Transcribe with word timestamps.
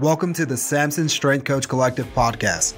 Welcome 0.00 0.32
to 0.34 0.46
the 0.46 0.56
Samson 0.56 1.10
Strength 1.10 1.44
Coach 1.44 1.68
Collective 1.68 2.06
podcast. 2.14 2.72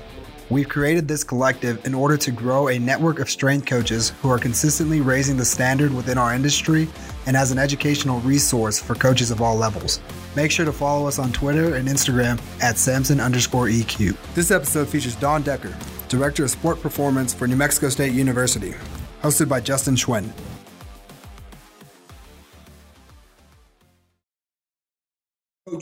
We've 0.51 0.69
created 0.69 1.07
this 1.07 1.23
collective 1.23 1.87
in 1.87 1.95
order 1.95 2.17
to 2.17 2.33
grow 2.33 2.67
a 2.67 2.81
network 2.81 3.21
of 3.21 3.31
strength 3.31 3.65
coaches 3.65 4.09
who 4.21 4.29
are 4.29 4.41
consistently 4.41 5.01
raising 5.01 5.37
the 5.37 5.45
standard 5.45 5.95
within 5.95 6.19
our 6.19 6.35
industry 6.35 6.89
and 7.27 7.37
as 7.37 7.53
an 7.53 7.61
educational 7.61 8.19
resource 8.23 8.83
for 8.83 8.97
coaches 8.97 9.31
of 9.31 9.41
all 9.41 9.55
levels. 9.55 10.01
Make 10.35 10.51
sure 10.51 10.65
to 10.65 10.73
follow 10.73 11.07
us 11.07 11.21
on 11.21 11.31
Twitter 11.31 11.77
and 11.77 11.87
Instagram 11.87 12.43
at 12.61 12.77
Samson 12.77 13.21
underscore 13.21 13.67
EQ. 13.67 14.17
This 14.35 14.51
episode 14.51 14.89
features 14.89 15.15
Don 15.15 15.43
Decker, 15.43 15.77
Director 16.09 16.43
of 16.43 16.51
Sport 16.51 16.83
Performance 16.83 17.33
for 17.33 17.47
New 17.47 17.55
Mexico 17.55 17.89
State 17.89 18.15
University, 18.15 18.75
hosted 19.23 19.49
by 19.49 19.61
Justin 19.61 19.95
Schwinn. 19.95 20.29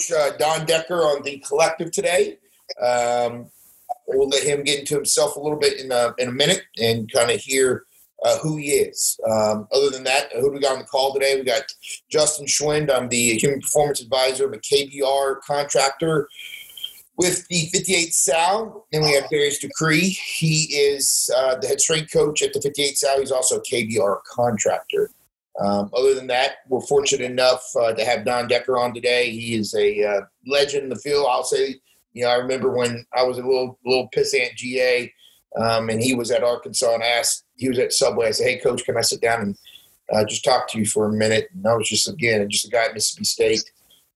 Coach 0.00 0.12
uh, 0.12 0.36
Don 0.36 0.66
Decker 0.66 1.00
on 1.02 1.22
the 1.22 1.38
collective 1.46 1.90
today. 1.90 2.38
Um, 2.80 3.50
we'll 4.06 4.28
let 4.28 4.42
him 4.42 4.62
get 4.62 4.80
into 4.80 4.94
himself 4.94 5.36
a 5.36 5.40
little 5.40 5.58
bit 5.58 5.80
in 5.80 5.92
a, 5.92 6.14
in 6.18 6.28
a 6.28 6.32
minute 6.32 6.62
and 6.78 7.10
kind 7.12 7.30
of 7.30 7.40
hear 7.40 7.84
uh, 8.24 8.38
who 8.38 8.56
he 8.56 8.70
is. 8.70 9.18
Um, 9.30 9.66
other 9.72 9.90
than 9.90 10.04
that, 10.04 10.32
who 10.32 10.42
do 10.42 10.52
we 10.52 10.60
got 10.60 10.74
on 10.74 10.78
the 10.78 10.84
call 10.84 11.12
today? 11.14 11.36
We 11.36 11.44
got 11.44 11.62
Justin 12.10 12.46
Schwind. 12.46 12.92
I'm 12.92 13.08
the 13.08 13.38
Human 13.38 13.60
Performance 13.60 14.00
Advisor. 14.00 14.46
I'm 14.46 14.54
a 14.54 14.58
KBR 14.58 15.40
contractor 15.40 16.28
with 17.16 17.46
the 17.48 17.66
58 17.72 18.14
Sal. 18.14 18.86
Then 18.92 19.02
we 19.02 19.12
have 19.12 19.28
Darius 19.30 19.58
Decree. 19.58 20.10
He 20.36 20.64
is 20.74 21.30
uh, 21.36 21.56
the 21.56 21.66
head 21.66 21.80
strength 21.80 22.12
coach 22.12 22.42
at 22.42 22.52
the 22.52 22.60
58 22.60 22.98
Sal. 22.98 23.20
He's 23.20 23.32
also 23.32 23.58
a 23.58 23.62
KBR 23.62 24.18
contractor. 24.30 25.10
Um, 25.60 25.90
other 25.94 26.14
than 26.14 26.26
that, 26.28 26.56
we're 26.68 26.80
fortunate 26.80 27.30
enough 27.30 27.62
uh, 27.78 27.92
to 27.92 28.04
have 28.04 28.24
Don 28.24 28.48
Decker 28.48 28.78
on 28.78 28.94
today. 28.94 29.30
He 29.30 29.54
is 29.54 29.74
a 29.74 30.02
uh, 30.02 30.20
legend 30.46 30.84
in 30.84 30.88
the 30.88 30.96
field. 30.96 31.26
I'll 31.28 31.44
say, 31.44 31.76
you 32.14 32.24
know, 32.24 32.30
I 32.30 32.36
remember 32.36 32.70
when 32.70 33.04
I 33.14 33.22
was 33.22 33.38
a 33.38 33.42
little 33.42 33.78
little 33.84 34.08
pissant 34.14 34.54
GA, 34.56 35.12
um, 35.56 35.90
and 35.90 36.00
he 36.00 36.14
was 36.14 36.30
at 36.30 36.42
Arkansas, 36.42 36.94
and 36.94 37.02
asked, 37.02 37.44
he 37.56 37.68
was 37.68 37.78
at 37.78 37.92
Subway. 37.92 38.28
I 38.28 38.30
said, 38.30 38.46
"Hey, 38.46 38.58
coach, 38.58 38.84
can 38.84 38.96
I 38.96 39.02
sit 39.02 39.20
down 39.20 39.42
and 39.42 39.58
uh, 40.12 40.24
just 40.24 40.44
talk 40.44 40.66
to 40.68 40.78
you 40.78 40.86
for 40.86 41.06
a 41.06 41.12
minute?" 41.12 41.48
And 41.54 41.66
I 41.66 41.74
was 41.74 41.88
just 41.88 42.08
again 42.08 42.48
just 42.48 42.66
a 42.66 42.70
guy 42.70 42.86
at 42.86 42.94
Mississippi 42.94 43.24
State, 43.24 43.70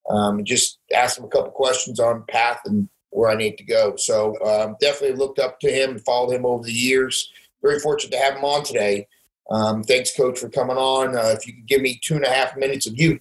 um, 0.09 0.39
and 0.39 0.47
just 0.47 0.79
asked 0.95 1.19
him 1.19 1.25
a 1.25 1.29
couple 1.29 1.51
questions 1.51 2.01
on 2.01 2.25
path 2.29 2.61
and 2.65 2.89
where 3.11 3.31
I 3.31 3.37
need 3.37 3.59
to 3.59 3.65
go. 3.65 3.97
So 3.97 4.35
um, 4.45 4.77
definitely 4.81 5.17
looked 5.17 5.39
up 5.39 5.61
to 5.61 5.71
him 5.71 5.91
and 5.91 6.05
followed 6.05 6.33
him 6.33 6.47
over 6.47 6.65
the 6.65 6.73
years. 6.73 7.31
Very 7.63 7.79
fortunate 7.81 8.11
to 8.13 8.19
have 8.19 8.37
him 8.37 8.45
on 8.45 8.65
today. 8.65 9.07
Um, 9.51 9.83
thanks, 9.83 10.17
Coach, 10.17 10.39
for 10.39 10.49
coming 10.49 10.77
on. 10.77 11.17
Uh, 11.17 11.35
if 11.37 11.47
you 11.47 11.55
could 11.55 11.69
give 11.69 11.81
me 11.81 12.01
two 12.03 12.15
and 12.15 12.25
a 12.25 12.31
half 12.31 12.57
minutes 12.57 12.87
of 12.87 12.95
you. 12.97 13.21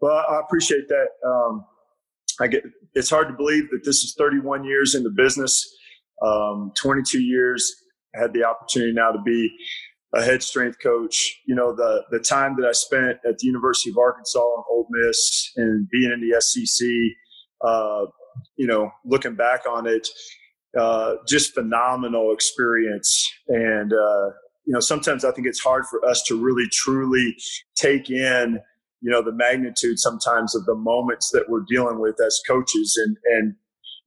Well, 0.00 0.24
I 0.28 0.40
appreciate 0.40 0.88
that. 0.88 1.08
Um, 1.26 1.64
I 2.40 2.48
get. 2.48 2.64
It's 2.94 3.10
hard 3.10 3.28
to 3.28 3.34
believe 3.34 3.70
that 3.70 3.84
this 3.84 4.02
is 4.02 4.14
31 4.18 4.64
years 4.64 4.94
in 4.94 5.02
the 5.02 5.10
business. 5.10 5.66
Um, 6.22 6.72
22 6.80 7.20
years. 7.20 7.74
I 8.14 8.20
had 8.20 8.32
the 8.32 8.44
opportunity 8.44 8.92
now 8.92 9.12
to 9.12 9.22
be 9.22 9.50
a 10.14 10.22
head 10.22 10.42
strength 10.42 10.78
coach. 10.82 11.40
You 11.46 11.54
know, 11.54 11.74
the 11.74 12.04
the 12.10 12.18
time 12.18 12.56
that 12.58 12.66
I 12.66 12.72
spent 12.72 13.18
at 13.26 13.38
the 13.38 13.46
University 13.46 13.90
of 13.90 13.98
Arkansas 13.98 14.40
and 14.40 14.64
Ole 14.70 14.86
Miss 14.90 15.52
and 15.56 15.88
being 15.90 16.12
in 16.12 16.20
the 16.20 16.40
SEC. 16.40 16.86
Uh, 17.64 18.06
you 18.56 18.66
know, 18.66 18.90
looking 19.04 19.34
back 19.34 19.62
on 19.68 19.86
it, 19.86 20.08
uh, 20.78 21.14
just 21.28 21.54
phenomenal 21.54 22.32
experience. 22.32 23.30
And 23.48 23.92
uh, 23.92 24.30
you 24.64 24.72
know, 24.72 24.80
sometimes 24.80 25.24
I 25.24 25.32
think 25.32 25.46
it's 25.46 25.60
hard 25.60 25.84
for 25.86 26.04
us 26.04 26.22
to 26.24 26.40
really 26.40 26.66
truly 26.70 27.36
take 27.74 28.10
in, 28.10 28.60
you 29.00 29.10
know, 29.10 29.22
the 29.22 29.32
magnitude 29.32 29.98
sometimes 29.98 30.54
of 30.54 30.64
the 30.66 30.74
moments 30.74 31.30
that 31.30 31.48
we're 31.48 31.64
dealing 31.68 31.98
with 31.98 32.16
as 32.24 32.40
coaches. 32.46 32.98
And, 33.04 33.16
and, 33.34 33.54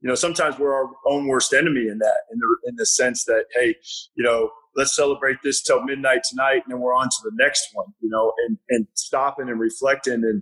you 0.02 0.09
know, 0.09 0.16
sometimes 0.16 0.58
we're 0.58 0.73
our 0.73 0.89
own 1.08 1.28
worst 1.28 1.53
enemy 1.53 1.88
in 1.89 1.98
that, 2.00 2.20
in 2.31 2.39
the, 2.39 2.58
in 2.70 2.76
the 2.78 2.86
sense 2.86 3.26
that, 3.26 3.45
hey, 3.53 3.76
you 4.15 4.23
know, 4.23 4.49
let's 4.76 4.95
celebrate 4.95 5.38
this 5.44 5.61
till 5.61 5.83
midnight 5.83 6.21
tonight 6.30 6.61
and 6.64 6.70
then 6.70 6.80
we're 6.80 6.95
on 6.95 7.08
to 7.08 7.17
the 7.23 7.32
next 7.33 7.67
one, 7.73 7.88
you 8.02 8.10
know, 8.10 8.32
and, 8.48 8.58
and 8.70 8.88
stopping 8.94 9.49
and 9.49 9.60
reflecting 9.60 10.14
and, 10.23 10.42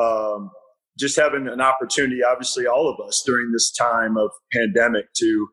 um, 0.00 0.50
just 0.98 1.18
having 1.18 1.48
an 1.48 1.60
opportunity, 1.60 2.20
obviously 2.22 2.66
all 2.66 2.88
of 2.88 3.06
us 3.06 3.22
during 3.24 3.52
this 3.52 3.72
time 3.72 4.16
of 4.18 4.30
pandemic 4.52 5.06
to, 5.16 5.48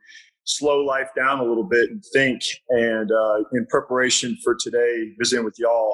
slow 0.47 0.79
life 0.79 1.09
down 1.15 1.39
a 1.39 1.43
little 1.43 1.67
bit 1.67 1.89
and 1.89 2.03
think. 2.13 2.41
And 2.69 3.11
uh, 3.11 3.43
in 3.53 3.67
preparation 3.67 4.37
for 4.43 4.55
today, 4.59 5.11
visiting 5.19 5.45
with 5.45 5.55
y'all, 5.59 5.93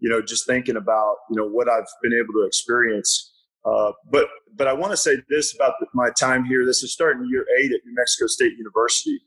you 0.00 0.10
know, 0.10 0.20
just 0.20 0.46
thinking 0.46 0.76
about 0.76 1.16
you 1.30 1.36
know 1.36 1.48
what 1.48 1.68
I've 1.68 1.86
been 2.02 2.12
able 2.12 2.34
to 2.34 2.46
experience. 2.46 3.32
Uh, 3.64 3.92
but 4.10 4.26
but 4.54 4.66
I 4.66 4.72
want 4.72 4.92
to 4.92 4.96
say 4.96 5.16
this 5.30 5.54
about 5.54 5.74
my 5.94 6.10
time 6.10 6.44
here. 6.44 6.66
This 6.66 6.82
is 6.82 6.92
starting 6.92 7.26
year 7.30 7.46
eight 7.60 7.72
at 7.72 7.80
New 7.86 7.94
Mexico 7.94 8.26
State 8.26 8.52
University, 8.58 9.20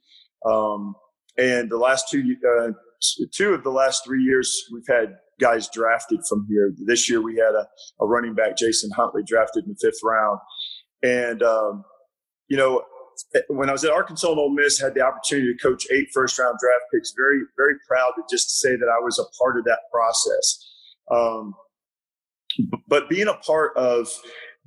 um, 0.46 0.94
and 1.38 1.72
the 1.72 1.78
last 1.78 2.10
two 2.10 2.36
uh, 2.60 2.72
two 3.34 3.54
of 3.54 3.64
the 3.64 3.72
last 3.72 4.04
three 4.06 4.22
years 4.22 4.66
we've 4.74 4.88
had 4.88 5.16
guys 5.40 5.70
drafted 5.70 6.20
from 6.28 6.46
here. 6.50 6.74
This 6.86 7.10
year 7.10 7.22
we 7.22 7.36
had 7.36 7.56
a, 7.56 7.68
a 8.02 8.08
running 8.08 8.36
back, 8.36 8.58
Jason 8.58 8.92
Huntley, 8.92 9.24
drafted 9.26 9.66
in 9.66 9.72
the 9.72 9.78
fifth 9.82 10.00
round, 10.04 10.40
and 11.02 11.42
um, 11.42 11.86
you 12.50 12.58
know 12.58 12.84
when 13.48 13.70
I 13.70 13.72
was 13.72 13.84
at 13.84 13.92
Arkansas 13.92 14.30
and 14.30 14.40
Ole 14.40 14.54
Miss, 14.54 14.80
had 14.80 14.94
the 14.94 15.02
opportunity 15.02 15.54
to 15.54 15.60
coach 15.60 15.86
eight 15.92 16.08
first 16.14 16.38
round 16.40 16.58
draft 16.60 16.84
picks. 16.94 17.14
Very, 17.16 17.42
very 17.58 17.76
proud 17.88 18.12
to 18.16 18.24
just 18.30 18.60
say 18.60 18.76
that 18.76 18.88
I 18.88 19.04
was 19.04 19.20
a 19.20 19.26
part 19.42 19.58
of 19.58 19.66
that 19.66 19.80
process. 19.92 20.72
Um, 21.12 21.54
but 22.88 23.10
being 23.10 23.28
a 23.28 23.36
part 23.36 23.76
of 23.76 24.10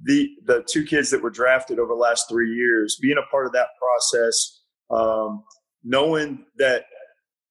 the 0.02 0.28
the 0.46 0.64
two 0.68 0.84
kids 0.84 1.10
that 1.10 1.22
were 1.22 1.30
drafted 1.30 1.78
over 1.78 1.88
the 1.88 2.00
last 2.00 2.28
three 2.28 2.50
years, 2.54 2.98
being 3.00 3.18
a 3.18 3.30
part 3.30 3.46
of 3.46 3.52
that 3.52 3.68
process, 3.80 4.60
um, 4.90 5.44
knowing 5.84 6.44
that 6.58 6.84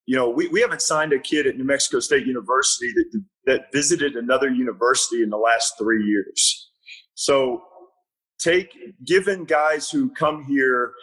you 0.06 0.16
know 0.16 0.30
we, 0.30 0.48
we 0.48 0.62
haven't 0.62 0.82
signed 0.82 1.14
a 1.14 1.20
kid 1.20 1.48
at 1.48 1.58
New 1.58 1.66
Mexico 1.66 2.00
State 2.00 2.26
University 2.26 2.94
that 2.94 3.24
that 3.46 3.62
visited 3.74 4.16
another 4.16 4.50
university 4.50 5.24
in 5.24 5.30
the 5.30 5.38
last 5.38 5.74
three 5.80 6.04
years. 6.04 6.70
So 7.16 7.64
take 8.48 8.70
given 9.06 9.44
guys 9.46 9.90
who 9.90 10.10
come 10.12 10.46
here 10.46 10.94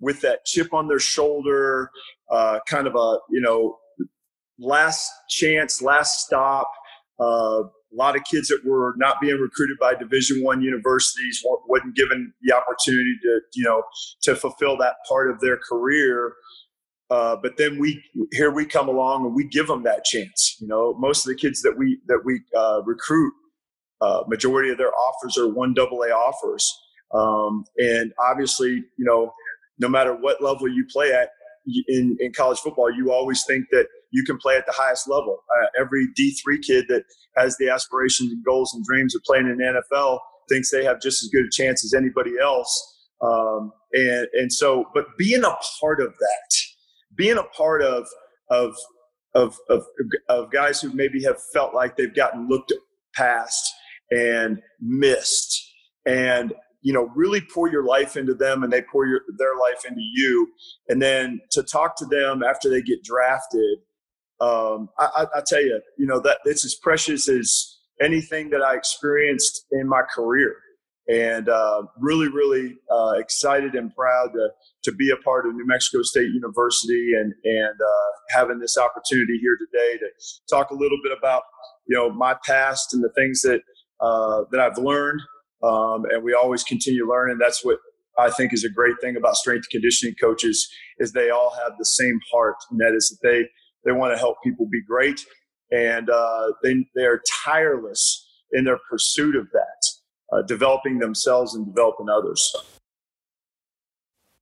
with 0.00 0.20
that 0.20 0.44
chip 0.44 0.72
on 0.72 0.88
their 0.88 0.98
shoulder, 0.98 1.90
uh, 2.30 2.58
kind 2.68 2.86
of 2.86 2.94
a 2.94 3.18
you 3.30 3.40
know 3.40 3.78
last 4.58 5.10
chance, 5.28 5.82
last 5.82 6.20
stop. 6.20 6.70
Uh, 7.20 7.62
a 7.64 7.94
lot 7.94 8.16
of 8.16 8.24
kids 8.24 8.48
that 8.48 8.60
were 8.64 8.94
not 8.96 9.20
being 9.20 9.36
recruited 9.36 9.76
by 9.78 9.94
Division 9.94 10.42
One 10.42 10.62
universities 10.62 11.44
wasn't 11.68 11.94
given 11.94 12.32
the 12.42 12.54
opportunity 12.54 13.14
to 13.22 13.40
you 13.54 13.64
know 13.64 13.82
to 14.22 14.36
fulfill 14.36 14.76
that 14.78 14.96
part 15.08 15.30
of 15.30 15.40
their 15.40 15.58
career. 15.58 16.34
Uh, 17.10 17.36
but 17.36 17.58
then 17.58 17.78
we 17.78 18.02
here 18.32 18.50
we 18.50 18.64
come 18.64 18.88
along 18.88 19.26
and 19.26 19.34
we 19.34 19.44
give 19.44 19.66
them 19.66 19.82
that 19.82 20.04
chance. 20.04 20.56
You 20.60 20.68
know, 20.68 20.94
most 20.98 21.26
of 21.26 21.30
the 21.30 21.36
kids 21.36 21.60
that 21.62 21.76
we 21.76 21.98
that 22.06 22.22
we 22.24 22.40
uh, 22.56 22.82
recruit 22.84 23.34
uh, 24.00 24.24
majority 24.26 24.70
of 24.70 24.78
their 24.78 24.92
offers 24.94 25.38
are 25.38 25.48
one 25.48 25.74
double 25.74 26.02
A 26.02 26.08
offers. 26.08 26.72
Um, 27.14 27.64
and 27.76 28.12
obviously, 28.18 28.70
you 28.70 29.04
know, 29.04 29.32
no 29.78 29.88
matter 29.88 30.14
what 30.14 30.42
level 30.42 30.68
you 30.68 30.86
play 30.90 31.12
at 31.12 31.30
in, 31.88 32.16
in 32.20 32.32
college 32.32 32.58
football, 32.58 32.90
you 32.90 33.12
always 33.12 33.44
think 33.44 33.66
that 33.70 33.86
you 34.10 34.24
can 34.24 34.38
play 34.38 34.56
at 34.56 34.66
the 34.66 34.72
highest 34.72 35.08
level. 35.08 35.38
Uh, 35.56 35.66
every 35.78 36.08
D3 36.18 36.62
kid 36.62 36.86
that 36.88 37.04
has 37.36 37.56
the 37.56 37.68
aspirations 37.68 38.30
and 38.32 38.44
goals 38.44 38.72
and 38.74 38.84
dreams 38.84 39.14
of 39.14 39.22
playing 39.22 39.46
in 39.46 39.56
the 39.58 39.82
NFL 39.82 40.18
thinks 40.48 40.70
they 40.70 40.84
have 40.84 41.00
just 41.00 41.22
as 41.22 41.30
good 41.30 41.46
a 41.46 41.50
chance 41.50 41.84
as 41.84 41.94
anybody 41.94 42.32
else. 42.42 42.88
Um, 43.22 43.72
and, 43.92 44.26
and 44.34 44.52
so, 44.52 44.86
but 44.94 45.06
being 45.18 45.44
a 45.44 45.56
part 45.80 46.00
of 46.00 46.12
that, 46.18 46.56
being 47.14 47.38
a 47.38 47.44
part 47.44 47.82
of, 47.82 48.06
of, 48.50 48.74
of, 49.34 49.56
of, 49.68 49.84
of 50.28 50.50
guys 50.50 50.80
who 50.80 50.92
maybe 50.92 51.22
have 51.22 51.38
felt 51.52 51.74
like 51.74 51.96
they've 51.96 52.14
gotten 52.14 52.48
looked 52.48 52.72
past 53.14 53.62
and 54.10 54.60
missed 54.80 55.72
and 56.06 56.52
you 56.82 56.92
know 56.92 57.10
really 57.14 57.40
pour 57.40 57.70
your 57.70 57.84
life 57.84 58.16
into 58.16 58.34
them 58.34 58.62
and 58.62 58.72
they 58.72 58.82
pour 58.82 59.06
your, 59.06 59.22
their 59.38 59.56
life 59.56 59.84
into 59.86 60.00
you. 60.00 60.48
And 60.88 61.00
then 61.00 61.40
to 61.52 61.62
talk 61.62 61.96
to 61.96 62.06
them 62.06 62.42
after 62.42 62.68
they 62.68 62.82
get 62.82 63.02
drafted 63.02 63.78
um, 64.40 64.88
I, 64.98 65.08
I, 65.16 65.22
I, 65.36 65.42
tell 65.46 65.62
you 65.62 65.80
you 65.98 66.06
know 66.06 66.18
that 66.20 66.38
it's 66.44 66.64
as 66.64 66.74
precious 66.74 67.28
as 67.28 67.78
anything 68.00 68.50
that 68.50 68.60
i 68.60 68.74
experienced 68.74 69.66
in 69.70 69.88
my 69.88 70.02
career. 70.14 70.56
And 71.08 71.48
uh, 71.48 71.82
really 71.98 72.28
really 72.28 72.76
uh, 72.90 73.12
excited 73.18 73.74
and 73.74 73.94
proud 73.94 74.32
to, 74.34 74.48
to 74.84 74.92
be 74.92 75.10
a 75.10 75.16
part 75.16 75.46
of 75.46 75.54
new 75.54 75.66
mexico 75.66 76.02
state 76.02 76.30
university 76.32 77.12
and 77.14 77.32
and 77.44 77.80
uh, 77.80 78.10
having 78.30 78.58
this 78.58 78.76
opportunity 78.76 79.38
here 79.40 79.56
today 79.58 79.98
to 79.98 80.06
talk 80.50 80.70
a 80.70 80.74
little 80.74 80.98
bit 81.04 81.16
about 81.16 81.42
you 81.86 81.96
know 81.96 82.10
my 82.10 82.34
past 82.44 82.94
and 82.94 83.02
the 83.04 83.12
things 83.16 83.42
that 83.42 83.60
uh, 84.02 84.42
that 84.50 84.60
I've 84.60 84.78
learned, 84.78 85.20
um, 85.62 86.04
and 86.10 86.22
we 86.22 86.34
always 86.34 86.62
continue 86.64 87.08
learning. 87.08 87.38
That's 87.38 87.64
what 87.64 87.78
I 88.18 88.30
think 88.30 88.52
is 88.52 88.64
a 88.64 88.70
great 88.70 88.94
thing 89.00 89.16
about 89.16 89.36
strength 89.36 89.68
conditioning 89.70 90.14
coaches 90.20 90.68
is 90.98 91.12
they 91.12 91.30
all 91.30 91.54
have 91.62 91.72
the 91.78 91.84
same 91.84 92.18
heart, 92.32 92.56
and 92.70 92.80
that 92.80 92.94
is 92.94 93.08
that 93.08 93.26
they 93.28 93.48
they 93.84 93.92
want 93.92 94.12
to 94.14 94.18
help 94.18 94.36
people 94.42 94.66
be 94.70 94.82
great, 94.82 95.20
and 95.70 96.10
uh, 96.10 96.52
they 96.62 96.86
they 96.94 97.04
are 97.04 97.22
tireless 97.44 98.28
in 98.52 98.64
their 98.64 98.78
pursuit 98.90 99.34
of 99.34 99.48
that, 99.52 100.36
uh, 100.36 100.42
developing 100.42 100.98
themselves 100.98 101.54
and 101.54 101.66
developing 101.66 102.08
others. 102.08 102.54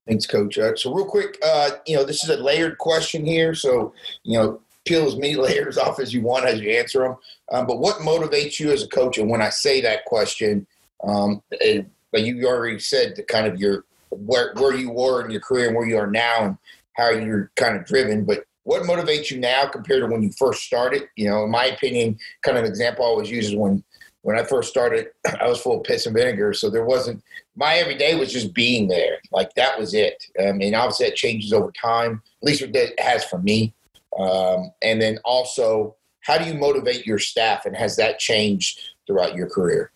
Thanks, 0.07 0.27
Coach. 0.27 0.59
Uh, 0.59 0.75
so, 0.75 0.93
real 0.93 1.07
quick, 1.07 1.39
uh, 1.45 1.71
you 1.87 1.95
know, 1.95 2.05
this 2.05 2.25
is 2.25 2.31
a 2.31 2.43
layered 2.43 2.79
question 2.79 3.25
here. 3.25 3.55
So, 3.55 3.95
you 4.25 4.37
know, 4.39 4.61
peel 4.85 5.07
as 5.07 5.17
many 5.17 5.37
layers 5.37 5.79
off 5.79 6.01
as 6.01 6.13
you 6.13 6.23
want 6.23 6.47
as 6.47 6.61
you 6.61 6.71
answer 6.71 7.01
them. 7.01 7.17
Um, 7.53 7.67
but 7.67 7.79
what 7.79 7.97
motivates 7.99 8.59
you 8.59 8.73
as 8.73 8.83
a 8.83 8.89
coach? 8.89 9.19
And 9.19 9.31
when 9.31 9.41
I 9.41 9.51
say 9.51 9.81
that 9.83 10.07
question, 10.07 10.67
um, 11.05 11.43
it, 11.51 11.87
but 12.13 12.23
you 12.23 12.47
already 12.47 12.79
said 12.79 13.15
the 13.17 13.23
kind 13.23 13.47
of 13.47 13.61
your 13.61 13.85
where 14.11 14.53
where 14.55 14.75
you 14.75 14.91
were 14.91 15.25
in 15.25 15.31
your 15.31 15.41
career 15.41 15.69
and 15.69 15.77
where 15.77 15.87
you 15.87 15.97
are 15.97 16.11
now 16.11 16.45
and 16.45 16.59
how 16.95 17.11
you're 17.11 17.51
kind 17.57 17.77
of 17.77 17.85
driven. 17.85 18.25
But 18.25 18.45
what 18.65 18.83
motivates 18.83 19.31
you 19.31 19.39
now 19.39 19.67
compared 19.67 20.03
to 20.03 20.07
when 20.07 20.23
you 20.23 20.33
first 20.33 20.63
started? 20.63 21.09
You 21.17 21.31
know, 21.31 21.45
in 21.45 21.51
my 21.51 21.67
opinion, 21.67 22.19
kind 22.43 22.59
of 22.59 22.65
an 22.65 22.71
example 22.71 23.05
I 23.05 23.09
always 23.09 23.31
use 23.31 23.49
is 23.49 23.57
when 23.57 23.83
when 24.23 24.39
I 24.39 24.45
first 24.45 24.69
started, 24.69 25.09
I 25.41 25.49
was 25.49 25.61
full 25.61 25.79
of 25.79 25.85
piss 25.85 26.07
and 26.07 26.15
vinegar, 26.15 26.53
so 26.53 26.69
there 26.69 26.85
wasn't 26.85 27.23
my 27.57 27.77
everyday 27.77 28.15
was 28.17 28.33
just 28.33 28.55
being 28.55 28.89
there. 28.89 29.19
Like 29.33 29.55
that 29.55 29.79
was 29.79 29.95
it. 29.95 30.25
I 30.41 30.53
mean, 30.53 30.75
obviously 30.75 31.07
that 31.07 31.17
changes 31.17 31.53
over 31.53 31.73
time. 31.73 32.23
At 32.43 32.47
least 32.47 32.63
it 32.63 33.01
has 33.01 33.25
for 33.25 33.39
me. 33.39 33.75
Um, 34.19 34.73
and 34.83 35.01
then 35.01 35.19
also, 35.25 35.97
how 36.21 36.37
do 36.37 36.45
you 36.45 36.55
motivate 36.55 37.07
your 37.07 37.19
staff, 37.19 37.65
and 37.65 37.77
has 37.77 37.97
that 37.97 38.19
changed 38.19 38.81
throughout 39.07 39.35
your 39.35 39.49
career? 39.49 39.93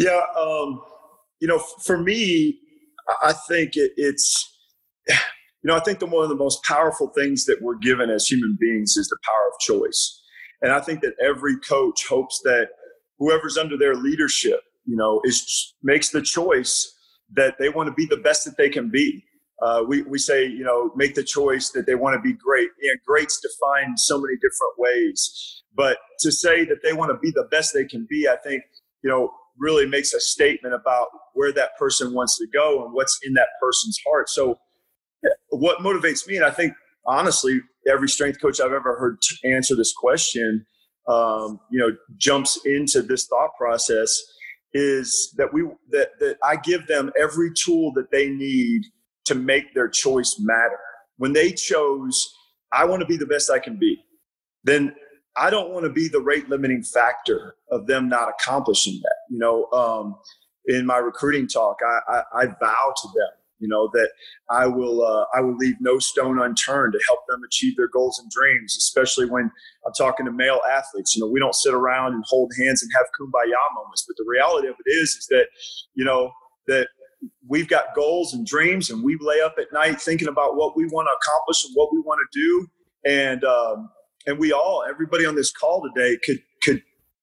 Yeah, 0.00 0.22
um, 0.38 0.80
you 1.40 1.48
know, 1.48 1.58
for 1.84 1.98
me, 1.98 2.58
I 3.22 3.34
think 3.34 3.76
it, 3.76 3.92
it's, 3.98 4.50
you 5.08 5.16
know, 5.64 5.76
I 5.76 5.80
think 5.80 5.98
the 5.98 6.06
one 6.06 6.22
of 6.24 6.30
the 6.30 6.36
most 6.36 6.64
powerful 6.64 7.08
things 7.14 7.44
that 7.46 7.58
we're 7.60 7.76
given 7.76 8.08
as 8.08 8.26
human 8.26 8.56
beings 8.58 8.96
is 8.96 9.08
the 9.08 9.18
power 9.26 9.48
of 9.52 9.60
choice, 9.60 10.22
and 10.62 10.72
I 10.72 10.80
think 10.80 11.02
that 11.02 11.14
every 11.22 11.58
coach 11.58 12.06
hopes 12.08 12.40
that 12.44 12.68
whoever's 13.18 13.58
under 13.58 13.76
their 13.76 13.94
leadership, 13.94 14.60
you 14.86 14.96
know, 14.96 15.20
is 15.24 15.74
makes 15.82 16.10
the 16.10 16.22
choice 16.22 16.94
that 17.34 17.56
they 17.58 17.68
want 17.68 17.88
to 17.88 17.94
be 17.94 18.06
the 18.06 18.22
best 18.22 18.46
that 18.46 18.56
they 18.56 18.70
can 18.70 18.90
be. 18.90 19.22
Uh, 19.62 19.84
we, 19.86 20.02
we 20.02 20.18
say, 20.18 20.46
you 20.46 20.64
know, 20.64 20.90
make 20.96 21.14
the 21.14 21.22
choice 21.22 21.70
that 21.70 21.86
they 21.86 21.94
want 21.94 22.14
to 22.14 22.20
be 22.22 22.32
great. 22.34 22.70
And 22.82 22.98
great's 23.06 23.40
defined 23.40 24.00
so 24.00 24.20
many 24.20 24.36
different 24.36 24.74
ways. 24.78 25.62
But 25.76 25.98
to 26.20 26.32
say 26.32 26.64
that 26.66 26.78
they 26.82 26.94
want 26.94 27.10
to 27.10 27.18
be 27.18 27.30
the 27.30 27.48
best 27.50 27.74
they 27.74 27.84
can 27.84 28.06
be, 28.10 28.28
I 28.28 28.36
think, 28.36 28.62
you 29.04 29.10
know, 29.10 29.30
really 29.60 29.86
makes 29.86 30.12
a 30.14 30.20
statement 30.20 30.74
about 30.74 31.08
where 31.34 31.52
that 31.52 31.76
person 31.78 32.12
wants 32.14 32.38
to 32.38 32.46
go 32.52 32.84
and 32.84 32.92
what's 32.92 33.18
in 33.22 33.34
that 33.34 33.48
person's 33.60 34.00
heart. 34.06 34.28
So, 34.28 34.58
what 35.50 35.78
motivates 35.78 36.26
me, 36.26 36.36
and 36.36 36.44
I 36.44 36.50
think 36.50 36.72
honestly, 37.06 37.60
every 37.88 38.08
strength 38.08 38.40
coach 38.40 38.60
I've 38.60 38.72
ever 38.72 38.98
heard 38.98 39.18
answer 39.44 39.76
this 39.76 39.92
question, 39.92 40.64
um, 41.08 41.60
you 41.70 41.78
know, 41.78 41.96
jumps 42.16 42.58
into 42.64 43.02
this 43.02 43.26
thought 43.26 43.50
process 43.58 44.20
is 44.72 45.34
that 45.36 45.52
we 45.52 45.62
that 45.90 46.10
that 46.20 46.36
I 46.44 46.56
give 46.56 46.86
them 46.86 47.10
every 47.20 47.50
tool 47.52 47.92
that 47.94 48.10
they 48.12 48.28
need 48.30 48.82
to 49.26 49.34
make 49.34 49.74
their 49.74 49.88
choice 49.88 50.36
matter. 50.40 50.78
When 51.16 51.32
they 51.32 51.52
chose, 51.52 52.32
I 52.72 52.84
want 52.84 53.00
to 53.00 53.06
be 53.06 53.16
the 53.16 53.26
best 53.26 53.50
I 53.50 53.58
can 53.58 53.78
be, 53.78 54.02
then 54.64 54.94
I 55.36 55.50
don't 55.50 55.70
want 55.70 55.84
to 55.84 55.90
be 55.90 56.08
the 56.08 56.20
rate 56.20 56.48
limiting 56.48 56.82
factor 56.82 57.56
of 57.70 57.86
them 57.86 58.08
not 58.08 58.28
accomplishing 58.28 59.00
that. 59.02 59.16
You 59.30 59.38
know, 59.38 59.66
um, 59.72 60.16
in 60.66 60.86
my 60.86 60.98
recruiting 60.98 61.48
talk, 61.48 61.78
I, 61.82 62.12
I, 62.12 62.42
I, 62.42 62.46
vow 62.46 62.94
to 63.02 63.08
them, 63.08 63.30
you 63.58 63.68
know, 63.68 63.88
that 63.92 64.10
I 64.50 64.66
will 64.66 65.02
uh, 65.04 65.24
I 65.34 65.40
will 65.40 65.56
leave 65.56 65.76
no 65.80 65.98
stone 65.98 66.40
unturned 66.40 66.92
to 66.92 67.00
help 67.06 67.20
them 67.28 67.42
achieve 67.44 67.76
their 67.76 67.88
goals 67.88 68.18
and 68.18 68.30
dreams. 68.30 68.76
Especially 68.76 69.26
when 69.26 69.50
I'm 69.86 69.92
talking 69.96 70.26
to 70.26 70.32
male 70.32 70.60
athletes, 70.70 71.14
you 71.14 71.20
know, 71.20 71.30
we 71.30 71.40
don't 71.40 71.54
sit 71.54 71.74
around 71.74 72.14
and 72.14 72.24
hold 72.26 72.52
hands 72.58 72.82
and 72.82 72.90
have 72.96 73.06
kumbaya 73.18 73.54
moments. 73.74 74.04
But 74.06 74.16
the 74.16 74.26
reality 74.28 74.68
of 74.68 74.74
it 74.84 74.90
is, 74.90 75.10
is 75.10 75.26
that 75.30 75.46
you 75.94 76.04
know 76.04 76.32
that 76.66 76.88
we've 77.48 77.68
got 77.68 77.94
goals 77.94 78.34
and 78.34 78.46
dreams, 78.46 78.90
and 78.90 79.02
we 79.02 79.16
lay 79.20 79.40
up 79.40 79.56
at 79.58 79.72
night 79.72 80.00
thinking 80.00 80.28
about 80.28 80.56
what 80.56 80.76
we 80.76 80.86
want 80.86 81.06
to 81.06 81.28
accomplish 81.28 81.64
and 81.64 81.72
what 81.74 81.92
we 81.92 82.00
want 82.00 82.20
to 82.20 82.38
do, 82.38 82.66
and 83.04 83.44
um, 83.44 83.90
and 84.26 84.38
we 84.38 84.52
all, 84.52 84.84
everybody 84.88 85.26
on 85.26 85.34
this 85.34 85.52
call 85.52 85.82
today, 85.94 86.18
could 86.24 86.40
could 86.62 86.82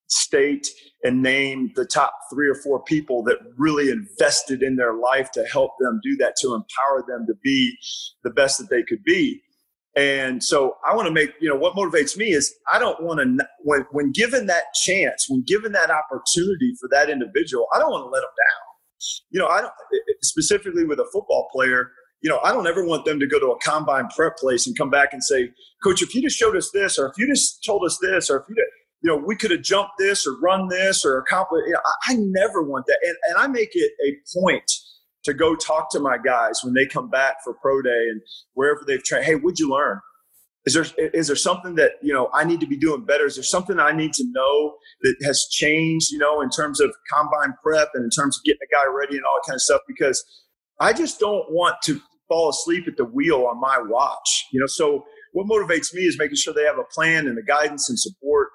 state 0.10 0.68
and 1.04 1.22
name 1.22 1.72
the 1.76 1.86
top 1.86 2.14
three 2.34 2.50
or 2.50 2.56
four 2.56 2.82
people 2.84 3.24
that 3.24 3.38
really 3.58 3.90
invested 3.90 4.64
in 4.64 4.76
their 4.76 4.94
life 4.94 5.32
to 5.32 5.44
help 5.46 5.72
them 5.80 6.00
do 6.04 6.16
that, 6.18 6.36
to 6.42 6.54
empower 6.54 7.04
them 7.08 7.26
to 7.28 7.34
be 7.44 7.78
the 8.24 8.30
best 8.30 8.58
that 8.58 8.70
they 8.70 8.84
could 8.84 9.04
be. 9.04 9.42
And 9.96 10.44
so 10.44 10.78
I 10.88 10.96
want 10.96 11.08
to 11.08 11.14
make, 11.14 11.32
you 11.42 11.50
know, 11.50 11.56
what 11.56 11.76
motivates 11.76 12.16
me 12.16 12.28
is 12.28 12.54
I 12.72 12.78
don't 12.78 13.02
want 13.02 13.20
to, 13.20 13.48
when, 13.64 13.86
when 13.92 14.12
given 14.12 14.46
that 14.46 14.66
chance, 14.76 15.26
when 15.28 15.44
given 15.46 15.72
that 15.72 15.90
opportunity 15.90 16.74
for 16.80 16.88
that 16.92 17.10
individual, 17.10 17.66
I 17.74 17.80
don't 17.80 17.92
want 17.92 18.04
to 18.04 18.10
let 18.10 18.22
them 18.22 18.30
down. 18.30 18.68
You 19.32 19.40
know, 19.40 19.48
I 19.48 19.62
don't, 19.62 19.74
specifically 20.22 20.86
with 20.86 21.00
a 21.00 21.08
football 21.12 21.50
player, 21.52 21.90
you 22.22 22.30
know, 22.30 22.40
I 22.44 22.52
don't 22.52 22.68
ever 22.68 22.86
want 22.86 23.06
them 23.06 23.20
to 23.20 23.28
go 23.28 23.40
to 23.40 23.48
a 23.48 23.60
combine 23.60 24.08
prep 24.10 24.38
place 24.38 24.66
and 24.66 24.78
come 24.78 24.90
back 24.90 25.14
and 25.14 25.24
say, 25.24 25.50
Coach, 25.84 26.02
if 26.02 26.16
you 26.16 26.22
just 26.22 26.38
showed 26.38 26.56
us 26.56 26.72
this, 26.74 26.98
or 26.98 27.08
if 27.08 27.14
you 27.18 27.28
just 27.28 27.64
told 27.64 27.84
us 27.86 27.98
this, 28.02 28.30
or 28.30 28.38
if 28.38 28.44
you, 28.50 28.56
did, 28.56 28.66
you 29.02 29.10
know, 29.10 29.24
we 29.24 29.36
could 29.36 29.52
have 29.52 29.62
jumped 29.62 29.94
this 30.00 30.26
or 30.26 30.40
run 30.42 30.68
this 30.70 31.06
or 31.06 31.20
accomplished. 31.20 31.68
You 31.68 31.74
know, 31.74 31.82
I, 31.86 32.14
I 32.14 32.16
never 32.18 32.64
want 32.64 32.86
that, 32.88 32.98
and, 33.04 33.16
and 33.30 33.38
I 33.38 33.48
make 33.48 33.70
it 33.74 33.92
a 34.06 34.40
point 34.40 34.70
to 35.26 35.34
go 35.34 35.56
talk 35.56 35.92
to 35.92 36.00
my 36.00 36.18
guys 36.18 36.62
when 36.64 36.74
they 36.74 36.86
come 36.86 37.10
back 37.10 37.36
for 37.44 37.54
pro 37.62 37.82
day 37.82 38.08
and 38.10 38.22
wherever 38.54 38.82
they've 38.88 39.04
trained. 39.04 39.26
Hey, 39.26 39.36
what'd 39.36 39.60
you 39.60 39.70
learn? 39.70 40.00
Is 40.66 40.74
there 40.74 40.86
is 41.14 41.28
there 41.28 41.36
something 41.36 41.76
that 41.76 41.92
you 42.02 42.14
know 42.14 42.30
I 42.34 42.44
need 42.44 42.60
to 42.60 42.68
be 42.68 42.76
doing 42.76 43.06
better? 43.06 43.26
Is 43.26 43.36
there 43.36 43.44
something 43.44 43.80
I 43.80 43.94
need 43.94 44.12
to 44.14 44.26
know 44.32 44.76
that 45.02 45.16
has 45.24 45.48
changed? 45.50 46.12
You 46.12 46.18
know, 46.18 46.42
in 46.42 46.50
terms 46.50 46.82
of 46.82 46.94
combine 47.14 47.54
prep 47.64 47.90
and 47.94 48.04
in 48.04 48.10
terms 48.10 48.38
of 48.38 48.44
getting 48.44 48.60
a 48.64 48.76
guy 48.76 48.92
ready 48.92 49.16
and 49.16 49.26
all 49.26 49.40
that 49.42 49.50
kind 49.50 49.56
of 49.56 49.62
stuff. 49.62 49.82
Because 49.88 50.26
I 50.80 50.94
just 50.94 51.20
don't 51.20 51.46
want 51.52 51.76
to 51.86 52.00
fall 52.28 52.50
asleep 52.50 52.88
at 52.88 52.98
the 52.98 53.06
wheel 53.06 53.46
on 53.50 53.60
my 53.60 53.80
watch. 53.82 54.46
You 54.52 54.60
know, 54.60 54.68
so 54.68 55.06
what 55.34 55.48
motivates 55.48 55.94
me 55.94 56.02
is 56.02 56.18
making 56.20 56.38
sure 56.38 56.54
they 56.54 56.66
have 56.66 56.78
a 56.78 56.84
plan 56.94 57.28
and 57.28 57.38
the 57.38 57.44
guidance 57.44 57.90
and 57.90 58.00
support, 58.00 58.50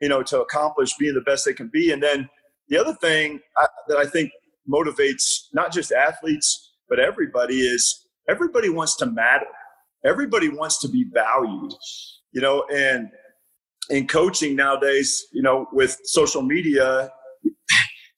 you 0.00 0.08
know, 0.08 0.22
to 0.24 0.40
accomplish 0.40 0.94
being 0.96 1.14
the 1.14 1.20
best 1.20 1.44
they 1.44 1.52
can 1.52 1.70
be. 1.72 1.92
And 1.92 2.02
then 2.02 2.28
the 2.68 2.78
other 2.78 2.94
thing 2.94 3.40
I, 3.56 3.66
that 3.88 3.98
I 3.98 4.06
think 4.06 4.30
motivates 4.70 5.22
not 5.52 5.72
just 5.72 5.90
athletes 5.90 6.70
but 6.90 6.98
everybody 6.98 7.60
is 7.60 8.06
everybody 8.28 8.68
wants 8.68 8.96
to 8.96 9.06
matter. 9.06 9.46
Everybody 10.04 10.48
wants 10.48 10.80
to 10.80 10.88
be 10.88 11.06
valued. 11.14 11.72
You 12.32 12.40
know, 12.42 12.64
and 12.72 13.08
in 13.88 14.06
coaching 14.06 14.56
nowadays, 14.56 15.24
you 15.32 15.42
know, 15.42 15.66
with 15.72 15.96
social 16.04 16.42
media, 16.42 17.10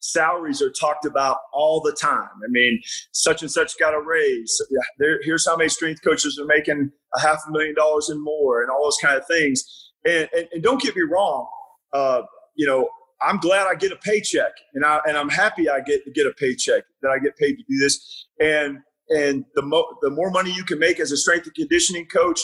salaries 0.02 0.60
are 0.60 0.70
talked 0.70 1.06
about 1.06 1.38
all 1.52 1.80
the 1.80 1.92
time. 1.92 2.28
I 2.44 2.48
mean, 2.48 2.80
such 3.12 3.42
and 3.42 3.50
such 3.50 3.78
got 3.78 3.94
a 3.94 4.00
raise. 4.00 4.60
There, 4.98 5.20
here's 5.22 5.46
how 5.46 5.56
many 5.56 5.70
strength 5.70 6.02
coaches 6.02 6.38
are 6.38 6.46
making 6.46 6.90
a 7.14 7.20
half 7.20 7.40
a 7.48 7.50
million 7.50 7.74
dollars 7.74 8.08
and 8.08 8.22
more, 8.22 8.62
and 8.62 8.70
all 8.70 8.84
those 8.84 8.98
kind 9.00 9.16
of 9.16 9.26
things. 9.26 9.64
And, 10.04 10.28
and, 10.36 10.48
and 10.52 10.62
don't 10.62 10.82
get 10.82 10.96
me 10.96 11.02
wrong, 11.02 11.46
uh, 11.92 12.22
you 12.56 12.66
know, 12.66 12.88
I'm 13.22 13.38
glad 13.38 13.68
I 13.68 13.76
get 13.76 13.92
a 13.92 13.96
paycheck, 13.96 14.52
and 14.74 14.84
I 14.84 15.00
and 15.06 15.16
I'm 15.16 15.28
happy 15.28 15.68
I 15.68 15.80
get 15.80 16.00
get 16.14 16.26
a 16.26 16.32
paycheck 16.32 16.82
that 17.02 17.10
I 17.10 17.18
get 17.18 17.36
paid 17.36 17.54
to 17.54 17.62
do 17.68 17.78
this. 17.78 18.26
And 18.40 18.78
and 19.10 19.44
the 19.54 19.62
mo- 19.62 19.96
the 20.02 20.10
more 20.10 20.30
money 20.30 20.52
you 20.52 20.64
can 20.64 20.78
make 20.78 20.98
as 20.98 21.12
a 21.12 21.16
strength 21.16 21.46
and 21.46 21.54
conditioning 21.54 22.06
coach, 22.06 22.40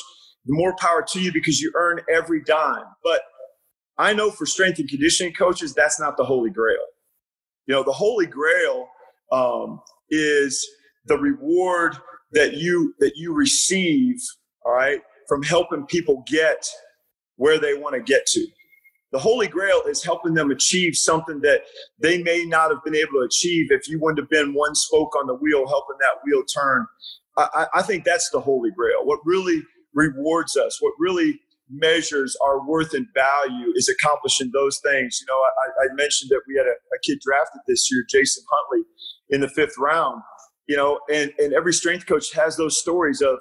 the 0.46 0.54
more 0.54 0.76
power 0.76 1.04
to 1.08 1.20
you 1.20 1.32
because 1.32 1.60
you 1.60 1.72
earn 1.74 2.00
every 2.08 2.42
dime. 2.44 2.84
But 3.02 3.22
I 3.98 4.12
know 4.12 4.30
for 4.30 4.46
strength 4.46 4.78
and 4.78 4.88
conditioning 4.88 5.32
coaches, 5.32 5.74
that's 5.74 5.98
not 5.98 6.16
the 6.16 6.24
holy 6.24 6.50
grail. 6.50 6.78
You 7.68 7.74
know, 7.74 7.82
the 7.82 7.92
Holy 7.92 8.26
Grail 8.26 8.88
um, 9.30 9.80
is 10.10 10.66
the 11.04 11.18
reward 11.18 11.96
that 12.32 12.54
you 12.54 12.94
that 12.98 13.12
you 13.16 13.34
receive, 13.34 14.16
all 14.64 14.72
right, 14.72 15.00
from 15.28 15.42
helping 15.42 15.84
people 15.84 16.24
get 16.26 16.66
where 17.36 17.58
they 17.58 17.74
want 17.74 17.94
to 17.94 18.00
get 18.00 18.26
to. 18.26 18.46
The 19.12 19.18
Holy 19.18 19.48
Grail 19.48 19.82
is 19.86 20.02
helping 20.02 20.34
them 20.34 20.50
achieve 20.50 20.96
something 20.96 21.40
that 21.42 21.62
they 21.98 22.22
may 22.22 22.44
not 22.44 22.70
have 22.70 22.82
been 22.84 22.96
able 22.96 23.12
to 23.12 23.26
achieve 23.26 23.70
if 23.70 23.86
you 23.86 24.00
wouldn't 24.00 24.18
have 24.18 24.30
been 24.30 24.54
one 24.54 24.74
spoke 24.74 25.14
on 25.16 25.26
the 25.26 25.34
wheel, 25.34 25.66
helping 25.68 25.96
that 26.00 26.20
wheel 26.24 26.44
turn. 26.44 26.86
I, 27.36 27.66
I 27.74 27.82
think 27.82 28.04
that's 28.04 28.30
the 28.30 28.40
Holy 28.40 28.70
Grail. 28.70 29.04
What 29.04 29.20
really 29.24 29.62
rewards 29.94 30.56
us, 30.56 30.78
what 30.80 30.94
really 30.98 31.38
measures 31.70 32.36
our 32.44 32.66
worth 32.66 32.94
and 32.94 33.06
value 33.14 33.72
is 33.74 33.88
accomplishing 33.88 34.50
those 34.52 34.80
things. 34.80 35.18
You 35.20 35.26
know, 35.26 35.38
I, 35.38 35.86
I 35.86 35.94
mentioned 35.94 36.30
that 36.30 36.42
we 36.46 36.56
had 36.56 36.66
a, 36.66 36.70
a, 36.70 36.98
kid 37.04 37.18
drafted 37.20 37.60
this 37.66 37.90
year, 37.90 38.04
Jason 38.08 38.44
Huntley, 38.50 38.86
in 39.30 39.40
the 39.40 39.48
fifth 39.48 39.76
round. 39.78 40.22
You 40.66 40.76
know, 40.76 41.00
and 41.10 41.32
and 41.38 41.54
every 41.54 41.72
strength 41.72 42.06
coach 42.06 42.32
has 42.34 42.56
those 42.56 42.78
stories 42.78 43.22
of 43.22 43.38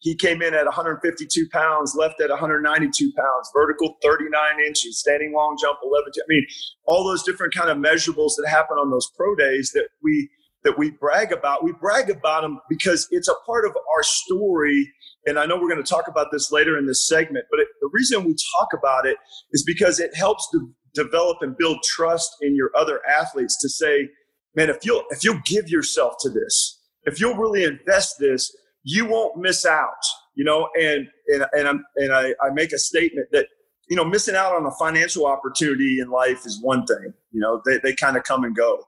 he 0.00 0.14
came 0.14 0.42
in 0.42 0.54
at 0.54 0.64
152 0.64 1.48
pounds, 1.52 1.96
left 1.98 2.20
at 2.20 2.30
192 2.30 3.12
pounds, 3.16 3.50
vertical 3.52 3.96
39 4.02 4.30
inches, 4.64 5.00
standing 5.00 5.32
long 5.34 5.56
jump 5.60 5.78
11. 5.82 6.12
I 6.16 6.22
mean, 6.28 6.46
all 6.86 7.04
those 7.04 7.24
different 7.24 7.52
kind 7.52 7.68
of 7.68 7.78
measurables 7.78 8.32
that 8.36 8.46
happen 8.48 8.76
on 8.76 8.90
those 8.90 9.10
pro 9.16 9.34
days 9.34 9.72
that 9.74 9.88
we 10.02 10.30
that 10.64 10.78
we 10.78 10.90
brag 10.90 11.32
about. 11.32 11.64
We 11.64 11.72
brag 11.72 12.10
about 12.10 12.42
them 12.42 12.60
because 12.68 13.08
it's 13.10 13.28
a 13.28 13.34
part 13.46 13.64
of 13.64 13.72
our 13.96 14.02
story 14.02 14.92
and 15.28 15.38
I 15.38 15.46
know 15.46 15.56
we're 15.56 15.68
going 15.68 15.82
to 15.82 15.88
talk 15.88 16.08
about 16.08 16.28
this 16.32 16.50
later 16.50 16.78
in 16.78 16.86
this 16.86 17.06
segment, 17.06 17.44
but 17.50 17.60
it, 17.60 17.68
the 17.80 17.90
reason 17.92 18.24
we 18.24 18.34
talk 18.58 18.68
about 18.72 19.06
it 19.06 19.18
is 19.52 19.62
because 19.62 20.00
it 20.00 20.14
helps 20.14 20.48
to 20.52 20.72
develop 20.94 21.38
and 21.42 21.56
build 21.56 21.82
trust 21.82 22.36
in 22.40 22.56
your 22.56 22.70
other 22.76 23.00
athletes 23.06 23.58
to 23.60 23.68
say, 23.68 24.08
man, 24.54 24.70
if 24.70 24.84
you'll 24.84 25.04
if 25.10 25.22
you'll 25.22 25.40
give 25.44 25.68
yourself 25.68 26.14
to 26.20 26.30
this, 26.30 26.80
if 27.04 27.20
you'll 27.20 27.36
really 27.36 27.64
invest 27.64 28.16
this, 28.18 28.50
you 28.82 29.06
won't 29.06 29.36
miss 29.36 29.66
out. 29.66 30.02
You 30.34 30.44
know, 30.44 30.68
and 30.78 31.08
and 31.28 31.44
and 31.52 31.68
I'm 31.68 31.84
and 31.96 32.12
I, 32.12 32.34
I 32.42 32.50
make 32.52 32.72
a 32.72 32.78
statement 32.78 33.28
that 33.32 33.46
you 33.88 33.96
know 33.96 34.04
missing 34.04 34.34
out 34.34 34.54
on 34.54 34.66
a 34.66 34.70
financial 34.72 35.26
opportunity 35.26 35.98
in 36.00 36.10
life 36.10 36.46
is 36.46 36.60
one 36.62 36.86
thing. 36.86 37.12
You 37.32 37.40
know, 37.40 37.60
they 37.64 37.78
they 37.82 37.94
kind 37.94 38.16
of 38.16 38.24
come 38.24 38.44
and 38.44 38.56
go, 38.56 38.82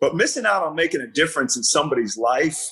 but 0.00 0.14
missing 0.14 0.46
out 0.46 0.64
on 0.64 0.74
making 0.74 1.00
a 1.00 1.06
difference 1.06 1.56
in 1.56 1.62
somebody's 1.62 2.16
life, 2.16 2.70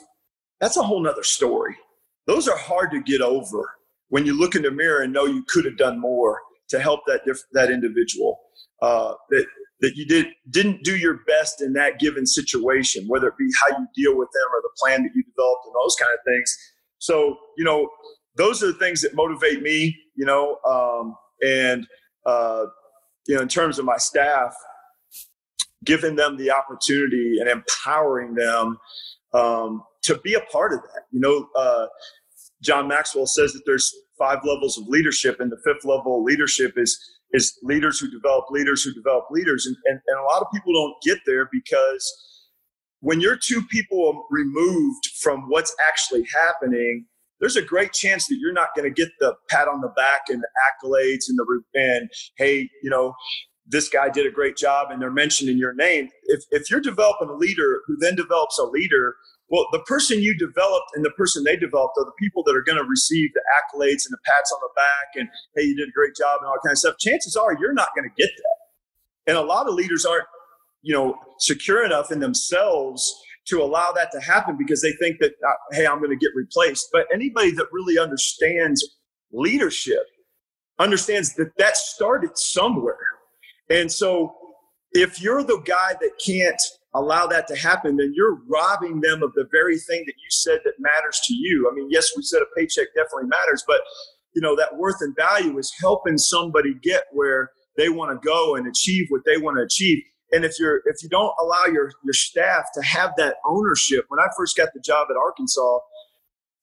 that's 0.60 0.76
a 0.76 0.82
whole 0.82 1.02
nother 1.02 1.24
story. 1.24 1.76
Those 2.26 2.48
are 2.48 2.56
hard 2.56 2.90
to 2.92 3.02
get 3.02 3.20
over 3.20 3.70
when 4.08 4.24
you 4.26 4.38
look 4.38 4.54
in 4.54 4.62
the 4.62 4.70
mirror 4.70 5.02
and 5.02 5.12
know 5.12 5.26
you 5.26 5.44
could 5.48 5.64
have 5.64 5.76
done 5.76 6.00
more 6.00 6.40
to 6.68 6.80
help 6.80 7.00
that 7.06 7.22
that 7.52 7.70
individual. 7.70 8.38
Uh, 8.82 9.14
that 9.30 9.46
that 9.80 9.96
you 9.96 10.06
did 10.06 10.28
didn't 10.50 10.82
do 10.82 10.96
your 10.96 11.20
best 11.26 11.60
in 11.60 11.72
that 11.74 11.98
given 11.98 12.26
situation, 12.26 13.06
whether 13.06 13.28
it 13.28 13.36
be 13.38 13.48
how 13.60 13.76
you 13.78 13.86
deal 13.94 14.16
with 14.16 14.28
them 14.32 14.48
or 14.52 14.60
the 14.62 14.70
plan 14.78 15.02
that 15.02 15.10
you 15.14 15.22
developed 15.22 15.66
and 15.66 15.74
those 15.82 15.96
kind 15.96 16.12
of 16.12 16.20
things. 16.26 16.56
So 16.98 17.36
you 17.56 17.64
know, 17.64 17.88
those 18.36 18.62
are 18.62 18.68
the 18.68 18.78
things 18.78 19.02
that 19.02 19.14
motivate 19.14 19.62
me. 19.62 19.96
You 20.16 20.26
know, 20.26 20.58
um, 20.66 21.16
and 21.46 21.86
uh, 22.24 22.66
you 23.26 23.34
know, 23.34 23.42
in 23.42 23.48
terms 23.48 23.78
of 23.78 23.84
my 23.84 23.96
staff, 23.96 24.54
giving 25.84 26.16
them 26.16 26.36
the 26.36 26.50
opportunity 26.50 27.38
and 27.40 27.48
empowering 27.48 28.34
them 28.34 28.78
um, 29.32 29.82
to 30.04 30.18
be 30.18 30.34
a 30.34 30.40
part 30.40 30.72
of 30.72 30.80
that. 30.80 31.02
You 31.10 31.20
know, 31.20 31.48
uh, 31.56 31.86
John 32.62 32.88
Maxwell 32.88 33.26
says 33.26 33.52
that 33.52 33.62
there's 33.66 33.92
five 34.18 34.38
levels 34.44 34.78
of 34.78 34.86
leadership, 34.88 35.40
and 35.40 35.50
the 35.50 35.60
fifth 35.64 35.84
level 35.84 36.18
of 36.18 36.24
leadership 36.24 36.74
is 36.76 36.98
is 37.32 37.58
leaders 37.62 37.98
who 37.98 38.08
develop 38.10 38.44
leaders 38.50 38.84
who 38.84 38.94
develop 38.94 39.24
leaders. 39.30 39.66
And, 39.66 39.76
and, 39.86 40.00
and 40.06 40.20
a 40.20 40.22
lot 40.22 40.40
of 40.40 40.46
people 40.54 40.72
don't 40.72 40.94
get 41.02 41.18
there 41.26 41.48
because 41.50 42.40
when 43.00 43.20
you're 43.20 43.36
two 43.36 43.60
people 43.70 44.24
removed 44.30 45.06
from 45.20 45.48
what's 45.48 45.74
actually 45.88 46.24
happening, 46.32 47.06
there's 47.40 47.56
a 47.56 47.62
great 47.62 47.92
chance 47.92 48.26
that 48.28 48.36
you're 48.40 48.52
not 48.52 48.68
going 48.76 48.88
to 48.88 48.94
get 48.94 49.10
the 49.18 49.34
pat 49.50 49.68
on 49.68 49.80
the 49.80 49.92
back 49.96 50.22
and 50.28 50.42
the 50.42 50.48
accolades 50.68 51.24
and 51.28 51.38
the 51.38 51.62
and 51.74 52.08
hey, 52.38 52.70
you 52.82 52.88
know, 52.88 53.14
this 53.66 53.88
guy 53.88 54.08
did 54.08 54.26
a 54.26 54.30
great 54.30 54.56
job 54.56 54.90
and 54.90 55.02
they're 55.02 55.10
mentioning 55.10 55.58
your 55.58 55.74
name. 55.74 56.08
If 56.24 56.44
if 56.50 56.70
you're 56.70 56.80
developing 56.80 57.28
a 57.28 57.34
leader 57.34 57.82
who 57.86 57.96
then 57.98 58.14
develops 58.14 58.58
a 58.58 58.64
leader 58.64 59.16
well, 59.54 59.68
the 59.70 59.78
person 59.86 60.20
you 60.20 60.36
developed 60.36 60.86
and 60.96 61.04
the 61.04 61.12
person 61.12 61.44
they 61.44 61.54
developed 61.54 61.94
are 61.96 62.04
the 62.04 62.16
people 62.18 62.42
that 62.42 62.56
are 62.56 62.62
going 62.62 62.76
to 62.76 62.82
receive 62.82 63.32
the 63.34 63.42
accolades 63.54 64.04
and 64.04 64.10
the 64.10 64.18
pats 64.24 64.50
on 64.52 64.58
the 64.60 64.68
back 64.74 65.14
and, 65.14 65.28
hey, 65.54 65.62
you 65.62 65.76
did 65.76 65.88
a 65.88 65.92
great 65.92 66.16
job 66.16 66.40
and 66.40 66.48
all 66.48 66.56
kind 66.64 66.72
of 66.72 66.78
stuff. 66.78 66.98
Chances 66.98 67.36
are 67.36 67.56
you're 67.60 67.72
not 67.72 67.90
going 67.94 68.02
to 68.02 68.14
get 68.20 68.30
that. 68.36 69.30
And 69.30 69.36
a 69.36 69.42
lot 69.42 69.68
of 69.68 69.74
leaders 69.74 70.04
aren't, 70.04 70.26
you 70.82 70.92
know, 70.92 71.16
secure 71.38 71.84
enough 71.84 72.10
in 72.10 72.18
themselves 72.18 73.22
to 73.46 73.62
allow 73.62 73.92
that 73.92 74.10
to 74.10 74.20
happen 74.20 74.56
because 74.58 74.82
they 74.82 74.90
think 74.94 75.20
that, 75.20 75.34
uh, 75.46 75.52
hey, 75.70 75.86
I'm 75.86 75.98
going 75.98 76.10
to 76.10 76.16
get 76.16 76.34
replaced. 76.34 76.88
But 76.92 77.06
anybody 77.14 77.52
that 77.52 77.66
really 77.70 77.96
understands 77.96 78.84
leadership 79.30 80.02
understands 80.80 81.32
that 81.34 81.56
that 81.58 81.76
started 81.76 82.36
somewhere. 82.36 83.06
And 83.70 83.92
so 83.92 84.34
if 84.90 85.22
you're 85.22 85.44
the 85.44 85.62
guy 85.64 85.94
that 86.00 86.10
can't 86.26 86.60
allow 86.94 87.26
that 87.26 87.46
to 87.48 87.56
happen, 87.56 87.96
then 87.96 88.12
you're 88.14 88.38
robbing 88.48 89.00
them 89.00 89.22
of 89.22 89.32
the 89.34 89.46
very 89.50 89.78
thing 89.78 90.04
that 90.06 90.14
you 90.14 90.30
said 90.30 90.60
that 90.64 90.74
matters 90.78 91.20
to 91.24 91.34
you. 91.34 91.68
I 91.70 91.74
mean, 91.74 91.88
yes, 91.90 92.12
we 92.16 92.22
said 92.22 92.40
a 92.42 92.58
paycheck 92.58 92.88
definitely 92.94 93.28
matters, 93.28 93.64
but 93.66 93.80
you 94.34 94.42
know 94.42 94.56
that 94.56 94.76
worth 94.76 94.96
and 95.00 95.14
value 95.16 95.58
is 95.58 95.72
helping 95.80 96.18
somebody 96.18 96.74
get 96.82 97.04
where 97.12 97.50
they 97.76 97.88
want 97.88 98.10
to 98.10 98.26
go 98.26 98.54
and 98.54 98.66
achieve 98.66 99.06
what 99.08 99.22
they 99.24 99.36
want 99.36 99.56
to 99.58 99.62
achieve. 99.62 100.02
And 100.32 100.44
if 100.44 100.58
you're 100.58 100.82
if 100.86 101.02
you 101.02 101.08
don't 101.08 101.32
allow 101.40 101.64
your 101.66 101.92
your 102.04 102.14
staff 102.14 102.66
to 102.74 102.82
have 102.82 103.12
that 103.16 103.36
ownership, 103.46 104.06
when 104.08 104.20
I 104.20 104.26
first 104.36 104.56
got 104.56 104.70
the 104.74 104.80
job 104.80 105.08
at 105.10 105.16
Arkansas, 105.16 105.78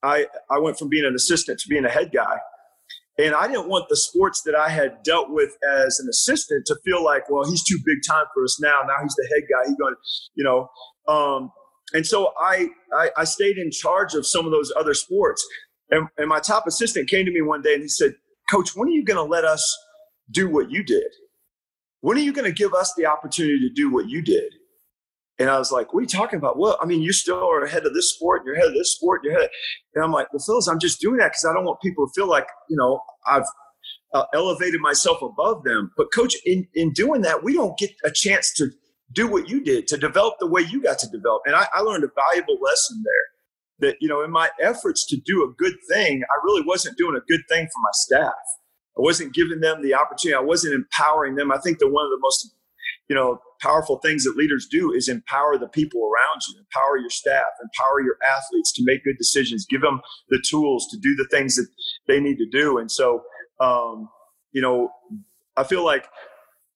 I 0.03 0.27
I 0.49 0.59
went 0.59 0.77
from 0.77 0.89
being 0.89 1.05
an 1.05 1.15
assistant 1.15 1.59
to 1.59 1.69
being 1.69 1.85
a 1.85 1.89
head 1.89 2.11
guy. 2.13 2.37
And 3.21 3.35
I 3.35 3.47
didn't 3.47 3.67
want 3.67 3.87
the 3.87 3.95
sports 3.95 4.41
that 4.45 4.55
I 4.55 4.69
had 4.69 5.03
dealt 5.03 5.29
with 5.29 5.55
as 5.85 5.99
an 5.99 6.09
assistant 6.09 6.65
to 6.65 6.75
feel 6.83 7.03
like, 7.03 7.29
well, 7.29 7.47
he's 7.47 7.63
too 7.63 7.77
big 7.85 7.99
time 8.07 8.25
for 8.33 8.43
us 8.43 8.59
now. 8.59 8.81
Now 8.87 8.95
he's 9.03 9.13
the 9.13 9.29
head 9.31 9.43
guy. 9.47 9.69
He's 9.69 9.77
going, 9.77 9.95
you 10.33 10.43
know. 10.43 10.69
Um, 11.07 11.51
and 11.93 12.05
so 12.05 12.31
I, 12.39 12.69
I, 12.97 13.09
I 13.17 13.23
stayed 13.25 13.57
in 13.57 13.69
charge 13.69 14.15
of 14.15 14.25
some 14.25 14.45
of 14.45 14.51
those 14.51 14.73
other 14.75 14.95
sports. 14.95 15.45
And, 15.91 16.07
and 16.17 16.29
my 16.29 16.39
top 16.39 16.65
assistant 16.65 17.09
came 17.09 17.25
to 17.25 17.31
me 17.31 17.41
one 17.41 17.61
day 17.61 17.73
and 17.73 17.83
he 17.83 17.89
said, 17.89 18.15
Coach, 18.49 18.75
when 18.75 18.87
are 18.87 18.91
you 18.91 19.05
going 19.05 19.17
to 19.17 19.29
let 19.29 19.45
us 19.45 19.77
do 20.31 20.49
what 20.49 20.71
you 20.71 20.83
did? 20.83 21.07
When 21.99 22.17
are 22.17 22.21
you 22.21 22.33
going 22.33 22.49
to 22.49 22.57
give 22.57 22.73
us 22.73 22.93
the 22.97 23.05
opportunity 23.05 23.59
to 23.59 23.73
do 23.73 23.91
what 23.91 24.09
you 24.09 24.23
did? 24.23 24.51
And 25.41 25.49
I 25.49 25.57
was 25.57 25.71
like, 25.71 25.91
what 25.91 26.01
are 26.01 26.03
you 26.03 26.07
talking 26.07 26.37
about? 26.37 26.59
Well, 26.59 26.77
I 26.79 26.85
mean, 26.85 27.01
you 27.01 27.11
still 27.11 27.43
are 27.49 27.63
ahead 27.63 27.87
of 27.87 27.95
this 27.95 28.13
sport, 28.13 28.43
you're 28.45 28.53
ahead 28.53 28.67
of 28.67 28.75
this 28.75 28.93
sport, 28.93 29.21
you're 29.23 29.35
ahead. 29.35 29.49
And 29.95 30.03
I'm 30.03 30.11
like, 30.11 30.31
well, 30.31 30.43
Phyllis, 30.45 30.67
I'm 30.67 30.77
just 30.77 31.01
doing 31.01 31.17
that 31.17 31.29
because 31.29 31.45
I 31.45 31.53
don't 31.53 31.65
want 31.65 31.81
people 31.81 32.05
to 32.05 32.13
feel 32.15 32.29
like, 32.29 32.45
you 32.69 32.77
know, 32.77 33.01
I've 33.25 33.45
uh, 34.13 34.25
elevated 34.35 34.81
myself 34.81 35.23
above 35.23 35.63
them. 35.63 35.91
But 35.97 36.13
coach, 36.13 36.35
in, 36.45 36.67
in 36.75 36.93
doing 36.93 37.21
that, 37.21 37.43
we 37.43 37.55
don't 37.55 37.75
get 37.79 37.89
a 38.05 38.11
chance 38.11 38.53
to 38.57 38.69
do 39.13 39.25
what 39.25 39.49
you 39.49 39.63
did, 39.63 39.87
to 39.87 39.97
develop 39.97 40.35
the 40.39 40.45
way 40.45 40.61
you 40.61 40.79
got 40.79 40.99
to 40.99 41.09
develop. 41.09 41.41
And 41.47 41.55
I, 41.55 41.65
I 41.73 41.81
learned 41.81 42.03
a 42.03 42.11
valuable 42.15 42.59
lesson 42.61 43.03
there 43.03 43.89
that, 43.89 43.97
you 43.99 44.09
know, 44.09 44.23
in 44.23 44.29
my 44.29 44.51
efforts 44.61 45.07
to 45.07 45.17
do 45.25 45.43
a 45.43 45.51
good 45.57 45.73
thing, 45.89 46.21
I 46.21 46.35
really 46.43 46.61
wasn't 46.67 46.99
doing 46.99 47.15
a 47.15 47.25
good 47.27 47.41
thing 47.49 47.65
for 47.65 47.81
my 47.81 47.89
staff. 47.93 48.43
I 48.95 49.01
wasn't 49.01 49.33
giving 49.33 49.59
them 49.59 49.81
the 49.81 49.95
opportunity. 49.95 50.35
I 50.35 50.45
wasn't 50.45 50.75
empowering 50.75 51.33
them. 51.33 51.51
I 51.51 51.57
think 51.57 51.79
that 51.79 51.89
one 51.89 52.05
of 52.05 52.11
the 52.11 52.19
most 52.21 52.47
you 53.11 53.15
know, 53.15 53.39
powerful 53.61 53.97
things 53.99 54.23
that 54.23 54.35
leaders 54.35 54.67
do 54.69 54.91
is 54.91 55.07
empower 55.07 55.57
the 55.57 55.67
people 55.67 56.01
around 56.01 56.41
you, 56.47 56.59
empower 56.59 56.97
your 56.97 57.09
staff, 57.09 57.45
empower 57.61 58.01
your 58.01 58.17
athletes 58.27 58.73
to 58.73 58.83
make 58.83 59.03
good 59.03 59.17
decisions, 59.17 59.65
give 59.69 59.81
them 59.81 60.01
the 60.29 60.43
tools 60.49 60.87
to 60.89 60.97
do 60.97 61.15
the 61.15 61.27
things 61.31 61.55
that 61.55 61.67
they 62.07 62.19
need 62.19 62.37
to 62.37 62.49
do. 62.49 62.77
And 62.77 62.91
so, 62.91 63.23
um, 63.59 64.09
you 64.51 64.61
know, 64.61 64.89
I 65.55 65.63
feel 65.63 65.85
like 65.85 66.07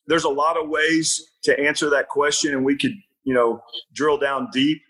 there's 0.08 0.24
a 0.24 0.30
lot 0.30 0.58
of 0.58 0.70
ways 0.70 1.22
to 1.44 1.60
answer 1.60 1.90
that 1.90 2.10
question, 2.10 2.54
and 2.54 2.64
we 2.64 2.78
could, 2.78 2.94
you 3.24 3.34
know, 3.34 3.62
drill 3.94 4.18
down 4.18 4.50
deep. 4.54 4.82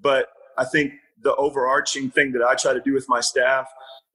But 0.00 0.28
I 0.58 0.64
think 0.64 0.92
the 1.22 1.34
overarching 1.36 2.10
thing 2.10 2.32
that 2.32 2.42
I 2.42 2.54
try 2.54 2.72
to 2.72 2.80
do 2.80 2.94
with 2.94 3.06
my 3.08 3.20
staff 3.20 3.66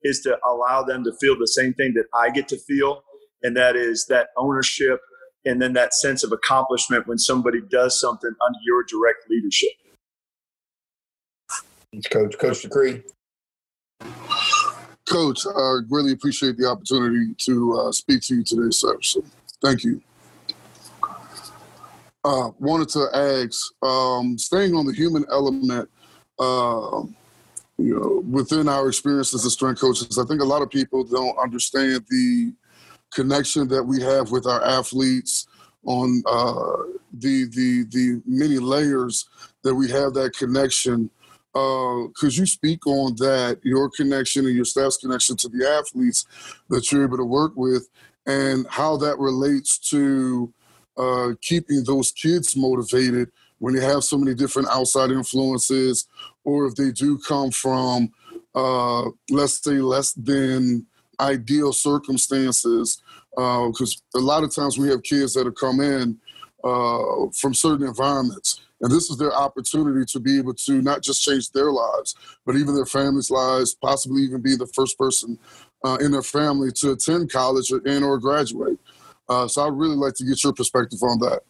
is 0.02 0.20
to 0.20 0.36
allow 0.46 0.82
them 0.82 1.04
to 1.04 1.12
feel 1.20 1.38
the 1.38 1.46
same 1.46 1.74
thing 1.74 1.94
that 1.94 2.06
I 2.14 2.30
get 2.30 2.48
to 2.48 2.58
feel, 2.58 3.02
and 3.42 3.56
that 3.56 3.76
is 3.76 4.06
that 4.06 4.28
ownership 4.36 5.00
and 5.48 5.60
then 5.60 5.72
that 5.72 5.94
sense 5.94 6.22
of 6.22 6.32
accomplishment 6.32 7.06
when 7.06 7.18
somebody 7.18 7.60
does 7.60 7.98
something 7.98 8.30
under 8.46 8.58
your 8.62 8.84
direct 8.84 9.28
leadership. 9.30 9.70
Coach, 12.10 12.38
Coach 12.38 12.62
Decree. 12.62 13.02
Coach, 15.08 15.46
I 15.46 15.78
really 15.88 16.12
appreciate 16.12 16.58
the 16.58 16.66
opportunity 16.66 17.34
to 17.38 17.80
uh, 17.80 17.92
speak 17.92 18.20
to 18.22 18.36
you 18.36 18.44
today, 18.44 18.70
sir. 18.70 18.98
So 19.00 19.24
thank 19.62 19.84
you. 19.84 20.02
Uh, 22.24 22.50
wanted 22.58 22.90
to 22.90 23.06
ask, 23.14 23.72
um, 23.82 24.36
staying 24.36 24.74
on 24.74 24.84
the 24.84 24.92
human 24.92 25.24
element, 25.30 25.88
uh, 26.38 27.02
you 27.78 27.94
know, 27.94 28.22
within 28.28 28.68
our 28.68 28.88
experiences 28.88 29.46
as 29.46 29.52
strength 29.52 29.80
coaches, 29.80 30.18
I 30.18 30.26
think 30.26 30.42
a 30.42 30.44
lot 30.44 30.60
of 30.60 30.68
people 30.68 31.04
don't 31.04 31.38
understand 31.38 32.04
the 32.10 32.52
connection 33.12 33.68
that 33.68 33.82
we 33.82 34.00
have 34.02 34.30
with 34.30 34.46
our 34.46 34.64
athletes 34.64 35.46
on 35.84 36.22
uh, 36.26 36.82
the 37.12 37.44
the 37.46 37.84
the 37.90 38.22
many 38.26 38.58
layers 38.58 39.28
that 39.62 39.74
we 39.74 39.90
have 39.90 40.14
that 40.14 40.36
connection. 40.36 41.10
Uh, 41.54 42.06
you 42.22 42.46
speak 42.46 42.86
on 42.86 43.14
that 43.16 43.58
your 43.64 43.90
connection 43.90 44.46
and 44.46 44.54
your 44.54 44.64
staff's 44.64 44.98
connection 44.98 45.36
to 45.36 45.48
the 45.48 45.68
athletes 45.68 46.26
that 46.68 46.92
you're 46.92 47.04
able 47.04 47.16
to 47.16 47.24
work 47.24 47.52
with 47.56 47.88
and 48.26 48.66
how 48.68 48.96
that 48.96 49.18
relates 49.18 49.78
to 49.78 50.52
uh, 50.98 51.30
keeping 51.40 51.82
those 51.84 52.12
kids 52.12 52.54
motivated 52.54 53.30
when 53.58 53.74
they 53.74 53.82
have 53.84 54.04
so 54.04 54.18
many 54.18 54.34
different 54.34 54.68
outside 54.68 55.10
influences 55.10 56.06
or 56.44 56.66
if 56.66 56.74
they 56.74 56.92
do 56.92 57.18
come 57.18 57.50
from 57.50 58.12
uh, 58.54 59.04
let's 59.30 59.62
say 59.62 59.78
less 59.78 60.12
than 60.12 60.86
ideal 61.20 61.72
circumstances 61.72 63.02
because 63.30 64.02
uh, 64.14 64.18
a 64.18 64.20
lot 64.20 64.44
of 64.44 64.54
times 64.54 64.78
we 64.78 64.88
have 64.88 65.02
kids 65.02 65.34
that 65.34 65.46
have 65.46 65.54
come 65.54 65.80
in 65.80 66.18
uh, 66.64 67.26
from 67.34 67.54
certain 67.54 67.86
environments. 67.86 68.62
And 68.80 68.92
this 68.92 69.10
is 69.10 69.16
their 69.16 69.34
opportunity 69.34 70.04
to 70.12 70.20
be 70.20 70.38
able 70.38 70.54
to 70.54 70.82
not 70.82 71.02
just 71.02 71.22
change 71.22 71.50
their 71.50 71.72
lives 71.72 72.14
but 72.46 72.56
even 72.56 72.74
their 72.74 72.86
families 72.86 73.30
lives 73.30 73.74
possibly 73.74 74.22
even 74.22 74.40
be 74.40 74.56
the 74.56 74.66
first 74.68 74.98
person 74.98 75.38
uh, 75.84 75.98
in 76.00 76.10
their 76.10 76.22
family 76.22 76.70
to 76.72 76.92
attend 76.92 77.30
college 77.30 77.70
or, 77.72 77.80
and 77.86 78.04
or 78.04 78.18
graduate. 78.18 78.78
Uh, 79.28 79.46
so 79.46 79.66
i'd 79.66 79.74
really 79.74 79.96
like 79.96 80.14
to 80.14 80.24
get 80.24 80.42
your 80.42 80.52
perspective 80.52 80.98
on 81.02 81.18
that. 81.18 81.40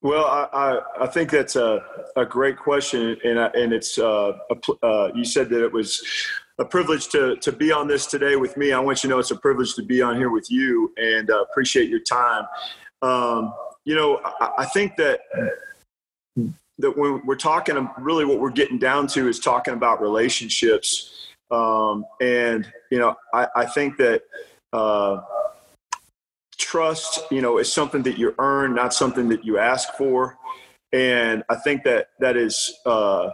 Well, 0.00 0.24
I, 0.26 0.48
I, 0.52 1.04
I, 1.04 1.06
think 1.08 1.30
that's 1.30 1.56
a, 1.56 1.84
a 2.14 2.24
great 2.24 2.56
question, 2.56 3.16
and 3.24 3.38
and 3.38 3.72
it's 3.72 3.98
uh, 3.98 4.32
a, 4.48 4.86
uh, 4.86 5.10
you 5.12 5.24
said 5.24 5.48
that 5.50 5.64
it 5.64 5.72
was 5.72 6.04
a 6.58 6.64
privilege 6.64 7.08
to 7.08 7.36
to 7.36 7.52
be 7.52 7.72
on 7.72 7.86
this 7.88 8.06
today 8.06 8.36
with 8.36 8.56
me. 8.56 8.72
I 8.72 8.80
want 8.80 9.02
you 9.02 9.08
to 9.08 9.14
know 9.14 9.18
it's 9.18 9.30
a 9.30 9.36
privilege 9.36 9.74
to 9.74 9.82
be 9.82 10.02
on 10.02 10.16
here 10.16 10.30
with 10.30 10.50
you, 10.50 10.92
and 10.96 11.30
uh, 11.30 11.42
appreciate 11.42 11.88
your 11.88 12.00
time. 12.00 12.44
Um, 13.02 13.54
you 13.84 13.94
know, 13.94 14.20
I, 14.24 14.50
I 14.58 14.64
think 14.66 14.96
that 14.96 15.20
that 16.78 16.96
when 16.96 17.24
we're 17.26 17.36
talking, 17.36 17.88
really 17.98 18.24
what 18.24 18.38
we're 18.40 18.50
getting 18.50 18.78
down 18.78 19.06
to 19.08 19.28
is 19.28 19.40
talking 19.40 19.74
about 19.74 20.00
relationships. 20.00 21.28
Um, 21.50 22.04
and, 22.20 22.70
you 22.90 22.98
know, 22.98 23.16
I, 23.32 23.48
I 23.56 23.64
think 23.66 23.96
that 23.96 24.22
uh, 24.72 25.22
trust, 26.56 27.20
you 27.30 27.40
know, 27.40 27.58
is 27.58 27.72
something 27.72 28.02
that 28.02 28.18
you 28.18 28.34
earn, 28.38 28.74
not 28.74 28.94
something 28.94 29.28
that 29.30 29.44
you 29.44 29.58
ask 29.58 29.94
for. 29.94 30.36
And 30.92 31.42
I 31.48 31.56
think 31.56 31.84
that 31.84 32.10
that 32.20 32.36
is 32.36 32.78
uh, 32.86 33.30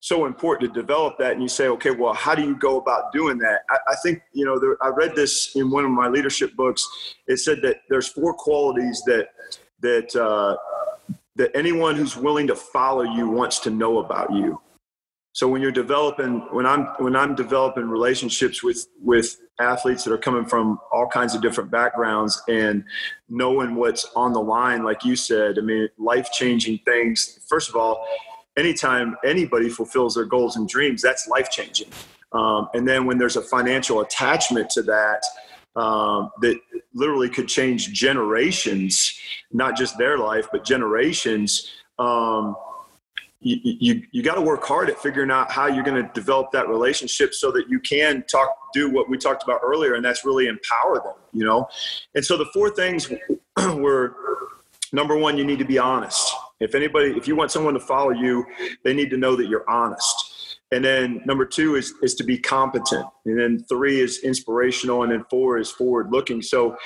so 0.00 0.26
important 0.26 0.72
to 0.72 0.80
develop 0.80 1.18
that. 1.18 1.32
And 1.32 1.42
you 1.42 1.48
say, 1.48 1.68
okay, 1.68 1.90
well, 1.90 2.14
how 2.14 2.34
do 2.34 2.42
you 2.42 2.56
go 2.56 2.78
about 2.78 3.12
doing 3.12 3.38
that? 3.38 3.62
I, 3.70 3.76
I 3.88 3.94
think, 4.02 4.22
you 4.32 4.44
know, 4.44 4.58
there, 4.58 4.76
I 4.82 4.88
read 4.88 5.16
this 5.16 5.56
in 5.56 5.70
one 5.70 5.84
of 5.84 5.90
my 5.90 6.08
leadership 6.08 6.54
books. 6.54 6.86
It 7.26 7.38
said 7.38 7.60
that 7.62 7.82
there's 7.88 8.08
four 8.08 8.34
qualities 8.34 9.02
that, 9.06 9.28
that, 9.80 10.14
uh, 10.14 10.56
that 11.36 11.50
anyone 11.56 11.96
who's 11.96 12.16
willing 12.16 12.46
to 12.48 12.54
follow 12.54 13.02
you 13.02 13.28
wants 13.28 13.58
to 13.60 13.70
know 13.70 13.98
about 13.98 14.32
you. 14.32 14.60
So 15.32 15.46
when 15.46 15.62
you're 15.62 15.70
developing, 15.70 16.40
when 16.50 16.66
I'm 16.66 16.86
when 16.98 17.14
I'm 17.14 17.36
developing 17.36 17.88
relationships 17.88 18.64
with 18.64 18.88
with 19.00 19.36
athletes 19.60 20.02
that 20.02 20.12
are 20.12 20.18
coming 20.18 20.44
from 20.44 20.80
all 20.92 21.06
kinds 21.06 21.36
of 21.36 21.42
different 21.42 21.70
backgrounds 21.70 22.42
and 22.48 22.82
knowing 23.28 23.76
what's 23.76 24.04
on 24.16 24.32
the 24.32 24.40
line, 24.40 24.82
like 24.82 25.04
you 25.04 25.14
said, 25.14 25.56
I 25.56 25.60
mean, 25.60 25.88
life 25.96 26.32
changing 26.32 26.80
things. 26.84 27.38
First 27.46 27.68
of 27.68 27.76
all, 27.76 28.04
anytime 28.58 29.16
anybody 29.24 29.68
fulfills 29.68 30.14
their 30.14 30.24
goals 30.24 30.56
and 30.56 30.68
dreams, 30.68 31.00
that's 31.00 31.28
life 31.28 31.50
changing. 31.50 31.88
Um, 32.32 32.68
and 32.74 32.86
then 32.86 33.06
when 33.06 33.18
there's 33.18 33.36
a 33.36 33.42
financial 33.42 34.00
attachment 34.00 34.70
to 34.70 34.82
that, 34.82 35.24
um, 35.76 36.30
that 36.40 36.60
literally 36.92 37.30
could 37.30 37.48
change 37.48 37.92
generations, 37.92 39.18
not 39.52 39.76
just 39.76 39.96
their 39.96 40.18
life, 40.18 40.48
but 40.50 40.64
generations. 40.64 41.70
Um, 41.98 42.56
you, 43.40 43.58
you, 43.62 44.02
you 44.10 44.22
got 44.22 44.34
to 44.34 44.40
work 44.40 44.64
hard 44.64 44.90
at 44.90 44.98
figuring 44.98 45.30
out 45.30 45.52
how 45.52 45.66
you're 45.66 45.84
going 45.84 46.02
to 46.02 46.10
develop 46.12 46.50
that 46.50 46.68
relationship 46.68 47.32
so 47.32 47.52
that 47.52 47.68
you 47.68 47.78
can 47.78 48.24
talk, 48.24 48.50
do 48.74 48.90
what 48.90 49.08
we 49.08 49.16
talked 49.16 49.44
about 49.44 49.60
earlier, 49.62 49.94
and 49.94 50.04
that's 50.04 50.24
really 50.24 50.48
empower 50.48 50.96
them, 50.96 51.14
you 51.32 51.44
know? 51.44 51.68
And 52.16 52.24
so 52.24 52.36
the 52.36 52.46
four 52.46 52.70
things 52.70 53.10
were 53.56 54.16
number 54.92 55.16
one, 55.16 55.38
you 55.38 55.44
need 55.44 55.60
to 55.60 55.64
be 55.64 55.78
honest. 55.78 56.34
If 56.60 56.74
anybody, 56.74 57.10
if 57.16 57.28
you 57.28 57.36
want 57.36 57.50
someone 57.50 57.74
to 57.74 57.80
follow 57.80 58.10
you, 58.10 58.44
they 58.84 58.94
need 58.94 59.10
to 59.10 59.16
know 59.16 59.36
that 59.36 59.46
you're 59.46 59.68
honest. 59.68 60.58
And 60.70 60.84
then 60.84 61.22
number 61.24 61.46
two 61.46 61.76
is 61.76 61.94
is 62.02 62.14
to 62.16 62.24
be 62.24 62.36
competent. 62.36 63.06
And 63.24 63.38
then 63.38 63.64
three 63.68 64.00
is 64.00 64.18
inspirational. 64.22 65.02
And 65.02 65.12
then 65.12 65.24
four 65.30 65.58
is 65.58 65.70
forward 65.70 66.10
looking. 66.10 66.42
So, 66.42 66.76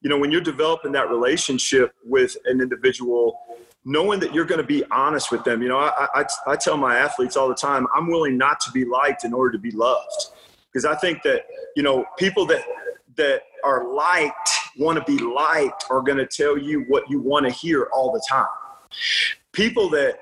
you 0.00 0.10
know, 0.10 0.18
when 0.18 0.30
you're 0.30 0.42
developing 0.42 0.92
that 0.92 1.10
relationship 1.10 1.92
with 2.04 2.36
an 2.44 2.60
individual, 2.60 3.38
knowing 3.84 4.20
that 4.20 4.32
you're 4.34 4.44
going 4.44 4.60
to 4.60 4.66
be 4.66 4.84
honest 4.90 5.32
with 5.32 5.42
them. 5.44 5.60
You 5.62 5.68
know, 5.68 5.78
I, 5.78 6.06
I, 6.14 6.24
I 6.46 6.56
tell 6.56 6.76
my 6.76 6.96
athletes 6.96 7.36
all 7.36 7.48
the 7.48 7.54
time, 7.54 7.86
I'm 7.94 8.08
willing 8.08 8.38
not 8.38 8.60
to 8.60 8.70
be 8.70 8.84
liked 8.84 9.24
in 9.24 9.32
order 9.32 9.50
to 9.50 9.58
be 9.58 9.72
loved. 9.72 10.26
Because 10.70 10.84
I 10.84 10.94
think 10.94 11.22
that, 11.24 11.46
you 11.76 11.82
know, 11.82 12.04
people 12.16 12.46
that 12.46 12.64
that 13.16 13.42
are 13.62 13.92
liked, 13.92 14.50
want 14.78 14.98
to 14.98 15.04
be 15.04 15.22
liked, 15.22 15.84
are 15.90 16.00
going 16.00 16.16
to 16.16 16.26
tell 16.26 16.56
you 16.56 16.84
what 16.88 17.10
you 17.10 17.20
want 17.20 17.44
to 17.44 17.52
hear 17.52 17.88
all 17.92 18.10
the 18.10 18.22
time. 18.28 18.46
People 19.52 19.90
that 19.90 20.18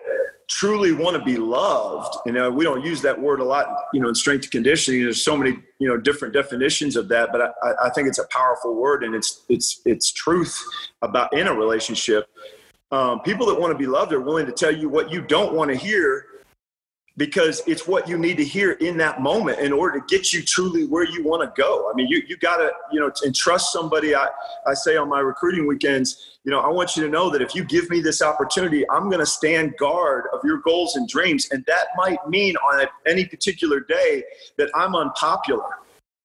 truly 0.48 0.92
want 0.92 1.16
to 1.16 1.24
be 1.24 1.36
loved, 1.36 2.16
you 2.26 2.32
know, 2.32 2.50
we 2.50 2.64
don't 2.64 2.84
use 2.84 3.00
that 3.02 3.18
word 3.18 3.40
a 3.40 3.44
lot, 3.44 3.66
you 3.94 4.00
know, 4.00 4.08
in 4.08 4.14
strength 4.14 4.42
and 4.42 4.50
conditioning. 4.50 5.02
There's 5.02 5.24
so 5.24 5.36
many, 5.36 5.58
you 5.78 5.88
know, 5.88 5.96
different 5.96 6.34
definitions 6.34 6.96
of 6.96 7.08
that, 7.08 7.30
but 7.30 7.40
I, 7.62 7.86
I 7.86 7.90
think 7.90 8.08
it's 8.08 8.18
a 8.18 8.26
powerful 8.28 8.74
word 8.74 9.04
and 9.04 9.14
it's 9.14 9.42
it's 9.48 9.80
it's 9.84 10.10
truth 10.10 10.60
about 11.02 11.32
in 11.32 11.46
a 11.46 11.54
relationship. 11.54 12.28
Um, 12.90 13.20
people 13.20 13.46
that 13.46 13.60
want 13.60 13.72
to 13.72 13.78
be 13.78 13.86
loved 13.86 14.12
are 14.12 14.20
willing 14.20 14.46
to 14.46 14.52
tell 14.52 14.74
you 14.74 14.88
what 14.88 15.12
you 15.12 15.22
don't 15.22 15.54
want 15.54 15.70
to 15.70 15.76
hear 15.76 16.26
because 17.16 17.62
it's 17.66 17.86
what 17.86 18.08
you 18.08 18.16
need 18.16 18.36
to 18.36 18.44
hear 18.44 18.72
in 18.72 18.96
that 18.96 19.20
moment 19.20 19.58
in 19.58 19.72
order 19.72 20.00
to 20.00 20.06
get 20.06 20.32
you 20.32 20.42
truly 20.42 20.86
where 20.86 21.04
you 21.04 21.22
want 21.22 21.42
to 21.42 21.60
go. 21.60 21.90
I 21.90 21.94
mean, 21.94 22.06
you, 22.08 22.22
you 22.28 22.36
got 22.36 22.58
to, 22.58 22.72
you 22.92 23.00
know, 23.00 23.10
and 23.22 23.34
trust 23.34 23.72
somebody. 23.72 24.14
I, 24.14 24.28
I 24.66 24.74
say 24.74 24.96
on 24.96 25.08
my 25.08 25.20
recruiting 25.20 25.66
weekends, 25.66 26.38
you 26.44 26.50
know, 26.50 26.60
I 26.60 26.68
want 26.68 26.96
you 26.96 27.02
to 27.02 27.08
know 27.08 27.28
that 27.30 27.42
if 27.42 27.54
you 27.54 27.64
give 27.64 27.90
me 27.90 28.00
this 28.00 28.22
opportunity, 28.22 28.88
I'm 28.90 29.10
going 29.10 29.20
to 29.20 29.26
stand 29.26 29.76
guard 29.76 30.24
of 30.32 30.40
your 30.44 30.58
goals 30.58 30.96
and 30.96 31.08
dreams. 31.08 31.48
And 31.50 31.64
that 31.66 31.88
might 31.96 32.26
mean 32.28 32.56
on 32.56 32.86
any 33.06 33.26
particular 33.26 33.80
day 33.80 34.24
that 34.56 34.70
I'm 34.74 34.94
unpopular, 34.94 35.68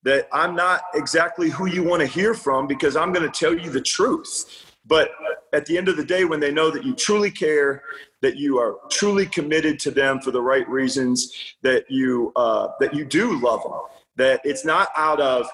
that 0.04 0.28
I'm 0.32 0.56
not 0.56 0.84
exactly 0.94 1.50
who 1.50 1.66
you 1.66 1.84
want 1.84 2.02
to 2.02 2.08
hear 2.08 2.34
from 2.34 2.68
because 2.68 2.96
I'm 2.96 3.12
going 3.12 3.30
to 3.30 3.40
tell 3.40 3.58
you 3.58 3.70
the 3.70 3.82
truth. 3.82 4.75
But 4.88 5.10
at 5.54 5.66
the 5.66 5.78
end 5.78 5.88
of 5.88 5.98
the 5.98 6.06
day, 6.06 6.26
when 6.26 6.40
they 6.40 6.52
know 6.52 6.70
that 6.70 6.84
you 6.84 6.94
truly 6.94 7.32
care, 7.32 7.84
that 8.22 8.36
you 8.38 8.60
are 8.60 8.76
truly 8.90 9.26
committed 9.26 9.80
to 9.80 9.92
them 9.92 10.20
for 10.20 10.32
the 10.32 10.42
right 10.42 10.68
reasons, 10.70 11.34
that 11.64 11.86
you 11.90 12.32
uh, 12.36 12.70
that 12.80 12.94
you 12.94 13.06
do 13.06 13.40
love 13.40 13.64
them, 13.64 13.80
that 14.18 14.42
it's 14.44 14.66
not 14.66 14.90
out 14.96 15.20
of 15.20 15.48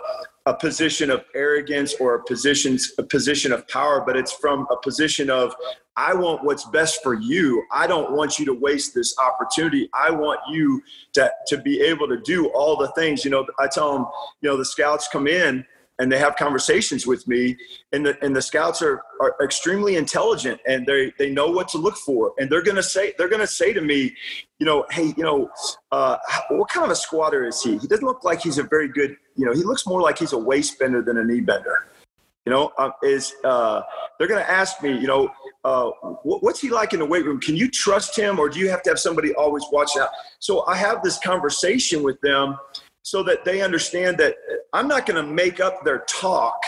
a 0.46 0.54
position 0.54 1.10
of 1.12 1.24
arrogance 1.36 1.94
or 2.00 2.15
a 2.15 2.24
position 2.24 2.78
a 2.98 3.04
position 3.04 3.52
of 3.52 3.67
power, 3.67 4.04
but 4.06 4.17
it's 4.17 4.34
from 4.34 4.67
a 4.72 4.78
position 4.78 5.30
of 5.30 5.56
I 5.98 6.13
want 6.13 6.44
what's 6.44 6.65
best 6.65 7.04
for 7.04 7.13
you. 7.13 7.63
I 7.72 7.86
don't 7.86 8.13
want 8.13 8.39
you 8.39 8.46
to 8.46 8.54
waste 8.54 8.96
this 8.96 9.13
opportunity. 9.20 9.89
I 9.94 10.10
want 10.12 10.39
you 10.50 10.82
to 11.13 11.32
to 11.48 11.58
be 11.58 11.82
able 11.82 12.08
to 12.08 12.20
do 12.22 12.48
all 12.50 12.76
the 12.76 12.91
things. 12.94 13.24
You 13.24 13.32
know, 13.32 13.46
I 13.60 13.67
tell 13.67 13.94
them, 13.94 14.08
you 14.41 14.50
know, 14.50 14.58
the 14.58 14.65
scouts 14.65 15.08
come 15.08 15.28
in 15.28 15.65
and 16.01 16.11
they 16.11 16.17
have 16.17 16.35
conversations 16.35 17.05
with 17.05 17.27
me 17.27 17.55
and 17.93 18.03
the 18.05 18.17
and 18.25 18.35
the 18.35 18.41
scouts 18.41 18.81
are, 18.81 19.03
are 19.21 19.35
extremely 19.41 19.95
intelligent 19.95 20.59
and 20.65 20.85
they 20.87 21.13
they 21.19 21.29
know 21.29 21.49
what 21.51 21.67
to 21.67 21.77
look 21.77 21.95
for 21.95 22.33
and 22.39 22.49
they're 22.49 22.63
gonna 22.63 22.81
say 22.81 23.13
they're 23.17 23.29
gonna 23.29 23.45
say 23.45 23.71
to 23.71 23.81
me 23.81 24.13
you 24.57 24.65
know 24.65 24.83
hey 24.89 25.13
you 25.15 25.23
know 25.23 25.49
uh, 25.91 26.17
what 26.49 26.69
kind 26.69 26.85
of 26.85 26.91
a 26.91 26.95
squatter 26.95 27.45
is 27.45 27.61
he? 27.61 27.77
He 27.77 27.87
doesn't 27.87 28.05
look 28.05 28.23
like 28.23 28.41
he's 28.41 28.57
a 28.57 28.63
very 28.63 28.87
good 28.87 29.15
you 29.35 29.45
know 29.45 29.53
he 29.53 29.63
looks 29.63 29.85
more 29.85 30.01
like 30.01 30.17
he's 30.17 30.33
a 30.33 30.37
waist 30.37 30.79
bender 30.79 31.03
than 31.03 31.17
a 31.17 31.23
knee 31.23 31.41
bender. 31.41 31.87
You 32.45 32.51
know 32.51 32.71
uh, 32.79 32.89
is 33.03 33.35
uh, 33.43 33.81
they're 34.17 34.27
gonna 34.27 34.41
ask 34.41 34.81
me 34.81 34.97
you 34.97 35.07
know 35.07 35.29
uh, 35.63 35.91
what's 36.23 36.59
he 36.59 36.71
like 36.71 36.93
in 36.93 36.99
the 36.99 37.05
weight 37.05 37.25
room? 37.25 37.39
Can 37.39 37.55
you 37.55 37.69
trust 37.69 38.17
him 38.17 38.39
or 38.39 38.49
do 38.49 38.59
you 38.59 38.69
have 38.69 38.81
to 38.83 38.89
have 38.89 38.99
somebody 38.99 39.35
always 39.35 39.63
watch 39.71 39.91
out? 39.97 40.09
So 40.39 40.65
i 40.65 40.75
have 40.75 41.03
this 41.03 41.19
conversation 41.19 42.01
with 42.01 42.19
them 42.21 42.57
so 43.03 43.23
that 43.23 43.45
they 43.45 43.61
understand 43.61 44.17
that 44.17 44.35
I'm 44.73 44.87
not 44.87 45.05
going 45.05 45.23
to 45.23 45.31
make 45.31 45.59
up 45.59 45.83
their 45.83 45.99
talk 46.07 46.61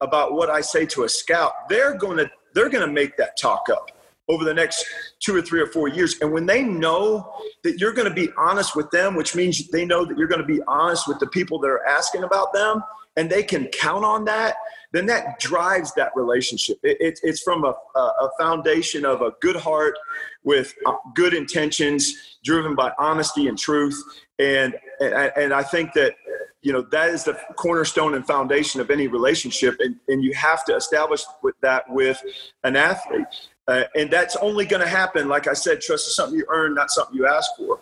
about 0.00 0.34
what 0.34 0.50
I 0.50 0.60
say 0.60 0.86
to 0.86 1.04
a 1.04 1.08
scout. 1.08 1.68
They're 1.68 1.94
going 1.94 2.18
to 2.18 2.30
they're 2.54 2.68
going 2.68 2.86
to 2.86 2.92
make 2.92 3.16
that 3.16 3.38
talk 3.38 3.68
up 3.70 3.90
over 4.28 4.44
the 4.44 4.54
next 4.54 4.84
two 5.20 5.34
or 5.34 5.42
three 5.42 5.60
or 5.60 5.66
four 5.66 5.88
years. 5.88 6.16
And 6.20 6.32
when 6.32 6.46
they 6.46 6.62
know 6.62 7.32
that 7.64 7.78
you're 7.78 7.92
going 7.92 8.08
to 8.08 8.14
be 8.14 8.28
honest 8.36 8.76
with 8.76 8.90
them, 8.90 9.16
which 9.16 9.34
means 9.34 9.68
they 9.68 9.84
know 9.84 10.04
that 10.04 10.16
you're 10.16 10.28
going 10.28 10.40
to 10.40 10.46
be 10.46 10.60
honest 10.66 11.08
with 11.08 11.18
the 11.18 11.26
people 11.28 11.58
that 11.60 11.68
are 11.68 11.84
asking 11.86 12.24
about 12.24 12.52
them, 12.52 12.82
and 13.16 13.28
they 13.28 13.42
can 13.42 13.66
count 13.66 14.04
on 14.04 14.24
that, 14.26 14.56
then 14.92 15.06
that 15.06 15.38
drives 15.38 15.92
that 15.94 16.10
relationship. 16.16 16.78
It, 16.82 16.96
it, 17.00 17.20
it's 17.22 17.42
from 17.42 17.64
a, 17.64 17.74
a, 17.96 18.30
foundation 18.38 19.04
of 19.04 19.22
a 19.22 19.32
good 19.40 19.56
heart 19.56 19.94
with 20.42 20.74
uh, 20.86 20.94
good 21.14 21.34
intentions, 21.34 22.38
driven 22.44 22.74
by 22.74 22.92
honesty 22.98 23.48
and 23.48 23.58
truth. 23.58 24.02
And, 24.38 24.74
and, 25.00 25.32
and 25.36 25.54
I 25.54 25.62
think 25.62 25.92
that 25.94 26.14
you 26.62 26.72
know 26.72 26.82
that 26.82 27.10
is 27.10 27.24
the 27.24 27.38
cornerstone 27.56 28.14
and 28.14 28.26
foundation 28.26 28.80
of 28.80 28.90
any 28.90 29.06
relationship 29.06 29.76
and, 29.80 29.96
and 30.08 30.22
you 30.22 30.34
have 30.34 30.64
to 30.66 30.76
establish 30.76 31.22
with 31.42 31.54
that 31.62 31.84
with 31.88 32.20
an 32.64 32.76
athlete 32.76 33.24
uh, 33.68 33.84
and 33.94 34.10
that's 34.10 34.36
only 34.36 34.66
going 34.66 34.82
to 34.82 34.88
happen 34.88 35.26
like 35.26 35.46
i 35.46 35.54
said 35.54 35.80
trust 35.80 36.08
is 36.08 36.14
something 36.14 36.38
you 36.38 36.44
earn 36.50 36.74
not 36.74 36.90
something 36.90 37.16
you 37.16 37.26
ask 37.26 37.50
for 37.56 37.80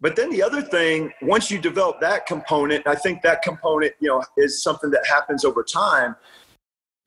but 0.00 0.14
then 0.16 0.30
the 0.30 0.42
other 0.42 0.62
thing 0.62 1.12
once 1.22 1.50
you 1.50 1.58
develop 1.58 2.00
that 2.00 2.26
component 2.26 2.86
i 2.86 2.94
think 2.94 3.22
that 3.22 3.42
component 3.42 3.92
you 4.00 4.08
know 4.08 4.22
is 4.36 4.62
something 4.62 4.90
that 4.90 5.04
happens 5.06 5.44
over 5.44 5.62
time 5.62 6.16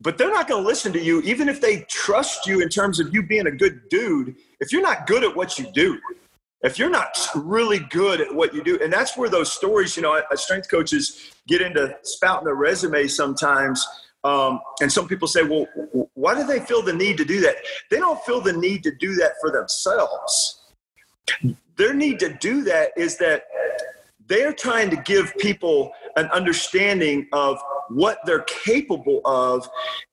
but 0.01 0.17
they're 0.17 0.31
not 0.31 0.47
going 0.47 0.61
to 0.61 0.67
listen 0.67 0.93
to 0.93 1.01
you 1.01 1.21
even 1.21 1.49
if 1.49 1.61
they 1.61 1.81
trust 1.89 2.47
you 2.47 2.61
in 2.61 2.69
terms 2.69 2.99
of 2.99 3.13
you 3.13 3.21
being 3.23 3.47
a 3.47 3.51
good 3.51 3.81
dude 3.89 4.35
if 4.59 4.71
you're 4.71 4.81
not 4.81 5.07
good 5.07 5.23
at 5.23 5.35
what 5.35 5.57
you 5.59 5.65
do 5.73 5.99
if 6.61 6.77
you're 6.77 6.89
not 6.89 7.17
really 7.35 7.79
good 7.89 8.19
at 8.19 8.33
what 8.33 8.53
you 8.53 8.63
do, 8.63 8.77
and 8.81 8.91
that's 8.91 9.15
where 9.15 9.29
those 9.29 9.51
stories, 9.51 9.95
you 9.95 10.03
know, 10.03 10.21
strength 10.35 10.69
coaches 10.69 11.31
get 11.47 11.61
into 11.61 11.97
spouting 12.03 12.45
their 12.45 12.55
resume 12.55 13.07
sometimes. 13.07 13.85
Um, 14.25 14.59
and 14.81 14.91
some 14.91 15.07
people 15.07 15.29
say, 15.29 15.43
well, 15.43 15.67
why 16.15 16.35
do 16.35 16.45
they 16.45 16.59
feel 16.59 16.81
the 16.81 16.93
need 16.93 17.17
to 17.17 17.25
do 17.25 17.39
that? 17.41 17.55
They 17.89 17.97
don't 17.97 18.19
feel 18.23 18.41
the 18.41 18.51
need 18.51 18.83
to 18.83 18.91
do 18.93 19.15
that 19.15 19.33
for 19.39 19.51
themselves. 19.51 20.61
Their 21.79 21.93
need 21.93 22.19
to 22.19 22.33
do 22.33 22.61
that 22.63 22.91
is 22.97 23.17
that 23.19 23.45
they're 24.27 24.51
trying 24.51 24.89
to 24.89 24.97
give 24.97 25.33
people 25.37 25.93
an 26.17 26.25
understanding 26.25 27.27
of 27.31 27.57
what 27.87 28.19
they're 28.25 28.43
capable 28.63 29.21
of 29.23 29.67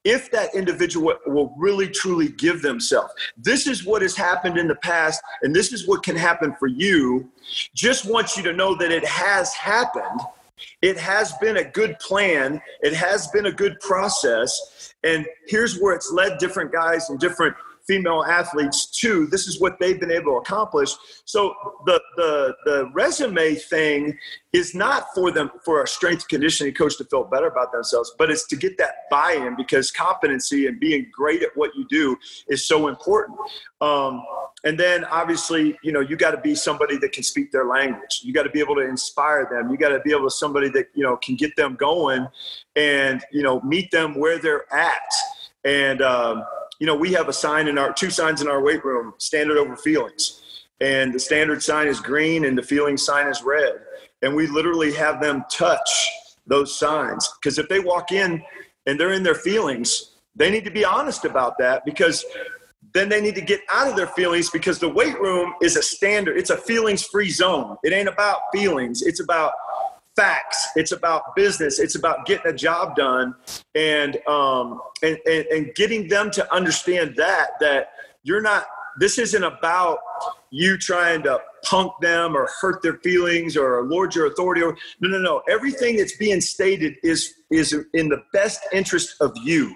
if 0.04 0.30
that 0.30 0.54
individual 0.54 1.14
will 1.26 1.52
really 1.58 1.88
truly 1.88 2.28
give 2.28 2.62
themselves. 2.62 3.12
This 3.36 3.66
is 3.66 3.84
what 3.84 4.00
has 4.02 4.16
happened 4.16 4.58
in 4.58 4.68
the 4.68 4.76
past, 4.76 5.20
and 5.42 5.54
this 5.54 5.72
is 5.72 5.88
what 5.88 6.04
can 6.04 6.14
happen 6.14 6.54
for 6.56 6.68
you. 6.68 7.28
Just 7.74 8.08
want 8.08 8.36
you 8.36 8.44
to 8.44 8.52
know 8.52 8.76
that 8.76 8.92
it 8.92 9.04
has 9.04 9.52
happened. 9.52 10.20
It 10.82 10.96
has 10.96 11.32
been 11.38 11.56
a 11.56 11.64
good 11.64 11.98
plan, 11.98 12.62
it 12.80 12.94
has 12.94 13.26
been 13.28 13.46
a 13.46 13.52
good 13.52 13.78
process. 13.80 14.94
And 15.02 15.26
here's 15.48 15.80
where 15.80 15.94
it's 15.94 16.12
led 16.12 16.38
different 16.38 16.72
guys 16.72 17.10
in 17.10 17.18
different 17.18 17.56
female 17.86 18.24
athletes 18.24 18.86
too. 18.86 19.26
This 19.26 19.46
is 19.46 19.60
what 19.60 19.78
they've 19.78 19.98
been 19.98 20.10
able 20.10 20.32
to 20.32 20.38
accomplish. 20.38 20.94
So 21.24 21.54
the 21.86 22.00
the 22.16 22.56
the 22.64 22.90
resume 22.92 23.54
thing 23.54 24.18
is 24.52 24.74
not 24.74 25.06
for 25.14 25.30
them 25.30 25.50
for 25.64 25.82
a 25.82 25.86
strength 25.88 26.28
conditioning 26.28 26.72
coach 26.74 26.96
to 26.98 27.04
feel 27.04 27.24
better 27.24 27.46
about 27.46 27.72
themselves, 27.72 28.14
but 28.18 28.30
it's 28.30 28.46
to 28.46 28.56
get 28.56 28.78
that 28.78 29.08
buy-in 29.10 29.54
because 29.56 29.90
competency 29.90 30.66
and 30.66 30.80
being 30.80 31.06
great 31.12 31.42
at 31.42 31.50
what 31.54 31.70
you 31.74 31.86
do 31.88 32.16
is 32.48 32.66
so 32.66 32.88
important. 32.88 33.38
Um, 33.80 34.24
and 34.64 34.80
then 34.80 35.04
obviously, 35.04 35.78
you 35.82 35.92
know, 35.92 36.00
you 36.00 36.16
got 36.16 36.30
to 36.32 36.40
be 36.40 36.54
somebody 36.54 36.96
that 36.98 37.12
can 37.12 37.22
speak 37.22 37.52
their 37.52 37.66
language. 37.66 38.22
You 38.24 38.32
got 38.32 38.44
to 38.44 38.50
be 38.50 38.60
able 38.60 38.74
to 38.76 38.80
inspire 38.80 39.46
them. 39.50 39.70
You 39.70 39.76
got 39.76 39.90
to 39.90 40.00
be 40.00 40.10
able 40.10 40.24
to 40.24 40.30
somebody 40.30 40.68
that 40.70 40.88
you 40.94 41.04
know 41.04 41.16
can 41.18 41.36
get 41.36 41.54
them 41.56 41.76
going, 41.76 42.26
and 42.74 43.22
you 43.30 43.42
know 43.42 43.60
meet 43.60 43.90
them 43.90 44.18
where 44.18 44.38
they're 44.38 44.72
at. 44.74 45.12
And 45.64 46.00
um, 46.00 46.44
you 46.78 46.86
know, 46.86 46.96
we 46.96 47.12
have 47.12 47.28
a 47.28 47.32
sign 47.32 47.68
in 47.68 47.78
our 47.78 47.92
two 47.92 48.10
signs 48.10 48.42
in 48.42 48.48
our 48.48 48.62
weight 48.62 48.84
room: 48.84 49.14
standard 49.18 49.56
over 49.56 49.76
feelings. 49.76 50.42
And 50.80 51.14
the 51.14 51.18
standard 51.18 51.62
sign 51.62 51.86
is 51.86 52.00
green, 52.00 52.44
and 52.44 52.56
the 52.56 52.62
feeling 52.62 52.98
sign 52.98 53.28
is 53.28 53.42
red. 53.42 53.80
And 54.22 54.34
we 54.34 54.46
literally 54.46 54.92
have 54.92 55.22
them 55.22 55.44
touch 55.50 56.10
those 56.46 56.78
signs 56.78 57.28
because 57.40 57.58
if 57.58 57.68
they 57.68 57.80
walk 57.80 58.12
in 58.12 58.42
and 58.86 59.00
they're 59.00 59.12
in 59.12 59.22
their 59.22 59.34
feelings, 59.34 60.16
they 60.34 60.50
need 60.50 60.64
to 60.64 60.70
be 60.70 60.84
honest 60.84 61.24
about 61.24 61.58
that 61.58 61.84
because 61.84 62.24
then 62.92 63.08
they 63.08 63.20
need 63.20 63.34
to 63.34 63.40
get 63.40 63.60
out 63.70 63.88
of 63.88 63.96
their 63.96 64.06
feelings 64.06 64.48
because 64.50 64.78
the 64.78 64.88
weight 64.88 65.18
room 65.20 65.54
is 65.60 65.76
a 65.76 65.82
standard. 65.82 66.38
It's 66.38 66.50
a 66.50 66.56
feelings 66.56 67.02
free 67.02 67.30
zone. 67.30 67.76
It 67.82 67.92
ain't 67.92 68.08
about 68.08 68.40
feelings. 68.52 69.02
It's 69.02 69.20
about 69.20 69.52
facts. 70.16 70.68
It's 70.76 70.92
about 70.92 71.36
business. 71.36 71.78
It's 71.78 71.94
about 71.94 72.26
getting 72.26 72.50
a 72.50 72.56
job 72.56 72.96
done 72.96 73.34
and, 73.74 74.16
um, 74.26 74.80
and, 75.02 75.18
and, 75.26 75.46
and 75.46 75.74
getting 75.74 76.08
them 76.08 76.30
to 76.32 76.54
understand 76.54 77.14
that, 77.16 77.50
that 77.60 77.90
you're 78.22 78.42
not, 78.42 78.66
this 78.98 79.18
isn't 79.18 79.44
about 79.44 79.98
you 80.50 80.78
trying 80.78 81.22
to 81.22 81.38
punk 81.64 81.92
them 82.00 82.36
or 82.36 82.48
hurt 82.60 82.80
their 82.82 82.98
feelings 82.98 83.56
or 83.56 83.82
lord 83.84 84.14
your 84.14 84.26
authority 84.26 84.62
or 84.62 84.76
no 85.00 85.08
no 85.08 85.18
no 85.18 85.42
everything 85.50 85.96
that's 85.96 86.16
being 86.16 86.40
stated 86.40 86.94
is 87.02 87.34
is 87.50 87.74
in 87.92 88.08
the 88.08 88.22
best 88.32 88.60
interest 88.72 89.16
of 89.20 89.32
you 89.42 89.74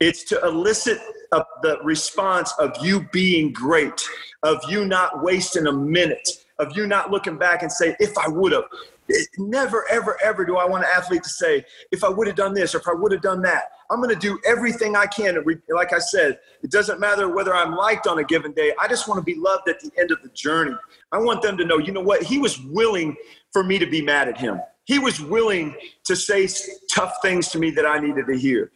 it's 0.00 0.24
to 0.24 0.40
elicit 0.44 0.98
a, 1.32 1.42
the 1.62 1.78
response 1.84 2.52
of 2.58 2.72
you 2.84 3.08
being 3.12 3.52
great 3.52 4.04
of 4.42 4.58
you 4.68 4.84
not 4.84 5.22
wasting 5.22 5.68
a 5.68 5.72
minute 5.72 6.28
of 6.58 6.76
you 6.76 6.86
not 6.86 7.10
looking 7.10 7.38
back 7.38 7.62
and 7.62 7.70
say 7.70 7.94
if 8.00 8.16
i 8.18 8.28
would 8.28 8.52
have 8.52 8.64
never, 9.38 9.84
ever, 9.90 10.18
ever 10.22 10.44
do 10.44 10.56
I 10.56 10.66
want 10.66 10.84
an 10.84 10.90
athlete 10.94 11.22
to 11.22 11.28
say, 11.28 11.64
if 11.90 12.04
I 12.04 12.08
would 12.08 12.26
have 12.26 12.36
done 12.36 12.54
this 12.54 12.74
or 12.74 12.78
if 12.78 12.88
I 12.88 12.94
would 12.94 13.12
have 13.12 13.22
done 13.22 13.42
that. 13.42 13.64
I'm 13.90 14.00
going 14.00 14.14
to 14.14 14.20
do 14.20 14.38
everything 14.46 14.96
I 14.96 15.06
can. 15.06 15.36
Like 15.68 15.92
I 15.92 15.98
said, 15.98 16.38
it 16.62 16.70
doesn't 16.70 17.00
matter 17.00 17.28
whether 17.28 17.54
I'm 17.54 17.74
liked 17.74 18.06
on 18.06 18.18
a 18.18 18.24
given 18.24 18.52
day. 18.52 18.72
I 18.80 18.86
just 18.86 19.08
want 19.08 19.18
to 19.18 19.24
be 19.24 19.38
loved 19.38 19.68
at 19.68 19.80
the 19.80 19.90
end 19.98 20.10
of 20.10 20.22
the 20.22 20.28
journey. 20.28 20.76
I 21.12 21.18
want 21.18 21.42
them 21.42 21.56
to 21.58 21.64
know, 21.64 21.78
you 21.78 21.92
know 21.92 22.00
what? 22.00 22.22
He 22.22 22.38
was 22.38 22.60
willing 22.60 23.16
for 23.52 23.64
me 23.64 23.78
to 23.78 23.86
be 23.86 24.00
mad 24.00 24.28
at 24.28 24.38
him. 24.38 24.60
He 24.84 24.98
was 24.98 25.20
willing 25.20 25.74
to 26.04 26.16
say 26.16 26.48
tough 26.92 27.14
things 27.22 27.48
to 27.48 27.58
me 27.58 27.70
that 27.72 27.86
I 27.86 27.98
needed 27.98 28.26
to 28.26 28.36
hear 28.36 28.70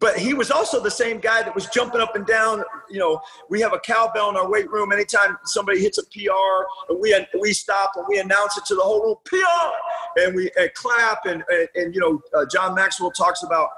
but 0.00 0.16
he 0.16 0.32
was 0.34 0.50
also 0.50 0.82
the 0.82 0.90
same 0.90 1.18
guy 1.18 1.42
that 1.42 1.54
was 1.54 1.66
jumping 1.66 2.00
up 2.00 2.14
and 2.14 2.26
down. 2.26 2.62
You 2.88 2.98
know, 2.98 3.20
we 3.48 3.60
have 3.60 3.72
a 3.72 3.80
cowbell 3.80 4.30
in 4.30 4.36
our 4.36 4.48
weight 4.48 4.70
room. 4.70 4.92
Anytime 4.92 5.36
somebody 5.44 5.80
hits 5.80 5.98
a 5.98 6.04
PR, 6.04 6.92
and 6.92 7.00
we 7.00 7.14
we 7.40 7.52
stop 7.52 7.92
and 7.96 8.04
we 8.08 8.18
announce 8.18 8.56
it 8.56 8.64
to 8.66 8.74
the 8.74 8.82
whole 8.82 9.02
room, 9.02 9.16
PR, 9.24 10.20
and 10.20 10.36
we 10.36 10.50
and 10.56 10.72
clap. 10.74 11.26
And, 11.26 11.42
and, 11.48 11.68
and 11.74 11.94
you 11.94 12.00
know, 12.00 12.20
uh, 12.38 12.46
John 12.46 12.74
Maxwell 12.74 13.10
talks 13.10 13.42
about, 13.42 13.70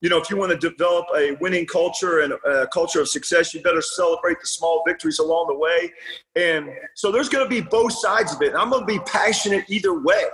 you 0.00 0.08
know, 0.08 0.18
if 0.18 0.30
you 0.30 0.36
want 0.36 0.58
to 0.58 0.70
develop 0.70 1.06
a 1.14 1.32
winning 1.40 1.66
culture 1.66 2.20
and 2.20 2.32
a 2.32 2.66
culture 2.68 3.00
of 3.00 3.08
success, 3.08 3.52
you 3.52 3.62
better 3.62 3.82
celebrate 3.82 4.40
the 4.40 4.46
small 4.46 4.82
victories 4.86 5.18
along 5.18 5.48
the 5.48 5.58
way. 5.58 5.92
And 6.36 6.70
so 6.94 7.12
there's 7.12 7.28
going 7.28 7.44
to 7.44 7.50
be 7.50 7.60
both 7.60 7.92
sides 7.92 8.34
of 8.34 8.40
it. 8.40 8.48
And 8.48 8.56
I'm 8.56 8.70
going 8.70 8.82
to 8.82 8.86
be 8.86 8.98
passionate 9.00 9.64
either 9.68 10.00
way. 10.00 10.24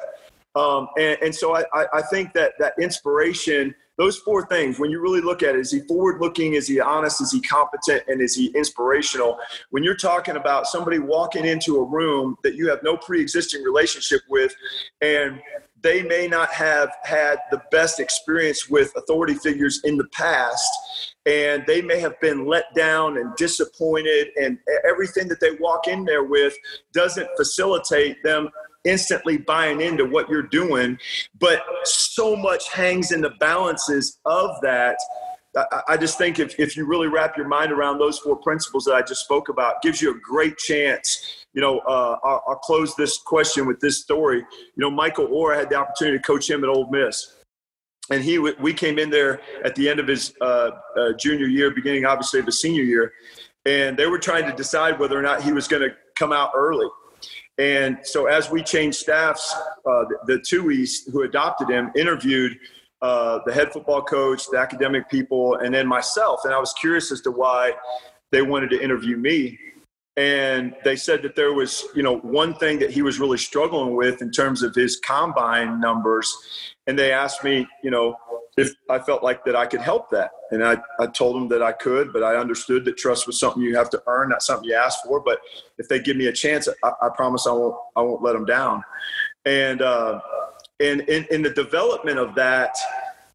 Um, 0.55 0.89
and, 0.99 1.17
and, 1.23 1.35
so 1.35 1.57
I, 1.57 1.65
I 1.95 2.03
think 2.11 2.35
that 2.35 2.53
that 2.59 2.75
inspiration 2.79 3.75
those 3.99 4.19
four 4.19 4.47
things, 4.47 4.79
when 4.79 4.91
you 4.91 5.01
really 5.01 5.21
look 5.21 5.43
at 5.43 5.55
it, 5.55 5.61
is 5.61 5.71
he 5.71 5.81
forward 5.81 6.21
looking? 6.21 6.55
Is 6.55 6.67
he 6.67 6.81
honest? 6.81 7.21
Is 7.21 7.33
he 7.33 7.41
competent? 7.41 8.03
And 8.09 8.21
is 8.21 8.35
he 8.35 8.47
inspirational? 8.55 9.39
When 9.71 9.83
you're 9.83 9.97
talking 9.97 10.37
about 10.37 10.67
somebody 10.67 10.99
walking 10.99 11.45
into 11.45 11.77
a 11.77 11.85
room 11.85 12.37
that 12.43 12.55
you 12.55 12.69
have 12.69 12.83
no 12.83 12.97
pre 12.97 13.21
existing 13.21 13.63
relationship 13.63 14.23
with, 14.29 14.55
and 15.03 15.41
they 15.83 16.03
may 16.03 16.29
not 16.29 16.51
have 16.53 16.91
had 17.03 17.39
the 17.51 17.61
best 17.71 18.01
experience 18.01 18.69
with 18.69 18.93
authority 18.97 19.35
figures 19.35 19.81
in 19.85 19.97
the 19.97 20.07
past, 20.13 20.71
and 21.27 21.65
they 21.67 21.83
may 21.83 21.99
have 21.99 22.19
been 22.21 22.47
let 22.47 22.65
down 22.75 23.19
and 23.19 23.35
disappointed, 23.37 24.29
and 24.41 24.59
everything 24.89 25.29
that 25.29 25.41
they 25.41 25.53
walk 25.61 25.89
in 25.89 26.05
there 26.05 26.25
with 26.25 26.55
doesn't 26.93 27.29
facilitate 27.37 28.23
them 28.23 28.49
instantly 28.85 29.39
buying 29.39 29.81
into 29.81 30.05
what 30.05 30.29
you're 30.29 30.43
doing, 30.43 30.99
but 31.39 31.63
so 31.85 32.35
much 32.37 32.71
hangs 32.71 33.13
in 33.13 33.21
the 33.21 33.31
balances 33.41 34.19
of 34.25 34.51
that. 34.63 34.97
I 35.87 35.99
just 35.99 36.17
think 36.17 36.39
if, 36.39 36.59
if 36.59 36.77
you 36.77 36.87
really 36.87 37.09
wrap 37.09 37.37
your 37.37 37.47
mind 37.47 37.73
around 37.73 37.99
those 37.99 38.19
four 38.19 38.37
principles 38.37 38.85
that 38.87 38.95
I 38.95 39.03
just 39.03 39.23
spoke 39.23 39.51
about, 39.51 39.83
gives 39.83 40.01
you 40.01 40.11
a 40.11 40.19
great 40.19 40.57
chance. 40.57 41.45
You 41.53 41.61
know, 41.61 41.81
uh, 41.81 42.17
I'll, 42.25 42.43
I'll, 42.49 42.57
close 42.57 42.97
this 42.97 43.19
question 43.19 43.67
with 43.67 43.79
this 43.79 44.01
story. 44.01 44.39
You 44.39 44.79
know, 44.79 44.91
Michael 44.91 45.29
Oher 45.29 45.55
had 45.55 45.69
the 45.69 45.75
opportunity 45.75 46.17
to 46.17 46.23
coach 46.23 46.49
him 46.49 46.65
at 46.65 46.71
Ole 46.71 46.89
Miss. 46.91 47.35
And 48.11 48.23
he, 48.23 48.39
we 48.39 48.73
came 48.73 48.99
in 48.99 49.11
there 49.11 49.41
at 49.65 49.75
the 49.75 49.89
end 49.89 50.01
of 50.01 50.09
his 50.09 50.35
uh, 50.41 50.71
uh, 50.99 51.13
junior 51.19 51.47
year, 51.47 51.71
beginning 51.71 52.07
obviously 52.07 52.41
of 52.41 52.47
his 52.47 52.61
senior 52.61 52.83
year, 52.83 53.13
and 53.65 53.97
they 53.97 54.07
were 54.07 54.19
trying 54.19 54.49
to 54.51 54.57
decide 54.57 54.99
whether 54.99 55.19
or 55.19 55.23
not 55.23 55.43
he 55.43 55.53
was 55.53 55.69
going 55.69 55.83
to 55.83 55.95
come 56.17 56.33
out 56.33 56.51
early. 56.55 56.89
And 57.59 57.99
so 58.03 58.27
as 58.27 58.51
we 58.51 58.63
changed 58.63 58.99
staffs, 58.99 59.55
uh, 59.87 60.05
the, 60.05 60.19
the 60.27 60.39
Tuohys 60.39 61.11
who 61.13 61.23
adopted 61.23 61.69
him 61.69 61.91
interviewed 61.95 62.59
uh, 63.03 63.41
the 63.45 63.53
head 63.53 63.73
football 63.73 64.03
coach, 64.03 64.49
the 64.49 64.59
academic 64.59 65.11
people, 65.11 65.57
and 65.57 65.75
then 65.75 65.87
myself. 65.87 66.41
And 66.45 66.55
I 66.55 66.59
was 66.59 66.73
curious 66.73 67.13
as 67.13 67.21
to 67.23 67.31
why 67.31 67.73
they 68.31 68.43
wanted 68.43 68.71
to 68.71 68.83
interview 68.83 69.17
me. 69.17 69.59
And 70.17 70.75
they 70.85 70.97
said 70.97 71.23
that 71.23 71.35
there 71.35 71.53
was, 71.53 71.85
you 71.95 72.03
know, 72.03 72.19
one 72.19 72.55
thing 72.55 72.79
that 72.79 72.91
he 72.91 73.03
was 73.03 73.19
really 73.19 73.39
struggling 73.39 73.97
with 73.97 74.23
in 74.23 74.31
terms 74.31 74.63
of 74.63 74.75
his 74.75 75.01
combine 75.01 75.81
numbers. 75.81 76.72
And 76.87 76.99
they 76.99 77.13
asked 77.13 77.45
me, 77.45 77.67
you 77.83 77.91
know, 77.91 78.17
if 78.57 78.75
I 78.91 78.99
felt 78.99 79.23
like 79.23 79.45
that 79.45 79.57
I 79.57 79.67
could 79.67 79.81
help 79.81 80.11
that. 80.11 80.31
And 80.51 80.63
I, 80.65 80.77
I 81.01 81.07
told 81.07 81.37
them 81.37 81.49
that 81.49 81.63
I 81.63 81.73
could, 81.73 82.13
but 82.13 82.23
I 82.23 82.37
understood 82.37 82.85
that 82.85 82.99
trust 82.99 83.27
was 83.27 83.41
something 83.41 83.63
you 83.63 83.77
have 83.77 83.89
to 83.91 84.03
earn, 84.07 84.29
not 84.29 84.43
something 84.43 84.69
you 84.69 84.75
ask 84.75 85.03
for. 85.05 85.21
But 85.21 85.41
if 85.79 85.89
they 85.89 86.01
give 86.01 86.17
me 86.17 86.27
a 86.27 86.33
chance, 86.33 86.69
I, 86.85 86.93
I 87.01 87.09
promise 87.15 87.47
I 87.47 87.53
won't, 87.53 87.77
I 87.97 88.03
won't 88.03 88.23
let 88.23 88.35
them 88.35 88.45
down. 88.45 88.83
And, 89.47 89.81
uh, 89.81 90.21
and 90.81 91.01
in, 91.03 91.27
in 91.31 91.43
the 91.43 91.51
development 91.51 92.19
of 92.19 92.35
that 92.35 92.77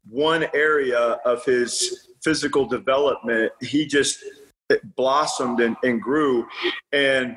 one 0.08 0.46
area 0.54 1.18
of 1.24 1.44
his 1.44 2.08
physical 2.22 2.66
development, 2.66 3.52
he 3.60 3.86
just 3.86 4.22
blossomed 4.96 5.60
and, 5.60 5.76
and 5.82 6.00
grew. 6.00 6.46
And, 6.92 7.36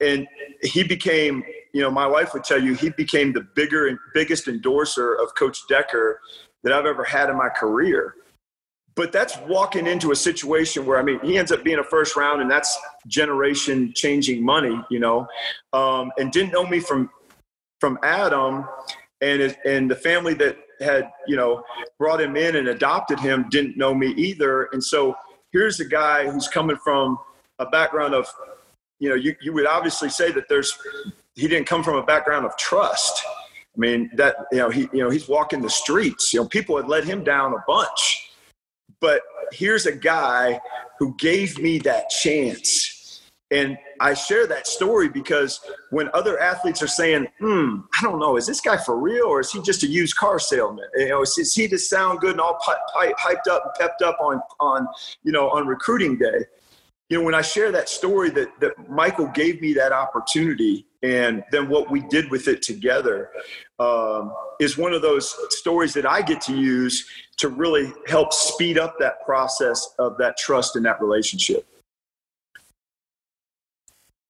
and 0.00 0.26
he 0.62 0.82
became 0.82 1.42
you 1.78 1.84
know, 1.84 1.92
my 1.92 2.08
wife 2.08 2.34
would 2.34 2.42
tell 2.42 2.60
you 2.60 2.74
he 2.74 2.90
became 2.90 3.32
the 3.32 3.42
bigger 3.54 3.86
and 3.86 3.96
biggest 4.12 4.48
endorser 4.48 5.14
of 5.14 5.32
Coach 5.36 5.60
Decker 5.68 6.20
that 6.64 6.72
I've 6.72 6.86
ever 6.86 7.04
had 7.04 7.30
in 7.30 7.36
my 7.36 7.50
career. 7.50 8.16
But 8.96 9.12
that's 9.12 9.38
walking 9.46 9.86
into 9.86 10.10
a 10.10 10.16
situation 10.16 10.84
where 10.84 10.98
I 10.98 11.04
mean 11.04 11.20
he 11.20 11.38
ends 11.38 11.52
up 11.52 11.62
being 11.62 11.78
a 11.78 11.84
first 11.84 12.16
round, 12.16 12.42
and 12.42 12.50
that's 12.50 12.76
generation 13.06 13.92
changing 13.94 14.44
money, 14.44 14.76
you 14.90 14.98
know, 14.98 15.28
um, 15.72 16.10
and 16.18 16.32
didn't 16.32 16.52
know 16.52 16.66
me 16.66 16.80
from 16.80 17.10
from 17.78 17.96
Adam, 18.02 18.64
and 19.20 19.56
and 19.64 19.88
the 19.88 19.94
family 19.94 20.34
that 20.34 20.56
had 20.80 21.12
you 21.28 21.36
know 21.36 21.62
brought 21.96 22.20
him 22.20 22.34
in 22.34 22.56
and 22.56 22.66
adopted 22.66 23.20
him 23.20 23.46
didn't 23.50 23.76
know 23.76 23.94
me 23.94 24.08
either, 24.16 24.68
and 24.72 24.82
so 24.82 25.14
here's 25.52 25.78
a 25.78 25.84
guy 25.84 26.28
who's 26.28 26.48
coming 26.48 26.76
from 26.82 27.20
a 27.60 27.66
background 27.66 28.14
of 28.14 28.26
you 28.98 29.08
know 29.08 29.14
you, 29.14 29.36
you 29.40 29.52
would 29.52 29.68
obviously 29.68 30.08
say 30.08 30.32
that 30.32 30.48
there's 30.48 30.76
he 31.38 31.48
didn't 31.48 31.66
come 31.66 31.82
from 31.82 31.96
a 31.96 32.02
background 32.02 32.44
of 32.44 32.56
trust 32.56 33.24
I 33.78 33.80
mean 33.80 34.10
that 34.14 34.36
you 34.50 34.58
know 34.58 34.70
he 34.70 34.88
you 34.92 35.02
know 35.04 35.10
he's 35.10 35.28
walking 35.28 35.62
the 35.62 35.70
streets. 35.70 36.34
You 36.34 36.40
know 36.40 36.48
people 36.48 36.76
had 36.76 36.88
let 36.88 37.04
him 37.04 37.22
down 37.22 37.54
a 37.54 37.62
bunch, 37.66 38.32
but 39.00 39.22
here's 39.52 39.86
a 39.86 39.94
guy 39.94 40.60
who 40.98 41.14
gave 41.18 41.58
me 41.58 41.78
that 41.80 42.10
chance. 42.10 42.94
And 43.50 43.78
I 43.98 44.12
share 44.12 44.46
that 44.48 44.66
story 44.66 45.08
because 45.08 45.58
when 45.90 46.10
other 46.12 46.38
athletes 46.38 46.82
are 46.82 46.88
saying, 46.88 47.28
hmm, 47.38 47.76
I 47.98 48.02
don't 48.02 48.18
know, 48.18 48.36
is 48.36 48.46
this 48.46 48.60
guy 48.60 48.76
for 48.76 48.98
real 48.98 49.24
or 49.24 49.40
is 49.40 49.50
he 49.50 49.62
just 49.62 49.82
a 49.84 49.86
used 49.86 50.16
car 50.16 50.38
salesman? 50.38 50.84
You 50.96 51.08
know, 51.08 51.22
is, 51.22 51.54
he 51.54 51.66
just 51.66 51.88
sound 51.88 52.20
good 52.20 52.32
and 52.32 52.42
all 52.42 52.58
hyped 52.94 53.48
up 53.50 53.62
and 53.64 53.72
pepped 53.80 54.02
up 54.02 54.18
on, 54.20 54.42
on, 54.60 54.86
you 55.22 55.32
know, 55.32 55.48
on 55.48 55.66
recruiting 55.66 56.18
day? 56.18 56.44
You 57.08 57.18
know, 57.18 57.24
when 57.24 57.34
I 57.34 57.42
share 57.42 57.72
that 57.72 57.88
story 57.88 58.30
that, 58.30 58.48
that 58.60 58.90
Michael 58.90 59.28
gave 59.28 59.62
me 59.62 59.72
that 59.74 59.92
opportunity 59.92 60.86
and 61.02 61.44
then 61.52 61.68
what 61.68 61.90
we 61.90 62.00
did 62.00 62.30
with 62.30 62.48
it 62.48 62.60
together 62.60 63.30
um, 63.78 64.32
is 64.60 64.76
one 64.76 64.92
of 64.92 65.02
those 65.02 65.34
stories 65.50 65.94
that 65.94 66.04
I 66.04 66.22
get 66.22 66.40
to 66.42 66.56
use 66.56 67.08
to 67.38 67.48
really 67.48 67.92
help 68.08 68.32
speed 68.32 68.78
up 68.78 68.98
that 68.98 69.24
process 69.24 69.94
of 69.98 70.18
that 70.18 70.36
trust 70.36 70.76
in 70.76 70.82
that 70.82 71.00
relationship. 71.00 71.66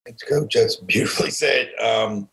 Thanks, 0.05 0.23
Coach. 0.23 0.55
That's 0.55 0.77
beautifully 0.77 1.31
said. 1.31 1.71
Um, 1.83 2.29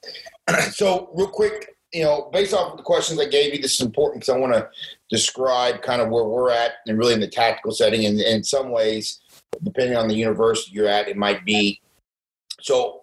so, 0.71 1.10
real 1.13 1.27
quick, 1.27 1.75
you 1.93 2.03
know, 2.03 2.29
based 2.34 2.53
off 2.53 2.71
of 2.71 2.77
the 2.77 2.84
questions 2.84 3.19
I 3.19 3.25
gave 3.25 3.53
you, 3.53 3.62
this 3.62 3.75
is 3.75 3.81
important 3.81 4.21
because 4.21 4.36
I 4.36 4.38
want 4.38 4.53
to 4.53 4.69
describe 5.10 5.81
kind 5.81 6.01
of 6.01 6.10
where 6.10 6.25
we're 6.25 6.51
at 6.51 6.73
and 6.88 6.97
really 6.97 7.13
in 7.13 7.19
the 7.19 7.27
tactical 7.27 7.71
setting. 7.71 8.05
And 8.05 8.19
in 8.19 8.43
some 8.43 8.71
ways, 8.71 9.21
depending 9.63 9.97
on 9.97 10.07
the 10.07 10.15
university 10.15 10.71
you're 10.73 10.87
at, 10.87 11.07
it 11.07 11.17
might 11.17 11.45
be. 11.45 11.81
So, 12.61 13.01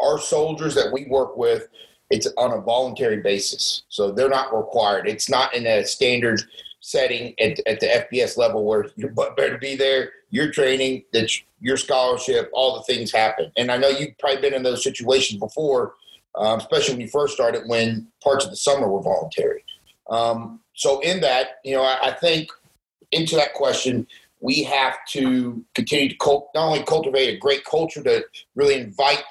our 0.00 0.18
soldiers 0.18 0.74
that 0.74 0.92
we 0.92 1.06
work 1.06 1.36
with, 1.36 1.68
it's 2.10 2.26
on 2.36 2.52
a 2.52 2.60
voluntary 2.60 3.18
basis. 3.18 3.82
So 3.88 4.10
they're 4.10 4.28
not 4.28 4.54
required. 4.56 5.06
It's 5.06 5.28
not 5.28 5.54
in 5.54 5.66
a 5.66 5.84
standard 5.84 6.42
setting 6.80 7.34
at, 7.38 7.60
at 7.66 7.80
the 7.80 7.86
FBS 7.86 8.36
level 8.36 8.64
where 8.64 8.86
you're 8.96 9.10
better 9.36 9.58
be 9.58 9.76
there, 9.76 10.10
your 10.30 10.50
training, 10.50 11.04
that 11.12 11.30
your 11.60 11.76
scholarship, 11.76 12.50
all 12.52 12.76
the 12.76 12.82
things 12.92 13.12
happen. 13.12 13.52
And 13.56 13.70
I 13.70 13.76
know 13.76 13.88
you've 13.88 14.18
probably 14.18 14.40
been 14.40 14.54
in 14.54 14.62
those 14.62 14.82
situations 14.82 15.38
before, 15.38 15.94
um, 16.34 16.58
especially 16.58 16.94
when 16.94 17.00
you 17.02 17.08
first 17.08 17.34
started 17.34 17.62
when 17.66 18.08
parts 18.22 18.44
of 18.44 18.50
the 18.50 18.56
summer 18.56 18.88
were 18.88 19.02
voluntary. 19.02 19.64
Um, 20.08 20.60
so 20.74 21.00
in 21.00 21.20
that, 21.20 21.60
you 21.64 21.76
know, 21.76 21.82
I, 21.82 22.08
I, 22.08 22.12
think 22.12 22.50
into 23.12 23.36
that 23.36 23.54
question, 23.54 24.08
we 24.40 24.62
have 24.62 24.96
to 25.10 25.64
continue 25.74 26.08
to 26.08 26.16
cult, 26.16 26.50
not 26.54 26.66
only 26.66 26.82
cultivate 26.84 27.34
a 27.34 27.38
great 27.38 27.64
culture 27.64 28.02
to 28.02 28.24
really 28.54 28.74
invite 28.74 29.22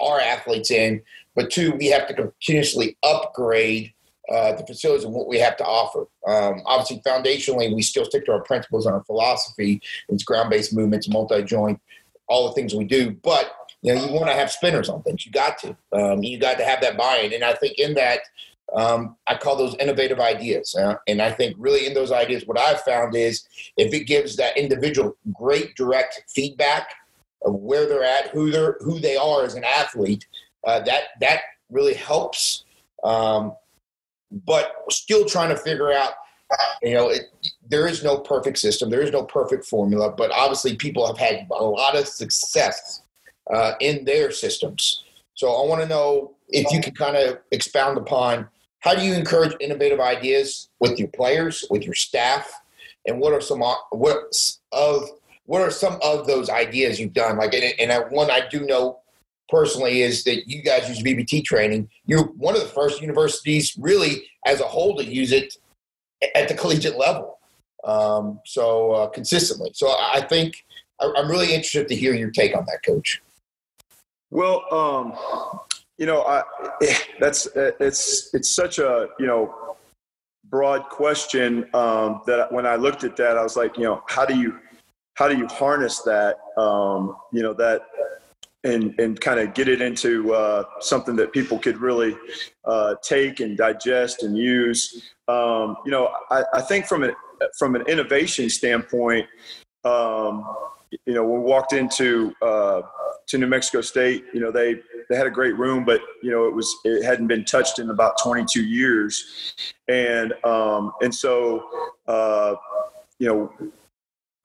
our 0.00 0.20
athletes 0.20 0.70
in, 0.70 1.02
but 1.34 1.50
two, 1.50 1.72
we 1.72 1.86
have 1.86 2.06
to 2.08 2.14
continuously 2.14 2.96
upgrade 3.02 3.92
uh, 4.30 4.52
the 4.52 4.64
facilities 4.66 5.04
and 5.04 5.12
what 5.12 5.26
we 5.26 5.38
have 5.38 5.56
to 5.56 5.64
offer. 5.64 6.06
Um, 6.26 6.62
obviously, 6.64 7.02
foundationally, 7.04 7.74
we 7.74 7.82
still 7.82 8.04
stick 8.04 8.24
to 8.26 8.32
our 8.32 8.42
principles 8.42 8.86
and 8.86 8.94
our 8.94 9.04
philosophy. 9.04 9.80
It's 10.08 10.22
ground-based 10.22 10.74
movements, 10.74 11.08
multi-joint, 11.08 11.80
all 12.28 12.48
the 12.48 12.54
things 12.54 12.74
we 12.74 12.84
do. 12.84 13.10
But 13.22 13.52
you 13.82 13.94
know, 13.94 14.04
you 14.04 14.12
want 14.12 14.28
to 14.28 14.34
have 14.34 14.50
spinners 14.50 14.88
on 14.88 15.02
things. 15.02 15.26
You 15.26 15.32
got 15.32 15.58
to. 15.58 15.76
Um, 15.92 16.22
you 16.22 16.38
got 16.38 16.56
to 16.58 16.64
have 16.64 16.80
that 16.82 16.96
buy-in. 16.96 17.32
And 17.32 17.42
I 17.42 17.54
think 17.54 17.78
in 17.78 17.94
that, 17.94 18.20
um, 18.74 19.16
I 19.26 19.36
call 19.36 19.56
those 19.56 19.76
innovative 19.76 20.20
ideas. 20.20 20.74
Uh, 20.74 20.96
and 21.06 21.20
I 21.20 21.30
think 21.30 21.56
really 21.58 21.86
in 21.86 21.94
those 21.94 22.12
ideas, 22.12 22.46
what 22.46 22.58
I've 22.58 22.80
found 22.82 23.14
is 23.14 23.46
if 23.76 23.92
it 23.92 24.04
gives 24.04 24.36
that 24.36 24.56
individual 24.56 25.16
great 25.32 25.74
direct 25.76 26.24
feedback 26.28 26.94
of 27.44 27.54
where 27.54 27.86
they're 27.86 28.04
at, 28.04 28.28
who 28.28 28.50
they're, 28.50 28.76
who 28.80 28.98
they 28.98 29.16
are 29.16 29.44
as 29.44 29.54
an 29.54 29.64
athlete, 29.64 30.26
uh, 30.66 30.80
that 30.80 31.02
that 31.20 31.40
really 31.70 31.94
helps. 31.94 32.64
Um, 33.04 33.54
but 34.46 34.72
still 34.90 35.24
trying 35.24 35.50
to 35.50 35.56
figure 35.56 35.92
out 35.92 36.12
you 36.82 36.94
know 36.94 37.08
it, 37.08 37.22
there 37.68 37.86
is 37.86 38.04
no 38.04 38.18
perfect 38.18 38.58
system 38.58 38.90
there 38.90 39.00
is 39.00 39.10
no 39.10 39.24
perfect 39.24 39.64
formula 39.64 40.12
but 40.16 40.30
obviously 40.32 40.76
people 40.76 41.06
have 41.06 41.18
had 41.18 41.46
a 41.50 41.64
lot 41.64 41.96
of 41.96 42.06
success 42.06 43.02
uh, 43.52 43.72
in 43.80 44.04
their 44.04 44.30
systems 44.30 45.04
so 45.34 45.50
i 45.50 45.66
want 45.66 45.80
to 45.80 45.88
know 45.88 46.34
if 46.48 46.70
you 46.72 46.80
can 46.80 46.94
kind 46.94 47.16
of 47.16 47.38
expound 47.50 47.96
upon 47.96 48.46
how 48.82 48.94
do 48.94 49.02
you 49.02 49.14
encourage 49.14 49.54
innovative 49.60 50.00
ideas 50.00 50.68
with 50.80 50.98
your 50.98 51.08
players 51.08 51.64
with 51.70 51.84
your 51.84 51.94
staff 51.94 52.50
and 53.06 53.18
what 53.18 53.32
are 53.32 53.40
some 53.40 53.60
what 53.90 54.34
of 54.72 55.08
what 55.46 55.60
are 55.60 55.70
some 55.70 55.98
of 56.02 56.26
those 56.26 56.48
ideas 56.48 57.00
you've 57.00 57.12
done 57.12 57.36
like 57.36 57.54
and, 57.54 57.74
and 57.78 58.10
one 58.10 58.30
i 58.30 58.46
do 58.48 58.66
know 58.66 58.98
personally 59.52 60.00
is 60.00 60.24
that 60.24 60.48
you 60.48 60.62
guys 60.62 60.88
use 60.88 61.02
VBT 61.02 61.44
training. 61.44 61.88
You're 62.06 62.24
one 62.24 62.56
of 62.56 62.62
the 62.62 62.68
first 62.68 63.02
universities, 63.02 63.76
really, 63.78 64.24
as 64.46 64.60
a 64.60 64.64
whole, 64.64 64.96
to 64.96 65.04
use 65.04 65.30
it 65.30 65.54
at 66.34 66.48
the 66.48 66.54
collegiate 66.54 66.96
level. 66.96 67.38
Um, 67.84 68.40
so 68.46 68.92
uh, 68.92 69.06
consistently. 69.08 69.70
So 69.74 69.88
I 69.88 70.24
think 70.26 70.64
I'm 71.00 71.30
really 71.30 71.52
interested 71.52 71.86
to 71.88 71.94
hear 71.94 72.14
your 72.14 72.30
take 72.30 72.56
on 72.56 72.64
that, 72.66 72.82
Coach. 72.84 73.20
Well, 74.30 74.64
um, 74.72 75.12
you 75.98 76.06
know, 76.06 76.22
I, 76.22 76.42
that's 77.20 77.48
it's 77.54 78.34
it's 78.34 78.54
such 78.54 78.78
a 78.78 79.08
you 79.18 79.26
know 79.26 79.76
broad 80.50 80.88
question 80.88 81.68
um, 81.74 82.22
that 82.26 82.52
when 82.52 82.66
I 82.66 82.76
looked 82.76 83.04
at 83.04 83.16
that, 83.16 83.38
I 83.38 83.42
was 83.42 83.56
like, 83.56 83.76
you 83.76 83.84
know, 83.84 84.02
how 84.08 84.24
do 84.24 84.36
you 84.36 84.58
how 85.14 85.28
do 85.28 85.36
you 85.36 85.46
harness 85.46 86.00
that? 86.02 86.38
Um, 86.56 87.16
you 87.32 87.42
know 87.42 87.54
that 87.54 87.82
and 88.64 88.98
and 88.98 89.20
kind 89.20 89.40
of 89.40 89.54
get 89.54 89.68
it 89.68 89.80
into 89.80 90.34
uh, 90.34 90.64
something 90.80 91.16
that 91.16 91.32
people 91.32 91.58
could 91.58 91.78
really 91.78 92.16
uh, 92.64 92.94
take 93.02 93.40
and 93.40 93.56
digest 93.56 94.22
and 94.22 94.36
use. 94.36 95.10
Um, 95.28 95.76
you 95.84 95.90
know, 95.90 96.12
I, 96.30 96.44
I, 96.54 96.60
think 96.60 96.86
from 96.86 97.02
an 97.02 97.14
from 97.58 97.74
an 97.74 97.82
innovation 97.82 98.50
standpoint, 98.50 99.26
um, 99.84 100.44
you 101.06 101.14
know, 101.14 101.24
when 101.24 101.42
we 101.42 101.46
walked 101.48 101.72
into 101.72 102.34
uh, 102.42 102.82
to 103.26 103.38
New 103.38 103.46
Mexico 103.46 103.80
State, 103.80 104.24
you 104.32 104.40
know, 104.40 104.50
they 104.50 104.80
they 105.08 105.16
had 105.16 105.26
a 105.26 105.30
great 105.30 105.56
room, 105.56 105.84
but 105.84 106.00
you 106.22 106.30
know, 106.30 106.46
it 106.46 106.54
was 106.54 106.74
it 106.84 107.02
hadn't 107.04 107.26
been 107.26 107.44
touched 107.44 107.78
in 107.78 107.90
about 107.90 108.14
22 108.22 108.62
years, 108.62 109.54
and 109.88 110.32
um, 110.44 110.92
and 111.00 111.14
so 111.14 111.64
uh, 112.06 112.54
you 113.18 113.26
know 113.28 113.52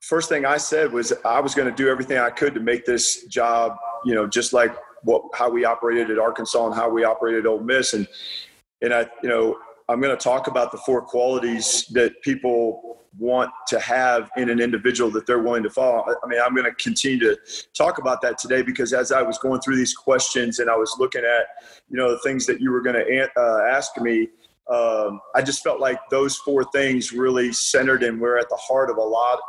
first 0.00 0.28
thing 0.28 0.46
I 0.46 0.56
said 0.56 0.92
was 0.92 1.12
I 1.24 1.40
was 1.40 1.54
going 1.54 1.68
to 1.68 1.74
do 1.74 1.88
everything 1.88 2.18
I 2.18 2.30
could 2.30 2.54
to 2.54 2.60
make 2.60 2.86
this 2.86 3.26
job 3.26 3.76
you 4.04 4.14
know, 4.14 4.26
just 4.26 4.52
like 4.52 4.76
what 5.02 5.22
how 5.34 5.50
we 5.50 5.64
operated 5.64 6.10
at 6.10 6.18
Arkansas 6.18 6.66
and 6.66 6.74
how 6.74 6.88
we 6.88 7.04
operated 7.04 7.46
at 7.46 7.48
Ole 7.48 7.60
Miss, 7.60 7.94
and 7.94 8.06
and 8.82 8.94
I, 8.94 9.06
you 9.22 9.28
know, 9.28 9.58
I'm 9.88 10.00
going 10.00 10.16
to 10.16 10.22
talk 10.22 10.48
about 10.48 10.70
the 10.70 10.78
four 10.78 11.00
qualities 11.00 11.86
that 11.92 12.20
people 12.22 12.98
want 13.18 13.50
to 13.68 13.80
have 13.80 14.30
in 14.36 14.50
an 14.50 14.60
individual 14.60 15.10
that 15.10 15.26
they're 15.26 15.40
willing 15.40 15.62
to 15.62 15.70
follow. 15.70 16.04
I 16.22 16.26
mean, 16.28 16.40
I'm 16.44 16.54
going 16.54 16.66
to 16.66 16.74
continue 16.74 17.18
to 17.20 17.36
talk 17.76 17.98
about 17.98 18.20
that 18.22 18.38
today 18.38 18.62
because 18.62 18.92
as 18.92 19.12
I 19.12 19.22
was 19.22 19.38
going 19.38 19.60
through 19.60 19.76
these 19.76 19.94
questions 19.94 20.58
and 20.58 20.70
I 20.70 20.76
was 20.76 20.94
looking 20.98 21.22
at, 21.22 21.46
you 21.88 21.96
know, 21.96 22.10
the 22.10 22.18
things 22.20 22.46
that 22.46 22.60
you 22.60 22.70
were 22.70 22.82
going 22.82 22.96
to 22.96 23.28
uh, 23.36 23.60
ask 23.70 23.98
me, 23.98 24.28
um, 24.70 25.20
I 25.34 25.40
just 25.40 25.64
felt 25.64 25.80
like 25.80 25.98
those 26.10 26.36
four 26.36 26.64
things 26.64 27.12
really 27.12 27.52
centered 27.52 28.02
and 28.02 28.20
we're 28.20 28.36
at 28.36 28.50
the 28.50 28.56
heart 28.56 28.90
of 28.90 28.98
a 28.98 29.02
lot, 29.02 29.40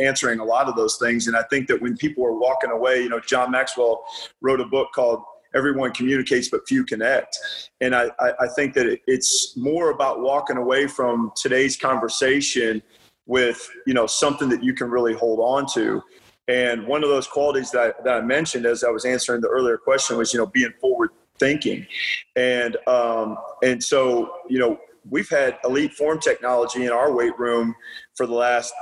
answering 0.00 0.38
a 0.38 0.44
lot 0.44 0.68
of 0.68 0.76
those 0.76 0.98
things. 0.98 1.26
And 1.26 1.36
I 1.36 1.42
think 1.44 1.66
that 1.68 1.80
when 1.80 1.96
people 1.96 2.24
are 2.26 2.38
walking 2.38 2.70
away, 2.70 3.02
you 3.02 3.08
know, 3.08 3.20
John 3.20 3.50
Maxwell 3.50 4.04
wrote 4.42 4.60
a 4.60 4.66
book 4.66 4.88
called 4.94 5.22
Everyone 5.56 5.92
Communicates 5.92 6.48
But 6.48 6.60
Few 6.68 6.84
Connect. 6.84 7.36
And 7.80 7.94
I, 7.94 8.10
I 8.20 8.46
think 8.54 8.74
that 8.74 9.00
it's 9.06 9.56
more 9.56 9.90
about 9.90 10.20
walking 10.20 10.56
away 10.56 10.86
from 10.86 11.32
today's 11.34 11.76
conversation 11.76 12.82
with, 13.26 13.68
you 13.86 13.94
know, 13.94 14.06
something 14.06 14.48
that 14.50 14.62
you 14.62 14.74
can 14.74 14.90
really 14.90 15.14
hold 15.14 15.40
on 15.40 15.66
to. 15.74 16.02
And 16.48 16.86
one 16.86 17.02
of 17.02 17.08
those 17.08 17.26
qualities 17.26 17.70
that 17.72 17.80
I, 17.80 18.02
that 18.04 18.14
I 18.18 18.20
mentioned 18.20 18.66
as 18.66 18.84
I 18.84 18.90
was 18.90 19.04
answering 19.04 19.40
the 19.40 19.48
earlier 19.48 19.78
question 19.78 20.16
was, 20.16 20.32
you 20.32 20.38
know, 20.38 20.46
being 20.46 20.72
forward 20.80 21.10
thinking. 21.38 21.86
And 22.34 22.76
um, 22.86 23.36
and 23.62 23.82
so 23.82 24.32
you 24.48 24.58
know 24.58 24.78
we've 25.08 25.28
had 25.28 25.58
elite 25.64 25.92
form 25.94 26.20
technology 26.20 26.84
in 26.84 26.92
our 26.92 27.12
weight 27.12 27.38
room 27.38 27.74
for 28.14 28.26
the 28.26 28.34
last 28.34 28.72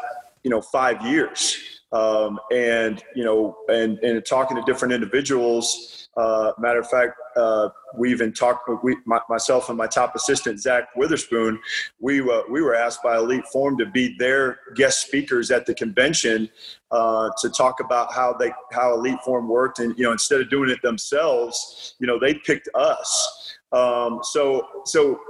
you 0.42 0.50
know 0.50 0.60
five 0.60 1.04
years. 1.04 1.73
Um, 1.94 2.40
and 2.52 3.02
you 3.14 3.24
know 3.24 3.56
and 3.68 3.98
and 4.00 4.24
talking 4.26 4.56
to 4.56 4.62
different 4.62 4.92
individuals 4.92 6.04
uh, 6.16 6.52
matter 6.58 6.78
of 6.78 6.88
fact, 6.88 7.14
uh, 7.36 7.68
we 7.96 8.10
even 8.10 8.32
talked. 8.32 8.68
We, 8.84 8.96
my, 9.04 9.20
myself 9.28 9.68
and 9.68 9.76
my 9.76 9.86
top 9.86 10.14
assistant 10.14 10.60
Zach 10.60 10.88
Witherspoon, 10.94 11.58
we 11.98 12.20
uh, 12.20 12.42
we 12.48 12.62
were 12.62 12.74
asked 12.74 13.02
by 13.02 13.16
Elite 13.16 13.46
Form 13.46 13.76
to 13.78 13.86
be 13.86 14.16
their 14.18 14.58
guest 14.76 15.06
speakers 15.06 15.50
at 15.50 15.66
the 15.66 15.74
convention 15.74 16.48
uh, 16.92 17.30
to 17.40 17.50
talk 17.50 17.80
about 17.80 18.12
how 18.12 18.32
they 18.32 18.52
how 18.72 18.94
Elite 18.94 19.18
Form 19.24 19.48
worked, 19.48 19.80
and 19.80 19.96
you 19.98 20.04
know 20.04 20.12
instead 20.12 20.40
of 20.40 20.50
doing 20.50 20.70
it 20.70 20.80
themselves, 20.82 21.96
you 21.98 22.06
know 22.06 22.18
they 22.18 22.34
picked 22.34 22.68
us. 22.74 23.56
Um, 23.72 24.20
so 24.22 24.68
so 24.84 25.20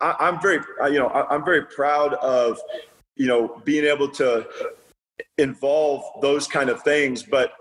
I, 0.00 0.16
am 0.20 0.40
very 0.40 0.60
you 0.90 0.98
know 0.98 1.08
I, 1.08 1.34
I'm 1.34 1.44
very 1.44 1.66
proud 1.66 2.14
of 2.14 2.58
you 3.16 3.26
know 3.26 3.60
being 3.64 3.84
able 3.84 4.08
to 4.12 4.46
involve 5.38 6.02
those 6.20 6.46
kind 6.46 6.70
of 6.70 6.82
things, 6.82 7.22
but 7.22 7.52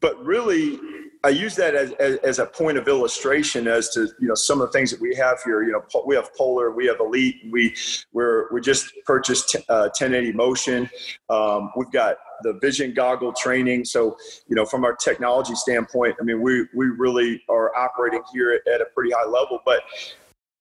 but 0.00 0.22
really 0.24 0.78
I 1.26 1.30
use 1.30 1.56
that 1.56 1.74
as, 1.74 1.92
as, 1.94 2.16
as, 2.18 2.38
a 2.38 2.46
point 2.46 2.78
of 2.78 2.86
illustration 2.86 3.66
as 3.66 3.90
to 3.90 4.02
you 4.20 4.28
know 4.28 4.34
some 4.34 4.60
of 4.60 4.68
the 4.68 4.72
things 4.72 4.92
that 4.92 5.00
we 5.00 5.14
have 5.16 5.42
here. 5.42 5.62
You 5.64 5.72
know, 5.72 6.02
we 6.06 6.14
have 6.14 6.32
Polar, 6.36 6.70
we 6.70 6.86
have 6.86 7.00
Elite, 7.00 7.36
we 7.50 7.74
we're 8.12 8.52
we 8.52 8.60
just 8.60 8.92
purchased 9.04 9.50
t- 9.50 9.58
uh, 9.68 9.90
1080 9.98 10.32
Motion. 10.32 10.88
Um, 11.28 11.72
we've 11.76 11.90
got 11.90 12.18
the 12.42 12.54
Vision 12.60 12.94
Goggle 12.94 13.32
training. 13.32 13.84
So 13.84 14.16
you 14.46 14.54
know, 14.54 14.64
from 14.64 14.84
our 14.84 14.94
technology 14.94 15.54
standpoint, 15.56 16.16
I 16.20 16.24
mean, 16.24 16.40
we 16.42 16.66
we 16.74 16.86
really 16.86 17.42
are 17.48 17.74
operating 17.76 18.22
here 18.32 18.60
at, 18.72 18.80
a 18.80 18.86
pretty 18.94 19.10
high 19.10 19.28
level. 19.28 19.60
But 19.64 19.82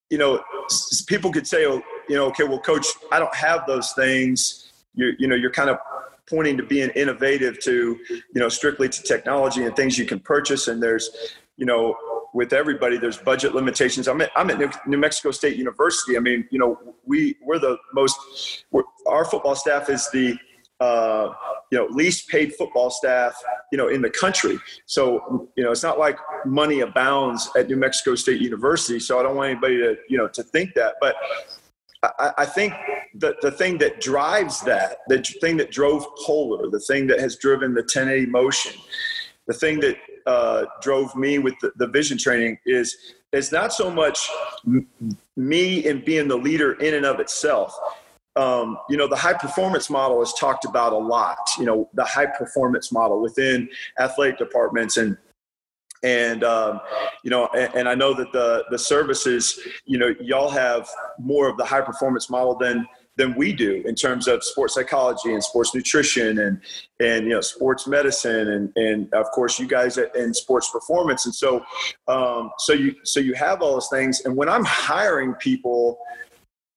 you 0.09 0.17
know, 0.17 0.43
people 1.07 1.31
could 1.31 1.47
say, 1.47 1.67
oh, 1.67 1.81
you 2.09 2.15
know, 2.15 2.25
okay, 2.27 2.43
well, 2.43 2.59
coach, 2.59 2.87
I 3.11 3.19
don't 3.19 3.35
have 3.35 3.67
those 3.67 3.91
things. 3.93 4.71
You 4.95 5.13
you 5.19 5.27
know, 5.27 5.35
you're 5.35 5.51
kind 5.51 5.69
of 5.69 5.77
pointing 6.29 6.57
to 6.57 6.63
being 6.63 6.89
innovative 6.91 7.59
to 7.61 7.99
you 8.09 8.23
know 8.35 8.49
strictly 8.49 8.89
to 8.89 9.03
technology 9.03 9.63
and 9.63 9.75
things 9.75 9.97
you 9.97 10.05
can 10.05 10.19
purchase. 10.19 10.67
And 10.67 10.81
there's 10.81 11.09
you 11.57 11.65
know 11.65 11.95
with 12.33 12.53
everybody 12.53 12.97
there's 12.97 13.17
budget 13.17 13.55
limitations. 13.55 14.07
I'm 14.07 14.21
at, 14.21 14.31
I'm 14.35 14.49
at 14.49 14.87
new 14.87 14.97
mexico 14.97 15.31
state 15.31 15.57
university. 15.57 16.17
I 16.17 16.19
mean 16.19 16.47
you 16.51 16.59
know 16.59 16.95
we 17.05 17.35
we're 17.41 17.59
the 17.59 17.77
most 17.93 18.65
we're, 18.71 18.83
our 19.07 19.25
football 19.25 19.55
staff 19.55 19.89
is 19.89 20.09
the 20.11 20.37
uh, 20.81 21.31
you 21.71 21.77
know 21.77 21.85
least 21.85 22.27
paid 22.27 22.53
football 22.55 22.89
staff 22.89 23.35
you 23.71 23.77
know 23.77 23.87
in 23.87 24.01
the 24.01 24.09
country. 24.09 24.57
So 24.85 25.49
you 25.55 25.63
know 25.63 25.71
it's 25.71 25.83
not 25.83 25.99
like 25.99 26.17
money 26.45 26.81
abounds 26.81 27.49
at 27.57 27.69
new 27.69 27.77
mexico 27.77 28.15
state 28.15 28.41
university. 28.41 28.99
So 28.99 29.19
i 29.19 29.23
don't 29.23 29.35
want 29.35 29.51
anybody 29.51 29.77
to 29.77 29.95
you 30.09 30.17
know 30.17 30.27
to 30.29 30.43
think 30.43 30.73
that. 30.73 30.95
But 30.99 31.15
I, 32.19 32.31
I 32.39 32.45
think 32.45 32.73
the, 33.13 33.35
the 33.41 33.51
thing 33.51 33.77
that 33.79 34.01
drives 34.01 34.61
that, 34.61 34.97
the 35.07 35.19
thing 35.41 35.57
that 35.57 35.71
drove 35.71 36.05
Polar, 36.25 36.69
the 36.69 36.79
thing 36.79 37.07
that 37.07 37.19
has 37.19 37.37
driven 37.37 37.73
the 37.73 37.81
1080 37.81 38.27
motion, 38.27 38.73
the 39.47 39.53
thing 39.53 39.79
that 39.81 39.97
uh, 40.25 40.65
drove 40.81 41.15
me 41.15 41.39
with 41.39 41.53
the, 41.61 41.71
the, 41.75 41.87
vision 41.87 42.17
training 42.17 42.57
is 42.65 42.97
is 43.31 43.51
not 43.51 43.71
so 43.71 43.91
much 43.91 44.27
m- 44.65 44.87
me 45.35 45.87
and 45.87 46.03
being 46.03 46.27
the 46.27 46.35
leader 46.35 46.73
in 46.73 46.95
and 46.95 47.05
of 47.05 47.19
itself. 47.19 47.77
Um, 48.35 48.77
you 48.89 48.97
know, 48.97 49.07
the 49.07 49.15
high 49.15 49.33
performance 49.33 49.89
model 49.89 50.21
is 50.23 50.33
talked 50.33 50.65
about 50.65 50.93
a 50.93 50.97
lot. 50.97 51.37
You 51.59 51.65
know, 51.65 51.89
the 51.93 52.03
high 52.03 52.25
performance 52.25 52.91
model 52.91 53.21
within 53.21 53.69
athletic 53.99 54.39
departments 54.39 54.97
and 54.97 55.15
and 56.03 56.43
um, 56.43 56.79
you 57.23 57.29
know 57.29 57.47
and, 57.55 57.73
and, 57.75 57.89
i 57.89 57.95
know 57.95 58.13
that 58.13 58.31
the 58.31 58.63
the 58.69 58.77
services 58.77 59.59
you 59.85 59.97
know 59.97 60.13
y'all 60.19 60.49
have 60.49 60.87
more 61.19 61.47
of 61.49 61.57
the 61.57 61.65
high 61.65 61.81
performance 61.81 62.29
model 62.29 62.55
than 62.55 62.85
than 63.17 63.33
we 63.35 63.53
do 63.53 63.81
in 63.85 63.95
terms 63.95 64.27
of 64.27 64.43
sports 64.43 64.73
psychology 64.73 65.33
and 65.33 65.43
sports 65.43 65.73
nutrition 65.73 66.39
and 66.39 66.59
and 66.99 67.25
you 67.25 67.33
know 67.33 67.41
sports 67.41 67.87
medicine 67.87 68.49
and 68.49 68.71
and 68.75 69.13
of 69.13 69.25
course 69.31 69.59
you 69.59 69.67
guys 69.67 69.97
in 69.97 70.33
sports 70.33 70.69
performance. 70.69 71.25
And 71.25 71.33
so 71.33 71.63
um, 72.07 72.51
so 72.59 72.73
you 72.73 72.95
so 73.03 73.19
you 73.19 73.33
have 73.33 73.61
all 73.61 73.73
those 73.73 73.89
things. 73.89 74.21
And 74.25 74.35
when 74.35 74.49
i'm 74.49 74.65
hiring 74.65 75.33
people 75.35 75.99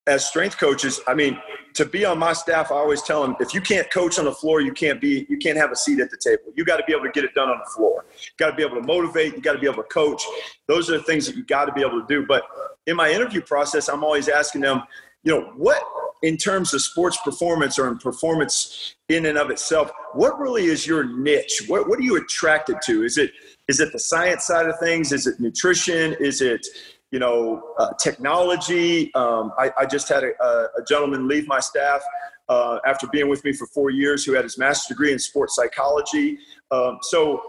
as 0.09 0.25
strength 0.27 0.57
coaches, 0.59 0.99
I 1.07 1.13
mean, 1.13 1.39
to 1.75 1.85
be 1.85 2.03
on 2.03 2.17
my 2.17 2.33
staff, 2.33 2.71
I 2.71 2.75
always 2.75 3.03
tell 3.03 3.21
them 3.21 3.35
if 3.39 3.53
you 3.53 3.61
can't 3.61 3.89
coach 3.91 4.17
on 4.17 4.25
the 4.25 4.33
floor, 4.33 4.59
you 4.59 4.73
can't 4.73 4.99
be, 4.99 5.25
you 5.29 5.37
can't 5.37 5.57
have 5.57 5.71
a 5.71 5.75
seat 5.75 5.99
at 5.99 6.09
the 6.09 6.17
table. 6.17 6.51
You 6.55 6.65
got 6.65 6.77
to 6.77 6.83
be 6.85 6.93
able 6.93 7.05
to 7.05 7.11
get 7.11 7.23
it 7.23 7.33
done 7.35 7.47
on 7.47 7.59
the 7.59 7.69
floor. 7.69 8.05
You 8.19 8.31
got 8.37 8.49
to 8.49 8.55
be 8.55 8.63
able 8.63 8.75
to 8.75 8.81
motivate. 8.81 9.35
You 9.35 9.41
got 9.41 9.53
to 9.53 9.59
be 9.59 9.67
able 9.67 9.83
to 9.83 9.89
coach. 9.89 10.23
Those 10.67 10.89
are 10.89 10.97
the 10.97 11.03
things 11.03 11.27
that 11.27 11.35
you 11.35 11.45
got 11.45 11.65
to 11.65 11.71
be 11.71 11.81
able 11.81 12.01
to 12.01 12.07
do. 12.07 12.25
But 12.25 12.43
in 12.87 12.95
my 12.95 13.11
interview 13.11 13.41
process, 13.41 13.87
I'm 13.87 14.03
always 14.03 14.27
asking 14.27 14.61
them, 14.61 14.81
you 15.23 15.31
know, 15.31 15.53
what 15.55 15.83
in 16.23 16.37
terms 16.37 16.73
of 16.73 16.81
sports 16.81 17.17
performance 17.23 17.77
or 17.77 17.87
in 17.87 17.97
performance 17.97 18.95
in 19.07 19.27
and 19.27 19.37
of 19.37 19.49
itself, 19.49 19.91
what 20.13 20.37
really 20.39 20.65
is 20.65 20.87
your 20.87 21.03
niche? 21.03 21.63
What 21.67 21.87
what 21.87 21.99
are 21.99 22.03
you 22.03 22.17
attracted 22.17 22.77
to? 22.85 23.03
Is 23.03 23.17
it 23.17 23.31
is 23.67 23.79
it 23.79 23.91
the 23.91 23.99
science 23.99 24.47
side 24.47 24.65
of 24.65 24.79
things? 24.79 25.11
Is 25.11 25.27
it 25.27 25.39
nutrition? 25.39 26.15
Is 26.19 26.41
it 26.41 26.65
you 27.11 27.19
know, 27.19 27.73
uh, 27.79 27.93
technology. 27.93 29.13
Um, 29.15 29.51
I, 29.57 29.71
I, 29.79 29.85
just 29.85 30.07
had 30.09 30.23
a, 30.23 30.33
a, 30.43 30.83
gentleman 30.87 31.27
leave 31.27 31.47
my 31.47 31.59
staff 31.59 32.01
uh, 32.49 32.77
after 32.85 33.07
being 33.07 33.27
with 33.27 33.43
me 33.43 33.51
for 33.51 33.65
four 33.67 33.89
years 33.89 34.23
who 34.23 34.33
had 34.33 34.43
his 34.43 34.57
master's 34.57 34.89
degree 34.89 35.11
in 35.11 35.19
sports 35.19 35.55
psychology. 35.55 36.37
Um, 36.71 36.99
so, 37.01 37.41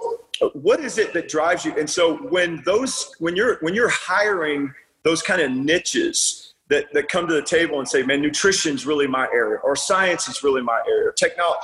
what 0.55 0.81
is 0.81 0.97
it 0.97 1.13
that 1.13 1.29
drives 1.29 1.65
you? 1.65 1.75
And 1.79 1.89
so, 1.89 2.17
when 2.29 2.63
those 2.65 3.15
when 3.19 3.37
you're 3.37 3.59
when 3.61 3.75
you're 3.75 3.91
hiring 3.91 4.73
those 5.03 5.23
kind 5.23 5.41
of 5.41 5.51
niches 5.51 6.55
that, 6.71 6.87
that 6.93 7.09
come 7.09 7.27
to 7.27 7.35
the 7.35 7.43
table 7.43 7.81
and 7.81 7.89
say, 7.89 8.03
man, 8.03 8.23
nutrition 8.23 8.75
is 8.75 8.87
really 8.87 9.07
my 9.07 9.27
area, 9.35 9.59
or 9.63 9.75
science 9.75 10.29
is 10.29 10.43
really 10.43 10.63
my 10.63 10.81
area, 10.89 11.11
technology, 11.17 11.59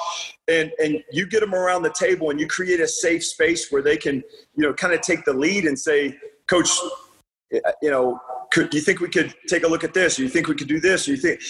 and, 0.49 0.73
and 0.83 1.03
you 1.13 1.27
get 1.27 1.41
them 1.41 1.55
around 1.55 1.83
the 1.83 1.93
table 1.93 2.31
and 2.31 2.41
you 2.41 2.47
create 2.47 2.81
a 2.81 2.89
safe 2.89 3.25
space 3.25 3.71
where 3.71 3.83
they 3.83 3.97
can, 3.97 4.17
you 4.57 4.63
know, 4.63 4.75
kind 4.75 4.93
of 4.93 5.01
take 5.01 5.25
the 5.25 5.33
lead 5.33 5.65
and 5.65 5.79
say, 5.79 6.19
coach, 6.49 6.69
Uh, 7.55 7.73
you 7.83 7.91
know, 7.91 8.21
could 8.51 8.71
do 8.71 8.77
you 8.77 8.83
think 8.83 9.01
we 9.01 9.09
could 9.09 9.35
take 9.49 9.65
a 9.65 9.69
look 9.69 9.85
at 9.85 9.95
this? 9.95 10.19
Or 10.19 10.23
you 10.23 10.29
think 10.29 10.49
we 10.49 10.55
could 10.55 10.69
do 10.69 10.81
this? 10.81 11.09
Or 11.09 11.13
you 11.13 11.17
think 11.17 11.41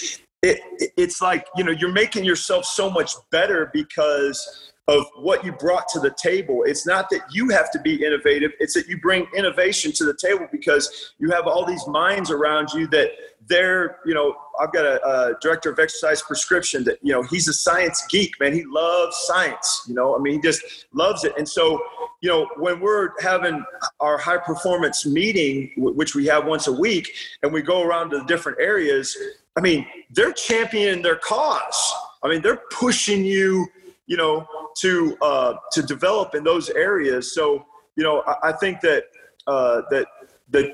it, 0.43 0.59
it's 0.97 1.21
like 1.21 1.45
you 1.55 1.63
know 1.63 1.71
you're 1.71 1.91
making 1.91 2.23
yourself 2.23 2.65
so 2.65 2.89
much 2.89 3.13
better 3.31 3.69
because 3.73 4.71
of 4.87 5.05
what 5.15 5.43
you 5.43 5.51
brought 5.51 5.87
to 5.89 5.99
the 5.99 6.11
table. 6.11 6.63
It's 6.65 6.85
not 6.85 7.09
that 7.09 7.21
you 7.29 7.49
have 7.49 7.71
to 7.71 7.79
be 7.79 8.05
innovative, 8.05 8.51
it's 8.59 8.73
that 8.75 8.87
you 8.87 8.97
bring 8.99 9.27
innovation 9.35 9.91
to 9.93 10.05
the 10.05 10.15
table 10.15 10.47
because 10.51 11.13
you 11.19 11.29
have 11.31 11.45
all 11.45 11.65
these 11.65 11.85
minds 11.87 12.31
around 12.31 12.69
you 12.73 12.87
that 12.87 13.11
they're, 13.47 13.99
you 14.05 14.13
know, 14.13 14.33
I've 14.59 14.71
got 14.71 14.85
a, 14.85 15.05
a, 15.05 15.33
director 15.41 15.71
of 15.71 15.79
exercise 15.79 16.21
prescription 16.21 16.83
that, 16.85 16.99
you 17.01 17.11
know, 17.11 17.21
he's 17.23 17.47
a 17.47 17.53
science 17.53 18.05
geek, 18.09 18.39
man. 18.39 18.53
He 18.53 18.63
loves 18.65 19.15
science, 19.25 19.83
you 19.87 19.93
know, 19.93 20.15
I 20.15 20.19
mean, 20.19 20.33
he 20.33 20.41
just 20.41 20.85
loves 20.93 21.23
it. 21.23 21.33
And 21.37 21.47
so, 21.47 21.81
you 22.21 22.29
know, 22.29 22.47
when 22.57 22.79
we're 22.79 23.09
having 23.21 23.63
our 23.99 24.17
high 24.17 24.37
performance 24.37 25.05
meeting, 25.05 25.71
which 25.77 26.15
we 26.15 26.25
have 26.27 26.45
once 26.45 26.67
a 26.67 26.71
week, 26.71 27.13
and 27.43 27.53
we 27.53 27.61
go 27.61 27.83
around 27.83 28.09
to 28.11 28.19
the 28.19 28.25
different 28.25 28.57
areas, 28.59 29.17
I 29.57 29.61
mean, 29.61 29.85
they're 30.11 30.33
championing 30.33 31.01
their 31.01 31.17
cause. 31.17 31.93
I 32.23 32.29
mean, 32.29 32.41
they're 32.41 32.61
pushing 32.71 33.23
you 33.23 33.67
you 34.07 34.17
know, 34.17 34.47
to 34.77 35.17
uh, 35.21 35.55
to 35.73 35.83
develop 35.83 36.33
in 36.33 36.43
those 36.43 36.69
areas. 36.69 37.33
So, 37.33 37.65
you 37.95 38.03
know, 38.03 38.23
I, 38.25 38.49
I 38.49 38.51
think 38.53 38.81
that 38.81 39.03
uh, 39.45 39.81
that 39.91 40.07
that 40.49 40.73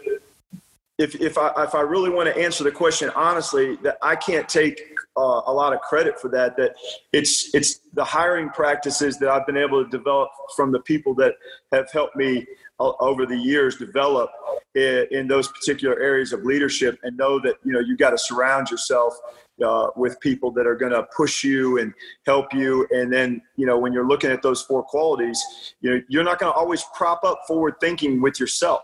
if 0.98 1.16
if 1.20 1.38
I 1.38 1.52
if 1.64 1.76
I 1.76 1.82
really 1.82 2.10
want 2.10 2.34
to 2.34 2.42
answer 2.42 2.64
the 2.64 2.72
question 2.72 3.10
honestly, 3.16 3.76
that 3.78 3.98
I 4.02 4.16
can't 4.16 4.48
take 4.48 4.80
uh, 5.18 5.42
a 5.46 5.54
lot 5.54 5.74
of 5.74 5.82
credit 5.82 6.20
for 6.20 6.30
that. 6.30 6.56
That 6.58 6.76
it's 7.12 7.54
it's 7.56 7.80
the 7.94 8.04
hiring 8.04 8.50
practices 8.50 9.18
that 9.18 9.30
I've 9.30 9.46
been 9.46 9.58
able 9.58 9.84
to 9.84 9.90
develop 9.90 10.30
from 10.56 10.72
the 10.72 10.80
people 10.80 11.16
that 11.16 11.34
have 11.72 11.92
helped 11.92 12.16
me 12.16 12.46
uh, 12.80 12.92
over 13.00 13.26
the 13.26 13.38
years 13.38 13.78
develop 13.78 14.30
in, 14.76 15.08
in, 15.12 15.28
those 15.28 15.48
particular 15.48 16.00
areas 16.00 16.34
of 16.34 16.44
leadership, 16.44 17.00
and 17.04 17.18
know 17.18 17.40
that 17.40 17.56
you 17.64 17.72
know 17.72 17.80
you 17.80 17.98
got 17.98 18.12
to 18.12 18.18
surround 18.18 18.70
yourself 18.70 19.18
uh, 19.64 19.88
with 19.96 20.20
people 20.20 20.52
that 20.52 20.66
are 20.66 20.76
going 20.76 20.92
to 20.92 21.04
push 21.16 21.44
you 21.44 21.80
and 21.80 21.94
help 22.26 22.54
you. 22.54 22.88
And 22.92 23.12
then, 23.12 23.42
you 23.56 23.66
know, 23.66 23.78
when 23.78 23.94
you're 23.94 24.08
looking 24.08 24.32
at 24.32 24.42
those 24.42 24.62
four 24.62 24.84
qualities, 24.84 25.42
you 25.82 25.92
know, 25.92 26.02
you're 26.08 26.24
not 26.24 26.40
going 26.40 26.52
to 26.52 26.58
always 26.58 26.84
prop 26.96 27.24
up 27.24 27.42
forward 27.48 27.76
thinking 27.80 28.22
with 28.22 28.40
yourself. 28.40 28.84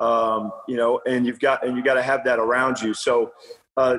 Um, 0.00 0.52
you 0.66 0.76
know, 0.76 1.00
and 1.06 1.24
you've 1.24 1.38
got 1.38 1.64
and 1.64 1.76
you 1.76 1.82
got 1.82 1.94
to 1.94 2.02
have 2.02 2.24
that 2.24 2.38
around 2.38 2.80
you. 2.80 2.94
So, 2.94 3.32
uh, 3.76 3.98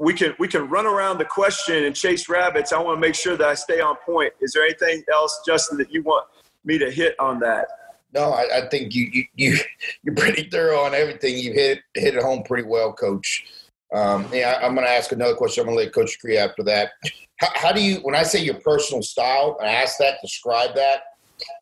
we 0.00 0.14
can 0.14 0.34
we 0.38 0.48
can 0.48 0.68
run 0.68 0.86
around 0.86 1.18
the 1.18 1.26
question 1.26 1.84
and 1.84 1.94
chase 1.94 2.28
rabbits. 2.28 2.72
I 2.72 2.80
want 2.80 2.96
to 2.96 3.00
make 3.00 3.14
sure 3.14 3.36
that 3.36 3.46
I 3.46 3.54
stay 3.54 3.80
on 3.80 3.96
point. 4.06 4.32
Is 4.40 4.52
there 4.52 4.64
anything 4.64 5.04
else, 5.12 5.42
Justin, 5.46 5.76
that 5.78 5.92
you 5.92 6.02
want 6.02 6.26
me 6.64 6.78
to 6.78 6.90
hit 6.90 7.14
on 7.20 7.38
that? 7.40 7.68
No, 8.14 8.32
I, 8.32 8.62
I 8.62 8.68
think 8.68 8.94
you, 8.94 9.08
you 9.12 9.24
you 9.34 9.58
you're 10.02 10.14
pretty 10.14 10.48
thorough 10.48 10.80
on 10.80 10.94
everything. 10.94 11.36
You 11.36 11.52
hit 11.52 11.80
hit 11.94 12.14
it 12.14 12.22
home 12.22 12.42
pretty 12.42 12.66
well, 12.66 12.94
Coach. 12.94 13.44
Um, 13.92 14.26
yeah, 14.32 14.60
I'm 14.62 14.74
going 14.74 14.86
to 14.86 14.92
ask 14.92 15.12
another 15.12 15.34
question. 15.34 15.62
I'm 15.62 15.66
going 15.66 15.78
to 15.78 15.84
let 15.84 15.92
Coach 15.92 16.18
Cree 16.20 16.38
after 16.38 16.62
that. 16.64 16.92
How, 17.36 17.48
how, 17.54 17.72
do 17.72 17.82
you, 17.82 17.96
when 17.96 18.14
I 18.14 18.22
say 18.22 18.42
your 18.42 18.54
personal 18.54 19.02
style, 19.02 19.56
I 19.60 19.66
ask 19.66 19.98
that, 19.98 20.18
describe 20.22 20.74
that. 20.74 21.02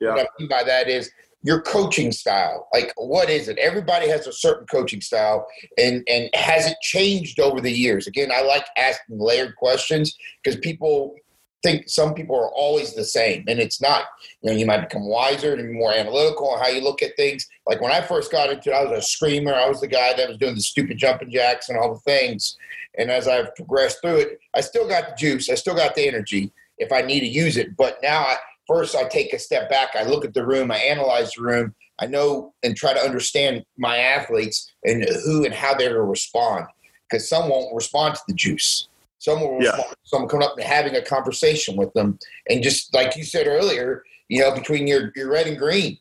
Yeah. 0.01 0.15
What 0.15 0.21
I 0.21 0.29
mean 0.39 0.49
by 0.49 0.65
that 0.65 0.89
is 0.89 1.11
your 1.43 1.63
coaching 1.63 2.11
style. 2.13 2.69
Like, 2.73 2.93
what 2.97 3.31
is 3.31 3.49
it? 3.49 3.59
Everybody 3.59 4.09
has 4.09 4.27
a 4.27 4.33
certain 4.33 4.67
coaching 4.67 5.01
style, 5.01 5.47
and 5.79 6.03
and 6.09 6.29
has 6.35 6.67
it 6.67 6.77
changed 6.83 7.39
over 7.39 7.61
the 7.61 7.71
years? 7.71 8.07
Again, 8.07 8.31
I 8.33 8.43
like 8.43 8.67
asking 8.77 9.19
layered 9.21 9.55
questions 9.57 10.17
because 10.43 10.59
people 10.61 11.15
think 11.63 11.89
some 11.89 12.15
people 12.15 12.37
are 12.37 12.51
always 12.51 12.95
the 12.95 13.05
same, 13.05 13.45
and 13.49 13.59
it's 13.59 13.81
not. 13.81 14.05
You 14.43 14.51
know, 14.51 14.57
you 14.57 14.67
might 14.67 14.89
become 14.89 15.09
wiser 15.09 15.55
and 15.55 15.73
more 15.73 15.93
analytical 15.93 16.51
on 16.51 16.61
how 16.61 16.69
you 16.69 16.83
look 16.83 17.03
at 17.03 17.17
things. 17.17 17.47
Like 17.67 17.81
when 17.81 17.93
I 17.93 18.01
first 18.01 18.31
got 18.31 18.51
into 18.51 18.71
it, 18.71 18.75
I 18.75 18.85
was 18.85 18.99
a 18.99 19.03
screamer. 19.03 19.55
I 19.55 19.69
was 19.69 19.81
the 19.81 19.89
guy 19.89 20.15
that 20.15 20.29
was 20.29 20.39
doing 20.39 20.55
the 20.55 20.61
stupid 20.61 20.99
jumping 20.99 21.31
jacks 21.31 21.69
and 21.69 21.79
all 21.79 21.95
the 21.95 22.01
things. 22.01 22.57
And 22.97 23.11
as 23.11 23.29
I've 23.29 23.55
progressed 23.55 23.99
through 24.03 24.19
it, 24.19 24.41
I 24.55 24.61
still 24.61 24.89
got 24.89 25.11
the 25.11 25.17
juice. 25.17 25.51
I 25.51 25.55
still 25.55 25.75
got 25.75 25.95
the 25.95 26.07
energy 26.07 26.53
if 26.79 26.93
I 26.93 27.03
need 27.03 27.21
to 27.21 27.27
use 27.27 27.57
it. 27.57 27.77
But 27.77 27.99
now, 28.03 28.21
I, 28.21 28.37
first, 28.67 28.95
I 28.95 29.05
take 29.09 29.33
a 29.33 29.39
step 29.39 29.69
back. 29.69 29.91
I 29.95 30.05
look 30.05 30.25
at 30.25 30.35
the 30.35 30.47
room. 30.47 30.71
I 30.71 30.79
analyze 30.79 31.33
the 31.33 31.43
room. 31.43 31.75
I 32.01 32.07
know 32.07 32.55
and 32.63 32.77
try 32.77 32.93
to 32.95 33.01
understand 33.01 33.65
my 33.77 33.99
athletes 33.99 34.73
and 34.85 35.05
who 35.25 35.45
and 35.45 35.55
how 35.55 35.75
they're 35.75 35.95
to 35.95 36.03
respond. 36.03 36.67
Because 37.11 37.29
some 37.29 37.49
won't 37.49 37.75
respond 37.75 38.15
to 38.17 38.21
the 38.29 38.35
juice 38.35 38.89
Someone, 39.19 39.61
yeah. 39.61 39.77
someone 40.05 40.29
coming 40.29 40.47
up 40.47 40.57
and 40.57 40.65
having 40.65 40.95
a 40.95 41.03
conversation 41.03 41.77
with 41.77 41.93
them, 41.95 42.19
and 42.49 42.63
just 42.63 42.95
like 42.95 43.17
you 43.17 43.25
said 43.25 43.47
earlier, 43.47 44.05
you 44.29 44.41
know, 44.41 44.55
between 44.55 44.87
your 44.87 45.13
your 45.17 45.31
red 45.31 45.47
and 45.47 45.59
green, 45.59 45.99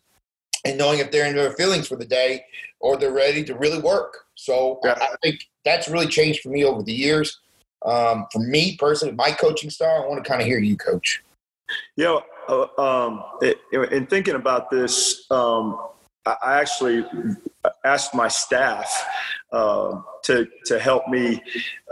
and 0.65 0.78
knowing 0.78 0.99
if 0.99 1.11
they're 1.11 1.26
in 1.26 1.36
their 1.36 1.53
feelings 1.53 1.88
for 1.88 1.95
the 1.95 2.05
day 2.05 2.43
or 2.80 2.97
they're 2.97 3.11
ready 3.11 3.43
to 3.43 3.55
really 3.55 3.80
work. 3.80 4.26
So 4.36 4.80
yeah. 4.84 4.97
I 5.01 5.15
think 5.24 5.47
that's 5.65 5.88
really 5.88 6.07
changed 6.07 6.41
for 6.41 6.49
me 6.49 6.63
over 6.63 6.84
the 6.84 6.93
years. 6.93 7.39
Um, 7.86 8.28
for 8.32 8.39
me 8.39 8.78
personally, 8.78 9.15
my 9.15 9.32
coaching 9.32 9.70
style, 9.70 10.03
I 10.03 10.07
want 10.07 10.24
to 10.24 10.30
kind 10.30 10.41
of 10.41 10.47
hear 10.47 10.59
you 10.59 10.78
coach. 10.78 11.24
You 11.95 12.03
know, 12.03 12.24
uh, 12.47 12.82
um, 12.82 13.24
it, 13.41 13.57
in 13.91 14.07
thinking 14.07 14.36
about 14.36 14.70
this, 14.70 15.30
um, 15.32 15.78
I 16.43 16.59
actually 16.59 17.05
asked 17.84 18.13
my 18.13 18.28
staff 18.28 19.05
uh, 19.51 20.01
to 20.23 20.47
to 20.65 20.80
help 20.80 21.07
me 21.07 21.41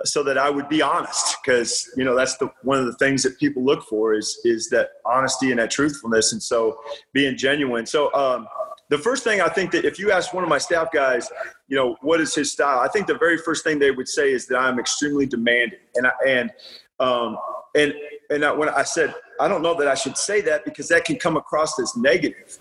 so 0.04 0.24
that 0.24 0.38
I 0.38 0.50
would 0.50 0.70
be 0.70 0.82
honest 0.82 1.38
because 1.44 1.90
you 1.96 2.04
know 2.04 2.16
that's 2.16 2.38
the 2.38 2.50
one 2.64 2.80
of 2.80 2.86
the 2.86 2.94
things 2.94 3.24
that 3.24 3.40
people 3.40 3.64
look 3.64 3.84
for 3.84 4.14
is 4.14 4.40
is 4.44 4.70
that 4.70 4.90
honesty 5.06 5.52
and 5.52 5.60
that 5.60 5.72
truthfulness 5.72 6.34
and 6.34 6.42
so 6.42 6.78
being 7.14 7.38
genuine. 7.38 7.86
So 7.86 8.14
um, 8.14 8.48
the 8.90 8.98
first 8.98 9.24
thing 9.24 9.42
I 9.42 9.48
think 9.48 9.72
that 9.72 9.86
if 9.86 9.98
you 9.98 10.12
ask 10.12 10.34
one 10.34 10.44
of 10.44 10.50
my 10.50 10.58
staff 10.58 10.92
guys, 10.92 11.30
you 11.68 11.78
know, 11.78 11.96
what 12.02 12.22
is 12.22 12.36
his 12.36 12.52
style? 12.52 12.80
I 12.80 12.88
think 12.88 13.08
the 13.08 13.18
very 13.18 13.38
first 13.38 13.64
thing 13.64 13.80
they 13.80 13.92
would 13.92 14.08
say 14.08 14.32
is 14.32 14.48
that 14.48 14.58
I'm 14.58 14.80
extremely 14.80 15.26
demanding 15.26 15.80
and 15.96 16.08
I, 16.08 16.12
and 16.28 16.52
um, 17.00 17.38
and 17.74 17.94
and 18.30 18.44
I, 18.44 18.52
when 18.52 18.70
I 18.70 18.84
said 18.84 19.14
I 19.40 19.48
don't 19.48 19.62
know 19.62 19.76
that 19.76 19.88
I 19.88 19.96
should 19.96 20.18
say 20.18 20.42
that 20.42 20.66
because 20.66 20.88
that 20.90 21.06
can 21.06 21.18
come 21.18 21.38
across 21.38 21.80
as 21.80 21.96
negative. 21.96 22.58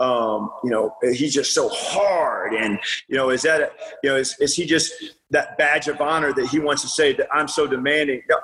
Um, 0.00 0.50
you 0.64 0.70
know, 0.70 0.96
he's 1.02 1.32
just 1.32 1.54
so 1.54 1.68
hard, 1.68 2.52
and 2.52 2.80
you 3.08 3.16
know, 3.16 3.30
is 3.30 3.42
that 3.42 3.60
a, 3.60 3.70
you 4.02 4.10
know, 4.10 4.16
is 4.16 4.36
is 4.40 4.54
he 4.54 4.66
just 4.66 4.92
that 5.30 5.56
badge 5.56 5.86
of 5.86 6.00
honor 6.00 6.32
that 6.32 6.48
he 6.48 6.58
wants 6.58 6.82
to 6.82 6.88
say 6.88 7.12
that 7.14 7.28
I'm 7.32 7.46
so 7.46 7.66
demanding? 7.66 8.22
No, 8.28 8.38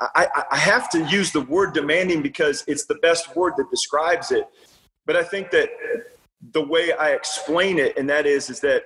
I, 0.00 0.26
I 0.50 0.56
have 0.56 0.90
to 0.90 1.04
use 1.04 1.32
the 1.32 1.40
word 1.40 1.72
demanding 1.72 2.20
because 2.20 2.64
it's 2.66 2.84
the 2.84 2.96
best 2.96 3.34
word 3.34 3.54
that 3.56 3.70
describes 3.70 4.30
it. 4.30 4.46
But 5.06 5.16
I 5.16 5.22
think 5.22 5.50
that 5.52 5.70
the 6.52 6.62
way 6.62 6.92
I 6.92 7.10
explain 7.10 7.78
it, 7.78 7.96
and 7.96 8.08
that 8.10 8.26
is, 8.26 8.50
is 8.50 8.60
that 8.60 8.82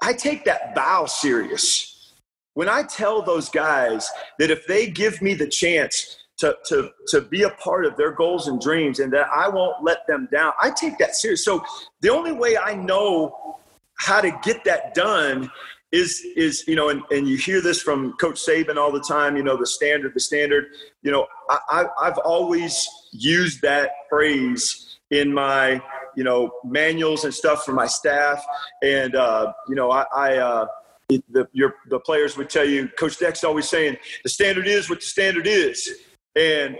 I 0.00 0.12
take 0.12 0.44
that 0.44 0.74
vow 0.74 1.06
serious. 1.06 2.12
When 2.52 2.68
I 2.68 2.84
tell 2.84 3.20
those 3.20 3.48
guys 3.48 4.08
that 4.38 4.50
if 4.50 4.66
they 4.66 4.86
give 4.86 5.20
me 5.20 5.34
the 5.34 5.48
chance 5.48 6.18
to, 6.38 6.56
to, 6.66 6.90
to 7.08 7.20
be 7.20 7.42
a 7.42 7.50
part 7.50 7.86
of 7.86 7.96
their 7.96 8.12
goals 8.12 8.48
and 8.48 8.60
dreams 8.60 8.98
and 8.98 9.12
that 9.12 9.28
I 9.32 9.48
won't 9.48 9.82
let 9.82 10.06
them 10.06 10.28
down, 10.32 10.52
I 10.60 10.70
take 10.70 10.98
that 10.98 11.14
serious. 11.14 11.44
So 11.44 11.64
the 12.00 12.10
only 12.10 12.32
way 12.32 12.56
I 12.56 12.74
know 12.74 13.58
how 13.96 14.20
to 14.20 14.36
get 14.42 14.64
that 14.64 14.94
done 14.94 15.50
is 15.92 16.26
is 16.34 16.64
you 16.66 16.74
know 16.74 16.88
and, 16.88 17.02
and 17.12 17.28
you 17.28 17.36
hear 17.36 17.60
this 17.60 17.80
from 17.80 18.14
coach 18.14 18.44
saban 18.44 18.76
all 18.76 18.90
the 18.90 19.04
time 19.06 19.36
you 19.36 19.44
know 19.44 19.56
the 19.56 19.66
standard 19.66 20.12
the 20.12 20.18
standard. 20.18 20.66
You 21.02 21.12
know 21.12 21.26
I, 21.48 21.86
i've 22.00 22.18
always 22.18 22.88
used 23.12 23.62
that 23.62 23.92
phrase 24.10 24.98
in 25.12 25.32
my 25.32 25.80
you 26.16 26.24
know 26.24 26.50
manuals 26.64 27.24
and 27.24 27.32
stuff 27.32 27.64
for 27.64 27.72
my 27.72 27.86
staff. 27.86 28.44
And 28.82 29.14
uh, 29.14 29.52
you 29.68 29.76
know 29.76 29.92
i, 29.92 30.04
I 30.12 30.36
uh, 30.38 30.66
the, 31.08 31.46
your, 31.52 31.76
the 31.90 32.00
players 32.00 32.36
would 32.36 32.50
tell 32.50 32.64
you 32.64 32.88
coach 32.98 33.18
deck's 33.18 33.44
always 33.44 33.68
saying 33.68 33.96
the 34.24 34.30
standard 34.30 34.66
is 34.66 34.90
what 34.90 35.00
the 35.00 35.06
standard 35.06 35.46
is 35.46 36.02
and 36.36 36.76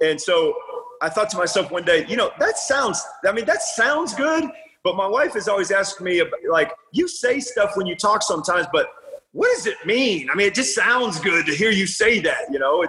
and 0.00 0.20
so 0.20 0.54
i 1.00 1.08
thought 1.08 1.30
to 1.30 1.36
myself 1.36 1.70
one 1.70 1.84
day 1.84 2.06
you 2.06 2.16
know 2.16 2.30
that 2.38 2.58
sounds 2.58 3.02
i 3.26 3.32
mean 3.32 3.46
that 3.46 3.62
sounds 3.62 4.14
good 4.14 4.50
but 4.82 4.96
my 4.96 5.06
wife 5.06 5.34
has 5.34 5.48
always 5.48 5.70
asked 5.70 6.00
me, 6.00 6.22
like, 6.48 6.72
you 6.92 7.06
say 7.06 7.40
stuff 7.40 7.72
when 7.76 7.86
you 7.86 7.96
talk 7.96 8.22
sometimes, 8.22 8.66
but 8.72 8.90
what 9.32 9.54
does 9.54 9.66
it 9.66 9.76
mean? 9.84 10.28
I 10.30 10.34
mean, 10.34 10.46
it 10.46 10.54
just 10.54 10.74
sounds 10.74 11.20
good 11.20 11.46
to 11.46 11.54
hear 11.54 11.70
you 11.70 11.86
say 11.86 12.20
that, 12.20 12.50
you 12.50 12.58
know? 12.58 12.86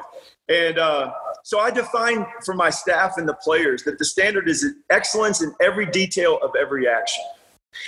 And 0.47 0.79
uh, 0.79 1.11
so 1.43 1.59
I 1.59 1.69
define 1.69 2.25
for 2.45 2.55
my 2.55 2.69
staff 2.69 3.17
and 3.17 3.27
the 3.27 3.33
players 3.35 3.83
that 3.83 3.99
the 3.99 4.05
standard 4.05 4.49
is 4.49 4.65
excellence 4.89 5.41
in 5.41 5.53
every 5.61 5.85
detail 5.85 6.39
of 6.41 6.51
every 6.59 6.87
action. 6.87 7.23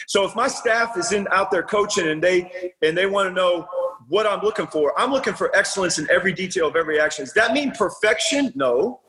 So 0.08 0.26
if 0.26 0.36
my 0.36 0.48
staff 0.48 0.98
is 0.98 1.12
in 1.12 1.28
out 1.32 1.52
there 1.52 1.64
coaching 1.64 2.08
and 2.08 2.24
they 2.24 2.72
and 2.82 2.98
they 2.98 3.06
want 3.06 3.28
to 3.30 3.34
know 3.34 3.68
what 4.08 4.26
I'm 4.26 4.42
looking 4.42 4.68
for, 4.68 4.98
I'm 5.00 5.12
looking 5.12 5.34
for 5.34 5.56
excellence 5.56 6.00
in 6.00 6.10
every 6.10 6.34
detail 6.34 6.68
of 6.68 6.76
every 6.76 7.00
action. 7.00 7.26
Does 7.26 7.34
that 7.34 7.54
mean 7.54 7.72
perfection? 7.72 8.52
No. 8.56 9.00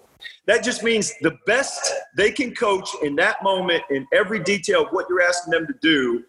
That 0.46 0.62
just 0.62 0.82
means 0.82 1.12
the 1.20 1.36
best 1.46 1.92
they 2.16 2.30
can 2.30 2.54
coach 2.54 2.88
in 3.02 3.14
that 3.16 3.42
moment 3.42 3.82
in 3.90 4.06
every 4.12 4.40
detail 4.40 4.86
of 4.86 4.88
what 4.90 5.06
you're 5.08 5.22
asking 5.22 5.52
them 5.52 5.66
to 5.66 5.74
do, 5.82 6.24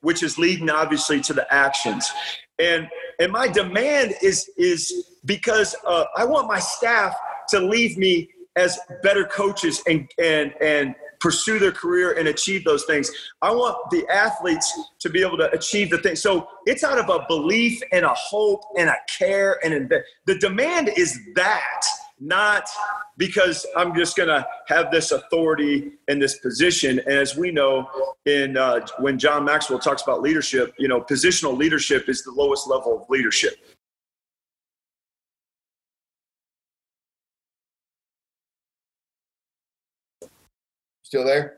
which 0.00 0.22
is 0.22 0.38
leading 0.38 0.70
obviously 0.70 1.20
to 1.22 1.32
the 1.32 1.52
actions. 1.52 2.10
And 2.58 2.88
and 3.20 3.32
my 3.32 3.48
demand 3.48 4.14
is 4.22 4.50
is 4.56 5.16
because 5.24 5.74
uh, 5.86 6.04
I 6.16 6.24
want 6.24 6.48
my 6.48 6.58
staff 6.58 7.16
to 7.50 7.60
leave 7.60 7.96
me 7.96 8.28
as 8.56 8.78
better 9.02 9.24
coaches 9.24 9.82
and 9.86 10.10
and 10.18 10.52
and 10.60 10.94
pursue 11.20 11.58
their 11.58 11.72
career 11.72 12.12
and 12.12 12.28
achieve 12.28 12.64
those 12.64 12.84
things. 12.84 13.10
I 13.42 13.50
want 13.50 13.76
the 13.90 14.06
athletes 14.08 14.72
to 15.00 15.10
be 15.10 15.22
able 15.22 15.38
to 15.38 15.50
achieve 15.52 15.90
the 15.90 15.98
thing. 15.98 16.16
So 16.16 16.48
it's 16.66 16.84
out 16.84 16.98
of 16.98 17.08
a 17.08 17.24
belief 17.28 17.80
and 17.92 18.04
a 18.04 18.14
hope 18.14 18.62
and 18.76 18.88
a 18.88 18.96
care 19.08 19.58
and 19.64 19.92
the 20.26 20.38
demand 20.38 20.90
is 20.96 21.18
that 21.34 21.82
not 22.20 22.68
because 23.16 23.66
I'm 23.76 23.94
just 23.94 24.16
going 24.16 24.28
to 24.28 24.46
have 24.66 24.90
this 24.90 25.12
authority 25.12 25.92
and 26.08 26.20
this 26.20 26.38
position. 26.38 26.98
And 27.00 27.14
as 27.14 27.36
we 27.36 27.50
know, 27.50 27.88
in 28.26 28.56
uh, 28.56 28.86
when 28.98 29.18
John 29.18 29.44
Maxwell 29.44 29.78
talks 29.78 30.02
about 30.02 30.20
leadership, 30.20 30.74
you 30.78 30.88
know, 30.88 31.00
positional 31.00 31.56
leadership 31.56 32.08
is 32.08 32.22
the 32.24 32.32
lowest 32.32 32.68
level 32.68 33.00
of 33.00 33.08
leadership. 33.08 33.56
Still 41.08 41.24
there? 41.24 41.56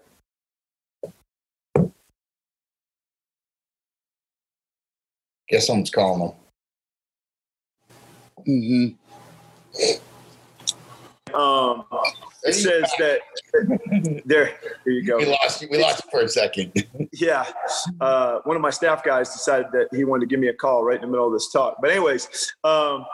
Guess 5.49 5.67
someone's 5.67 5.91
calling 5.91 6.21
them. 6.21 6.33
Mm-hmm. 8.47 8.95
Um, 11.35 11.85
it 12.45 12.53
says 12.53 12.93
that 13.01 13.23
there. 14.25 14.55
There 14.85 14.93
you 14.95 15.05
go. 15.05 15.17
We 15.19 15.27
lost 15.27 15.61
you. 15.63 15.69
We 15.69 15.83
lost 15.83 16.05
you 16.05 16.11
for 16.13 16.25
a 16.25 16.29
second. 16.29 16.87
yeah, 17.13 17.45
uh, 18.01 18.39
one 18.45 18.55
of 18.55 18.63
my 18.63 18.71
staff 18.71 19.03
guys 19.03 19.33
decided 19.33 19.67
that 19.73 19.89
he 19.91 20.05
wanted 20.05 20.21
to 20.21 20.27
give 20.29 20.39
me 20.39 20.47
a 20.47 20.55
call 20.55 20.85
right 20.85 20.95
in 20.95 21.01
the 21.01 21.09
middle 21.09 21.27
of 21.27 21.33
this 21.33 21.51
talk. 21.51 21.79
But 21.81 21.91
anyways, 21.91 22.55
um, 22.63 23.05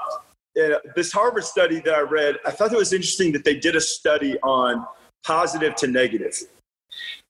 this 0.94 1.12
Harvard 1.12 1.44
study 1.44 1.80
that 1.80 1.94
I 1.94 2.02
read, 2.02 2.36
I 2.44 2.50
thought 2.50 2.74
it 2.74 2.76
was 2.76 2.92
interesting 2.92 3.32
that 3.32 3.44
they 3.44 3.58
did 3.58 3.74
a 3.74 3.80
study 3.80 4.38
on 4.42 4.86
positive 5.26 5.74
to 5.76 5.86
negative. 5.86 6.34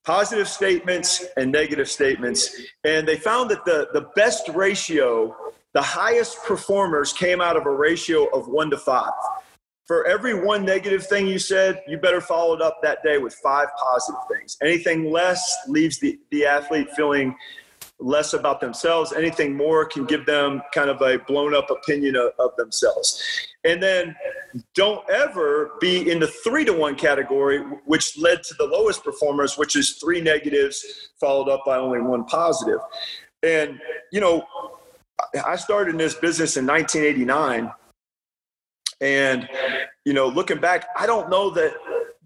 Positive 0.04 0.48
statements 0.48 1.24
and 1.36 1.50
negative 1.50 1.88
statements. 1.88 2.60
And 2.84 3.08
they 3.08 3.16
found 3.16 3.50
that 3.50 3.64
the, 3.64 3.88
the 3.92 4.08
best 4.14 4.48
ratio, 4.50 5.34
the 5.72 5.82
highest 5.82 6.44
performers 6.44 7.12
came 7.12 7.40
out 7.40 7.56
of 7.56 7.66
a 7.66 7.74
ratio 7.74 8.26
of 8.26 8.48
one 8.48 8.70
to 8.70 8.78
five 8.78 9.12
for 9.86 10.04
every 10.06 10.34
one 10.34 10.64
negative 10.64 11.06
thing 11.06 11.26
you 11.26 11.38
said, 11.38 11.80
you 11.86 11.96
better 11.96 12.20
follow 12.20 12.54
it 12.54 12.62
up 12.62 12.80
that 12.82 13.02
day 13.04 13.18
with 13.18 13.34
five 13.34 13.68
positive 13.78 14.20
things. 14.30 14.56
Anything 14.60 15.12
less 15.12 15.56
leaves 15.68 16.00
the, 16.00 16.18
the 16.30 16.44
athlete 16.44 16.88
feeling 16.96 17.36
less 17.98 18.34
about 18.34 18.60
themselves. 18.60 19.12
Anything 19.12 19.56
more 19.56 19.84
can 19.84 20.04
give 20.04 20.26
them 20.26 20.62
kind 20.74 20.90
of 20.90 21.00
a 21.00 21.18
blown 21.26 21.54
up 21.54 21.70
opinion 21.70 22.16
of, 22.16 22.32
of 22.38 22.50
themselves. 22.56 23.22
And 23.64 23.82
then 23.82 24.14
don't 24.74 25.08
ever 25.10 25.72
be 25.80 26.10
in 26.10 26.20
the 26.20 26.26
three 26.26 26.64
to 26.64 26.72
one 26.72 26.94
category, 26.94 27.60
which 27.84 28.18
led 28.18 28.42
to 28.44 28.54
the 28.54 28.64
lowest 28.64 29.02
performers, 29.02 29.56
which 29.56 29.76
is 29.76 29.94
three 29.94 30.20
negatives 30.20 31.10
followed 31.18 31.48
up 31.48 31.62
by 31.64 31.78
only 31.78 32.00
one 32.00 32.24
positive. 32.24 32.80
And, 33.42 33.80
you 34.12 34.20
know, 34.20 34.46
I 35.44 35.56
started 35.56 35.92
in 35.92 35.98
this 35.98 36.14
business 36.14 36.56
in 36.56 36.66
1989 36.66 37.72
and, 39.00 39.48
you 40.04 40.12
know, 40.12 40.28
looking 40.28 40.58
back, 40.58 40.86
I 40.96 41.06
don't 41.06 41.28
know 41.28 41.50
that 41.50 41.74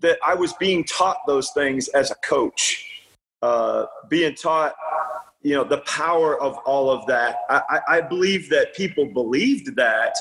that 0.00 0.18
I 0.24 0.34
was 0.34 0.52
being 0.54 0.84
taught 0.84 1.18
those 1.26 1.50
things 1.50 1.88
as 1.88 2.10
a 2.10 2.14
coach. 2.16 2.86
Uh, 3.42 3.86
being 4.08 4.34
taught, 4.34 4.74
you 5.42 5.54
know, 5.54 5.64
the 5.64 5.78
power 5.78 6.40
of 6.40 6.56
all 6.66 6.90
of 6.90 7.06
that. 7.06 7.36
I, 7.48 7.80
I 7.88 8.00
believe 8.00 8.50
that 8.50 8.74
people 8.74 9.06
believed 9.06 9.74
that. 9.76 10.14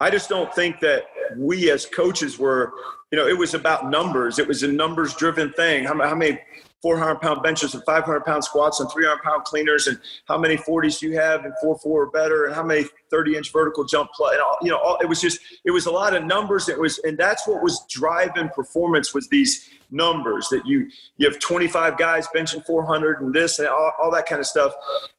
I 0.00 0.10
just 0.10 0.28
don't 0.28 0.52
think 0.54 0.80
that 0.80 1.04
we 1.36 1.70
as 1.70 1.86
coaches 1.86 2.38
were, 2.38 2.72
you 3.10 3.18
know, 3.18 3.26
it 3.26 3.38
was 3.38 3.54
about 3.54 3.90
numbers. 3.90 4.38
It 4.38 4.46
was 4.46 4.62
a 4.62 4.68
numbers 4.68 5.14
driven 5.14 5.52
thing. 5.52 5.84
How, 5.84 5.98
how 6.02 6.14
many 6.14 6.38
400 6.82 7.20
pound 7.20 7.42
benches 7.42 7.74
and 7.74 7.82
500 7.84 8.24
pound 8.24 8.44
squats 8.44 8.80
and 8.80 8.90
300 8.90 9.22
pound 9.22 9.44
cleaners 9.44 9.86
and 9.86 9.98
how 10.26 10.36
many 10.36 10.56
40s 10.56 11.00
do 11.00 11.08
you 11.08 11.18
have 11.18 11.44
and 11.44 11.54
4 11.62 11.78
4 11.78 12.02
or 12.02 12.10
better 12.10 12.44
and 12.44 12.54
how 12.54 12.62
many 12.62 12.84
30 13.10 13.36
inch 13.36 13.52
vertical 13.52 13.84
jump 13.84 14.10
play 14.12 14.34
and 14.34 14.42
all, 14.42 14.58
you 14.62 14.70
know 14.70 14.78
all, 14.78 14.98
it 14.98 15.08
was 15.08 15.20
just 15.20 15.40
it 15.64 15.70
was 15.70 15.86
a 15.86 15.90
lot 15.90 16.14
of 16.14 16.24
numbers 16.24 16.68
it 16.68 16.78
was 16.78 16.98
and 17.00 17.16
that's 17.16 17.46
what 17.48 17.62
was 17.62 17.84
driving 17.88 18.48
performance 18.50 19.14
was 19.14 19.26
these 19.28 19.68
numbers 19.90 20.48
that 20.50 20.66
you 20.66 20.88
you 21.16 21.28
have 21.28 21.38
25 21.38 21.96
guys 21.96 22.26
benching 22.34 22.64
400 22.64 23.20
and 23.20 23.34
this 23.34 23.58
and 23.58 23.68
all, 23.68 23.92
all 24.02 24.10
that 24.10 24.26
kind 24.26 24.40
of 24.40 24.46
stuff. 24.46 24.74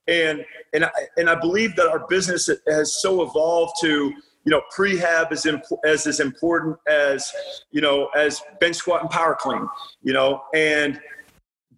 And 0.08 0.46
and 0.74 0.86
I, 0.86 0.92
and 1.18 1.30
I 1.30 1.36
believe 1.36 1.76
that 1.76 1.88
our 1.88 2.06
business 2.08 2.50
has 2.68 3.02
so 3.02 3.24
evolved 3.24 3.74
to 3.82 4.14
you 4.44 4.52
know 4.52 4.62
prehab 4.76 5.32
is 5.32 5.46
imp- 5.46 5.64
as 5.86 6.08
as 6.08 6.20
important 6.20 6.78
as 6.88 7.32
you 7.72 7.82
know 7.82 8.08
as 8.16 8.42
bench 8.60 8.78
squat 8.78 9.02
and 9.02 9.10
power 9.10 9.36
clean 9.40 9.68
you 10.04 10.14
know? 10.14 10.44
And 10.54 11.00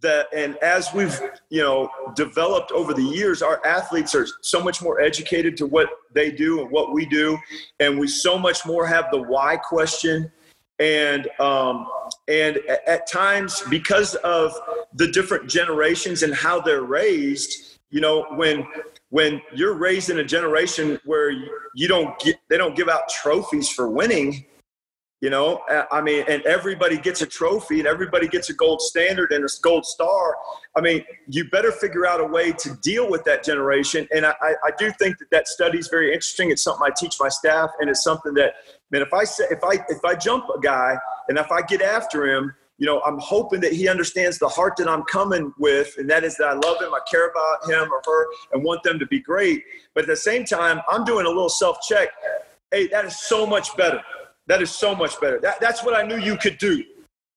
that 0.02 0.28
and 0.34 0.56
as 0.58 0.94
we've 0.94 1.20
you 1.50 1.62
know 1.62 1.90
developed 2.16 2.72
over 2.72 2.94
the 2.94 3.04
years 3.04 3.42
our 3.42 3.66
athletes 3.66 4.16
are 4.16 4.26
so 4.42 4.64
much 4.64 4.82
more 4.82 5.02
educated 5.02 5.58
to 5.58 5.66
what 5.66 5.90
they 6.14 6.32
do 6.32 6.62
and 6.62 6.72
what 6.72 6.94
we 6.94 7.06
do. 7.06 7.38
And 7.80 8.00
we 8.00 8.08
so 8.08 8.38
much 8.38 8.66
more 8.66 8.88
have 8.88 9.12
the 9.12 9.22
why 9.22 9.58
question. 9.58 10.32
And 10.80 11.28
um, 11.42 11.88
and 12.30 12.58
at 12.88 13.10
times 13.10 13.64
because 13.70 14.16
of 14.16 14.54
the 14.94 15.08
different 15.08 15.50
generations 15.50 16.24
and 16.24 16.34
how 16.34 16.62
they're 16.62 16.84
raised 16.84 17.80
you 17.90 18.00
know 18.00 18.26
when 18.36 18.66
when 19.10 19.42
you're 19.54 19.74
raised 19.74 20.10
in 20.10 20.20
a 20.20 20.24
generation 20.24 21.00
where 21.06 21.32
you 21.74 21.88
don't 21.88 22.18
get 22.20 22.38
they 22.50 22.58
don't 22.58 22.76
give 22.76 22.88
out 22.88 23.10
trophies 23.10 23.70
for 23.70 23.90
winning 23.90 24.46
you 25.22 25.30
know, 25.30 25.60
I 25.92 26.00
mean, 26.00 26.24
and 26.30 26.42
everybody 26.44 26.98
gets 26.98 27.22
a 27.22 27.26
trophy 27.26 27.80
and 27.80 27.88
everybody 27.88 28.26
gets 28.30 28.50
a 28.50 28.54
gold 28.54 28.82
standard 28.82 29.34
and 29.34 29.44
a 29.44 29.50
gold 29.62 29.86
star. 29.86 30.38
I 30.78 30.82
mean, 30.82 31.04
you 31.28 31.50
better 31.50 31.74
figure 31.74 32.08
out 32.08 32.22
a 32.22 32.24
way 32.24 32.54
to 32.54 32.76
deal 32.82 33.10
with 33.10 33.26
that 33.26 33.44
generation. 33.44 34.08
And 34.16 34.26
I, 34.26 34.34
I 34.42 34.72
do 34.78 34.92
think 34.92 35.18
that 35.18 35.30
that 35.32 35.50
study 35.50 35.78
is 35.78 35.90
very 35.90 36.14
interesting. 36.14 36.52
It's 36.52 36.64
something 36.64 36.86
I 36.86 36.92
teach 36.96 37.18
my 37.20 37.28
staff, 37.28 37.70
and 37.82 37.90
it's 37.90 38.02
something 38.02 38.34
that 38.36 38.54
man, 38.92 39.02
if 39.02 39.14
I 39.14 39.26
say 39.26 39.44
if 39.52 39.62
I 39.62 39.84
if 39.90 40.06
I 40.06 40.16
jump 40.16 40.46
a 40.56 40.60
guy 40.62 40.98
and 41.30 41.38
if 41.38 41.52
I 41.52 41.62
get 41.62 41.82
after 41.82 42.28
him, 42.28 42.54
you 42.80 42.86
know, 42.86 43.02
I'm 43.06 43.20
hoping 43.20 43.60
that 43.62 43.74
he 43.74 43.88
understands 43.88 44.40
the 44.40 44.48
heart 44.48 44.76
that 44.78 44.88
I'm 44.90 45.04
coming 45.04 45.54
with, 45.58 45.96
and 45.98 46.10
that 46.10 46.24
is 46.24 46.38
that 46.38 46.48
I 46.48 46.54
love 46.54 46.82
him, 46.82 46.94
I 46.94 47.00
care 47.10 47.28
about 47.28 47.70
him 47.70 47.92
or 47.92 48.02
her, 48.04 48.28
and 48.54 48.64
want 48.64 48.84
them 48.84 48.98
to 49.00 49.06
be 49.06 49.20
great. 49.20 49.64
But 49.94 50.06
at 50.06 50.08
the 50.08 50.16
same 50.16 50.46
time, 50.46 50.82
I'm 50.90 51.04
doing 51.04 51.26
a 51.26 51.30
little 51.30 51.50
self 51.50 51.78
check. 51.82 52.10
Hey, 52.72 52.88
that 52.88 53.06
is 53.06 53.20
so 53.20 53.46
much 53.46 53.76
better. 53.78 54.02
That 54.48 54.62
is 54.62 54.72
so 54.72 54.96
much 54.96 55.20
better. 55.22 55.40
That, 55.40 55.60
that's 55.60 55.84
what 55.84 55.94
I 55.96 56.04
knew 56.04 56.18
you 56.18 56.38
could 56.38 56.58
do. 56.58 56.84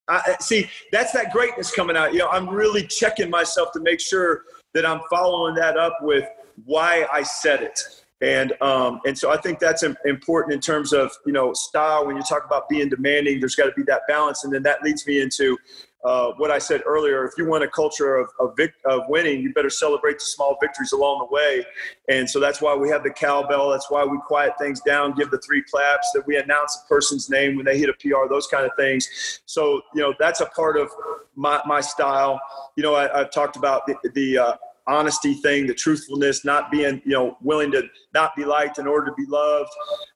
I, 0.08 0.36
see, 0.40 0.68
that's 0.90 1.12
that 1.12 1.32
greatness 1.32 1.70
coming 1.70 1.96
out. 1.96 2.12
You 2.12 2.20
know, 2.20 2.28
I'm 2.28 2.48
really 2.48 2.86
checking 2.86 3.30
myself 3.30 3.72
to 3.72 3.80
make 3.80 4.00
sure 4.00 4.44
that 4.74 4.86
I'm 4.86 5.00
following 5.10 5.54
that 5.56 5.76
up 5.76 5.98
with 6.02 6.26
why 6.64 7.06
I 7.12 7.22
said 7.22 7.62
it. 7.62 8.01
And 8.22 8.52
um, 8.62 9.00
and 9.04 9.18
so 9.18 9.32
I 9.32 9.36
think 9.36 9.58
that's 9.58 9.82
important 9.82 10.54
in 10.54 10.60
terms 10.60 10.92
of 10.92 11.10
you 11.26 11.32
know 11.32 11.52
style. 11.54 12.06
When 12.06 12.16
you 12.16 12.22
talk 12.22 12.44
about 12.46 12.68
being 12.68 12.88
demanding, 12.88 13.40
there's 13.40 13.56
got 13.56 13.66
to 13.66 13.72
be 13.72 13.82
that 13.84 14.02
balance, 14.06 14.44
and 14.44 14.52
then 14.52 14.62
that 14.62 14.80
leads 14.84 15.04
me 15.08 15.20
into 15.20 15.58
uh, 16.04 16.30
what 16.36 16.48
I 16.48 16.58
said 16.58 16.82
earlier. 16.86 17.24
If 17.24 17.32
you 17.36 17.46
want 17.46 17.64
a 17.64 17.68
culture 17.68 18.14
of 18.14 18.28
of, 18.38 18.54
vic- 18.56 18.74
of, 18.84 19.08
winning, 19.08 19.40
you 19.40 19.52
better 19.52 19.70
celebrate 19.70 20.20
the 20.20 20.24
small 20.24 20.56
victories 20.60 20.92
along 20.92 21.18
the 21.18 21.34
way. 21.34 21.66
And 22.08 22.30
so 22.30 22.38
that's 22.38 22.62
why 22.62 22.76
we 22.76 22.88
have 22.90 23.02
the 23.02 23.10
cowbell. 23.10 23.70
That's 23.70 23.90
why 23.90 24.04
we 24.04 24.18
quiet 24.24 24.52
things 24.56 24.80
down, 24.82 25.14
give 25.14 25.32
the 25.32 25.38
three 25.38 25.62
claps, 25.62 26.12
that 26.14 26.24
we 26.24 26.36
announce 26.36 26.80
a 26.84 26.88
person's 26.88 27.28
name 27.28 27.56
when 27.56 27.64
they 27.64 27.76
hit 27.76 27.88
a 27.88 27.94
PR, 27.94 28.28
those 28.28 28.46
kind 28.46 28.64
of 28.64 28.70
things. 28.76 29.40
So 29.46 29.82
you 29.96 30.00
know 30.00 30.14
that's 30.20 30.40
a 30.40 30.46
part 30.46 30.76
of 30.76 30.90
my 31.34 31.60
my 31.66 31.80
style. 31.80 32.40
You 32.76 32.84
know, 32.84 32.94
I, 32.94 33.18
have 33.18 33.32
talked 33.32 33.56
about 33.56 33.84
the, 33.88 33.96
the 34.14 34.38
uh, 34.38 34.56
honesty 34.86 35.34
thing, 35.34 35.66
the 35.66 35.74
truthfulness, 35.74 36.44
not 36.44 36.70
being 36.70 37.02
you 37.04 37.12
know 37.12 37.36
willing 37.40 37.70
to 37.72 37.82
not 38.14 38.34
be 38.36 38.44
liked 38.44 38.78
in 38.78 38.86
order 38.86 39.06
to 39.06 39.14
be 39.14 39.26
loved. 39.26 39.70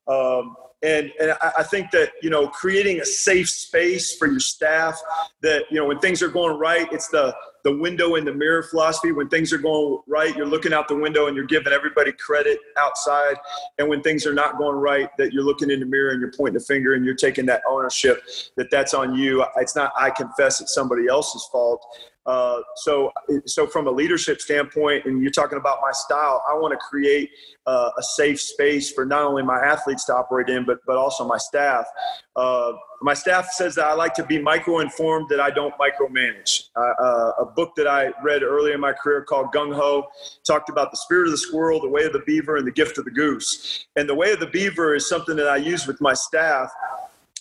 Um, 0.09 0.57
and 0.83 1.11
and 1.21 1.35
I 1.57 1.63
think 1.63 1.91
that 1.93 2.13
you 2.23 2.31
know 2.31 2.49
creating 2.49 3.01
a 3.01 3.05
safe 3.05 3.49
space 3.49 4.17
for 4.17 4.29
your 4.29 4.41
staff 4.41 5.01
that 5.43 5.65
you 5.71 5.79
know 5.79 5.87
when 5.87 5.99
things 6.01 6.23
are 6.23 6.29
going 6.29 6.59
right 6.59 6.87
it's 6.93 7.09
the 7.09 7.35
the 7.65 7.77
window 7.77 8.15
in 8.15 8.25
the 8.25 8.33
mirror 8.33 8.63
philosophy. 8.63 9.11
When 9.11 9.29
things 9.29 9.53
are 9.53 9.59
going 9.59 10.01
right 10.07 10.37
you're 10.37 10.47
looking 10.47 10.73
out 10.73 10.87
the 10.87 10.97
window 10.97 11.27
and 11.27 11.37
you're 11.37 11.47
giving 11.47 11.73
everybody 11.73 12.13
credit 12.13 12.59
outside. 12.77 13.37
And 13.79 13.89
when 13.89 14.03
things 14.03 14.27
are 14.27 14.35
not 14.35 14.59
going 14.59 14.77
right 14.77 15.09
that 15.19 15.33
you're 15.33 15.43
looking 15.43 15.71
in 15.71 15.81
the 15.81 15.87
mirror 15.87 16.11
and 16.11 16.21
you're 16.21 16.33
pointing 16.33 16.59
the 16.59 16.65
finger 16.65 16.95
and 16.95 17.05
you're 17.05 17.15
taking 17.15 17.47
that 17.47 17.63
ownership 17.69 18.23
that 18.57 18.71
that's 18.71 18.95
on 18.95 19.15
you. 19.15 19.45
It's 19.57 19.75
not 19.75 19.93
i 19.99 20.11
confess 20.11 20.61
it's 20.61 20.75
somebody 20.75 21.09
else's 21.09 21.49
fault 21.51 21.85
uh, 22.27 22.61
so, 22.77 23.13
so 23.47 23.67
from 23.67 23.87
a 23.87 23.91
leadership 23.91 24.41
standpoint, 24.41 25.05
and 25.05 25.23
you're 25.23 25.31
talking 25.31 25.59
about 25.59 25.79
my 25.81 25.93
style, 25.93 26.43
I 26.51 26.55
want 26.55 26.73
to 26.73 26.79
create 26.79 27.31
uh, 27.67 27.91
a 27.97 28.03
safe 28.03 28.41
space 28.41 28.91
for 28.91 29.07
not 29.07 29.23
only 29.23 29.45
my 29.45 29.59
athletes 29.59 30.05
to 30.07 30.15
operate 30.15 30.49
in, 30.49 30.65
but 30.65 30.79
but 30.87 30.97
also 30.97 31.25
my 31.25 31.39
staff. 31.39 31.87
Uh, 32.35 32.73
my 33.03 33.15
staff 33.15 33.51
says 33.51 33.75
that 33.77 33.87
I 33.87 33.95
like 33.95 34.15
to 34.15 34.25
be 34.25 34.41
micro-informed, 34.41 35.29
that 35.29 35.41
I 35.41 35.51
don't 35.51 35.75
micromanage. 35.79 36.69
Uh, 36.77 37.33
a 37.39 37.45
book 37.45 37.75
that 37.77 37.87
I 37.87 38.13
read 38.25 38.43
early 38.43 38.73
in 38.73 38.81
my 38.81 38.93
career 38.93 39.23
called 39.23 39.53
Gung 39.53 39.75
Ho 39.75 40.07
talked 40.45 40.69
about 40.69 40.91
the 40.91 40.97
spirit 40.97 41.27
of 41.27 41.33
the 41.33 41.39
squirrel, 41.39 41.81
the 41.81 41.89
way 41.89 42.05
of 42.05 42.13
the 42.13 42.23
beaver, 42.27 42.57
and 42.57 42.67
the 42.67 42.73
gift 42.73 42.99
of 42.99 43.05
the 43.05 43.11
goose. 43.11 43.87
And 43.97 44.09
the 44.09 44.15
way 44.15 44.33
of 44.33 44.41
the 44.41 44.47
beaver 44.47 44.95
is 44.95 45.09
something 45.09 45.37
that 45.37 45.49
I 45.49 45.57
use 45.57 45.87
with 45.87 46.01
my 46.01 46.15
staff 46.15 46.71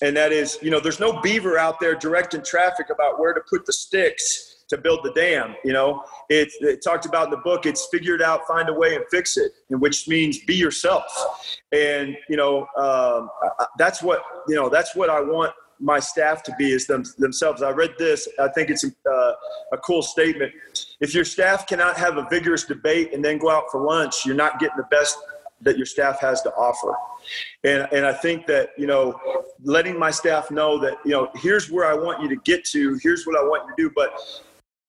and 0.01 0.15
that 0.17 0.33
is, 0.33 0.59
you 0.61 0.69
know, 0.69 0.81
there's 0.81 0.99
no 0.99 1.21
beaver 1.21 1.57
out 1.57 1.79
there 1.79 1.95
directing 1.95 2.43
traffic 2.43 2.89
about 2.89 3.17
where 3.17 3.33
to 3.33 3.39
put 3.49 3.65
the 3.65 3.71
sticks 3.71 4.54
to 4.69 4.77
build 4.77 5.01
the 5.03 5.11
dam. 5.13 5.55
You 5.63 5.73
know, 5.73 6.03
it, 6.29 6.49
it 6.61 6.83
talked 6.83 7.05
about 7.05 7.25
in 7.25 7.31
the 7.31 7.37
book. 7.37 7.65
It's 7.65 7.87
figure 7.87 8.15
it 8.15 8.21
out, 8.21 8.47
find 8.47 8.69
a 8.69 8.73
way, 8.73 8.95
and 8.95 9.05
fix 9.11 9.37
it, 9.37 9.51
and 9.69 9.79
which 9.81 10.07
means 10.07 10.39
be 10.45 10.55
yourself. 10.55 11.57
And 11.71 12.15
you 12.29 12.37
know, 12.37 12.67
um, 12.77 13.29
that's 13.77 14.01
what 14.01 14.23
you 14.47 14.55
know. 14.55 14.69
That's 14.69 14.95
what 14.95 15.09
I 15.09 15.21
want 15.21 15.53
my 15.79 15.99
staff 15.99 16.43
to 16.43 16.55
be 16.57 16.71
is 16.71 16.87
them, 16.87 17.03
themselves. 17.17 17.61
I 17.61 17.71
read 17.71 17.95
this. 17.97 18.27
I 18.39 18.47
think 18.49 18.69
it's 18.69 18.83
a, 18.83 18.91
uh, 19.09 19.33
a 19.73 19.77
cool 19.79 20.01
statement. 20.01 20.53
If 21.01 21.13
your 21.13 21.25
staff 21.25 21.67
cannot 21.67 21.97
have 21.97 22.17
a 22.17 22.27
vigorous 22.29 22.63
debate 22.63 23.13
and 23.13 23.23
then 23.23 23.37
go 23.37 23.49
out 23.49 23.65
for 23.71 23.81
lunch, 23.81 24.25
you're 24.25 24.35
not 24.35 24.59
getting 24.59 24.77
the 24.77 24.87
best 24.89 25.17
that 25.61 25.77
your 25.77 25.85
staff 25.85 26.19
has 26.19 26.41
to 26.43 26.53
offer. 26.53 26.95
And, 27.63 27.87
and 27.91 28.05
I 28.05 28.13
think 28.13 28.45
that, 28.47 28.69
you 28.77 28.87
know, 28.87 29.19
letting 29.63 29.97
my 29.97 30.11
staff 30.11 30.51
know 30.51 30.77
that, 30.79 30.97
you 31.03 31.11
know, 31.11 31.29
here's 31.35 31.71
where 31.71 31.85
I 31.85 31.93
want 31.93 32.21
you 32.21 32.29
to 32.29 32.35
get 32.37 32.63
to, 32.65 32.99
here's 33.01 33.25
what 33.25 33.37
I 33.37 33.43
want 33.43 33.63
you 33.67 33.75
to 33.75 33.89
do, 33.89 33.93
but 33.95 34.13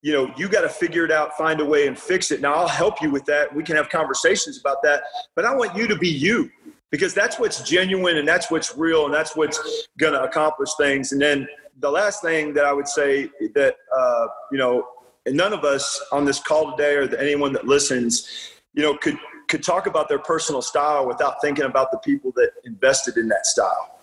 you 0.02 0.12
know, 0.12 0.32
you 0.36 0.48
got 0.48 0.60
to 0.62 0.68
figure 0.68 1.04
it 1.04 1.10
out, 1.10 1.36
find 1.36 1.60
a 1.60 1.64
way 1.64 1.86
and 1.86 1.98
fix 1.98 2.30
it. 2.30 2.40
Now 2.40 2.54
I'll 2.54 2.68
help 2.68 3.02
you 3.02 3.10
with 3.10 3.24
that. 3.26 3.54
We 3.54 3.62
can 3.62 3.76
have 3.76 3.88
conversations 3.88 4.60
about 4.60 4.82
that, 4.82 5.02
but 5.34 5.44
I 5.44 5.54
want 5.54 5.76
you 5.76 5.86
to 5.88 5.96
be 5.96 6.08
you 6.08 6.50
because 6.90 7.14
that's 7.14 7.38
what's 7.38 7.62
genuine 7.62 8.16
and 8.16 8.28
that's 8.28 8.50
what's 8.50 8.76
real 8.76 9.06
and 9.06 9.14
that's 9.14 9.34
what's 9.34 9.88
going 9.98 10.12
to 10.12 10.22
accomplish 10.22 10.70
things. 10.78 11.12
And 11.12 11.20
then 11.20 11.48
the 11.80 11.90
last 11.90 12.22
thing 12.22 12.54
that 12.54 12.64
I 12.64 12.72
would 12.72 12.88
say 12.88 13.30
that, 13.54 13.76
uh, 13.96 14.26
you 14.52 14.58
know, 14.58 14.86
and 15.26 15.36
none 15.36 15.52
of 15.52 15.64
us 15.64 16.00
on 16.12 16.24
this 16.24 16.38
call 16.38 16.76
today 16.76 16.94
or 16.94 17.06
the, 17.06 17.20
anyone 17.20 17.52
that 17.54 17.66
listens, 17.66 18.52
you 18.74 18.82
know, 18.82 18.96
could, 18.96 19.18
could 19.48 19.62
talk 19.62 19.86
about 19.86 20.08
their 20.08 20.18
personal 20.18 20.62
style 20.62 21.06
without 21.06 21.40
thinking 21.40 21.64
about 21.64 21.90
the 21.90 21.98
people 21.98 22.32
that 22.36 22.52
invested 22.64 23.16
in 23.16 23.28
that 23.28 23.46
style. 23.46 23.96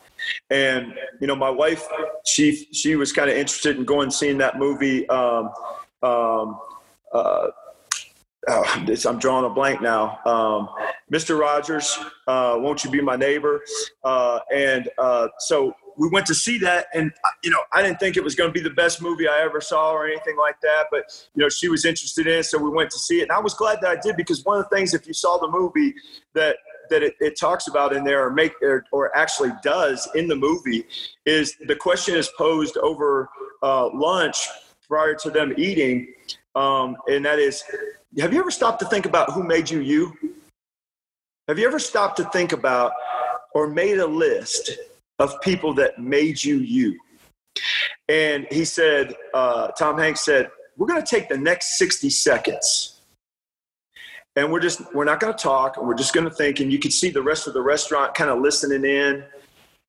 And 0.49 0.93
you 1.19 1.27
know, 1.27 1.35
my 1.35 1.49
wife, 1.49 1.85
she 2.25 2.67
she 2.71 2.95
was 2.95 3.11
kind 3.11 3.29
of 3.29 3.35
interested 3.35 3.77
in 3.77 3.83
going 3.83 4.11
seeing 4.11 4.37
that 4.37 4.57
movie. 4.57 5.07
Um, 5.09 5.51
um, 6.03 6.59
uh, 7.13 7.47
oh, 8.47 8.85
I'm 9.07 9.19
drawing 9.19 9.45
a 9.45 9.49
blank 9.49 9.81
now. 9.81 10.19
Um, 10.25 10.69
Mr. 11.11 11.39
Rogers, 11.39 11.97
uh, 12.27 12.55
won't 12.57 12.83
you 12.83 12.89
be 12.89 13.01
my 13.01 13.15
neighbor? 13.15 13.61
Uh, 14.03 14.39
and 14.53 14.89
uh, 14.97 15.27
so 15.39 15.73
we 15.97 16.09
went 16.09 16.25
to 16.25 16.33
see 16.33 16.57
that, 16.59 16.87
and 16.93 17.11
you 17.43 17.51
know, 17.51 17.59
I 17.71 17.81
didn't 17.81 17.99
think 17.99 18.17
it 18.17 18.23
was 18.23 18.35
going 18.35 18.49
to 18.49 18.53
be 18.53 18.61
the 18.61 18.73
best 18.73 19.01
movie 19.01 19.27
I 19.27 19.41
ever 19.41 19.61
saw 19.61 19.91
or 19.91 20.07
anything 20.07 20.37
like 20.37 20.59
that. 20.61 20.85
But 20.91 21.27
you 21.35 21.41
know, 21.41 21.49
she 21.49 21.69
was 21.69 21.85
interested 21.85 22.27
in 22.27 22.39
it, 22.39 22.43
so 22.43 22.57
we 22.57 22.69
went 22.69 22.89
to 22.91 22.99
see 22.99 23.19
it, 23.19 23.23
and 23.23 23.31
I 23.31 23.39
was 23.39 23.53
glad 23.53 23.79
that 23.81 23.97
I 23.97 24.01
did 24.01 24.17
because 24.17 24.43
one 24.43 24.57
of 24.57 24.69
the 24.69 24.75
things, 24.75 24.93
if 24.93 25.07
you 25.07 25.13
saw 25.13 25.37
the 25.37 25.49
movie, 25.49 25.93
that 26.33 26.57
that 26.89 27.03
it, 27.03 27.15
it 27.19 27.39
talks 27.39 27.67
about 27.67 27.95
in 27.95 28.03
there, 28.03 28.25
or 28.25 28.31
make 28.31 28.53
or, 28.61 28.85
or, 28.91 29.15
actually 29.15 29.51
does 29.63 30.09
in 30.15 30.27
the 30.27 30.35
movie, 30.35 30.85
is 31.25 31.55
the 31.67 31.75
question 31.75 32.15
is 32.15 32.29
posed 32.37 32.77
over 32.77 33.29
uh, 33.61 33.89
lunch 33.93 34.47
prior 34.93 35.15
to 35.15 35.31
them 35.31 35.51
eating, 35.57 36.13
um, 36.53 36.95
and 37.07 37.25
that 37.25 37.39
is, 37.39 37.63
have 38.19 38.31
you 38.31 38.39
ever 38.39 38.51
stopped 38.51 38.79
to 38.79 38.85
think 38.85 39.07
about 39.07 39.31
who 39.31 39.43
made 39.43 39.67
you 39.67 39.79
you? 39.79 40.13
Have 41.47 41.57
you 41.57 41.65
ever 41.65 41.79
stopped 41.79 42.17
to 42.17 42.25
think 42.25 42.51
about 42.51 42.91
or 43.55 43.67
made 43.67 43.97
a 43.97 44.05
list 44.05 44.69
of 45.17 45.33
people 45.41 45.73
that 45.73 45.97
made 45.97 46.43
you 46.43 46.57
you? 46.57 46.99
And 48.07 48.45
he 48.51 48.65
said, 48.65 49.15
uh, 49.33 49.69
Tom 49.69 49.97
Hanks 49.97 50.23
said, 50.23 50.51
we're 50.77 50.85
going 50.85 51.01
to 51.01 51.09
take 51.09 51.27
the 51.27 51.39
next 51.39 51.79
60 51.79 52.11
seconds 52.11 53.01
and 54.35 54.51
we're 54.51 54.59
just 54.59 54.93
we're 54.93 55.05
not 55.05 55.19
going 55.19 55.33
to 55.33 55.43
talk 55.43 55.77
and 55.77 55.87
we're 55.87 55.95
just 55.95 56.13
going 56.13 56.27
to 56.27 56.35
think 56.35 56.59
and 56.59 56.71
you 56.71 56.77
can 56.77 56.91
see 56.91 57.09
the 57.09 57.21
rest 57.21 57.47
of 57.47 57.55
the 57.55 57.61
restaurant 57.61 58.13
kind 58.13 58.29
of 58.29 58.39
listening 58.39 58.85
in 58.85 59.23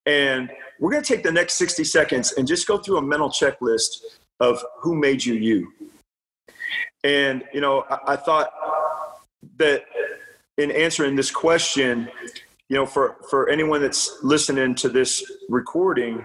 and 0.06 0.50
we're 0.80 0.90
going 0.90 1.02
to 1.02 1.14
take 1.14 1.22
the 1.22 1.32
next 1.32 1.54
60 1.54 1.84
seconds 1.84 2.32
and 2.32 2.46
just 2.46 2.66
go 2.66 2.78
through 2.78 2.98
a 2.98 3.02
mental 3.02 3.28
checklist 3.28 4.00
of 4.40 4.62
who 4.80 4.94
made 4.94 5.24
you 5.24 5.34
you. 5.34 5.72
And, 7.02 7.44
you 7.52 7.60
know, 7.60 7.84
I, 7.90 8.14
I 8.14 8.16
thought 8.16 8.50
that 9.58 9.84
in 10.58 10.70
answering 10.70 11.16
this 11.16 11.30
question, 11.30 12.08
you 12.68 12.76
know, 12.76 12.86
for, 12.86 13.16
for 13.28 13.48
anyone 13.48 13.82
that's 13.82 14.18
listening 14.22 14.74
to 14.76 14.88
this 14.88 15.22
recording, 15.48 16.24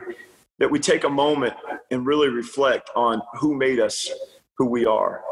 that 0.59 0.69
we 0.69 0.79
take 0.79 1.03
a 1.03 1.09
moment 1.09 1.53
and 1.91 2.05
really 2.05 2.29
reflect 2.29 2.89
on 2.95 3.21
who 3.39 3.55
made 3.55 3.79
us 3.79 4.09
who 4.57 4.65
we 4.65 4.85
are. 4.85 5.23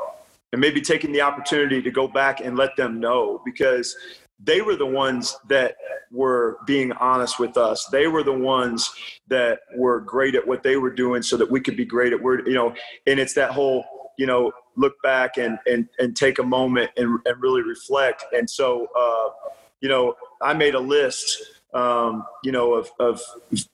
And 0.54 0.62
maybe 0.62 0.80
taking 0.80 1.12
the 1.12 1.22
opportunity 1.22 1.82
to 1.82 1.92
go 1.92 2.08
back 2.08 2.40
and 2.40 2.58
let 2.58 2.76
them 2.78 3.00
know 3.00 3.42
because 3.44 3.96
they 4.40 4.62
were 4.62 4.76
the 4.76 4.86
ones 4.86 5.36
that 5.48 5.76
were 6.12 6.60
being 6.66 6.92
honest 6.94 7.40
with 7.40 7.58
us. 7.58 7.86
They 7.86 8.08
were 8.08 8.24
the 8.24 8.38
ones 8.38 8.92
that 9.28 9.60
were 9.76 10.00
great 10.02 10.36
at 10.36 10.48
what 10.48 10.64
they 10.64 10.78
were 10.78 10.94
doing 10.94 11.22
so 11.22 11.38
that 11.38 11.50
we 11.50 11.60
could 11.60 11.76
be 11.76 11.86
great 11.86 12.14
at 12.14 12.22
word, 12.22 12.48
you 12.48 12.54
know, 12.54 12.74
and 13.08 13.20
it's 13.20 13.34
that 13.34 13.52
whole, 13.52 13.84
you 14.18 14.26
know, 14.26 14.52
look 14.76 14.94
back 15.02 15.38
and, 15.38 15.58
and, 15.66 15.90
and 16.00 16.16
take 16.16 16.40
a 16.40 16.44
moment 16.44 16.92
and, 16.98 17.20
and 17.26 17.42
really 17.42 17.62
reflect. 17.62 18.24
And 18.32 18.50
so, 18.50 18.88
uh, 18.98 19.50
you 19.82 19.90
know, 19.90 20.16
I 20.42 20.54
made 20.54 20.76
a 20.76 20.80
list 20.80 21.57
um, 21.74 22.26
you 22.44 22.52
know, 22.52 22.74
of, 22.74 22.90
of 23.00 23.22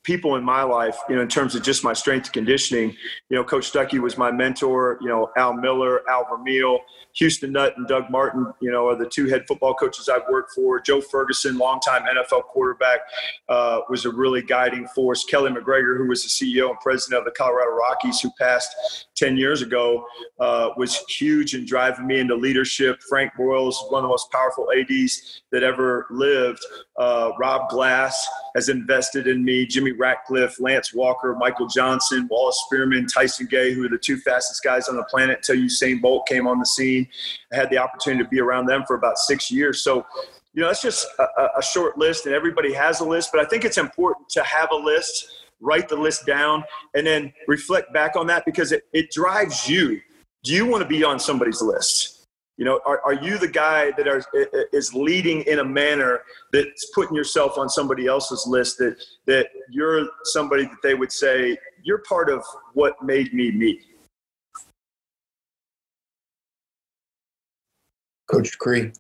people 0.04 0.36
in 0.36 0.44
my 0.44 0.64
life, 0.64 0.98
you 1.08 1.16
know, 1.16 1.22
in 1.22 1.28
terms 1.28 1.56
of 1.56 1.62
just 1.62 1.84
my 1.84 1.94
strength 1.94 2.32
conditioning. 2.32 2.96
You 3.30 3.38
know, 3.38 3.44
Coach 3.44 3.72
Stuckey 3.72 4.00
was 4.00 4.18
my 4.18 4.32
mentor. 4.32 4.98
You 5.02 5.10
know, 5.10 5.32
Al 5.38 5.54
Miller, 5.54 6.02
Al 6.10 6.26
Vermeil, 6.30 6.80
Houston 7.14 7.52
Nutt, 7.52 7.78
and 7.78 7.88
Doug 7.88 8.10
Martin. 8.10 8.52
You 8.62 8.72
know, 8.72 8.88
are 8.88 8.96
the 8.96 9.08
two 9.08 9.28
head 9.28 9.46
football 9.48 9.76
coaches 9.76 10.10
I've 10.10 10.28
worked 10.30 10.54
for. 10.54 10.82
Joe 10.82 11.02
Ferguson, 11.02 11.58
longtime 11.58 12.04
NFL 12.04 12.44
quarterback, 12.46 13.02
uh, 13.48 13.82
was 13.90 14.06
a 14.06 14.12
really 14.12 14.42
guiding 14.42 14.88
force. 14.88 15.26
Keli 15.32 15.56
McGregor, 15.56 15.98
who 15.98 16.08
was 16.08 16.24
the 16.24 16.30
CEO 16.30 16.70
and 16.70 16.80
president 16.80 17.20
of 17.20 17.26
the 17.26 17.32
Colorado 17.32 17.72
Rockies, 17.72 18.20
who 18.20 18.32
passed 18.40 19.08
10 19.24 19.38
years 19.38 19.62
ago 19.62 20.06
uh, 20.42 20.70
was 20.76 20.98
huge 21.08 21.56
in 21.56 21.66
driving 21.66 22.06
me 22.06 22.20
into 22.20 22.36
leadership. 22.36 23.02
Frank 23.08 23.32
Broyles 23.40 23.70
is 23.70 23.86
one 23.88 24.00
of 24.00 24.04
the 24.04 24.10
most 24.10 24.30
powerful 24.32 24.68
ADs 24.78 25.44
that 25.54 25.64
ever 25.64 26.08
lived. 26.12 26.60
Uh, 26.98 27.32
Rob 27.40 27.70
Glass 27.70 28.28
has 28.54 28.68
invested 28.68 29.28
in 29.28 29.42
me. 29.42 29.66
Jimmy 29.66 29.94
Radcliffe, 29.94 30.60
Lance 30.60 30.94
Walker, 30.94 31.38
Michael 31.40 31.68
Johnson, 31.68 32.28
Wallace 32.30 32.62
Spearmon, 32.70 33.08
Tyson 33.12 33.48
Gay, 33.50 33.74
who 33.74 33.86
are 33.86 33.90
the 33.90 33.98
two 33.98 34.18
fastest 34.18 34.62
guys 34.62 34.90
on 34.90 34.98
the 34.98 35.06
planet 35.06 35.38
until 35.38 35.56
Usain 35.56 36.02
Bolt 36.02 36.28
came 36.28 36.46
on 36.46 36.60
the 36.60 36.66
scene. 36.66 37.08
I 37.54 37.56
had 37.56 37.70
the 37.70 37.78
opportunity 37.78 38.26
to 38.26 38.30
be 38.30 38.42
around 38.42 38.66
them 38.66 38.84
for 38.86 38.98
about 38.98 39.18
six 39.18 39.50
years. 39.50 39.86
So, 39.86 40.06
you 40.54 40.62
know, 40.62 40.68
that's 40.68 40.82
just 40.82 41.08
a, 41.18 41.48
a 41.60 41.64
short 41.64 41.98
list, 41.98 42.26
and 42.26 42.36
everybody 42.36 42.74
has 42.74 43.00
a 43.00 43.06
list, 43.06 43.30
but 43.32 43.40
I 43.40 43.46
think 43.46 43.64
it's 43.64 43.78
important 43.78 44.28
to 44.32 44.44
have 44.44 44.70
a 44.72 44.76
list 44.76 45.43
write 45.64 45.90
the 45.90 45.96
list 45.96 46.26
down, 46.26 46.64
and 46.94 47.08
then 47.08 47.34
reflect 47.48 47.94
back 47.94 48.16
on 48.16 48.28
that 48.28 48.46
because 48.46 48.72
it, 48.72 48.84
it 48.94 49.10
drives 49.12 49.68
you. 49.68 50.00
Do 50.44 50.54
you 50.54 50.66
want 50.66 50.84
to 50.84 50.88
be 50.88 51.04
on 51.04 51.20
somebody's 51.20 51.62
list? 51.62 52.26
You 52.58 52.66
know, 52.66 52.82
are, 52.86 53.02
are 53.04 53.16
you 53.16 53.40
the 53.40 53.48
guy 53.48 53.92
that 53.98 54.08
are, 54.08 54.24
is 54.72 54.94
leading 54.94 55.42
in 55.44 55.60
a 55.60 55.66
manner 55.66 56.22
that's 56.52 56.92
putting 56.94 57.16
yourself 57.16 57.58
on 57.58 57.68
somebody 57.68 58.06
else's 58.06 58.46
list 58.46 58.78
that, 58.78 59.04
that 59.26 59.48
you're 59.72 60.08
somebody 60.26 60.66
that 60.66 60.78
they 60.84 60.94
would 60.94 61.12
say, 61.12 61.58
you're 61.84 62.04
part 62.08 62.30
of 62.30 62.44
what 62.74 63.02
made 63.02 63.34
me 63.34 63.52
me? 63.52 63.80
Coach 68.30 68.58
Cree. 68.60 68.92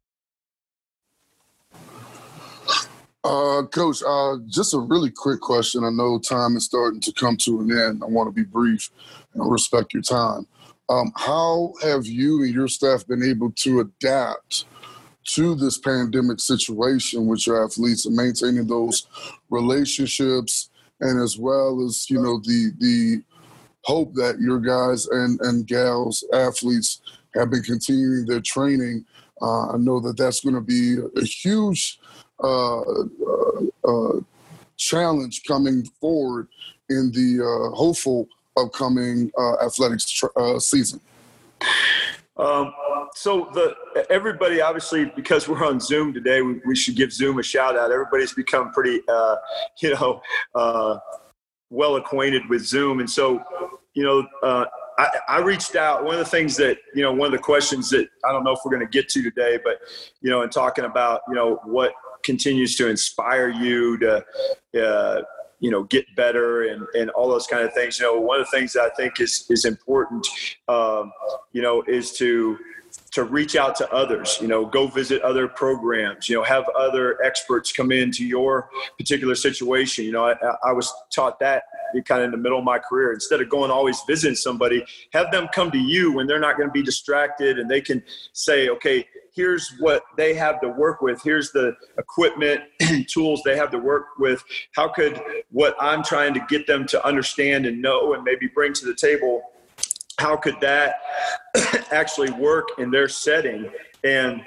Uh, 3.24 3.64
Coach, 3.72 4.04
uh, 4.06 4.36
just 4.48 4.74
a 4.74 4.80
really 4.80 5.10
quick 5.10 5.40
question. 5.40 5.86
I 5.86 5.90
know 5.90 6.20
time 6.20 6.58
is 6.58 6.66
starting 6.66 7.00
to 7.02 7.14
come 7.14 7.38
to 7.38 7.62
an 7.62 7.72
end. 7.72 8.04
I 8.04 8.08
want 8.08 8.28
to 8.28 8.34
be 8.34 8.44
brief 8.44 8.90
and 9.34 9.50
respect 9.50 9.94
your 9.94 10.04
time. 10.04 10.46
Um, 10.90 11.14
how 11.16 11.74
have 11.82 12.06
you 12.06 12.44
and 12.44 12.54
your 12.54 12.68
staff 12.68 13.08
been 13.08 13.24
able 13.24 13.52
to 13.52 13.80
adapt 13.80 14.66
to 15.26 15.56
this 15.56 15.78
pandemic 15.78 16.42
situation 16.42 17.26
with 17.28 17.48
your 17.48 17.64
athletes 17.64 18.06
and 18.06 18.14
maintaining 18.14 18.68
those 18.68 19.08
relationships 19.50 20.70
and 21.00 21.22
as 21.22 21.38
well 21.38 21.82
as, 21.86 22.10
you 22.10 22.22
know, 22.22 22.40
the 22.40 22.72
the 22.80 23.24
hope 23.86 24.14
that 24.16 24.40
your 24.40 24.60
guys 24.60 25.08
and, 25.08 25.40
and 25.42 25.66
gals, 25.66 26.26
athletes, 26.34 27.02
have 27.36 27.50
been 27.50 27.64
continuing 27.64 28.26
their 28.26 28.42
training. 28.42 29.06
Uh, 29.42 29.70
I 29.72 29.78
know 29.78 30.02
that 30.02 30.18
that's 30.18 30.42
going 30.42 30.56
to 30.56 30.62
be 30.62 30.98
a 31.16 31.24
huge– 31.24 32.00
challenge 34.78 35.44
coming 35.48 35.84
forward 36.02 36.48
in 36.90 37.12
the 37.12 37.72
hopeful 37.76 38.28
upcoming 38.58 39.32
athletics 39.62 40.10
tr- 40.10 40.60
season? 40.60 41.00
Um, 42.38 42.74
so 43.16 43.50
the 43.54 43.76
everybody 44.10 44.60
obviously 44.60 45.06
because 45.16 45.48
we're 45.48 45.64
on 45.66 45.80
Zoom 45.80 46.14
today, 46.14 46.42
we, 46.42 46.60
we, 46.66 46.76
should 46.76 46.96
give 46.96 47.14
Zoom 47.14 47.38
a 47.38 47.44
shout 47.44 47.78
out. 47.78 47.92
Everybody's 47.92 48.34
become 48.34 48.72
pretty, 48.72 49.02
uh, 49.08 49.36
you 49.82 49.94
know, 49.94 50.22
uh, 50.56 50.98
well 51.70 51.96
acquainted 51.98 52.42
with 52.50 52.66
Zoom, 52.66 53.00
and 53.00 53.10
so 53.10 53.42
you 53.94 54.04
know. 54.04 54.28
Uh, 54.42 54.66
I, 54.96 55.10
I, 55.28 55.40
reached 55.40 55.76
out. 55.76 56.06
One 56.06 56.14
of 56.14 56.20
the 56.20 56.30
things 56.30 56.56
that 56.58 56.78
you 56.94 57.02
know, 57.02 57.12
one 57.12 57.26
of 57.26 57.32
the 57.32 57.40
questions 57.40 57.90
that 57.90 58.08
I 58.24 58.32
don't 58.32 58.44
know 58.44 58.52
if 58.52 58.60
we're 58.64 58.70
going 58.70 58.86
to 58.86 58.92
get 58.92 59.10
to 59.10 59.24
today, 59.24 59.58
but 59.64 59.80
you 60.22 60.30
know, 60.30 60.44
in 60.44 60.52
talking 60.52 60.86
about 60.86 61.22
you 61.28 61.34
know 61.34 61.60
what 61.64 61.94
continues 62.24 62.76
to 62.78 62.90
inspire 62.90 63.50
you 63.50 63.98
to 64.00 64.26
uh, 64.82 65.22
you 65.60 65.72
know 65.72 65.84
get 65.84 66.06
better 66.16 66.64
and, 66.64 66.86
and 66.98 67.10
all 67.12 67.30
those 67.30 67.48
kind 67.48 67.64
of 67.64 67.74
things. 67.74 68.00
You 68.00 68.06
know 68.06 68.20
one 68.20 68.40
of 68.40 68.48
the 68.48 68.58
things 68.58 68.74
that 68.74 68.84
i 68.84 68.90
think 68.96 69.20
is 69.20 69.46
is 69.50 69.66
important 69.66 70.28
um, 70.68 71.12
you 71.52 71.62
know 71.62 71.84
is 71.88 72.12
to 72.14 72.58
to 73.14 73.24
reach 73.24 73.56
out 73.56 73.76
to 73.76 73.90
others 73.92 74.38
you 74.42 74.48
know 74.48 74.66
go 74.66 74.88
visit 74.88 75.22
other 75.22 75.48
programs 75.48 76.28
you 76.28 76.36
know 76.36 76.44
have 76.44 76.66
other 76.78 77.24
experts 77.24 77.72
come 77.72 77.92
into 77.92 78.26
your 78.26 78.70
particular 78.98 79.36
situation. 79.36 80.06
You 80.06 80.12
know 80.12 80.26
i, 80.26 80.36
I 80.64 80.72
was 80.72 80.92
taught 81.14 81.40
that 81.40 81.64
kind 82.06 82.22
of 82.22 82.26
in 82.26 82.32
the 82.32 82.38
middle 82.38 82.58
of 82.58 82.66
my 82.66 82.80
career. 82.80 83.14
Instead 83.14 83.40
of 83.40 83.50
going 83.50 83.70
always 83.70 84.02
visiting 84.08 84.36
somebody 84.36 84.84
have 85.14 85.32
them 85.32 85.48
come 85.54 85.70
to 85.72 85.78
you 85.78 86.12
when 86.12 86.26
they're 86.26 86.40
not 86.40 86.58
going 86.58 86.68
to 86.68 86.74
be 86.74 86.82
distracted 86.82 87.60
and 87.60 87.70
they 87.70 87.82
can 87.82 88.04
say 88.34 88.70
okay 88.70 89.06
here's 89.36 89.74
what 89.80 90.04
they 90.16 90.36
have 90.36 90.62
to 90.62 90.70
work 90.70 91.02
with. 91.02 91.20
Here's 91.24 91.52
the 91.52 91.76
equipment 91.98 92.62
tools 93.08 93.42
they 93.44 93.58
have 93.58 93.72
to 93.72 93.80
work 93.80 94.20
with. 94.20 94.44
How 94.76 94.88
could 94.88 95.20
what 95.54 95.76
i'm 95.80 96.04
trying 96.04 96.34
to 96.34 96.46
get 96.50 96.66
them 96.68 96.86
to 96.88 97.06
understand 97.06 97.66
and 97.66 97.82
know 97.82 98.14
and 98.14 98.24
maybe 98.24 98.48
bring 98.48 98.74
to 98.74 98.86
the 98.86 98.96
table 98.96 99.42
how 100.20 100.36
could 100.36 100.60
that 100.62 100.96
actually 101.92 102.32
work 102.32 102.68
in 102.78 102.92
their 102.92 103.08
setting? 103.08 103.72
And 104.04 104.44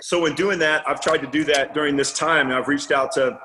so 0.00 0.26
in 0.26 0.34
doing 0.34 0.58
that 0.58 0.88
i've 0.88 1.00
tried 1.00 1.18
to 1.18 1.26
do 1.26 1.44
that 1.44 1.74
during 1.74 1.96
this 1.96 2.12
time. 2.12 2.48
And 2.48 2.54
i've 2.54 2.68
reached 2.68 2.92
out 2.92 3.12
to 3.12 3.38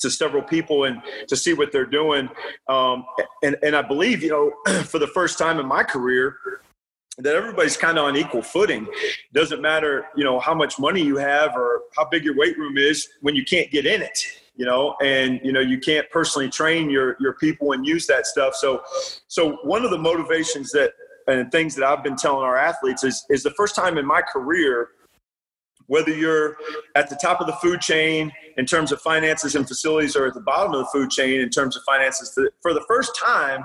to 0.00 0.10
several 0.10 0.42
people 0.42 0.84
and 0.84 1.00
to 1.28 1.36
see 1.36 1.54
what 1.54 1.72
they're 1.72 1.86
doing. 1.86 2.28
Um, 2.68 3.04
and 3.42 3.56
and 3.62 3.74
i 3.74 3.82
believe 3.82 4.22
you 4.22 4.30
know 4.30 4.82
for 4.84 4.98
the 4.98 5.06
first 5.06 5.38
time 5.38 5.58
in 5.58 5.66
my 5.66 5.82
career 5.82 6.36
that 7.18 7.34
everybody's 7.34 7.76
kind 7.76 7.98
of 7.98 8.04
on 8.04 8.16
equal 8.16 8.42
footing. 8.42 8.86
Doesn't 9.34 9.60
matter, 9.60 10.06
you 10.14 10.22
know, 10.22 10.38
how 10.38 10.54
much 10.54 10.78
money 10.78 11.02
you 11.02 11.16
have 11.16 11.56
or 11.56 11.82
how 11.96 12.04
big 12.08 12.24
your 12.24 12.36
weight 12.36 12.56
room 12.56 12.78
is 12.78 13.08
when 13.22 13.34
you 13.34 13.44
can't 13.44 13.68
get 13.72 13.86
in 13.86 14.02
it, 14.02 14.20
you 14.58 14.66
know, 14.66 14.96
and 15.00 15.40
you 15.42 15.52
know 15.52 15.60
you 15.60 15.78
can't 15.78 16.10
personally 16.10 16.50
train 16.50 16.90
your 16.90 17.16
your 17.20 17.34
people 17.34 17.72
and 17.72 17.86
use 17.86 18.06
that 18.08 18.26
stuff. 18.26 18.54
So, 18.56 18.82
so 19.28 19.52
one 19.62 19.84
of 19.84 19.90
the 19.90 19.98
motivations 19.98 20.72
that 20.72 20.92
and 21.28 21.50
things 21.52 21.74
that 21.76 21.84
I've 21.84 22.02
been 22.02 22.16
telling 22.16 22.42
our 22.42 22.58
athletes 22.58 23.04
is 23.04 23.24
is 23.30 23.44
the 23.44 23.52
first 23.52 23.74
time 23.74 23.96
in 23.96 24.04
my 24.04 24.20
career. 24.20 24.90
Whether 25.86 26.14
you're 26.14 26.56
at 26.96 27.08
the 27.08 27.16
top 27.16 27.40
of 27.40 27.46
the 27.46 27.54
food 27.54 27.80
chain 27.80 28.30
in 28.58 28.66
terms 28.66 28.92
of 28.92 29.00
finances 29.00 29.54
and 29.54 29.66
facilities, 29.66 30.16
or 30.16 30.26
at 30.26 30.34
the 30.34 30.40
bottom 30.40 30.74
of 30.74 30.80
the 30.80 30.86
food 30.92 31.08
chain 31.08 31.40
in 31.40 31.48
terms 31.48 31.76
of 31.76 31.82
finances, 31.84 32.36
for 32.60 32.74
the 32.74 32.84
first 32.86 33.16
time, 33.16 33.64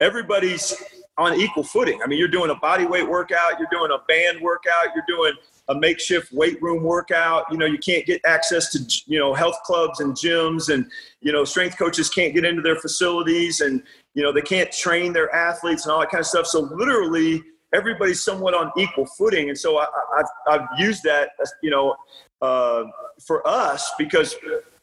everybody's 0.00 0.74
on 1.16 1.38
equal 1.38 1.62
footing. 1.62 2.00
I 2.02 2.08
mean, 2.08 2.18
you're 2.18 2.26
doing 2.26 2.50
a 2.50 2.56
body 2.56 2.86
weight 2.86 3.08
workout, 3.08 3.60
you're 3.60 3.68
doing 3.70 3.92
a 3.92 4.02
band 4.08 4.40
workout, 4.40 4.86
you're 4.96 5.04
doing 5.06 5.34
a 5.68 5.74
makeshift 5.74 6.32
weight 6.32 6.60
room 6.60 6.82
workout. 6.82 7.44
You 7.50 7.56
know, 7.56 7.66
you 7.66 7.78
can't 7.78 8.04
get 8.06 8.20
access 8.24 8.70
to, 8.72 9.02
you 9.06 9.18
know, 9.18 9.32
health 9.34 9.56
clubs 9.64 10.00
and 10.00 10.14
gyms 10.14 10.72
and, 10.72 10.90
you 11.20 11.32
know, 11.32 11.44
strength 11.44 11.78
coaches 11.78 12.10
can't 12.10 12.34
get 12.34 12.44
into 12.44 12.62
their 12.62 12.76
facilities 12.76 13.60
and, 13.60 13.82
you 14.14 14.22
know, 14.22 14.32
they 14.32 14.42
can't 14.42 14.70
train 14.70 15.12
their 15.12 15.34
athletes 15.34 15.84
and 15.84 15.92
all 15.92 16.00
that 16.00 16.10
kind 16.10 16.20
of 16.20 16.26
stuff. 16.26 16.46
So 16.46 16.60
literally 16.60 17.42
everybody's 17.72 18.22
somewhat 18.22 18.54
on 18.54 18.70
equal 18.76 19.06
footing. 19.06 19.48
And 19.48 19.58
so 19.58 19.78
I, 19.78 19.86
have 20.16 20.28
I've 20.48 20.78
used 20.78 21.02
that, 21.04 21.30
you 21.62 21.70
know, 21.70 21.96
uh, 22.42 22.84
for 23.26 23.46
us 23.46 23.90
because 23.98 24.36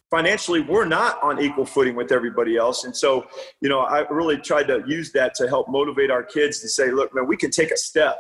financially 0.10 0.62
we're 0.62 0.86
not 0.86 1.22
on 1.24 1.42
equal 1.42 1.66
footing 1.66 1.96
with 1.96 2.12
everybody 2.12 2.58
else 2.58 2.84
and 2.84 2.96
so 2.96 3.26
you 3.62 3.70
know 3.70 3.80
i 3.80 4.00
really 4.10 4.38
tried 4.38 4.68
to 4.68 4.84
use 4.86 5.12
that 5.12 5.34
to 5.34 5.48
help 5.48 5.70
motivate 5.70 6.12
our 6.12 6.22
kids 6.22 6.60
to 6.60 6.68
say 6.68 6.92
look 6.92 7.14
man 7.16 7.26
we 7.26 7.38
can 7.38 7.50
take 7.50 7.72
a 7.72 7.78
step 7.78 8.20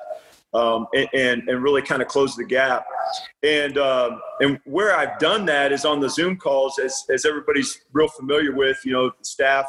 um, 0.53 0.87
and, 0.93 1.43
and, 1.47 1.63
really 1.63 1.81
kind 1.81 2.01
of 2.01 2.07
close 2.07 2.35
the 2.35 2.43
gap. 2.43 2.85
And 3.43 3.77
um, 3.77 4.21
and 4.39 4.59
where 4.65 4.95
i've 4.95 5.17
done 5.19 5.45
that 5.45 5.71
is 5.71 5.85
on 5.85 5.99
the 5.99 6.09
zoom 6.09 6.37
calls 6.37 6.79
as, 6.79 7.05
as 7.09 7.25
everybody's 7.25 7.81
real 7.93 8.07
familiar 8.07 8.53
with 8.53 8.77
you 8.83 8.93
know 8.93 9.11
staff 9.21 9.65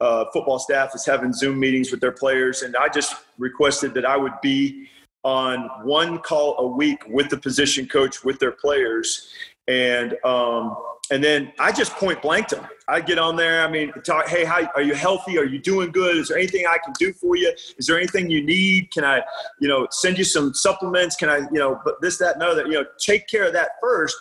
uh, 0.00 0.24
football 0.32 0.58
staff 0.58 0.94
is 0.94 1.04
having 1.04 1.32
zoom 1.32 1.58
meetings 1.58 1.90
with 1.90 2.00
their 2.00 2.12
players 2.12 2.62
and 2.62 2.76
i 2.76 2.88
just 2.88 3.14
requested 3.38 3.94
that 3.94 4.04
i 4.04 4.16
would 4.16 4.32
be 4.42 4.88
on 5.24 5.68
one 5.82 6.18
call 6.18 6.56
a 6.58 6.66
week 6.66 7.02
with 7.08 7.28
the 7.28 7.36
position 7.36 7.86
coach 7.86 8.24
with 8.24 8.38
their 8.38 8.52
players. 8.52 9.32
And 9.66 10.16
um, 10.24 10.76
and 11.10 11.22
then 11.22 11.52
I 11.58 11.72
just 11.72 11.92
point 11.92 12.20
blanked 12.22 12.50
them. 12.50 12.66
I 12.88 13.00
get 13.00 13.18
on 13.18 13.36
there. 13.36 13.62
I 13.62 13.70
mean, 13.70 13.92
talk. 14.04 14.28
Hey, 14.28 14.44
how 14.44 14.68
are 14.74 14.82
you 14.82 14.94
healthy? 14.94 15.38
Are 15.38 15.44
you 15.44 15.58
doing 15.58 15.90
good? 15.90 16.16
Is 16.16 16.28
there 16.28 16.38
anything 16.38 16.66
I 16.66 16.78
can 16.82 16.94
do 16.98 17.12
for 17.12 17.36
you? 17.36 17.52
Is 17.78 17.86
there 17.86 17.98
anything 17.98 18.30
you 18.30 18.44
need? 18.44 18.90
Can 18.90 19.04
I, 19.04 19.22
you 19.60 19.68
know, 19.68 19.86
send 19.90 20.18
you 20.18 20.24
some 20.24 20.54
supplements? 20.54 21.16
Can 21.16 21.28
I, 21.28 21.38
you 21.52 21.58
know, 21.58 21.80
but 21.84 22.00
this, 22.00 22.18
that, 22.18 22.34
and 22.34 22.42
other. 22.42 22.66
You 22.66 22.72
know, 22.72 22.84
take 22.98 23.26
care 23.28 23.44
of 23.44 23.52
that 23.52 23.72
first, 23.80 24.16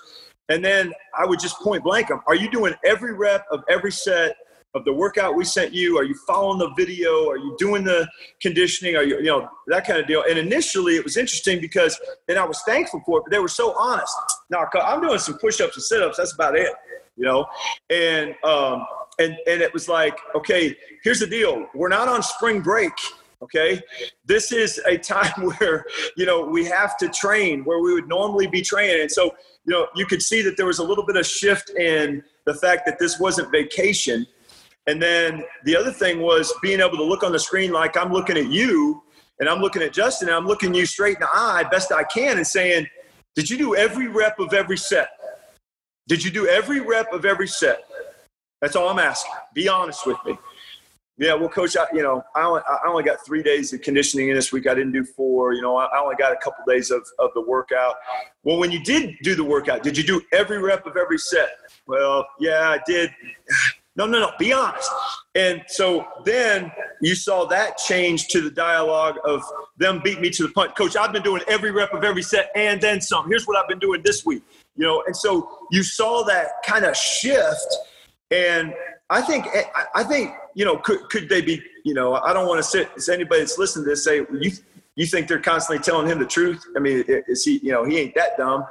and 0.49 0.63
then 0.63 0.93
I 1.17 1.25
would 1.25 1.39
just 1.39 1.59
point 1.59 1.83
blank 1.83 2.07
them. 2.07 2.21
Are 2.27 2.35
you 2.35 2.49
doing 2.49 2.73
every 2.83 3.13
rep 3.13 3.45
of 3.51 3.63
every 3.69 3.91
set? 3.91 4.35
Of 4.77 4.85
the 4.85 4.93
workout 4.93 5.35
we 5.35 5.43
sent 5.43 5.73
you? 5.73 5.97
Are 5.97 6.03
you 6.03 6.15
following 6.25 6.59
the 6.59 6.69
video? 6.77 7.29
Are 7.29 7.37
you 7.37 7.55
doing 7.59 7.83
the 7.83 8.07
conditioning? 8.41 8.95
Are 8.95 9.03
you, 9.03 9.17
you 9.17 9.25
know, 9.25 9.49
that 9.67 9.85
kind 9.85 9.99
of 9.99 10.07
deal? 10.07 10.23
And 10.29 10.37
initially 10.37 10.95
it 10.95 11.03
was 11.03 11.17
interesting 11.17 11.59
because, 11.59 11.99
and 12.29 12.37
I 12.37 12.45
was 12.45 12.61
thankful 12.61 13.01
for 13.05 13.19
it, 13.19 13.23
but 13.25 13.31
they 13.31 13.39
were 13.39 13.47
so 13.47 13.75
honest. 13.77 14.15
Now 14.49 14.65
I'm 14.81 15.01
doing 15.01 15.19
some 15.19 15.37
push-ups 15.39 15.75
and 15.75 15.83
sit-ups. 15.83 16.17
That's 16.17 16.33
about 16.33 16.55
it, 16.55 16.71
you 17.17 17.25
know? 17.25 17.45
And, 17.89 18.35
um, 18.43 18.85
and, 19.19 19.35
and 19.47 19.61
it 19.61 19.73
was 19.73 19.89
like, 19.89 20.17
okay, 20.35 20.75
here's 21.03 21.19
the 21.19 21.27
deal. 21.27 21.67
We're 21.73 21.89
not 21.89 22.07
on 22.07 22.23
spring 22.23 22.61
break 22.61 22.93
okay 23.41 23.79
this 24.25 24.51
is 24.51 24.81
a 24.87 24.97
time 24.97 25.31
where 25.59 25.85
you 26.15 26.25
know 26.25 26.43
we 26.43 26.65
have 26.65 26.97
to 26.97 27.07
train 27.09 27.63
where 27.65 27.79
we 27.79 27.93
would 27.93 28.07
normally 28.07 28.47
be 28.47 28.61
training 28.61 29.01
and 29.01 29.11
so 29.11 29.25
you 29.65 29.73
know 29.73 29.87
you 29.95 30.05
could 30.05 30.21
see 30.21 30.41
that 30.41 30.57
there 30.57 30.65
was 30.65 30.79
a 30.79 30.83
little 30.83 31.05
bit 31.05 31.15
of 31.15 31.25
shift 31.25 31.69
in 31.71 32.23
the 32.45 32.53
fact 32.55 32.83
that 32.85 32.97
this 32.97 33.19
wasn't 33.19 33.49
vacation 33.51 34.25
And 34.87 35.01
then 35.01 35.43
the 35.65 35.75
other 35.75 35.91
thing 35.91 36.21
was 36.21 36.53
being 36.61 36.79
able 36.79 36.97
to 36.97 37.03
look 37.03 37.23
on 37.23 37.33
the 37.33 37.39
screen 37.39 37.71
like 37.71 37.97
I'm 37.97 38.11
looking 38.11 38.37
at 38.37 38.47
you 38.47 39.03
and 39.39 39.49
I'm 39.49 39.59
looking 39.59 39.81
at 39.81 39.93
Justin 39.93 40.29
and 40.29 40.37
I'm 40.37 40.47
looking 40.47 40.73
you 40.73 40.85
straight 40.85 41.15
in 41.15 41.21
the 41.21 41.29
eye 41.31 41.65
best 41.69 41.91
I 41.91 42.03
can 42.03 42.37
and 42.37 42.47
saying, 42.47 42.87
Did 43.35 43.49
you 43.49 43.57
do 43.57 43.75
every 43.75 44.07
rep 44.07 44.39
of 44.39 44.53
every 44.53 44.77
set? 44.77 45.09
Did 46.07 46.23
you 46.23 46.31
do 46.31 46.47
every 46.47 46.79
rep 46.79 47.11
of 47.11 47.25
every 47.25 47.47
set? 47.47 47.83
That's 48.61 48.75
all 48.75 48.87
I'm 48.89 48.97
asking. 48.97 49.33
Be 49.53 49.67
honest 49.67 50.05
with 50.05 50.17
me. 50.25 50.37
Yeah, 51.19 51.33
well, 51.33 51.49
coach, 51.49 51.75
I, 51.75 51.85
you 51.93 52.03
know, 52.03 52.23
I 52.35 52.43
only, 52.43 52.61
I 52.69 52.87
only 52.87 53.03
got 53.03 53.25
three 53.25 53.41
days 53.41 53.73
of 53.73 53.81
conditioning 53.81 54.29
in 54.29 54.35
this 54.35 54.51
week. 54.51 54.67
I 54.67 54.75
didn't 54.75 54.91
do 54.91 55.03
four. 55.03 55.53
You 55.53 55.63
know, 55.63 55.75
I, 55.75 55.99
only 55.99 56.15
got 56.15 56.31
a 56.31 56.35
couple 56.37 56.63
days 56.67 56.91
of, 56.91 57.07
of 57.17 57.31
the 57.33 57.41
workout. 57.41 57.95
Well, 58.43 58.59
when 58.59 58.71
you 58.71 58.83
did 58.83 59.15
do 59.23 59.33
the 59.33 59.43
workout, 59.43 59.81
did 59.81 59.97
you 59.97 60.03
do 60.03 60.21
every 60.31 60.59
rep 60.59 60.85
of 60.85 60.95
every 60.95 61.17
set? 61.17 61.49
Well, 61.87 62.27
yeah, 62.39 62.69
I 62.69 62.79
did. 62.85 63.09
No, 63.97 64.05
no, 64.05 64.19
no. 64.19 64.31
Be 64.37 64.53
honest. 64.53 64.89
And 65.35 65.63
so 65.67 66.07
then 66.23 66.71
you 67.01 67.15
saw 67.15 67.45
that 67.45 67.77
change 67.77 68.27
to 68.27 68.41
the 68.41 68.51
dialogue 68.51 69.15
of 69.25 69.43
them 69.77 70.01
beat 70.03 70.21
me 70.21 70.29
to 70.29 70.43
the 70.43 70.53
punch. 70.53 70.75
Coach, 70.75 70.95
I've 70.95 71.11
been 71.11 71.23
doing 71.23 71.41
every 71.47 71.71
rep 71.71 71.93
of 71.93 72.03
every 72.03 72.21
set 72.21 72.51
and 72.55 72.79
then 72.79 73.01
some. 73.01 73.27
Here's 73.27 73.47
what 73.47 73.57
I've 73.57 73.67
been 73.67 73.79
doing 73.79 74.01
this 74.03 74.25
week. 74.25 74.43
You 74.75 74.85
know, 74.85 75.03
and 75.07 75.15
so 75.15 75.49
you 75.71 75.81
saw 75.81 76.23
that 76.25 76.47
kind 76.63 76.85
of 76.85 76.95
shift. 76.95 77.75
And 78.29 78.73
I 79.09 79.21
think, 79.21 79.47
eh, 79.53 79.63
I 79.95 80.03
think, 80.03 80.31
you 80.53 80.63
know, 80.63 80.77
could, 80.77 81.09
could 81.09 81.27
they 81.27 81.41
be, 81.41 81.61
you 81.83 81.95
know, 81.95 82.13
I 82.15 82.33
don't 82.33 82.47
want 82.47 82.59
to 82.59 82.63
sit, 82.63 82.89
anybody 83.09 83.41
that's 83.41 83.57
listening 83.57 83.85
to 83.85 83.91
this 83.91 84.03
say, 84.03 84.17
you, 84.39 84.51
you 84.95 85.07
think 85.07 85.27
they're 85.27 85.39
constantly 85.39 85.83
telling 85.83 86.07
him 86.07 86.19
the 86.19 86.25
truth? 86.25 86.63
I 86.75 86.79
mean, 86.79 87.03
is 87.07 87.43
he, 87.43 87.57
you 87.63 87.71
know, 87.71 87.83
he 87.83 87.97
ain't 87.97 88.13
that 88.15 88.37
dumb. 88.37 88.65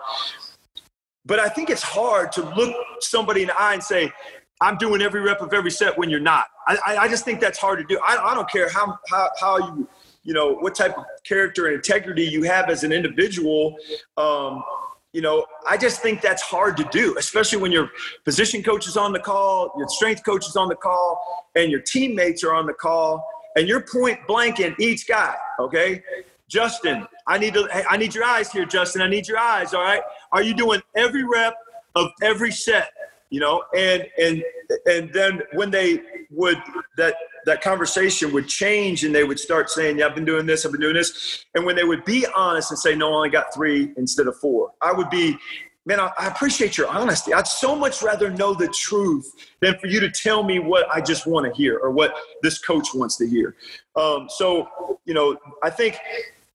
But 1.24 1.40
I 1.40 1.48
think 1.48 1.70
it's 1.70 1.82
hard 1.82 2.30
to 2.32 2.42
look 2.42 2.74
somebody 3.00 3.42
in 3.42 3.48
the 3.48 3.60
eye 3.60 3.74
and 3.74 3.82
say, 3.82 4.12
I'm 4.60 4.76
doing 4.78 5.02
every 5.02 5.20
rep 5.20 5.40
of 5.42 5.52
every 5.52 5.70
set 5.70 5.98
when 5.98 6.08
you're 6.08 6.20
not. 6.20 6.46
I, 6.66 6.96
I 7.02 7.08
just 7.08 7.24
think 7.24 7.40
that's 7.40 7.58
hard 7.58 7.78
to 7.78 7.84
do. 7.84 8.00
I, 8.02 8.16
I 8.16 8.34
don't 8.34 8.50
care 8.50 8.68
how, 8.68 8.98
how, 9.08 9.30
how 9.38 9.58
you, 9.58 9.88
you 10.24 10.34
know, 10.34 10.54
what 10.54 10.74
type 10.74 10.96
of 10.96 11.04
character 11.24 11.66
and 11.66 11.76
integrity 11.76 12.24
you 12.24 12.42
have 12.42 12.68
as 12.70 12.82
an 12.82 12.92
individual. 12.92 13.76
Um, 14.16 14.64
you 15.12 15.22
know, 15.22 15.46
I 15.66 15.76
just 15.76 16.02
think 16.02 16.20
that's 16.20 16.42
hard 16.42 16.76
to 16.78 16.84
do, 16.90 17.16
especially 17.18 17.58
when 17.58 17.72
your 17.72 17.90
position 18.24 18.62
coach 18.62 18.86
is 18.86 18.96
on 18.96 19.12
the 19.12 19.18
call, 19.18 19.72
your 19.78 19.88
strength 19.88 20.24
coach 20.24 20.46
is 20.46 20.56
on 20.56 20.68
the 20.68 20.74
call, 20.74 21.48
and 21.54 21.70
your 21.70 21.80
teammates 21.80 22.42
are 22.44 22.54
on 22.54 22.66
the 22.66 22.74
call, 22.74 23.24
and 23.56 23.68
you're 23.68 23.80
point 23.80 24.18
blank 24.26 24.60
in 24.60 24.74
each 24.78 25.06
guy. 25.06 25.34
Okay, 25.58 26.02
Justin, 26.48 27.06
I 27.26 27.38
need 27.38 27.54
to, 27.54 27.66
I 27.88 27.96
need 27.96 28.14
your 28.14 28.24
eyes 28.24 28.52
here, 28.52 28.66
Justin. 28.66 29.00
I 29.00 29.08
need 29.08 29.26
your 29.26 29.38
eyes. 29.38 29.72
All 29.72 29.82
right, 29.82 30.02
are 30.32 30.42
you 30.42 30.54
doing 30.54 30.82
every 30.94 31.24
rep 31.24 31.54
of 31.94 32.10
every 32.22 32.52
set? 32.52 32.90
You 33.30 33.40
know 33.40 33.62
and 33.76 34.06
and 34.18 34.42
and 34.86 35.12
then 35.12 35.42
when 35.54 35.70
they 35.70 36.00
would 36.30 36.58
that 36.96 37.14
that 37.44 37.60
conversation 37.60 38.32
would 38.32 38.48
change 38.48 39.04
and 39.04 39.14
they 39.14 39.24
would 39.24 39.38
start 39.38 39.70
saying 39.70 39.98
yeah 39.98 40.06
i've 40.06 40.14
been 40.14 40.24
doing 40.24 40.46
this 40.46 40.64
i've 40.64 40.72
been 40.72 40.80
doing 40.80 40.94
this. 40.94 41.44
And 41.54 41.64
when 41.64 41.76
they 41.76 41.84
would 41.84 42.04
be 42.04 42.26
honest 42.36 42.70
and 42.70 42.78
say 42.78 42.94
no 42.94 43.10
i 43.12 43.14
only 43.14 43.30
got 43.30 43.52
three 43.54 43.92
instead 43.96 44.26
of 44.26 44.36
four 44.38 44.72
i 44.80 44.92
would 44.92 45.10
be 45.10 45.36
man 45.84 46.00
I, 46.00 46.10
I 46.18 46.26
appreciate 46.26 46.76
your 46.76 46.88
honesty. 46.88 47.32
I'd 47.32 47.46
so 47.46 47.76
much 47.76 48.02
rather 48.02 48.28
know 48.30 48.54
the 48.54 48.68
truth 48.68 49.30
than 49.60 49.78
for 49.78 49.86
you 49.86 50.00
to 50.00 50.10
tell 50.10 50.42
me 50.42 50.58
what 50.58 50.88
i 50.92 51.00
just 51.00 51.26
want 51.26 51.46
to 51.46 51.56
hear 51.56 51.78
or 51.78 51.90
what 51.90 52.14
this 52.42 52.58
coach 52.58 52.88
wants 52.94 53.16
to 53.18 53.28
hear. 53.28 53.56
Um, 53.96 54.28
so 54.28 54.68
you 55.04 55.14
know 55.14 55.36
i 55.62 55.70
think 55.70 55.96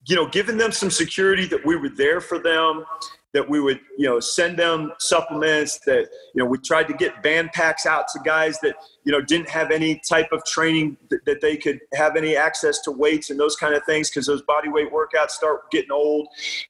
you 0.06 0.16
know 0.16 0.28
giving 0.28 0.58
them 0.58 0.72
some 0.72 0.92
security 0.92 1.46
that 1.48 1.66
we 1.66 1.76
were 1.76 1.90
there 1.90 2.22
for 2.22 2.40
them 2.40 2.86
that 3.34 3.48
we 3.48 3.60
would 3.60 3.80
you 3.98 4.08
know 4.08 4.20
send 4.20 4.58
them 4.58 4.92
supplements 5.00 5.80
that 5.86 6.10
you 6.34 6.44
know 6.44 6.46
we 6.46 6.58
tried 6.58 6.88
to 6.88 6.94
get 6.94 7.22
band 7.24 7.52
packs 7.54 7.86
out 7.86 8.06
to 8.08 8.20
guys 8.26 8.60
that 8.60 8.76
you 9.04 9.12
know 9.12 9.22
didn't 9.22 9.50
have 9.50 9.72
any 9.72 10.02
type 10.08 10.28
of 10.32 10.44
training 10.46 10.98
that, 11.10 11.24
that 11.26 11.42
they 11.42 11.56
could 11.58 11.80
have 11.94 12.16
any 12.16 12.36
access 12.36 12.82
to 12.82 12.92
weights 12.92 13.30
and 13.30 13.40
those 13.40 13.56
kind 13.56 13.74
of 13.74 13.84
things 13.86 14.10
because 14.10 14.26
those 14.26 14.42
body 14.44 14.70
weight 14.70 14.92
workouts 14.92 15.32
start 15.32 15.70
getting 15.72 15.92
old. 15.92 16.28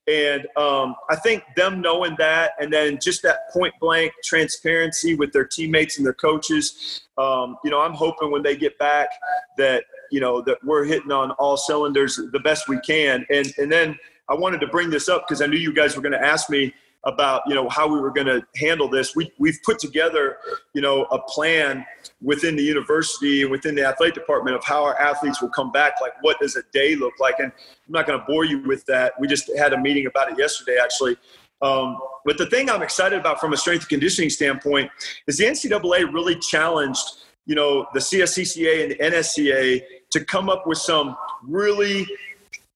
And 0.07 0.47
um, 0.57 0.95
i 1.09 1.15
think 1.15 1.43
them 1.55 1.81
knowing 1.81 2.15
that 2.17 2.51
and 2.59 2.71
then 2.71 2.99
just 3.01 3.21
that 3.23 3.51
point 3.51 3.73
blank 3.79 4.11
transparency 4.23 5.15
with 5.15 5.31
their 5.31 5.45
teammates 5.45 5.97
and 5.97 6.05
their 6.05 6.13
coaches 6.13 7.01
um, 7.17 7.57
you 7.63 7.71
know 7.71 7.81
i'm 7.81 7.93
hoping 7.93 8.31
when 8.31 8.43
they 8.43 8.55
get 8.55 8.77
back 8.77 9.09
that 9.57 9.83
you 10.11 10.19
know 10.19 10.41
that 10.41 10.57
we're 10.63 10.83
hitting 10.83 11.11
on 11.11 11.31
all 11.31 11.57
cylinders 11.57 12.19
the 12.31 12.39
best 12.39 12.67
we 12.67 12.79
can. 12.81 13.25
And 13.31 13.51
and 13.57 13.71
then 13.71 13.97
I 14.31 14.35
wanted 14.35 14.61
to 14.61 14.67
bring 14.67 14.89
this 14.89 15.09
up 15.09 15.27
because 15.27 15.41
I 15.41 15.45
knew 15.45 15.57
you 15.57 15.73
guys 15.73 15.95
were 15.95 16.01
going 16.01 16.13
to 16.13 16.23
ask 16.23 16.49
me 16.49 16.73
about 17.03 17.41
you 17.47 17.55
know 17.55 17.67
how 17.67 17.87
we 17.87 17.99
were 17.99 18.11
going 18.11 18.27
to 18.27 18.41
handle 18.55 18.87
this. 18.87 19.15
We 19.15 19.31
we've 19.39 19.59
put 19.65 19.79
together 19.79 20.37
you 20.73 20.81
know 20.81 21.03
a 21.05 21.19
plan 21.19 21.85
within 22.21 22.55
the 22.55 22.63
university 22.63 23.41
and 23.41 23.51
within 23.51 23.75
the 23.75 23.85
athletic 23.85 24.15
department 24.15 24.55
of 24.55 24.63
how 24.63 24.83
our 24.83 24.97
athletes 24.99 25.41
will 25.41 25.49
come 25.49 25.71
back. 25.71 25.95
Like 26.01 26.13
what 26.21 26.39
does 26.39 26.55
a 26.55 26.63
day 26.71 26.95
look 26.95 27.13
like? 27.19 27.39
And 27.39 27.51
I'm 27.87 27.91
not 27.91 28.07
going 28.07 28.19
to 28.19 28.25
bore 28.25 28.45
you 28.45 28.59
with 28.59 28.85
that. 28.85 29.13
We 29.19 29.27
just 29.27 29.51
had 29.57 29.73
a 29.73 29.77
meeting 29.77 30.05
about 30.05 30.31
it 30.31 30.37
yesterday 30.37 30.77
actually. 30.81 31.17
Um, 31.61 31.99
but 32.25 32.37
the 32.37 32.47
thing 32.47 32.69
I'm 32.69 32.81
excited 32.81 33.19
about 33.19 33.39
from 33.39 33.53
a 33.53 33.57
strength 33.57 33.83
and 33.83 33.89
conditioning 33.89 34.29
standpoint 34.29 34.89
is 35.27 35.37
the 35.37 35.45
NCAA 35.45 36.11
really 36.13 36.35
challenged 36.39 37.05
you 37.45 37.55
know 37.55 37.87
the 37.93 37.99
CSCCA 37.99 38.83
and 38.83 38.91
the 38.91 38.95
NSCA 38.97 39.81
to 40.11 40.25
come 40.25 40.49
up 40.49 40.67
with 40.67 40.77
some 40.77 41.17
really 41.43 42.07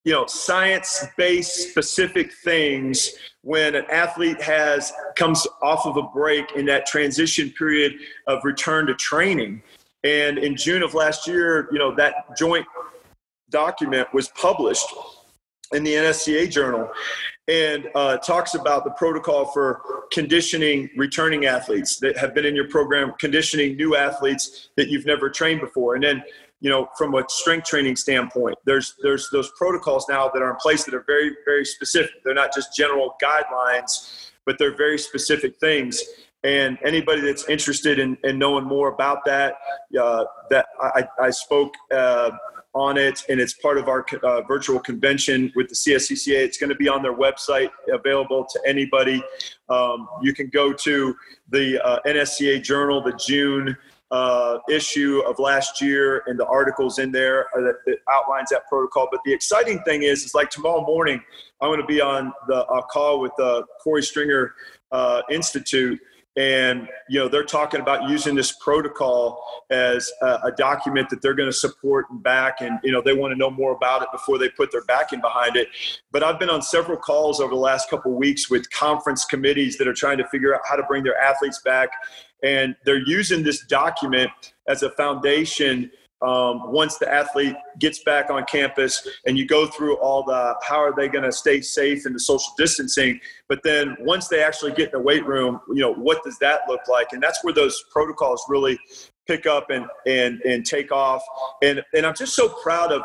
you 0.06 0.14
know 0.14 0.26
science-based 0.28 1.70
specific 1.70 2.32
things 2.32 3.12
when 3.42 3.76
an 3.76 3.86
athlete 3.92 4.42
has 4.42 4.94
comes 5.16 5.46
off 5.62 5.86
of 5.86 5.98
a 5.98 6.04
break 6.04 6.46
in 6.56 6.66
that 6.66 6.86
transition 6.86 7.50
period 7.52 7.94
of 8.28 8.40
return 8.44 8.88
to 8.88 8.94
training. 8.96 9.62
And 10.04 10.38
in 10.38 10.56
june 10.56 10.84
of 10.84 10.94
last 10.94 11.28
year 11.28 11.68
you 11.72 11.80
know 11.80 11.94
that 11.96 12.38
joint 12.38 12.66
document 13.50 14.08
was 14.14 14.30
published 14.30 14.88
in 15.74 15.84
the 15.84 15.94
nsca 15.94 16.50
journal 16.50 16.90
and 17.48 17.90
uh, 17.94 18.18
talks 18.18 18.56
about 18.56 18.84
the 18.84 18.92
protocol 18.92 19.46
for 19.46 19.82
conditioning 20.12 20.90
returning 20.98 21.46
athletes 21.46 21.98
that 21.98 22.18
have 22.18 22.34
been 22.34 22.46
in 22.46 22.56
your 22.56 22.68
program 22.70 23.14
conditioning 23.20 23.76
new 23.76 23.96
athletes 23.96 24.70
that 24.78 24.88
you've 24.88 25.06
never 25.06 25.30
trained 25.30 25.62
before. 25.62 25.96
And 25.96 26.04
then 26.04 26.24
you 26.66 26.72
know, 26.72 26.90
from 26.98 27.14
a 27.14 27.24
strength 27.30 27.68
training 27.68 27.96
standpoint, 27.96 28.58
there's 28.66 28.96
there's 29.04 29.30
those 29.32 29.52
protocols 29.56 30.08
now 30.10 30.32
that 30.34 30.42
are 30.42 30.50
in 30.50 30.56
place 30.56 30.84
that 30.86 30.96
are 30.96 31.04
very 31.06 31.30
very 31.46 31.64
specific. 31.64 32.24
They're 32.24 32.34
not 32.34 32.56
just 32.56 32.76
general 32.76 33.16
guidelines, 33.24 34.32
but 34.48 34.58
they're 34.58 34.76
very 34.76 34.98
specific 34.98 35.60
things. 35.60 36.02
And 36.44 36.80
anybody 36.84 37.22
that's 37.22 37.48
interested 37.48 38.00
in, 38.00 38.18
in 38.24 38.40
knowing 38.40 38.66
more 38.66 38.88
about 38.88 39.26
that, 39.26 39.58
uh, 40.00 40.26
that 40.50 40.66
I, 40.82 41.08
I 41.22 41.30
spoke 41.30 41.76
uh, 41.92 42.32
on 42.74 42.98
it, 42.98 43.24
and 43.30 43.40
it's 43.40 43.54
part 43.54 43.78
of 43.78 43.88
our 43.88 44.04
uh, 44.24 44.42
virtual 44.42 44.80
convention 44.80 45.52
with 45.56 45.70
the 45.70 45.76
CSCCA. 45.76 46.46
It's 46.46 46.58
going 46.58 46.72
to 46.72 46.76
be 46.76 46.88
on 46.88 47.04
their 47.04 47.16
website, 47.16 47.70
available 47.94 48.44
to 48.44 48.60
anybody. 48.66 49.24
Um, 49.70 50.08
you 50.24 50.34
can 50.34 50.50
go 50.50 50.74
to 50.74 51.16
the 51.50 51.80
uh, 51.86 52.00
NSCA 52.08 52.64
Journal, 52.64 53.04
the 53.04 53.14
June 53.14 53.78
uh, 54.12 54.60
issue 54.70 55.22
of 55.28 55.40
last 55.40 55.82
year 55.82 56.24
and 56.28 56.40
the 56.40 56.46
articles 56.46 57.00
in 57.00 57.12
there 57.12 57.48
uh, 57.58 57.62
that, 57.62 57.76
that, 57.86 57.98
outlines 58.12 58.50
that 58.52 58.68
protocol. 58.68 59.08
But 59.12 59.22
the 59.26 59.34
exciting 59.34 59.82
thing 59.84 60.04
is, 60.04 60.24
is 60.24 60.36
like 60.36 60.50
tomorrow 60.50 60.82
morning, 60.82 61.22
I'm 61.62 61.70
going 61.70 61.82
to 61.82 61.88
be 61.88 62.02
on 62.02 62.32
the 62.48 62.66
uh, 62.66 62.82
call 62.84 63.20
with 63.20 63.32
the 63.38 63.66
Korey 63.86 64.04
Stringer 64.04 64.54
uh, 64.92 65.22
Institute. 65.32 66.00
And 66.38 66.90
you 67.08 67.20
know 67.20 67.28
they're 67.30 67.46
talking 67.46 67.80
about 67.80 68.10
using 68.10 68.36
this 68.36 68.52
protocol 68.54 69.42
as 69.70 70.12
a, 70.22 70.26
a 70.46 70.52
document 70.58 71.10
that 71.10 71.22
they're 71.22 71.34
going 71.34 71.50
to 71.50 71.56
support 71.56 72.08
and 72.10 72.22
back, 72.22 72.60
and 72.60 72.80
you 72.84 72.92
know 72.92 73.02
they 73.02 73.14
want 73.14 73.32
to 73.32 73.38
know 73.38 73.50
more 73.50 73.72
about 73.72 74.02
it 74.02 74.10
before 74.12 74.38
they 74.38 74.50
put 74.50 74.72
their 74.72 74.84
backing 74.84 75.22
behind 75.22 75.56
it. 75.56 75.70
But 76.12 76.24
I've 76.24 76.38
been 76.38 76.50
on 76.50 76.62
several 76.62 76.98
calls 76.98 77.40
over 77.40 77.52
the 77.54 77.60
last 77.60 77.90
couple 77.90 78.14
weeks 78.14 78.50
with 78.50 78.70
conference 78.72 79.24
committees 79.24 79.78
that 79.78 79.88
are 79.88 79.94
trying 79.94 80.18
to 80.18 80.28
figure 80.28 80.54
out 80.54 80.62
how 80.68 80.76
to 80.76 80.84
bring 80.84 81.04
their 81.04 81.18
athletes 81.18 81.62
back 81.64 81.90
and 82.44 82.76
they're 82.86 83.06
using 83.08 83.44
this 83.44 83.66
document 83.66 84.30
as 84.68 84.84
a 84.84 84.92
foundation 84.92 85.92
um, 86.22 86.72
once 86.72 86.98
the 86.98 87.12
athlete 87.12 87.56
gets 87.80 88.04
back 88.04 88.30
on 88.30 88.44
campus 88.46 89.08
and 89.26 89.38
you 89.38 89.46
go 89.46 89.68
through 89.68 89.98
all 89.98 90.24
the 90.24 90.56
how 90.66 90.78
are 90.78 90.96
they 90.96 91.08
going 91.08 91.24
to 91.24 91.32
stay 91.32 91.62
safe 91.62 92.06
in 92.06 92.14
the 92.14 92.20
social 92.20 92.54
distancing 92.58 93.20
but 93.50 93.60
then 93.64 93.96
once 94.00 94.28
they 94.28 94.42
actually 94.42 94.72
get 94.72 94.94
in 94.94 95.00
the 95.00 95.00
weight 95.00 95.26
room 95.26 95.60
you 95.70 95.82
know 95.82 95.94
what 95.94 96.24
does 96.24 96.38
that 96.40 96.62
look 96.68 96.82
like? 96.90 97.08
And 97.12 97.22
that's 97.22 97.44
where 97.44 97.54
those 97.54 97.84
protocols 97.92 98.44
really 98.48 98.80
pick 99.28 99.46
up 99.46 99.70
and 99.70 99.86
and 100.06 100.42
and 100.42 100.66
take 100.66 100.92
off. 100.92 101.24
And 101.64 101.84
and 101.94 102.06
i'm 102.06 102.16
just 102.16 102.36
so 102.36 102.50
proud 102.50 102.92
of 102.92 103.02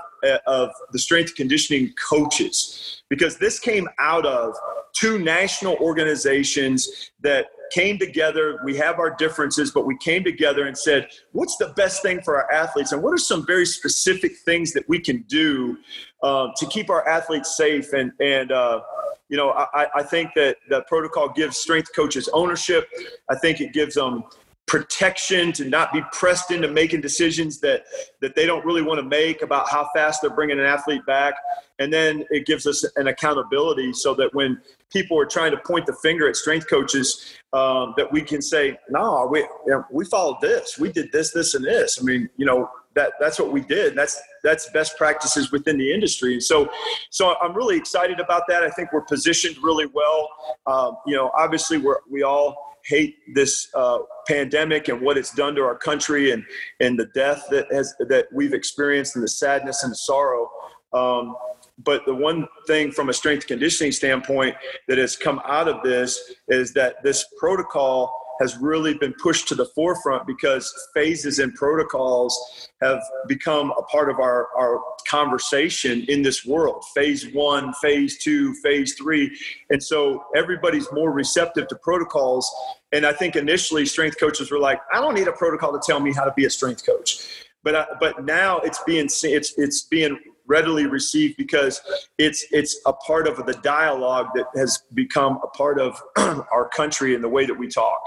of 0.46 0.70
the 0.92 0.98
strength 0.98 1.34
conditioning 1.34 1.92
coaches 2.10 3.02
because 3.08 3.38
this 3.38 3.58
came 3.58 3.88
out 3.98 4.26
of 4.26 4.54
two 4.92 5.18
national 5.18 5.76
organizations 5.76 7.10
that 7.22 7.46
came 7.70 7.98
together. 7.98 8.58
We 8.64 8.76
have 8.76 8.98
our 8.98 9.10
differences, 9.16 9.70
but 9.70 9.86
we 9.86 9.96
came 9.98 10.24
together 10.24 10.66
and 10.66 10.76
said, 10.76 11.08
what's 11.32 11.56
the 11.56 11.72
best 11.76 12.02
thing 12.02 12.20
for 12.22 12.36
our 12.36 12.50
athletes? 12.52 12.92
And 12.92 13.02
what 13.02 13.12
are 13.12 13.18
some 13.18 13.46
very 13.46 13.66
specific 13.66 14.32
things 14.44 14.72
that 14.72 14.88
we 14.88 15.00
can 15.00 15.22
do 15.28 15.78
um, 16.22 16.52
to 16.56 16.66
keep 16.66 16.90
our 16.90 17.06
athletes 17.08 17.56
safe? 17.56 17.92
And, 17.92 18.12
and, 18.20 18.52
uh, 18.52 18.80
you 19.28 19.36
know, 19.36 19.50
I, 19.50 19.86
I 19.94 20.02
think 20.02 20.30
that 20.34 20.56
the 20.68 20.82
protocol 20.88 21.28
gives 21.28 21.56
strength 21.56 21.90
coaches 21.94 22.28
ownership. 22.32 22.88
I 23.28 23.36
think 23.36 23.60
it 23.60 23.72
gives 23.72 23.94
them 23.94 24.24
protection 24.70 25.50
to 25.50 25.64
not 25.64 25.92
be 25.92 26.00
pressed 26.12 26.52
into 26.52 26.68
making 26.68 27.00
decisions 27.00 27.58
that 27.58 27.82
that 28.20 28.36
they 28.36 28.46
don't 28.46 28.64
really 28.64 28.82
want 28.82 28.98
to 28.98 29.02
make 29.02 29.42
about 29.42 29.68
how 29.68 29.88
fast 29.92 30.20
they're 30.22 30.30
bringing 30.30 30.60
an 30.60 30.64
athlete 30.64 31.04
back. 31.06 31.34
And 31.80 31.92
then 31.92 32.24
it 32.30 32.46
gives 32.46 32.68
us 32.68 32.84
an 32.94 33.08
accountability 33.08 33.92
so 33.92 34.14
that 34.14 34.32
when 34.32 34.60
people 34.92 35.18
are 35.18 35.26
trying 35.26 35.50
to 35.50 35.56
point 35.56 35.86
the 35.86 35.94
finger 35.94 36.28
at 36.28 36.36
strength 36.36 36.68
coaches 36.68 37.34
um, 37.52 37.94
that 37.96 38.12
we 38.12 38.22
can 38.22 38.40
say 38.40 38.78
no 38.88 39.26
we 39.28 39.40
you 39.40 39.48
know, 39.66 39.84
we 39.90 40.04
followed 40.04 40.40
this. 40.40 40.78
We 40.78 40.92
did 40.92 41.10
this 41.10 41.32
this 41.32 41.54
and 41.54 41.64
this. 41.64 41.98
I 42.00 42.04
mean 42.04 42.30
you 42.36 42.46
know 42.46 42.70
that 42.94 43.14
that's 43.18 43.40
what 43.40 43.50
we 43.50 43.62
did. 43.62 43.96
That's 43.96 44.20
that's 44.44 44.70
best 44.70 44.96
practices 44.96 45.50
within 45.50 45.78
the 45.78 45.92
industry. 45.92 46.34
And 46.34 46.42
so 46.42 46.70
so 47.10 47.34
i'm 47.42 47.54
really 47.54 47.76
excited 47.76 48.20
about 48.20 48.42
that. 48.46 48.62
I 48.62 48.70
think 48.70 48.92
we're 48.92 49.00
positioned 49.00 49.56
really 49.64 49.86
well. 49.86 50.28
Um, 50.68 50.96
you 51.08 51.16
know 51.16 51.32
obviously 51.36 51.78
we're 51.78 51.98
we 52.08 52.22
all 52.22 52.69
hate 52.86 53.16
this 53.34 53.68
uh, 53.74 53.98
pandemic 54.26 54.88
and 54.88 55.00
what 55.00 55.16
it's 55.16 55.34
done 55.34 55.54
to 55.54 55.62
our 55.62 55.76
country 55.76 56.32
and 56.32 56.44
and 56.80 56.98
the 56.98 57.06
death 57.14 57.44
that 57.50 57.66
has 57.72 57.94
that 58.08 58.26
we've 58.32 58.54
experienced 58.54 59.16
and 59.16 59.22
the 59.22 59.28
sadness 59.28 59.82
and 59.82 59.92
the 59.92 59.96
sorrow. 59.96 60.50
Um, 60.92 61.36
but 61.84 62.04
the 62.04 62.14
one 62.14 62.46
thing 62.66 62.90
from 62.90 63.08
a 63.08 63.12
strength 63.12 63.46
conditioning 63.46 63.92
standpoint 63.92 64.54
that 64.88 64.98
has 64.98 65.16
come 65.16 65.40
out 65.46 65.68
of 65.68 65.82
this 65.82 66.34
is 66.48 66.72
that 66.74 67.02
this 67.02 67.24
protocol 67.38 68.12
has 68.40 68.56
really 68.56 68.94
been 68.94 69.12
pushed 69.14 69.46
to 69.48 69.54
the 69.54 69.66
forefront 69.66 70.26
because 70.26 70.72
phases 70.94 71.38
and 71.38 71.54
protocols 71.54 72.68
have 72.82 73.00
become 73.28 73.72
a 73.78 73.82
part 73.82 74.10
of 74.10 74.18
our, 74.18 74.48
our 74.56 74.80
conversation 75.06 76.04
in 76.08 76.22
this 76.22 76.46
world. 76.46 76.82
Phase 76.94 77.32
one 77.34 77.72
phase 77.74 78.18
two 78.18 78.54
phase 78.62 78.94
three. 78.94 79.36
And 79.68 79.82
so 79.82 80.24
everybody's 80.34 80.90
more 80.92 81.12
receptive 81.12 81.68
to 81.68 81.76
protocols. 81.76 82.50
And 82.92 83.06
i 83.06 83.12
think 83.12 83.36
initially 83.36 83.86
strength 83.86 84.18
coaches 84.18 84.50
were 84.50 84.58
like 84.58 84.80
i 84.92 85.00
don't 85.00 85.14
need 85.14 85.28
a 85.28 85.32
protocol 85.32 85.72
to 85.72 85.80
tell 85.84 86.00
me 86.00 86.12
how 86.12 86.24
to 86.24 86.32
be 86.36 86.46
a 86.46 86.50
strength 86.50 86.84
coach. 86.84 87.46
But 87.62 87.74
uh, 87.74 87.86
but 88.00 88.24
now 88.24 88.58
it's 88.60 88.82
being 88.84 89.04
it's 89.06 89.58
it's 89.58 89.82
being 89.82 90.18
readily 90.46 90.86
received 90.86 91.36
because 91.36 91.80
it's 92.18 92.46
it's 92.50 92.80
a 92.86 92.92
part 92.92 93.28
of 93.28 93.44
the 93.46 93.52
dialogue 93.62 94.28
that 94.34 94.46
has 94.56 94.82
become 94.94 95.38
a 95.44 95.46
part 95.48 95.78
of 95.78 96.02
our 96.16 96.68
country 96.68 97.14
and 97.14 97.22
the 97.22 97.28
way 97.28 97.44
that 97.44 97.54
we 97.54 97.68
talk 97.68 98.00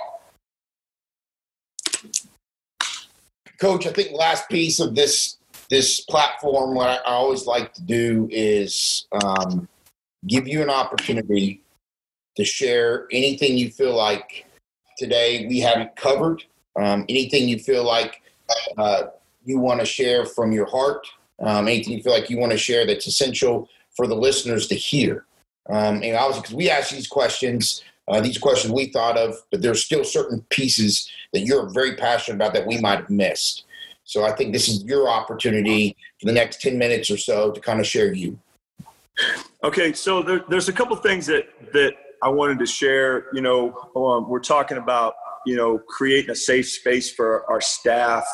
Coach, 3.60 3.88
I 3.88 3.92
think 3.92 4.12
last 4.12 4.50
piece 4.50 4.80
of 4.80 4.96
this 4.96 5.38
this 5.70 6.02
platform, 6.02 6.76
what 6.76 6.90
I 6.90 6.98
always 7.06 7.48
like 7.48 7.74
to 7.74 7.82
do 7.82 8.28
is 8.32 9.08
um, 9.24 9.68
give 10.28 10.48
you 10.48 10.62
an 10.62 10.70
opportunity 10.70 11.62
to 12.36 12.44
share 12.44 13.08
anything 13.12 13.58
you 13.58 13.72
feel 13.72 13.96
like 13.96 14.46
today 14.98 15.48
we 15.48 15.60
haven't 15.60 15.96
covered, 15.96 16.44
um, 16.76 17.06
anything 17.10 17.48
you 17.48 17.60
feel 17.60 17.84
like 17.84 18.22
uh, 18.78 19.04
you 19.46 19.60
want 19.60 19.80
to 19.80 19.86
share 19.86 20.26
from 20.26 20.52
your 20.52 20.66
heart, 20.66 21.08
um, 21.40 21.68
anything 21.68 21.94
you 21.94 22.04
feel 22.04 22.14
like 22.14 22.30
you 22.30 22.38
want 22.38 22.52
to 22.52 22.58
share 22.58 22.86
that's 22.86 23.08
essential 23.08 23.70
for 23.96 24.08
the 24.08 24.16
listeners 24.16 24.68
to 24.68 24.76
hear. 24.76 25.26
Um, 25.70 26.04
and 26.04 26.16
obviously, 26.16 26.42
because 26.42 26.56
we 26.56 26.70
ask 26.70 26.92
these 26.92 27.08
questions, 27.08 27.84
uh, 28.08 28.20
these 28.22 28.38
questions 28.38 28.74
we 28.74 28.88
thought 28.88 29.18
of, 29.18 29.36
but 29.52 29.62
there's 29.62 29.84
still 29.84 30.04
certain 30.04 30.46
pieces 30.50 31.10
that 31.32 31.42
you're 31.42 31.70
very 31.70 31.96
passionate 31.96 32.36
about 32.36 32.54
that 32.54 32.68
we 32.68 32.78
might 32.78 33.00
have 33.00 33.10
missed. 33.10 33.66
So 34.04 34.26
I 34.26 34.32
think 34.34 34.52
this 34.52 34.68
is 34.68 34.84
your 34.84 35.10
opportunity 35.10 35.96
for 36.20 36.26
the 36.26 36.34
next 36.34 36.62
10 36.62 36.78
minutes 36.78 37.10
or 37.10 37.18
so 37.18 37.52
to 37.52 37.60
kind 37.62 37.80
of 37.80 37.88
share 37.88 38.14
you. 38.14 38.38
Okay, 39.64 39.94
so 39.94 40.22
there, 40.22 40.44
there's 40.50 40.68
a 40.68 40.74
couple 40.74 40.96
things 40.98 41.26
that, 41.28 41.48
that 41.72 41.94
I 42.22 42.28
wanted 42.28 42.60
to 42.60 42.66
share. 42.66 43.28
You 43.34 43.42
know, 43.42 43.90
um, 43.96 44.30
we're 44.30 44.40
talking 44.40 44.78
about, 44.78 45.16
you 45.46 45.56
know, 45.56 45.78
creating 45.78 46.32
a 46.32 46.36
safe 46.36 46.70
space 46.70 47.12
for 47.12 47.50
our 47.50 47.62
staff 47.62 48.26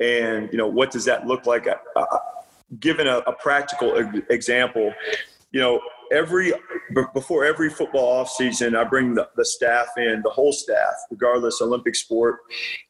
and, 0.00 0.48
you 0.52 0.58
know, 0.58 0.66
what 0.66 0.90
does 0.90 1.04
that 1.06 1.26
look 1.26 1.46
like? 1.46 1.66
Uh, 1.66 2.04
given 2.78 3.06
a, 3.06 3.18
a 3.18 3.32
practical 3.32 3.96
example, 4.28 4.92
you 5.50 5.60
know, 5.60 5.80
every 6.12 6.52
before 7.14 7.44
every 7.44 7.70
football 7.70 8.20
off 8.20 8.30
season, 8.30 8.74
I 8.76 8.84
bring 8.84 9.14
the, 9.14 9.28
the 9.36 9.44
staff 9.44 9.88
in, 9.96 10.22
the 10.22 10.30
whole 10.30 10.52
staff, 10.52 10.94
regardless 11.10 11.60
Olympic 11.60 11.94
sport, 11.94 12.38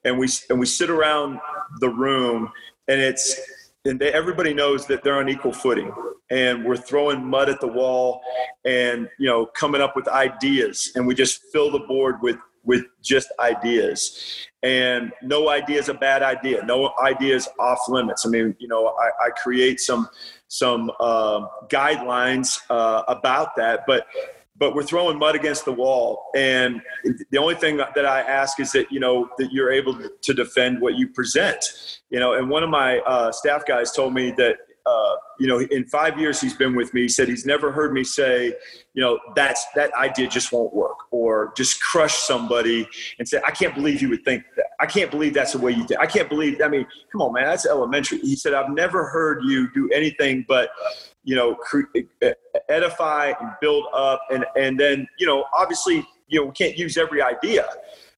and 0.04 0.18
we 0.18 0.28
and 0.50 0.58
we 0.58 0.66
sit 0.66 0.90
around 0.90 1.40
the 1.80 1.88
room, 1.88 2.50
and 2.88 3.00
it's 3.00 3.38
and 3.84 3.98
they, 3.98 4.12
everybody 4.12 4.54
knows 4.54 4.86
that 4.86 5.02
they're 5.02 5.18
on 5.18 5.28
equal 5.28 5.52
footing, 5.52 5.92
and 6.30 6.64
we're 6.64 6.76
throwing 6.76 7.24
mud 7.24 7.48
at 7.48 7.60
the 7.60 7.66
wall, 7.66 8.20
and 8.64 9.08
you 9.18 9.26
know 9.26 9.46
coming 9.46 9.80
up 9.80 9.96
with 9.96 10.08
ideas, 10.08 10.92
and 10.94 11.06
we 11.06 11.14
just 11.14 11.42
fill 11.52 11.70
the 11.70 11.80
board 11.80 12.16
with 12.22 12.36
with 12.64 12.84
just 13.02 13.32
ideas. 13.40 14.46
And 14.62 15.12
no 15.22 15.48
idea 15.48 15.78
is 15.78 15.88
a 15.88 15.94
bad 15.94 16.22
idea. 16.22 16.64
No 16.64 16.92
idea 17.00 17.36
is 17.36 17.48
off 17.58 17.78
limits. 17.88 18.26
I 18.26 18.28
mean 18.28 18.54
you 18.58 18.68
know 18.68 18.88
i, 18.88 19.26
I 19.26 19.30
create 19.30 19.80
some 19.80 20.08
some 20.48 20.90
uh, 20.98 21.46
guidelines 21.68 22.58
uh, 22.70 23.04
about 23.08 23.56
that, 23.56 23.84
but 23.86 24.06
but 24.56 24.74
we're 24.74 24.82
throwing 24.82 25.16
mud 25.20 25.36
against 25.36 25.64
the 25.64 25.72
wall. 25.72 26.30
And 26.34 26.82
the 27.30 27.38
only 27.38 27.54
thing 27.54 27.76
that 27.76 28.04
I 28.04 28.22
ask 28.22 28.58
is 28.58 28.72
that 28.72 28.90
you 28.90 28.98
know 28.98 29.28
that 29.38 29.52
you're 29.52 29.70
able 29.70 29.96
to 30.22 30.34
defend 30.34 30.80
what 30.80 30.96
you 30.96 31.08
present. 31.08 31.64
You 32.10 32.18
know, 32.18 32.34
and 32.34 32.50
one 32.50 32.62
of 32.62 32.70
my 32.70 32.98
uh, 33.00 33.30
staff 33.30 33.64
guys 33.66 33.92
told 33.92 34.14
me 34.14 34.32
that 34.32 34.56
uh, 34.88 35.16
you 35.38 35.46
know, 35.46 35.60
in 35.60 35.84
five 35.84 36.18
years 36.18 36.40
he's 36.40 36.54
been 36.54 36.74
with 36.74 36.94
me, 36.94 37.02
he 37.02 37.08
said 37.08 37.28
he's 37.28 37.44
never 37.44 37.70
heard 37.70 37.92
me 37.92 38.02
say, 38.02 38.54
you 38.94 39.02
know, 39.02 39.18
that's 39.36 39.66
that 39.74 39.92
idea 39.94 40.26
just 40.26 40.50
won't 40.50 40.74
work, 40.74 40.96
or 41.10 41.52
just 41.56 41.80
crush 41.82 42.14
somebody 42.14 42.88
and 43.18 43.28
say, 43.28 43.40
I 43.46 43.50
can't 43.50 43.74
believe 43.74 44.00
you 44.00 44.08
would 44.08 44.24
think 44.24 44.44
that. 44.56 44.67
I 44.80 44.86
can't 44.86 45.10
believe 45.10 45.34
that's 45.34 45.52
the 45.52 45.58
way 45.58 45.72
you 45.72 45.84
think. 45.86 46.00
I 46.00 46.06
can't 46.06 46.28
believe. 46.28 46.60
I 46.62 46.68
mean, 46.68 46.86
come 47.10 47.20
on, 47.20 47.32
man, 47.32 47.44
that's 47.44 47.66
elementary. 47.66 48.18
He 48.18 48.36
said, 48.36 48.54
I've 48.54 48.70
never 48.70 49.08
heard 49.08 49.42
you 49.44 49.72
do 49.72 49.88
anything 49.90 50.44
but, 50.46 50.70
you 51.24 51.34
know, 51.34 51.56
edify 52.68 53.32
and 53.40 53.50
build 53.60 53.86
up, 53.92 54.20
and 54.30 54.44
and 54.56 54.78
then 54.78 55.06
you 55.18 55.26
know, 55.26 55.44
obviously, 55.56 56.06
you 56.28 56.40
know, 56.40 56.46
we 56.46 56.52
can't 56.52 56.78
use 56.78 56.96
every 56.96 57.20
idea, 57.20 57.66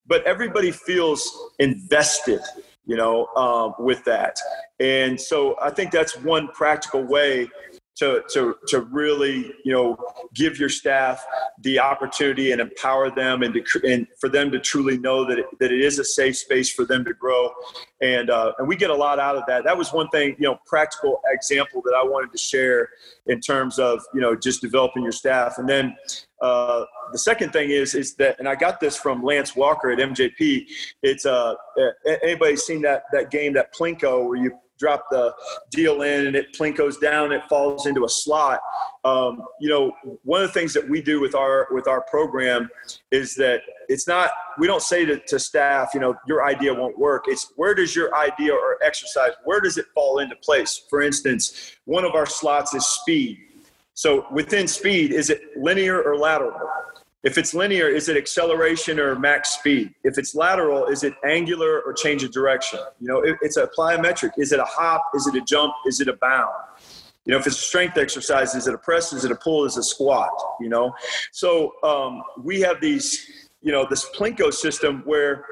but 0.07 0.23
everybody 0.25 0.71
feels 0.71 1.51
invested 1.59 2.41
you 2.87 2.97
know, 2.97 3.27
um, 3.37 3.75
with 3.79 4.05
that. 4.05 4.37
And 4.81 5.21
so 5.21 5.57
I 5.63 5.71
think 5.71 5.93
that's 5.93 6.17
one 6.17 6.49
practical 6.49 7.05
way 7.05 7.49
to, 8.01 8.23
to, 8.33 8.57
to 8.69 8.81
really, 8.81 9.53
you 9.63 9.73
know, 9.73 9.97
give 10.35 10.59
your 10.59 10.71
staff 10.71 11.23
the 11.61 11.79
opportunity 11.79 12.53
and 12.53 12.61
empower 12.61 13.11
them 13.11 13.43
and, 13.43 13.55
to, 13.55 13.63
and 13.87 14.07
for 14.19 14.31
them 14.31 14.51
to 14.51 14.59
truly 14.59 14.97
know 14.97 15.27
that 15.27 15.39
it, 15.39 15.45
that 15.59 15.71
it 15.71 15.83
is 15.83 15.99
a 15.99 16.05
safe 16.05 16.39
space 16.39 16.73
for 16.73 16.87
them 16.87 17.05
to 17.05 17.13
grow. 17.13 17.51
And, 18.01 18.31
uh, 18.31 18.53
and 18.59 18.67
we 18.67 18.75
get 18.75 18.89
a 18.89 18.95
lot 18.95 19.19
out 19.19 19.37
of 19.37 19.43
that. 19.49 19.65
That 19.65 19.77
was 19.77 19.93
one 19.93 20.09
thing, 20.09 20.35
you 20.39 20.49
know, 20.49 20.59
practical 20.67 21.21
example 21.27 21.83
that 21.83 21.95
I 21.95 22.03
wanted 22.03 22.33
to 22.33 22.39
share 22.39 22.89
in 23.27 23.39
terms 23.39 23.79
of, 23.79 24.03
you 24.15 24.21
know, 24.23 24.35
just 24.35 24.63
developing 24.63 25.03
your 25.03 25.13
staff. 25.13 25.59
And 25.59 25.69
then 25.69 25.95
uh, 26.41 26.87
the 27.13 27.19
second 27.19 27.53
thing 27.53 27.71
is 27.71 27.95
is 27.95 28.15
that, 28.15 28.39
and 28.39 28.49
I 28.49 28.55
got 28.55 28.81
this 28.81 28.97
from 28.97 29.23
Lance 29.23 29.55
Walker 29.55 29.91
at 29.91 29.99
MJP. 29.99 30.67
It's 31.03 31.27
uh, 31.27 31.55
anybody 32.23 32.57
seen 32.57 32.81
that 32.83 33.05
that 33.13 33.31
game 33.31 33.53
that 33.55 33.75
Plinko 33.75 34.27
where 34.27 34.39
you 34.39 34.53
drop 34.81 35.05
the 35.11 35.33
deal 35.71 36.03
in 36.03 36.27
and 36.27 36.35
it 36.35 36.53
plinkos 36.59 37.01
down, 37.01 37.31
it 37.31 37.45
falls 37.49 37.87
into 37.87 38.05
a 38.05 38.09
slot. 38.09 38.61
Um, 39.05 39.43
you 39.61 39.69
know, 39.69 39.93
one 40.25 40.43
of 40.43 40.49
the 40.49 40.53
things 40.53 40.73
that 40.75 40.89
we 40.89 41.03
do 41.03 41.21
with 41.21 41.35
our 41.35 41.69
with 41.71 41.87
our 41.87 42.01
program 42.03 42.69
is 43.13 43.35
that 43.37 43.61
it's 43.89 44.09
not 44.09 44.31
we 44.59 44.67
don't 44.67 44.83
say 44.83 45.05
to, 45.05 45.19
to 45.19 45.39
staff, 45.39 45.91
you 45.95 46.01
know, 46.01 46.15
your 46.27 46.45
idea 46.45 46.73
won't 46.75 46.99
work. 46.99 47.25
It's 47.29 47.53
where 47.57 47.75
does 47.75 47.95
your 47.95 48.15
idea 48.17 48.53
or 48.53 48.83
exercise 48.83 49.33
where 49.45 49.61
does 49.61 49.79
it 49.79 49.87
fall 49.95 50.19
into 50.19 50.37
place? 50.37 50.83
For 50.89 51.03
instance, 51.03 51.77
one 51.85 52.05
of 52.05 52.15
our 52.15 52.27
slots 52.27 52.75
is 52.75 52.87
speed. 52.87 53.39
So 53.95 54.27
within 54.33 54.67
speed, 54.67 55.13
is 55.13 55.29
it 55.29 55.43
linear 55.57 56.03
or 56.03 56.17
lateral? 56.17 56.59
If 57.23 57.37
it's 57.37 57.53
linear, 57.53 57.87
is 57.87 58.09
it 58.09 58.17
acceleration 58.17 58.99
or 58.99 59.15
max 59.19 59.51
speed? 59.51 59.95
If 60.05 60.17
it's 60.17 60.35
lateral, 60.35 60.87
is 60.87 61.05
it 61.05 61.13
angular 61.25 61.83
or 61.83 61.93
change 61.93 62.23
of 62.25 62.33
direction? 62.33 62.81
You 62.99 63.09
know, 63.09 63.21
it, 63.21 63.37
it's 63.43 63.59
a 63.59 63.67
plyometric. 63.67 64.33
Is 64.39 64.53
it 64.53 64.59
a 64.59 64.65
hop? 64.65 65.03
Is 65.15 65.27
it 65.27 65.35
a 65.35 65.43
jump? 65.43 65.75
Is 65.87 66.01
it 66.01 66.09
a 66.09 66.15
bound? 66.15 66.49
You 67.27 67.33
know, 67.33 67.39
if 67.39 67.47
it's 67.47 67.59
a 67.59 67.61
strength 67.61 67.99
exercise, 67.99 68.55
is 68.55 68.67
it 68.67 68.75
a 68.75 68.79
press? 68.79 69.13
Is 69.13 69.27
it 69.27 69.31
a 69.31 69.37
pull? 69.37 69.67
Is 69.67 69.77
it 69.77 69.81
a 69.81 69.83
squat? 69.83 70.31
You 70.61 70.71
know, 70.71 70.95
so 71.31 71.75
um, 71.83 72.23
we 72.43 72.63
have 72.63 72.81
these, 72.81 73.27
you 73.61 73.71
know, 73.71 73.87
this 73.89 74.09
Plinko 74.17 74.51
system 74.51 75.03
where, 75.05 75.45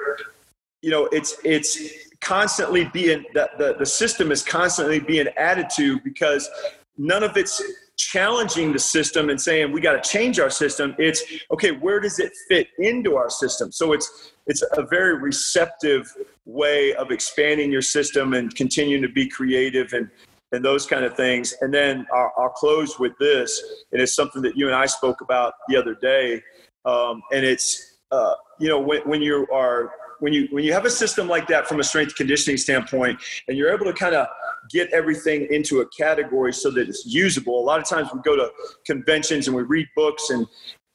you 0.81 0.91
know, 0.91 1.07
it's 1.13 1.37
it's 1.45 1.79
constantly 2.23 2.87
being 2.87 3.25
that 3.35 3.59
the, 3.59 3.77
the 3.79 3.87
system 3.87 4.33
is 4.33 4.43
constantly 4.43 5.01
being 5.01 5.29
added 5.37 5.69
to 5.77 6.01
because 6.01 6.49
none 6.97 7.23
of 7.23 7.37
it's 7.37 7.63
challenging 7.99 8.73
the 8.73 8.79
system 8.79 9.29
and 9.29 9.41
saying 9.41 9.73
we 9.73 9.81
got 9.81 10.03
to 10.03 10.09
change 10.09 10.39
our 10.39 10.51
system. 10.51 10.95
It's 10.99 11.23
okay 11.51 11.73
where 11.73 12.01
does 12.01 12.19
it 12.19 12.33
fit 12.49 12.69
into 12.79 13.17
our 13.17 13.29
system? 13.29 13.71
So 13.73 13.93
it's 13.93 14.33
it's 14.47 14.63
a 14.73 14.83
very 14.83 15.19
receptive 15.19 16.11
way 16.47 16.95
of 16.95 17.11
expanding 17.11 17.71
your 17.71 17.83
system 17.83 18.33
and 18.33 18.55
continuing 18.55 19.03
to 19.03 19.09
be 19.09 19.29
creative 19.29 19.93
and 19.93 20.09
and 20.53 20.65
those 20.65 20.87
kind 20.87 21.05
of 21.05 21.15
things. 21.15 21.55
And 21.61 21.75
then 21.75 22.07
I'll, 22.15 22.33
I'll 22.39 22.49
close 22.49 22.99
with 22.99 23.13
this 23.19 23.63
and 23.93 24.01
it's 24.01 24.15
something 24.15 24.41
that 24.43 24.57
you 24.57 24.67
and 24.67 24.75
i 24.75 24.87
spoke 24.87 25.21
about 25.21 25.55
the 25.69 25.77
other 25.77 25.95
day. 25.95 26.43
Um, 26.87 27.21
and 27.33 27.45
it's 27.45 27.99
uh, 28.13 28.35
you 28.61 28.69
know 28.69 28.81
when, 28.81 29.03
when 29.03 29.21
you 29.21 29.47
are 29.53 29.93
when 30.21 30.33
you 30.33 30.49
when 30.51 30.65
you 30.65 30.73
have 30.73 30.85
a 30.85 30.91
system 30.91 31.29
like 31.29 31.47
that 31.49 31.67
from 31.67 31.81
a 31.81 31.85
strength 31.85 32.15
conditioning 32.15 32.57
standpoint, 32.57 33.21
and 33.49 33.57
you're 33.57 33.73
able 33.73 33.85
to 33.87 33.93
kind 33.93 34.15
of 34.15 34.29
get 34.69 34.91
everything 34.93 35.47
into 35.51 35.81
a 35.81 35.89
category 35.89 36.53
so 36.53 36.71
that 36.71 36.89
it's 36.89 37.07
usable. 37.07 37.61
A 37.61 37.65
lot 37.65 37.81
of 37.81 37.89
times 37.89 38.09
we 38.13 38.21
go 38.23 38.37
to 38.37 38.51
conventions 38.87 39.47
and 39.47 39.57
we 39.57 39.63
read 39.63 39.87
books 39.97 40.31
and 40.31 40.47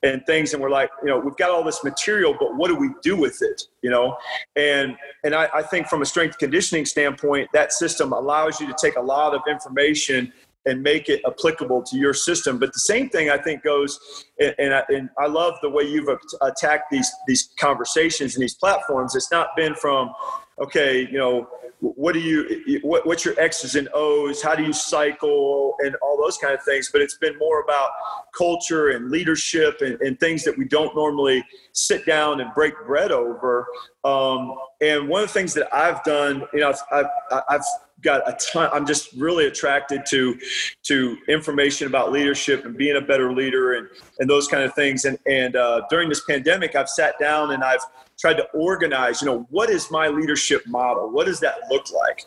and 0.04 0.22
things 0.26 0.54
and 0.54 0.62
we're 0.62 0.70
like 0.70 0.90
you 1.02 1.08
know 1.08 1.18
we've 1.18 1.38
got 1.38 1.50
all 1.50 1.64
this 1.64 1.82
material 1.82 2.36
but 2.38 2.58
what 2.58 2.68
do 2.68 2.76
we 2.76 2.90
do 3.02 3.16
with 3.16 3.42
it 3.42 3.64
you 3.82 3.90
know 3.90 4.18
and 4.58 4.98
and 5.24 5.34
I, 5.34 5.48
I, 5.56 5.62
think 5.62 5.88
from 5.88 6.02
a 6.02 6.06
strength 6.06 6.38
conditioning 6.38 6.86
standpoint 6.86 7.48
that 7.54 7.72
system 7.72 8.12
allows 8.12 8.60
you 8.60 8.68
to 8.68 8.76
take 8.82 8.98
a 8.98 9.02
lot 9.02 9.34
of 9.34 9.42
information 9.50 10.34
and 10.66 10.82
make 10.82 11.10
it 11.10 11.22
applicable 11.26 11.84
to 11.84 11.98
your 11.98 12.14
system. 12.14 12.58
But 12.58 12.74
the 12.74 12.80
same 12.80 13.10
thing 13.10 13.30
I 13.30 13.38
think 13.38 13.64
goes, 13.64 14.00
and, 14.40 14.56
and, 14.58 14.74
I, 14.74 14.84
and 14.90 15.10
I 15.18 15.28
love 15.28 15.56
the 15.62 15.70
way 15.70 15.84
you've 15.84 16.10
attacked 16.42 16.90
these 16.92 17.12
these 17.28 17.50
conversations 17.60 18.36
and 18.36 18.42
these 18.42 18.56
platforms. 18.56 19.16
It's 19.16 19.32
not 19.32 19.50
been 19.56 19.76
from, 19.76 20.14
okay, 20.60 21.08
you 21.10 21.18
know, 21.18 21.48
what 21.80 22.14
do 22.14 22.20
you, 22.20 22.80
what, 22.82 23.06
what's 23.06 23.26
your 23.26 23.38
X's 23.38 23.76
and 23.76 23.90
O's? 23.94 24.42
How 24.42 24.56
do 24.56 24.64
you 24.64 24.72
cycle 24.72 25.76
and 25.80 25.96
all 26.02 26.18
those 26.18 26.38
kind 26.38 26.54
of 26.54 26.64
things? 26.64 26.90
But 26.92 27.02
it's 27.02 27.18
been 27.18 27.38
more 27.38 27.62
about 27.62 27.90
culture 28.38 28.92
and 28.92 29.12
leadership 29.12 29.82
and, 29.82 30.00
and 30.02 30.18
things 30.18 30.46
that 30.46 30.58
we 30.58 30.66
don't 30.66 30.96
normally 30.96 31.44
sit 31.74 32.06
down 32.06 32.40
and 32.40 32.54
break 32.54 32.74
bread 32.86 33.12
over. 33.12 33.68
Um, 34.06 34.56
and 34.80 35.10
one 35.10 35.24
of 35.24 35.28
the 35.28 35.34
things 35.34 35.54
that 35.56 35.74
I've 35.76 36.02
done, 36.04 36.44
you 36.54 36.62
know, 36.62 36.70
I've, 36.70 37.06
I've, 37.32 37.44
I've 37.50 37.64
got 38.04 38.22
a 38.28 38.38
ton 38.52 38.70
i'm 38.74 38.86
just 38.86 39.14
really 39.14 39.48
attracted 39.48 40.06
to 40.06 40.38
to 40.84 41.18
information 41.30 41.88
about 41.88 42.12
leadership 42.12 42.66
and 42.66 42.78
being 42.78 42.98
a 42.98 43.02
better 43.02 43.34
leader 43.34 43.74
and 43.74 43.88
and 44.20 44.30
those 44.30 44.48
kind 44.48 44.64
of 44.64 44.74
things 44.74 45.06
and 45.06 45.18
and 45.26 45.56
uh, 45.56 45.82
during 45.90 46.10
this 46.10 46.22
pandemic 46.26 46.76
i've 46.76 46.90
sat 46.90 47.18
down 47.18 47.52
and 47.52 47.64
i've 47.64 47.84
tried 48.24 48.38
to 48.38 48.48
organize 48.54 49.22
you 49.22 49.28
know 49.28 49.46
what 49.50 49.70
is 49.70 49.92
my 49.92 50.08
leadership 50.08 50.66
model 50.66 51.12
what 51.12 51.26
does 51.26 51.42
that 51.42 51.56
look 51.70 51.92
like 51.92 52.24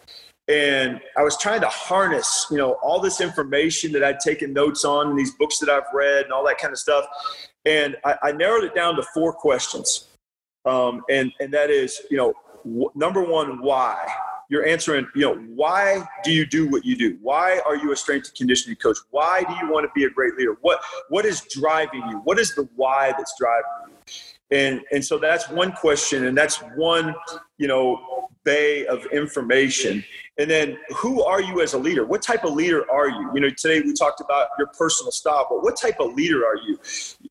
and 0.46 1.00
i 1.16 1.22
was 1.22 1.38
trying 1.38 1.58
to 1.58 1.68
harness 1.68 2.46
you 2.50 2.58
know 2.58 2.72
all 2.82 3.00
this 3.00 3.22
information 3.22 3.90
that 3.92 4.04
i'd 4.04 4.20
taken 4.20 4.52
notes 4.52 4.84
on 4.84 5.08
and 5.08 5.18
these 5.18 5.32
books 5.36 5.58
that 5.58 5.70
i've 5.70 5.90
read 5.94 6.24
and 6.24 6.32
all 6.34 6.44
that 6.44 6.58
kind 6.58 6.70
of 6.70 6.78
stuff 6.78 7.06
and 7.64 7.96
i, 8.04 8.14
I 8.24 8.32
narrowed 8.32 8.64
it 8.64 8.74
down 8.74 8.94
to 8.96 9.02
four 9.14 9.32
questions 9.32 10.08
um, 10.66 11.02
and 11.08 11.32
and 11.40 11.50
that 11.54 11.70
is 11.70 12.02
you 12.10 12.18
know 12.18 12.34
w- 12.62 12.90
number 12.94 13.22
one 13.22 13.62
why 13.62 13.96
you're 14.48 14.64
answering, 14.64 15.08
you 15.16 15.22
know, 15.22 15.34
why 15.56 16.06
do 16.22 16.30
you 16.30 16.46
do 16.46 16.68
what 16.68 16.84
you 16.84 16.96
do? 16.96 17.18
Why 17.20 17.60
are 17.66 17.74
you 17.74 17.90
a 17.90 17.96
strength 17.96 18.28
and 18.28 18.36
conditioning 18.36 18.76
coach? 18.76 18.96
Why 19.10 19.42
do 19.42 19.52
you 19.54 19.72
want 19.72 19.86
to 19.86 19.90
be 19.92 20.04
a 20.04 20.10
great 20.10 20.36
leader? 20.36 20.56
What 20.60 20.78
what 21.08 21.24
is 21.24 21.40
driving 21.50 22.04
you? 22.08 22.18
What 22.18 22.38
is 22.38 22.54
the 22.54 22.68
why 22.76 23.12
that's 23.18 23.34
driving 23.40 23.88
you? 23.88 23.95
And 24.50 24.80
and 24.92 25.04
so 25.04 25.18
that's 25.18 25.48
one 25.48 25.72
question, 25.72 26.26
and 26.26 26.36
that's 26.36 26.56
one, 26.76 27.14
you 27.58 27.66
know, 27.66 28.26
bay 28.44 28.86
of 28.86 29.04
information. 29.06 30.04
And 30.38 30.50
then 30.50 30.78
who 30.94 31.22
are 31.22 31.40
you 31.40 31.62
as 31.62 31.74
a 31.74 31.78
leader? 31.78 32.04
What 32.04 32.22
type 32.22 32.44
of 32.44 32.52
leader 32.52 32.88
are 32.90 33.08
you? 33.08 33.30
You 33.34 33.40
know, 33.40 33.50
today 33.50 33.80
we 33.80 33.92
talked 33.94 34.20
about 34.20 34.48
your 34.58 34.68
personal 34.68 35.10
style, 35.10 35.46
but 35.50 35.62
what 35.62 35.76
type 35.76 35.98
of 35.98 36.14
leader 36.14 36.46
are 36.46 36.56
you? 36.56 36.78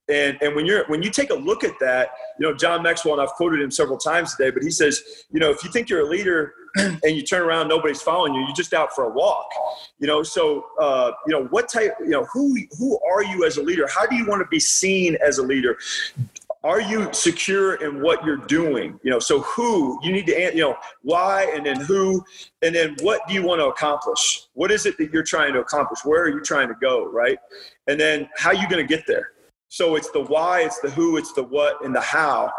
And 0.09 0.37
and 0.41 0.55
when 0.55 0.65
you're 0.65 0.85
when 0.87 1.01
you 1.01 1.09
take 1.09 1.29
a 1.29 1.35
look 1.35 1.63
at 1.63 1.79
that, 1.79 2.09
you 2.39 2.45
know, 2.45 2.55
John 2.55 2.83
Maxwell, 2.83 3.13
and 3.13 3.23
I've 3.23 3.33
quoted 3.35 3.61
him 3.61 3.71
several 3.71 3.97
times 3.97 4.35
today, 4.35 4.51
but 4.51 4.61
he 4.61 4.71
says, 4.71 5.25
you 5.31 5.39
know, 5.39 5.51
if 5.51 5.63
you 5.63 5.71
think 5.71 5.89
you're 5.89 6.01
a 6.01 6.09
leader 6.09 6.53
and 6.75 7.01
you 7.05 7.23
turn 7.23 7.41
around, 7.41 7.67
nobody's 7.67 8.01
following 8.01 8.33
you, 8.33 8.41
you're 8.41 8.55
just 8.55 8.73
out 8.73 8.93
for 8.93 9.05
a 9.05 9.09
walk. 9.09 9.47
You 9.99 10.07
know, 10.07 10.23
so 10.23 10.65
uh, 10.79 11.11
you 11.25 11.31
know, 11.31 11.45
what 11.45 11.69
type, 11.69 11.93
you 11.99 12.09
know, 12.09 12.25
who 12.25 12.57
who 12.77 12.99
are 13.09 13.23
you 13.23 13.45
as 13.45 13.57
a 13.57 13.63
leader? 13.63 13.87
How 13.87 14.05
do 14.05 14.15
you 14.15 14.25
want 14.25 14.41
to 14.41 14.47
be 14.47 14.59
seen 14.59 15.15
as 15.25 15.37
a 15.37 15.43
leader? 15.43 15.77
Are 16.65 16.81
you 16.81 17.07
secure 17.13 17.75
in 17.75 18.01
what 18.01 18.25
you're 18.25 18.37
doing? 18.37 18.99
You 19.03 19.11
know 19.11 19.19
so 19.19 19.41
who 19.41 19.99
you 20.01 20.11
need 20.11 20.25
to 20.25 20.51
you 20.55 20.61
know 20.61 20.75
why 21.03 21.43
and 21.55 21.63
then 21.63 21.79
who 21.79 22.23
and 22.63 22.73
then 22.73 22.95
what 23.01 23.21
do 23.27 23.35
you 23.35 23.43
want 23.43 23.61
to 23.61 23.67
accomplish? 23.67 24.47
What 24.53 24.71
is 24.71 24.87
it 24.87 24.97
that 24.97 25.13
you're 25.13 25.23
trying 25.23 25.53
to 25.53 25.59
accomplish? 25.59 25.99
Where 26.03 26.23
are 26.23 26.29
you 26.29 26.41
trying 26.41 26.67
to 26.69 26.73
go 26.81 27.05
right? 27.05 27.37
And 27.85 27.99
then 27.99 28.27
how 28.35 28.49
are 28.49 28.55
you 28.55 28.67
going 28.67 28.85
to 28.85 28.95
get 28.95 29.05
there? 29.05 29.29
So 29.69 29.95
it's 29.95 30.09
the 30.09 30.21
why 30.21 30.61
it's 30.61 30.79
the 30.79 30.89
who 30.89 31.17
it's 31.17 31.33
the 31.33 31.43
what 31.43 31.85
and 31.85 31.93
the 31.95 32.01
how. 32.01 32.51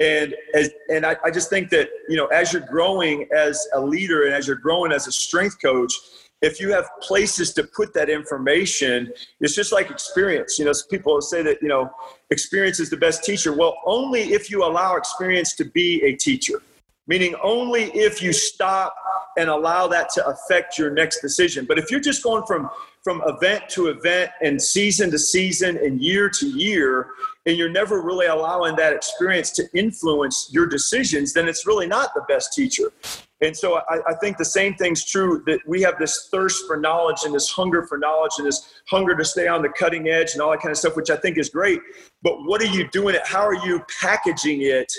And 0.00 0.34
as, 0.54 0.70
and 0.88 1.06
I, 1.06 1.16
I 1.24 1.30
just 1.30 1.48
think 1.48 1.70
that 1.70 1.88
you 2.08 2.16
know 2.16 2.26
as 2.26 2.52
you're 2.52 2.66
growing 2.68 3.28
as 3.32 3.64
a 3.74 3.80
leader 3.80 4.24
and 4.24 4.34
as 4.34 4.48
you're 4.48 4.56
growing 4.56 4.90
as 4.90 5.06
a 5.06 5.12
strength 5.12 5.62
coach 5.62 5.94
if 6.42 6.58
you 6.60 6.72
have 6.72 6.90
places 7.00 7.54
to 7.54 7.62
put 7.62 7.94
that 7.94 8.10
information, 8.10 9.12
it's 9.40 9.54
just 9.54 9.72
like 9.72 9.90
experience. 9.90 10.58
You 10.58 10.64
know, 10.64 10.72
people 10.90 11.20
say 11.20 11.42
that, 11.42 11.62
you 11.62 11.68
know, 11.68 11.90
experience 12.32 12.80
is 12.80 12.90
the 12.90 12.96
best 12.96 13.22
teacher. 13.22 13.52
Well, 13.52 13.76
only 13.84 14.32
if 14.32 14.50
you 14.50 14.64
allow 14.64 14.96
experience 14.96 15.54
to 15.54 15.64
be 15.64 16.02
a 16.02 16.16
teacher, 16.16 16.60
meaning 17.06 17.34
only 17.42 17.84
if 17.92 18.22
you 18.22 18.32
stop 18.32 18.94
and 19.36 19.48
allow 19.48 19.86
that 19.88 20.10
to 20.10 20.26
affect 20.26 20.78
your 20.78 20.90
next 20.90 21.20
decision. 21.20 21.64
But 21.64 21.78
if 21.78 21.90
you're 21.90 22.00
just 22.00 22.22
going 22.22 22.44
from 22.46 22.70
from 23.02 23.20
event 23.26 23.68
to 23.68 23.88
event 23.88 24.30
and 24.42 24.62
season 24.62 25.10
to 25.10 25.18
season 25.18 25.76
and 25.78 26.00
year 26.00 26.30
to 26.30 26.46
year, 26.46 27.08
and 27.46 27.56
you're 27.56 27.68
never 27.68 28.00
really 28.00 28.26
allowing 28.26 28.76
that 28.76 28.92
experience 28.92 29.50
to 29.50 29.64
influence 29.74 30.48
your 30.52 30.66
decisions, 30.66 31.32
then 31.32 31.48
it's 31.48 31.66
really 31.66 31.88
not 31.88 32.14
the 32.14 32.22
best 32.28 32.52
teacher. 32.52 32.92
And 33.40 33.56
so 33.56 33.80
I, 33.90 33.98
I, 34.06 34.14
think 34.20 34.36
the 34.36 34.44
same 34.44 34.74
thing's 34.74 35.04
true 35.04 35.42
that 35.46 35.58
we 35.66 35.82
have 35.82 35.98
this 35.98 36.28
thirst 36.30 36.64
for 36.68 36.76
knowledge 36.76 37.24
and 37.24 37.34
this 37.34 37.50
hunger 37.50 37.84
for 37.88 37.98
knowledge 37.98 38.30
and 38.38 38.46
this 38.46 38.72
hunger 38.88 39.16
to 39.16 39.24
stay 39.24 39.48
on 39.48 39.62
the 39.62 39.68
cutting 39.70 40.06
edge 40.06 40.34
and 40.34 40.40
all 40.40 40.52
that 40.52 40.60
kind 40.60 40.70
of 40.70 40.78
stuff, 40.78 40.94
which 40.94 41.10
I 41.10 41.16
think 41.16 41.38
is 41.38 41.48
great. 41.48 41.80
But 42.22 42.44
what 42.44 42.62
are 42.62 42.66
you 42.66 42.88
doing 42.90 43.16
it? 43.16 43.22
How 43.24 43.44
are 43.44 43.66
you 43.66 43.84
packaging 44.00 44.62
it 44.62 44.92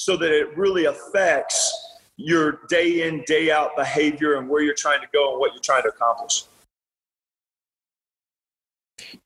so 0.00 0.16
that 0.16 0.32
it 0.32 0.56
really 0.56 0.86
affects 0.86 1.98
your 2.16 2.60
day 2.70 3.06
in, 3.06 3.22
day 3.26 3.50
out 3.50 3.76
behavior 3.76 4.38
and 4.38 4.48
where 4.48 4.62
you're 4.62 4.72
trying 4.72 5.02
to 5.02 5.06
go 5.12 5.32
and 5.32 5.38
what 5.38 5.52
you're 5.52 5.60
trying 5.60 5.82
to 5.82 5.90
accomplish? 5.90 6.44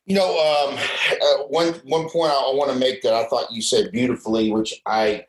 You 0.07 0.17
know, 0.17 0.31
um, 0.31 0.77
uh, 1.23 1.45
one 1.45 1.75
one 1.85 2.09
point 2.09 2.33
I, 2.33 2.35
I 2.35 2.55
want 2.55 2.73
to 2.73 2.79
make 2.79 3.03
that 3.03 3.15
I 3.15 3.25
thought 3.29 3.53
you 3.53 3.63
said 3.63 3.93
beautifully, 3.93 4.51
which 4.51 4.75
I 4.85 5.27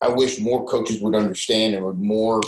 I 0.00 0.10
wish 0.10 0.38
more 0.38 0.64
coaches 0.64 1.00
would 1.00 1.16
understand 1.16 1.74
and 1.74 1.84
would 1.84 1.98
more 1.98 2.40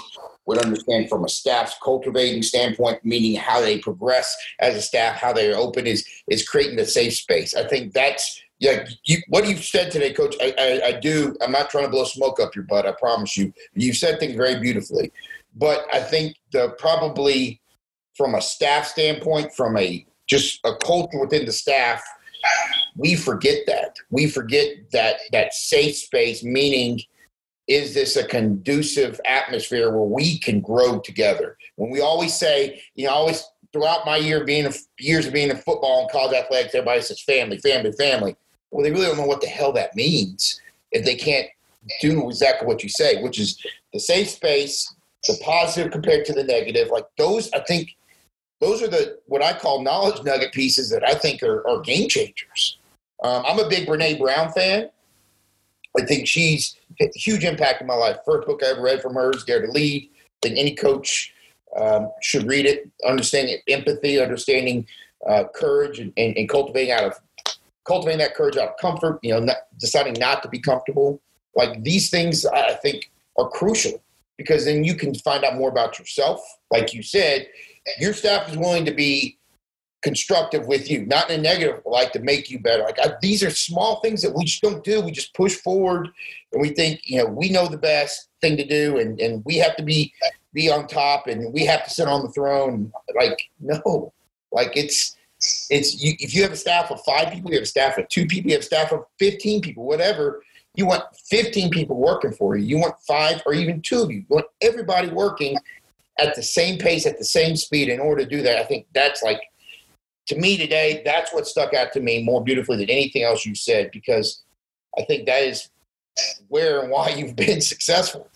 would 0.46 0.58
understand 0.58 1.08
from 1.08 1.24
a 1.24 1.28
staff's 1.28 1.74
cultivating 1.82 2.42
standpoint, 2.42 3.04
meaning 3.04 3.34
how 3.34 3.60
they 3.60 3.78
progress 3.78 4.36
as 4.60 4.76
a 4.76 4.82
staff, 4.82 5.16
how 5.16 5.32
they're 5.32 5.56
open 5.56 5.84
is 5.84 6.06
is 6.28 6.48
creating 6.48 6.76
the 6.76 6.86
safe 6.86 7.14
space. 7.14 7.54
I 7.54 7.66
think 7.66 7.92
that's 7.92 8.40
yeah. 8.60 8.86
You, 9.04 9.18
what 9.28 9.48
you've 9.48 9.64
said 9.64 9.90
today, 9.90 10.12
Coach, 10.12 10.36
I, 10.40 10.54
I, 10.58 10.86
I 10.88 10.92
do. 11.00 11.34
I'm 11.40 11.50
not 11.50 11.70
trying 11.70 11.84
to 11.84 11.90
blow 11.90 12.04
smoke 12.04 12.38
up 12.38 12.54
your 12.54 12.64
butt. 12.64 12.86
I 12.86 12.92
promise 12.92 13.36
you. 13.36 13.52
You've 13.74 13.96
said 13.96 14.20
things 14.20 14.36
very 14.36 14.60
beautifully, 14.60 15.10
but 15.56 15.86
I 15.92 16.00
think 16.00 16.36
the 16.52 16.70
probably 16.78 17.60
from 18.16 18.34
a 18.34 18.40
staff 18.40 18.86
standpoint, 18.86 19.52
from 19.54 19.76
a 19.76 20.06
just 20.28 20.60
a 20.64 20.76
culture 20.76 21.18
within 21.18 21.46
the 21.46 21.52
staff, 21.52 22.02
we 22.96 23.16
forget 23.16 23.64
that. 23.66 23.96
We 24.10 24.28
forget 24.28 24.68
that 24.92 25.16
that 25.32 25.54
safe 25.54 25.96
space, 25.96 26.44
meaning 26.44 27.00
is 27.66 27.94
this 27.94 28.16
a 28.16 28.26
conducive 28.26 29.20
atmosphere 29.24 29.90
where 29.90 30.04
we 30.04 30.38
can 30.38 30.60
grow 30.60 30.98
together? 30.98 31.56
When 31.76 31.90
we 31.90 32.00
always 32.00 32.34
say, 32.34 32.82
you 32.94 33.06
know, 33.06 33.12
always 33.12 33.44
throughout 33.72 34.04
my 34.04 34.16
year 34.16 34.44
being 34.44 34.70
years 34.98 35.26
of 35.26 35.32
being 35.32 35.50
in 35.50 35.56
football 35.56 36.02
and 36.02 36.10
college 36.10 36.36
athletics, 36.36 36.74
everybody 36.74 37.00
says 37.00 37.22
family, 37.22 37.58
family, 37.58 37.92
family. 37.92 38.36
Well, 38.70 38.84
they 38.84 38.90
really 38.90 39.06
don't 39.06 39.16
know 39.16 39.26
what 39.26 39.40
the 39.40 39.48
hell 39.48 39.72
that 39.72 39.96
means 39.96 40.60
if 40.92 41.04
they 41.04 41.16
can't 41.16 41.46
do 42.00 42.28
exactly 42.28 42.66
what 42.66 42.82
you 42.82 42.88
say, 42.88 43.22
which 43.22 43.38
is 43.38 43.60
the 43.92 44.00
safe 44.00 44.28
space, 44.28 44.94
the 45.26 45.38
positive 45.42 45.92
compared 45.92 46.24
to 46.26 46.32
the 46.32 46.44
negative. 46.44 46.88
Like 46.90 47.06
those, 47.18 47.50
I 47.52 47.60
think 47.60 47.96
those 48.60 48.82
are 48.82 48.88
the 48.88 49.18
what 49.26 49.42
I 49.42 49.52
call 49.52 49.82
knowledge 49.82 50.22
nugget 50.24 50.52
pieces 50.52 50.90
that 50.90 51.06
I 51.06 51.14
think 51.14 51.42
are, 51.42 51.66
are 51.68 51.80
game 51.80 52.08
changers. 52.08 52.78
Um, 53.22 53.44
I'm 53.46 53.58
a 53.58 53.68
big 53.68 53.86
Brene 53.86 54.18
Brown 54.18 54.52
fan. 54.52 54.90
I 55.98 56.04
think 56.04 56.26
she's 56.26 56.76
a 57.00 57.10
huge 57.14 57.44
impact 57.44 57.80
in 57.80 57.86
my 57.86 57.94
life. 57.94 58.18
First 58.24 58.46
book 58.46 58.62
I 58.62 58.70
ever 58.70 58.82
read 58.82 59.02
from 59.02 59.14
her 59.14 59.32
is 59.32 59.44
Dare 59.44 59.64
to 59.64 59.70
Lead. 59.72 60.08
I 60.14 60.46
think 60.46 60.58
any 60.58 60.74
coach 60.74 61.34
um, 61.76 62.10
should 62.22 62.46
read 62.46 62.66
it. 62.66 62.88
Understanding 63.06 63.58
empathy, 63.68 64.20
understanding 64.20 64.86
uh, 65.28 65.44
courage, 65.54 65.98
and, 65.98 66.12
and, 66.16 66.36
and, 66.36 66.48
cultivating 66.48 66.92
out 66.92 67.04
of 67.04 67.20
cultivating 67.84 68.18
that 68.18 68.34
courage 68.34 68.56
out 68.56 68.68
of 68.68 68.76
comfort. 68.78 69.18
You 69.22 69.34
know, 69.34 69.40
not, 69.40 69.56
deciding 69.78 70.14
not 70.18 70.42
to 70.42 70.48
be 70.48 70.58
comfortable. 70.58 71.20
Like 71.54 71.82
these 71.82 72.10
things, 72.10 72.46
I 72.46 72.74
think 72.74 73.10
are 73.36 73.48
crucial 73.48 74.02
because 74.36 74.64
then 74.64 74.84
you 74.84 74.94
can 74.94 75.14
find 75.14 75.44
out 75.44 75.56
more 75.56 75.68
about 75.68 75.98
yourself. 75.98 76.40
Like 76.70 76.94
you 76.94 77.02
said, 77.02 77.46
your 77.98 78.14
staff 78.14 78.48
is 78.48 78.56
willing 78.56 78.84
to 78.84 78.92
be 78.92 79.38
constructive 80.02 80.66
with 80.66 80.90
you, 80.90 81.04
not 81.06 81.30
in 81.30 81.40
a 81.40 81.42
negative 81.42 81.82
like 81.84 82.12
to 82.12 82.20
make 82.20 82.50
you 82.50 82.58
better. 82.58 82.82
Like 82.82 82.98
I, 83.00 83.12
these 83.20 83.42
are 83.42 83.50
small 83.50 84.00
things 84.00 84.22
that 84.22 84.34
we 84.34 84.44
just 84.44 84.62
don't 84.62 84.82
do. 84.82 85.00
We 85.00 85.10
just 85.10 85.34
push 85.34 85.56
forward, 85.56 86.08
and 86.52 86.62
we 86.62 86.70
think 86.70 87.00
you 87.04 87.18
know 87.18 87.26
we 87.26 87.50
know 87.50 87.66
the 87.66 87.76
best 87.76 88.28
thing 88.40 88.56
to 88.56 88.66
do, 88.66 88.98
and 88.98 89.20
and 89.20 89.44
we 89.44 89.56
have 89.56 89.76
to 89.76 89.82
be 89.82 90.12
be 90.52 90.70
on 90.70 90.86
top, 90.86 91.26
and 91.26 91.52
we 91.52 91.64
have 91.66 91.84
to 91.84 91.90
sit 91.90 92.08
on 92.08 92.22
the 92.22 92.32
throne. 92.32 92.92
Like 93.14 93.38
no, 93.60 94.12
like 94.52 94.76
it's 94.76 95.16
it's 95.70 96.02
you, 96.02 96.14
if 96.18 96.34
you 96.34 96.42
have 96.42 96.52
a 96.52 96.56
staff 96.56 96.90
of 96.90 97.00
five 97.04 97.32
people, 97.32 97.50
you 97.50 97.56
have 97.56 97.64
a 97.64 97.66
staff 97.66 97.98
of 97.98 98.08
two 98.08 98.26
people, 98.26 98.50
you 98.50 98.56
have 98.56 98.62
a 98.62 98.66
staff 98.66 98.92
of 98.92 99.04
fifteen 99.18 99.60
people, 99.60 99.84
whatever. 99.84 100.42
You 100.76 100.86
want 100.86 101.02
15 101.28 101.70
people 101.70 101.96
working 101.96 102.32
for 102.32 102.56
you. 102.56 102.64
You 102.64 102.78
want 102.78 102.94
five 103.00 103.42
or 103.44 103.52
even 103.54 103.82
two 103.82 104.02
of 104.02 104.10
you. 104.10 104.18
You 104.18 104.26
want 104.28 104.46
everybody 104.62 105.08
working 105.08 105.56
at 106.18 106.34
the 106.36 106.42
same 106.42 106.78
pace, 106.78 107.06
at 107.06 107.18
the 107.18 107.24
same 107.24 107.56
speed. 107.56 107.88
In 107.88 107.98
order 107.98 108.22
to 108.22 108.28
do 108.28 108.42
that, 108.42 108.58
I 108.58 108.64
think 108.64 108.86
that's 108.94 109.22
like, 109.22 109.40
to 110.28 110.36
me 110.36 110.56
today, 110.56 111.02
that's 111.04 111.34
what 111.34 111.48
stuck 111.48 111.74
out 111.74 111.92
to 111.94 112.00
me 112.00 112.22
more 112.22 112.42
beautifully 112.42 112.76
than 112.76 112.88
anything 112.88 113.24
else 113.24 113.44
you 113.44 113.54
said, 113.54 113.90
because 113.90 114.42
I 114.96 115.02
think 115.04 115.26
that 115.26 115.42
is 115.42 115.70
where 116.48 116.80
and 116.80 116.90
why 116.90 117.08
you've 117.16 117.36
been 117.36 117.60
successful 117.60 118.28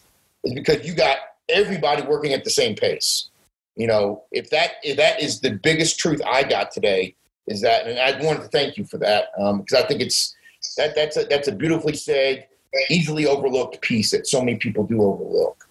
is 0.42 0.54
because 0.54 0.86
you 0.86 0.94
got 0.94 1.18
everybody 1.48 2.02
working 2.02 2.32
at 2.32 2.44
the 2.44 2.50
same 2.50 2.74
pace. 2.74 3.30
You 3.76 3.88
know, 3.88 4.24
if 4.30 4.50
that 4.50 4.72
if 4.82 4.96
that 4.96 5.20
is 5.20 5.40
the 5.40 5.50
biggest 5.50 5.98
truth 5.98 6.20
I 6.24 6.44
got 6.44 6.70
today 6.70 7.16
is 7.46 7.60
that, 7.62 7.86
and 7.86 7.98
I 7.98 8.24
wanted 8.24 8.42
to 8.42 8.48
thank 8.48 8.76
you 8.76 8.84
for 8.84 8.98
that 8.98 9.26
because 9.36 9.78
um, 9.78 9.84
I 9.84 9.86
think 9.86 10.00
it's 10.00 10.34
that 10.76 10.94
that's 10.94 11.16
a, 11.16 11.24
that's 11.24 11.48
a 11.48 11.52
beautifully 11.52 11.94
said, 11.94 12.46
easily 12.88 13.26
overlooked 13.26 13.80
piece 13.80 14.12
that 14.12 14.26
so 14.26 14.40
many 14.40 14.56
people 14.56 14.84
do 14.84 15.02
overlook. 15.02 15.68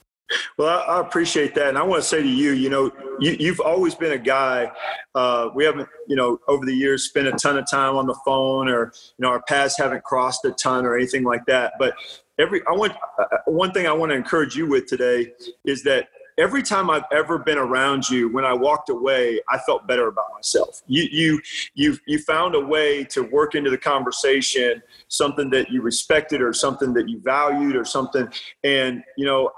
Well, 0.58 0.84
I, 0.88 1.00
appreciate 1.00 1.54
that, 1.56 1.70
and 1.70 1.78
I 1.78 1.84
want 1.84 2.02
to 2.02 2.08
say 2.08 2.22
to 2.22 2.28
you, 2.28 2.52
you 2.52 2.70
know, 2.70 2.92
you, 3.20 3.52
have 3.52 3.60
always 3.60 3.94
been 3.94 4.14
a 4.14 4.18
guy. 4.18 4.72
Uh, 5.14 5.50
we 5.54 5.64
haven't, 5.64 5.88
you 6.08 6.16
know, 6.16 6.40
over 6.48 6.66
the 6.66 6.74
years 6.74 7.04
spent 7.04 7.28
a 7.28 7.34
ton 7.34 7.58
of 7.58 7.70
time 7.70 7.96
on 7.96 8.08
the 8.08 8.18
phone, 8.26 8.68
or 8.68 8.94
you 9.18 9.24
know, 9.24 9.30
our 9.30 9.42
paths 9.44 9.78
haven't 9.78 10.04
crossed 10.04 10.44
a 10.46 10.52
ton 10.52 10.86
or 10.86 10.98
anything 10.98 11.24
like 11.24 11.46
that. 11.46 11.74
But 11.78 11.94
every, 12.40 12.62
I 12.68 12.72
want 12.72 12.94
uh, 13.20 13.26
one 13.46 13.72
thing 13.72 13.86
I 13.86 13.94
want 13.94 14.12
to 14.12 14.16
encourage 14.16 14.56
you 14.56 14.66
with 14.66 14.88
today 14.88 15.34
is 15.66 15.84
that 15.84 16.08
every 16.38 16.64
time 16.64 16.90
I've 16.90 17.06
ever 17.12 17.38
been 17.38 17.58
around 17.58 18.10
you, 18.10 18.30
when 18.30 18.46
I 18.46 18.54
walked 18.54 18.90
away, 18.90 19.40
I 19.50 19.58
felt 19.60 19.88
better 19.88 20.08
about 20.08 20.28
myself. 20.34 20.82
You, 20.88 21.08
you, 21.12 21.42
you, 21.74 21.98
you 22.08 22.20
found 22.20 22.56
a 22.56 22.60
way 22.60 23.04
to 23.06 23.24
work 23.24 23.56
into 23.56 23.70
the 23.70 23.78
conversation 23.78 24.82
something 25.08 25.50
that 25.52 25.70
you 25.70 25.82
respected 25.82 26.42
or 26.42 26.54
something 26.54 26.94
that 26.94 27.10
you 27.10 27.20
valued 27.20 27.76
or 27.76 27.86
something. 27.86 28.28
And, 28.64 29.04
you 29.18 29.26
know, 29.26 29.52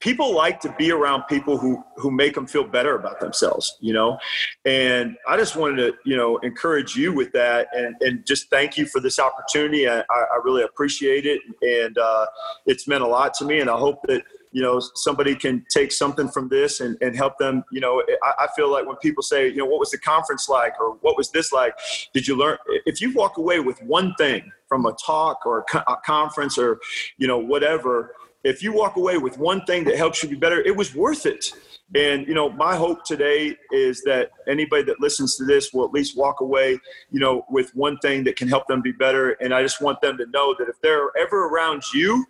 people 0.00 0.34
like 0.34 0.60
to 0.60 0.74
be 0.78 0.90
around 0.90 1.22
people 1.28 1.56
who 1.56 1.82
who 1.96 2.10
make 2.10 2.34
them 2.34 2.46
feel 2.46 2.64
better 2.64 2.96
about 2.96 3.20
themselves 3.20 3.76
you 3.80 3.92
know 3.92 4.18
and 4.64 5.16
i 5.26 5.36
just 5.36 5.56
wanted 5.56 5.76
to 5.76 5.94
you 6.04 6.16
know 6.16 6.36
encourage 6.38 6.94
you 6.94 7.12
with 7.12 7.32
that 7.32 7.68
and 7.72 7.94
and 8.00 8.26
just 8.26 8.50
thank 8.50 8.76
you 8.76 8.84
for 8.84 9.00
this 9.00 9.18
opportunity 9.18 9.88
i, 9.88 10.00
I 10.00 10.40
really 10.44 10.62
appreciate 10.62 11.24
it 11.26 11.40
and 11.62 11.96
uh, 11.96 12.26
it's 12.66 12.86
meant 12.86 13.02
a 13.02 13.06
lot 13.06 13.34
to 13.34 13.44
me 13.44 13.60
and 13.60 13.70
i 13.70 13.76
hope 13.76 14.02
that 14.08 14.22
you 14.52 14.62
know 14.62 14.80
somebody 14.94 15.34
can 15.34 15.64
take 15.70 15.90
something 15.92 16.28
from 16.28 16.48
this 16.48 16.80
and, 16.80 16.96
and 17.00 17.16
help 17.16 17.38
them 17.38 17.64
you 17.72 17.80
know 17.80 18.02
I, 18.22 18.44
I, 18.44 18.48
feel 18.54 18.70
like 18.70 18.86
when 18.86 18.96
people 18.96 19.22
say 19.22 19.48
you 19.48 19.56
know 19.56 19.66
what 19.66 19.80
was 19.80 19.90
the 19.90 19.98
conference 19.98 20.48
like 20.48 20.78
or 20.80 20.96
what 21.00 21.16
was 21.16 21.30
this 21.30 21.52
like 21.52 21.74
did 22.12 22.28
you 22.28 22.36
learn 22.36 22.58
if 22.86 23.00
you 23.00 23.12
walk 23.14 23.38
away 23.38 23.60
with 23.60 23.82
one 23.82 24.14
thing 24.14 24.50
from 24.68 24.86
a 24.86 24.94
talk 25.04 25.44
or 25.46 25.64
a 25.74 25.96
conference 26.04 26.58
or 26.58 26.78
you 27.18 27.26
know 27.26 27.38
whatever 27.38 28.14
if 28.44 28.62
you 28.62 28.72
walk 28.72 28.96
away 28.96 29.18
with 29.18 29.38
one 29.38 29.64
thing 29.64 29.84
that 29.84 29.96
helps 29.96 30.22
you 30.22 30.28
be 30.28 30.36
better, 30.36 30.60
it 30.60 30.76
was 30.76 30.94
worth 30.94 31.26
it. 31.26 31.52
And 31.94 32.26
you 32.26 32.34
know, 32.34 32.48
my 32.50 32.74
hope 32.74 33.04
today 33.04 33.56
is 33.70 34.02
that 34.02 34.30
anybody 34.48 34.82
that 34.84 35.00
listens 35.00 35.36
to 35.36 35.44
this 35.44 35.72
will 35.72 35.84
at 35.84 35.92
least 35.92 36.16
walk 36.16 36.40
away, 36.40 36.78
you 37.10 37.20
know, 37.20 37.44
with 37.50 37.74
one 37.74 37.98
thing 37.98 38.24
that 38.24 38.36
can 38.36 38.48
help 38.48 38.66
them 38.66 38.80
be 38.80 38.92
better. 38.92 39.32
And 39.32 39.54
I 39.54 39.62
just 39.62 39.80
want 39.82 40.00
them 40.00 40.16
to 40.16 40.26
know 40.26 40.54
that 40.58 40.68
if 40.68 40.80
they're 40.80 41.10
ever 41.18 41.48
around 41.48 41.82
you, 41.92 42.24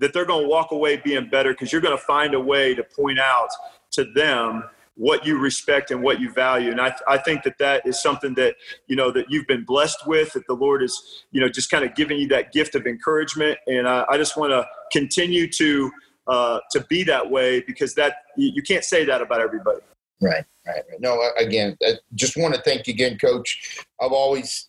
that 0.00 0.12
they're 0.12 0.24
going 0.24 0.42
to 0.42 0.48
walk 0.48 0.72
away 0.72 0.96
being 0.96 1.28
better 1.28 1.52
because 1.52 1.72
you're 1.72 1.80
going 1.80 1.96
to 1.96 2.02
find 2.04 2.34
a 2.34 2.40
way 2.40 2.74
to 2.74 2.82
point 2.82 3.18
out 3.18 3.48
to 3.92 4.04
them 4.14 4.64
what 4.96 5.26
you 5.26 5.38
respect 5.38 5.90
and 5.90 6.02
what 6.02 6.20
you 6.20 6.30
value. 6.30 6.70
And 6.70 6.80
I, 6.80 6.94
I 7.08 7.18
think 7.18 7.42
that 7.42 7.58
that 7.58 7.86
is 7.86 8.00
something 8.00 8.34
that, 8.34 8.54
you 8.86 8.94
know, 8.96 9.10
that 9.10 9.26
you've 9.28 9.46
been 9.46 9.64
blessed 9.64 10.06
with, 10.06 10.32
that 10.34 10.46
the 10.46 10.54
Lord 10.54 10.82
is, 10.82 11.24
you 11.32 11.40
know, 11.40 11.48
just 11.48 11.70
kind 11.70 11.84
of 11.84 11.94
giving 11.94 12.18
you 12.18 12.28
that 12.28 12.52
gift 12.52 12.74
of 12.74 12.86
encouragement. 12.86 13.58
And 13.66 13.88
I, 13.88 14.04
I 14.08 14.16
just 14.16 14.36
want 14.36 14.52
to 14.52 14.66
continue 14.92 15.50
to, 15.50 15.90
uh, 16.28 16.60
to 16.72 16.80
be 16.88 17.02
that 17.04 17.28
way 17.28 17.60
because 17.60 17.94
that 17.94 18.16
you, 18.36 18.62
can't 18.62 18.84
say 18.84 19.04
that 19.04 19.20
about 19.20 19.40
everybody. 19.40 19.80
Right, 20.20 20.44
right, 20.66 20.82
right. 20.88 21.00
No, 21.00 21.20
again, 21.38 21.76
I 21.84 21.94
just 22.14 22.36
want 22.36 22.54
to 22.54 22.60
thank 22.62 22.86
you 22.86 22.94
again, 22.94 23.18
coach. 23.18 23.84
I've 24.00 24.12
always, 24.12 24.68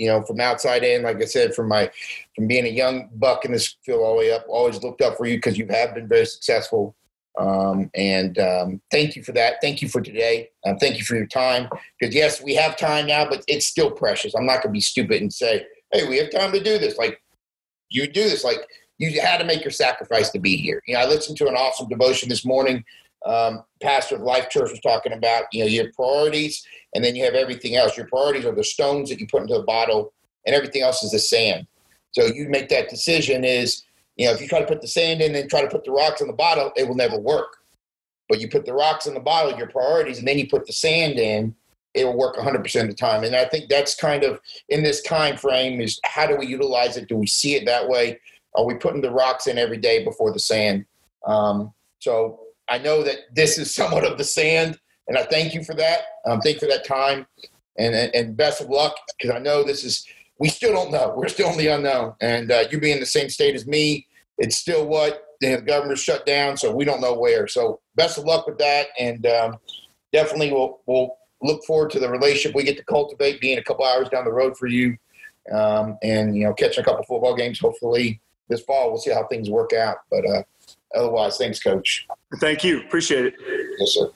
you 0.00 0.08
know, 0.08 0.22
from 0.22 0.40
outside 0.40 0.82
in, 0.82 1.02
like 1.02 1.20
I 1.20 1.26
said, 1.26 1.54
from 1.54 1.68
my, 1.68 1.90
from 2.34 2.46
being 2.46 2.64
a 2.64 2.70
young 2.70 3.10
buck 3.14 3.44
in 3.44 3.52
this 3.52 3.76
field 3.84 4.00
all 4.00 4.14
the 4.14 4.18
way 4.18 4.32
up, 4.32 4.44
always 4.48 4.82
looked 4.82 5.02
up 5.02 5.16
for 5.16 5.26
you 5.26 5.36
because 5.36 5.58
you 5.58 5.66
have 5.70 5.94
been 5.94 6.08
very 6.08 6.26
successful 6.26 6.94
um, 7.38 7.90
and 7.94 8.38
um, 8.38 8.80
thank 8.90 9.16
you 9.16 9.22
for 9.22 9.32
that. 9.32 9.56
Thank 9.62 9.82
you 9.82 9.88
for 9.88 10.00
today. 10.00 10.50
Um, 10.66 10.78
thank 10.78 10.98
you 10.98 11.04
for 11.04 11.14
your 11.14 11.26
time. 11.26 11.68
Because 11.98 12.14
yes, 12.14 12.42
we 12.42 12.54
have 12.54 12.76
time 12.76 13.06
now, 13.06 13.28
but 13.28 13.44
it's 13.46 13.66
still 13.66 13.90
precious. 13.90 14.34
I'm 14.34 14.46
not 14.46 14.62
going 14.62 14.72
to 14.72 14.76
be 14.76 14.80
stupid 14.80 15.22
and 15.22 15.32
say, 15.32 15.66
"Hey, 15.92 16.08
we 16.08 16.18
have 16.18 16.30
time 16.30 16.52
to 16.52 16.62
do 16.62 16.78
this." 16.78 16.98
Like 16.98 17.22
you 17.88 18.06
do 18.06 18.24
this. 18.24 18.44
Like 18.44 18.66
you 18.98 19.20
had 19.20 19.38
to 19.38 19.44
make 19.44 19.64
your 19.64 19.70
sacrifice 19.70 20.30
to 20.30 20.38
be 20.38 20.56
here. 20.56 20.82
You 20.86 20.94
know, 20.94 21.00
I 21.00 21.06
listened 21.06 21.38
to 21.38 21.48
an 21.48 21.54
awesome 21.54 21.88
devotion 21.88 22.28
this 22.28 22.44
morning. 22.44 22.84
Um, 23.26 23.64
pastor 23.82 24.16
of 24.16 24.22
Life 24.22 24.48
Church 24.50 24.70
was 24.70 24.80
talking 24.80 25.12
about. 25.12 25.44
You 25.52 25.64
know, 25.64 25.70
your 25.70 25.92
priorities, 25.92 26.64
and 26.94 27.04
then 27.04 27.14
you 27.14 27.24
have 27.24 27.34
everything 27.34 27.76
else. 27.76 27.96
Your 27.96 28.06
priorities 28.06 28.44
are 28.44 28.54
the 28.54 28.64
stones 28.64 29.10
that 29.10 29.20
you 29.20 29.26
put 29.26 29.42
into 29.42 29.54
the 29.54 29.62
bottle, 29.62 30.12
and 30.46 30.54
everything 30.54 30.82
else 30.82 31.02
is 31.02 31.12
the 31.12 31.18
sand. 31.18 31.66
So 32.12 32.26
you 32.26 32.48
make 32.48 32.68
that 32.70 32.88
decision. 32.88 33.44
Is 33.44 33.84
you 34.16 34.26
know, 34.26 34.32
if 34.32 34.40
you 34.40 34.48
try 34.48 34.60
to 34.60 34.66
put 34.66 34.80
the 34.80 34.88
sand 34.88 35.22
in 35.22 35.34
and 35.34 35.48
try 35.48 35.62
to 35.62 35.68
put 35.68 35.84
the 35.84 35.92
rocks 35.92 36.20
in 36.20 36.26
the 36.26 36.32
bottle, 36.32 36.72
it 36.76 36.86
will 36.86 36.96
never 36.96 37.18
work. 37.18 37.56
But 38.28 38.40
you 38.40 38.48
put 38.48 38.64
the 38.64 38.72
rocks 38.72 39.06
in 39.06 39.14
the 39.14 39.20
bottle, 39.20 39.56
your 39.56 39.68
priorities, 39.68 40.18
and 40.18 40.28
then 40.28 40.38
you 40.38 40.48
put 40.48 40.66
the 40.66 40.72
sand 40.72 41.18
in, 41.18 41.54
it 41.94 42.04
will 42.04 42.16
work 42.16 42.36
100% 42.36 42.82
of 42.82 42.88
the 42.88 42.94
time. 42.94 43.24
And 43.24 43.34
I 43.34 43.44
think 43.44 43.68
that's 43.68 43.94
kind 43.94 44.22
of 44.22 44.40
in 44.68 44.82
this 44.82 45.02
time 45.02 45.36
frame 45.36 45.80
is 45.80 46.00
how 46.04 46.26
do 46.26 46.36
we 46.36 46.46
utilize 46.46 46.96
it? 46.96 47.08
Do 47.08 47.16
we 47.16 47.26
see 47.26 47.54
it 47.56 47.66
that 47.66 47.88
way? 47.88 48.20
Are 48.54 48.64
we 48.64 48.74
putting 48.74 49.00
the 49.00 49.10
rocks 49.10 49.46
in 49.46 49.58
every 49.58 49.78
day 49.78 50.04
before 50.04 50.32
the 50.32 50.38
sand? 50.38 50.84
Um, 51.26 51.72
so 51.98 52.40
I 52.70 52.78
know 52.78 53.02
that 53.02 53.34
this 53.34 53.58
is 53.58 53.74
somewhat 53.74 54.04
of 54.04 54.16
the 54.16 54.24
sand, 54.24 54.78
and 55.08 55.18
I 55.18 55.24
thank 55.24 55.54
you 55.54 55.64
for 55.64 55.74
that. 55.74 56.02
Um, 56.26 56.40
thank 56.40 56.56
you 56.56 56.60
for 56.60 56.72
that 56.72 56.86
time, 56.86 57.26
and 57.76 57.94
and 57.94 58.36
best 58.36 58.60
of 58.60 58.68
luck 58.68 58.96
because 59.18 59.34
I 59.34 59.40
know 59.40 59.64
this 59.64 59.84
is 59.84 60.06
we 60.38 60.48
still 60.48 60.72
don't 60.72 60.92
know. 60.92 61.12
We're 61.16 61.28
still 61.28 61.50
in 61.50 61.58
the 61.58 61.66
unknown, 61.66 62.14
and 62.20 62.50
uh, 62.50 62.64
you 62.70 62.78
being 62.80 62.94
in 62.94 63.00
the 63.00 63.06
same 63.06 63.28
state 63.28 63.54
as 63.54 63.66
me, 63.66 64.06
it's 64.38 64.56
still 64.56 64.86
what 64.86 65.24
the 65.40 65.60
government 65.60 65.98
shut 65.98 66.24
down, 66.24 66.56
so 66.56 66.74
we 66.74 66.84
don't 66.84 67.00
know 67.00 67.14
where. 67.14 67.48
So 67.48 67.80
best 67.96 68.18
of 68.18 68.24
luck 68.24 68.46
with 68.46 68.58
that, 68.58 68.88
and 68.98 69.26
um, 69.26 69.56
definitely 70.12 70.52
we'll 70.52 70.80
we'll 70.86 71.16
look 71.42 71.64
forward 71.64 71.90
to 71.90 71.98
the 71.98 72.08
relationship 72.08 72.54
we 72.54 72.62
get 72.62 72.76
to 72.76 72.84
cultivate, 72.84 73.40
being 73.40 73.58
a 73.58 73.64
couple 73.64 73.84
hours 73.84 74.08
down 74.10 74.24
the 74.24 74.32
road 74.32 74.56
for 74.56 74.68
you, 74.68 74.96
um, 75.52 75.98
and 76.02 76.36
you 76.36 76.44
know 76.44 76.54
catching 76.54 76.82
a 76.82 76.84
couple 76.84 77.02
football 77.04 77.34
games. 77.34 77.58
Hopefully 77.58 78.20
this 78.48 78.60
fall, 78.62 78.90
we'll 78.90 78.98
see 78.98 79.12
how 79.12 79.26
things 79.26 79.48
work 79.48 79.72
out. 79.72 79.98
But 80.10 80.28
uh, 80.28 80.42
otherwise, 80.94 81.36
thanks, 81.36 81.60
Coach. 81.60 82.06
Thank 82.40 82.64
you. 82.64 82.80
Appreciate 82.80 83.26
it. 83.26 83.34
Yes, 83.78 83.94
sir. 83.94 84.10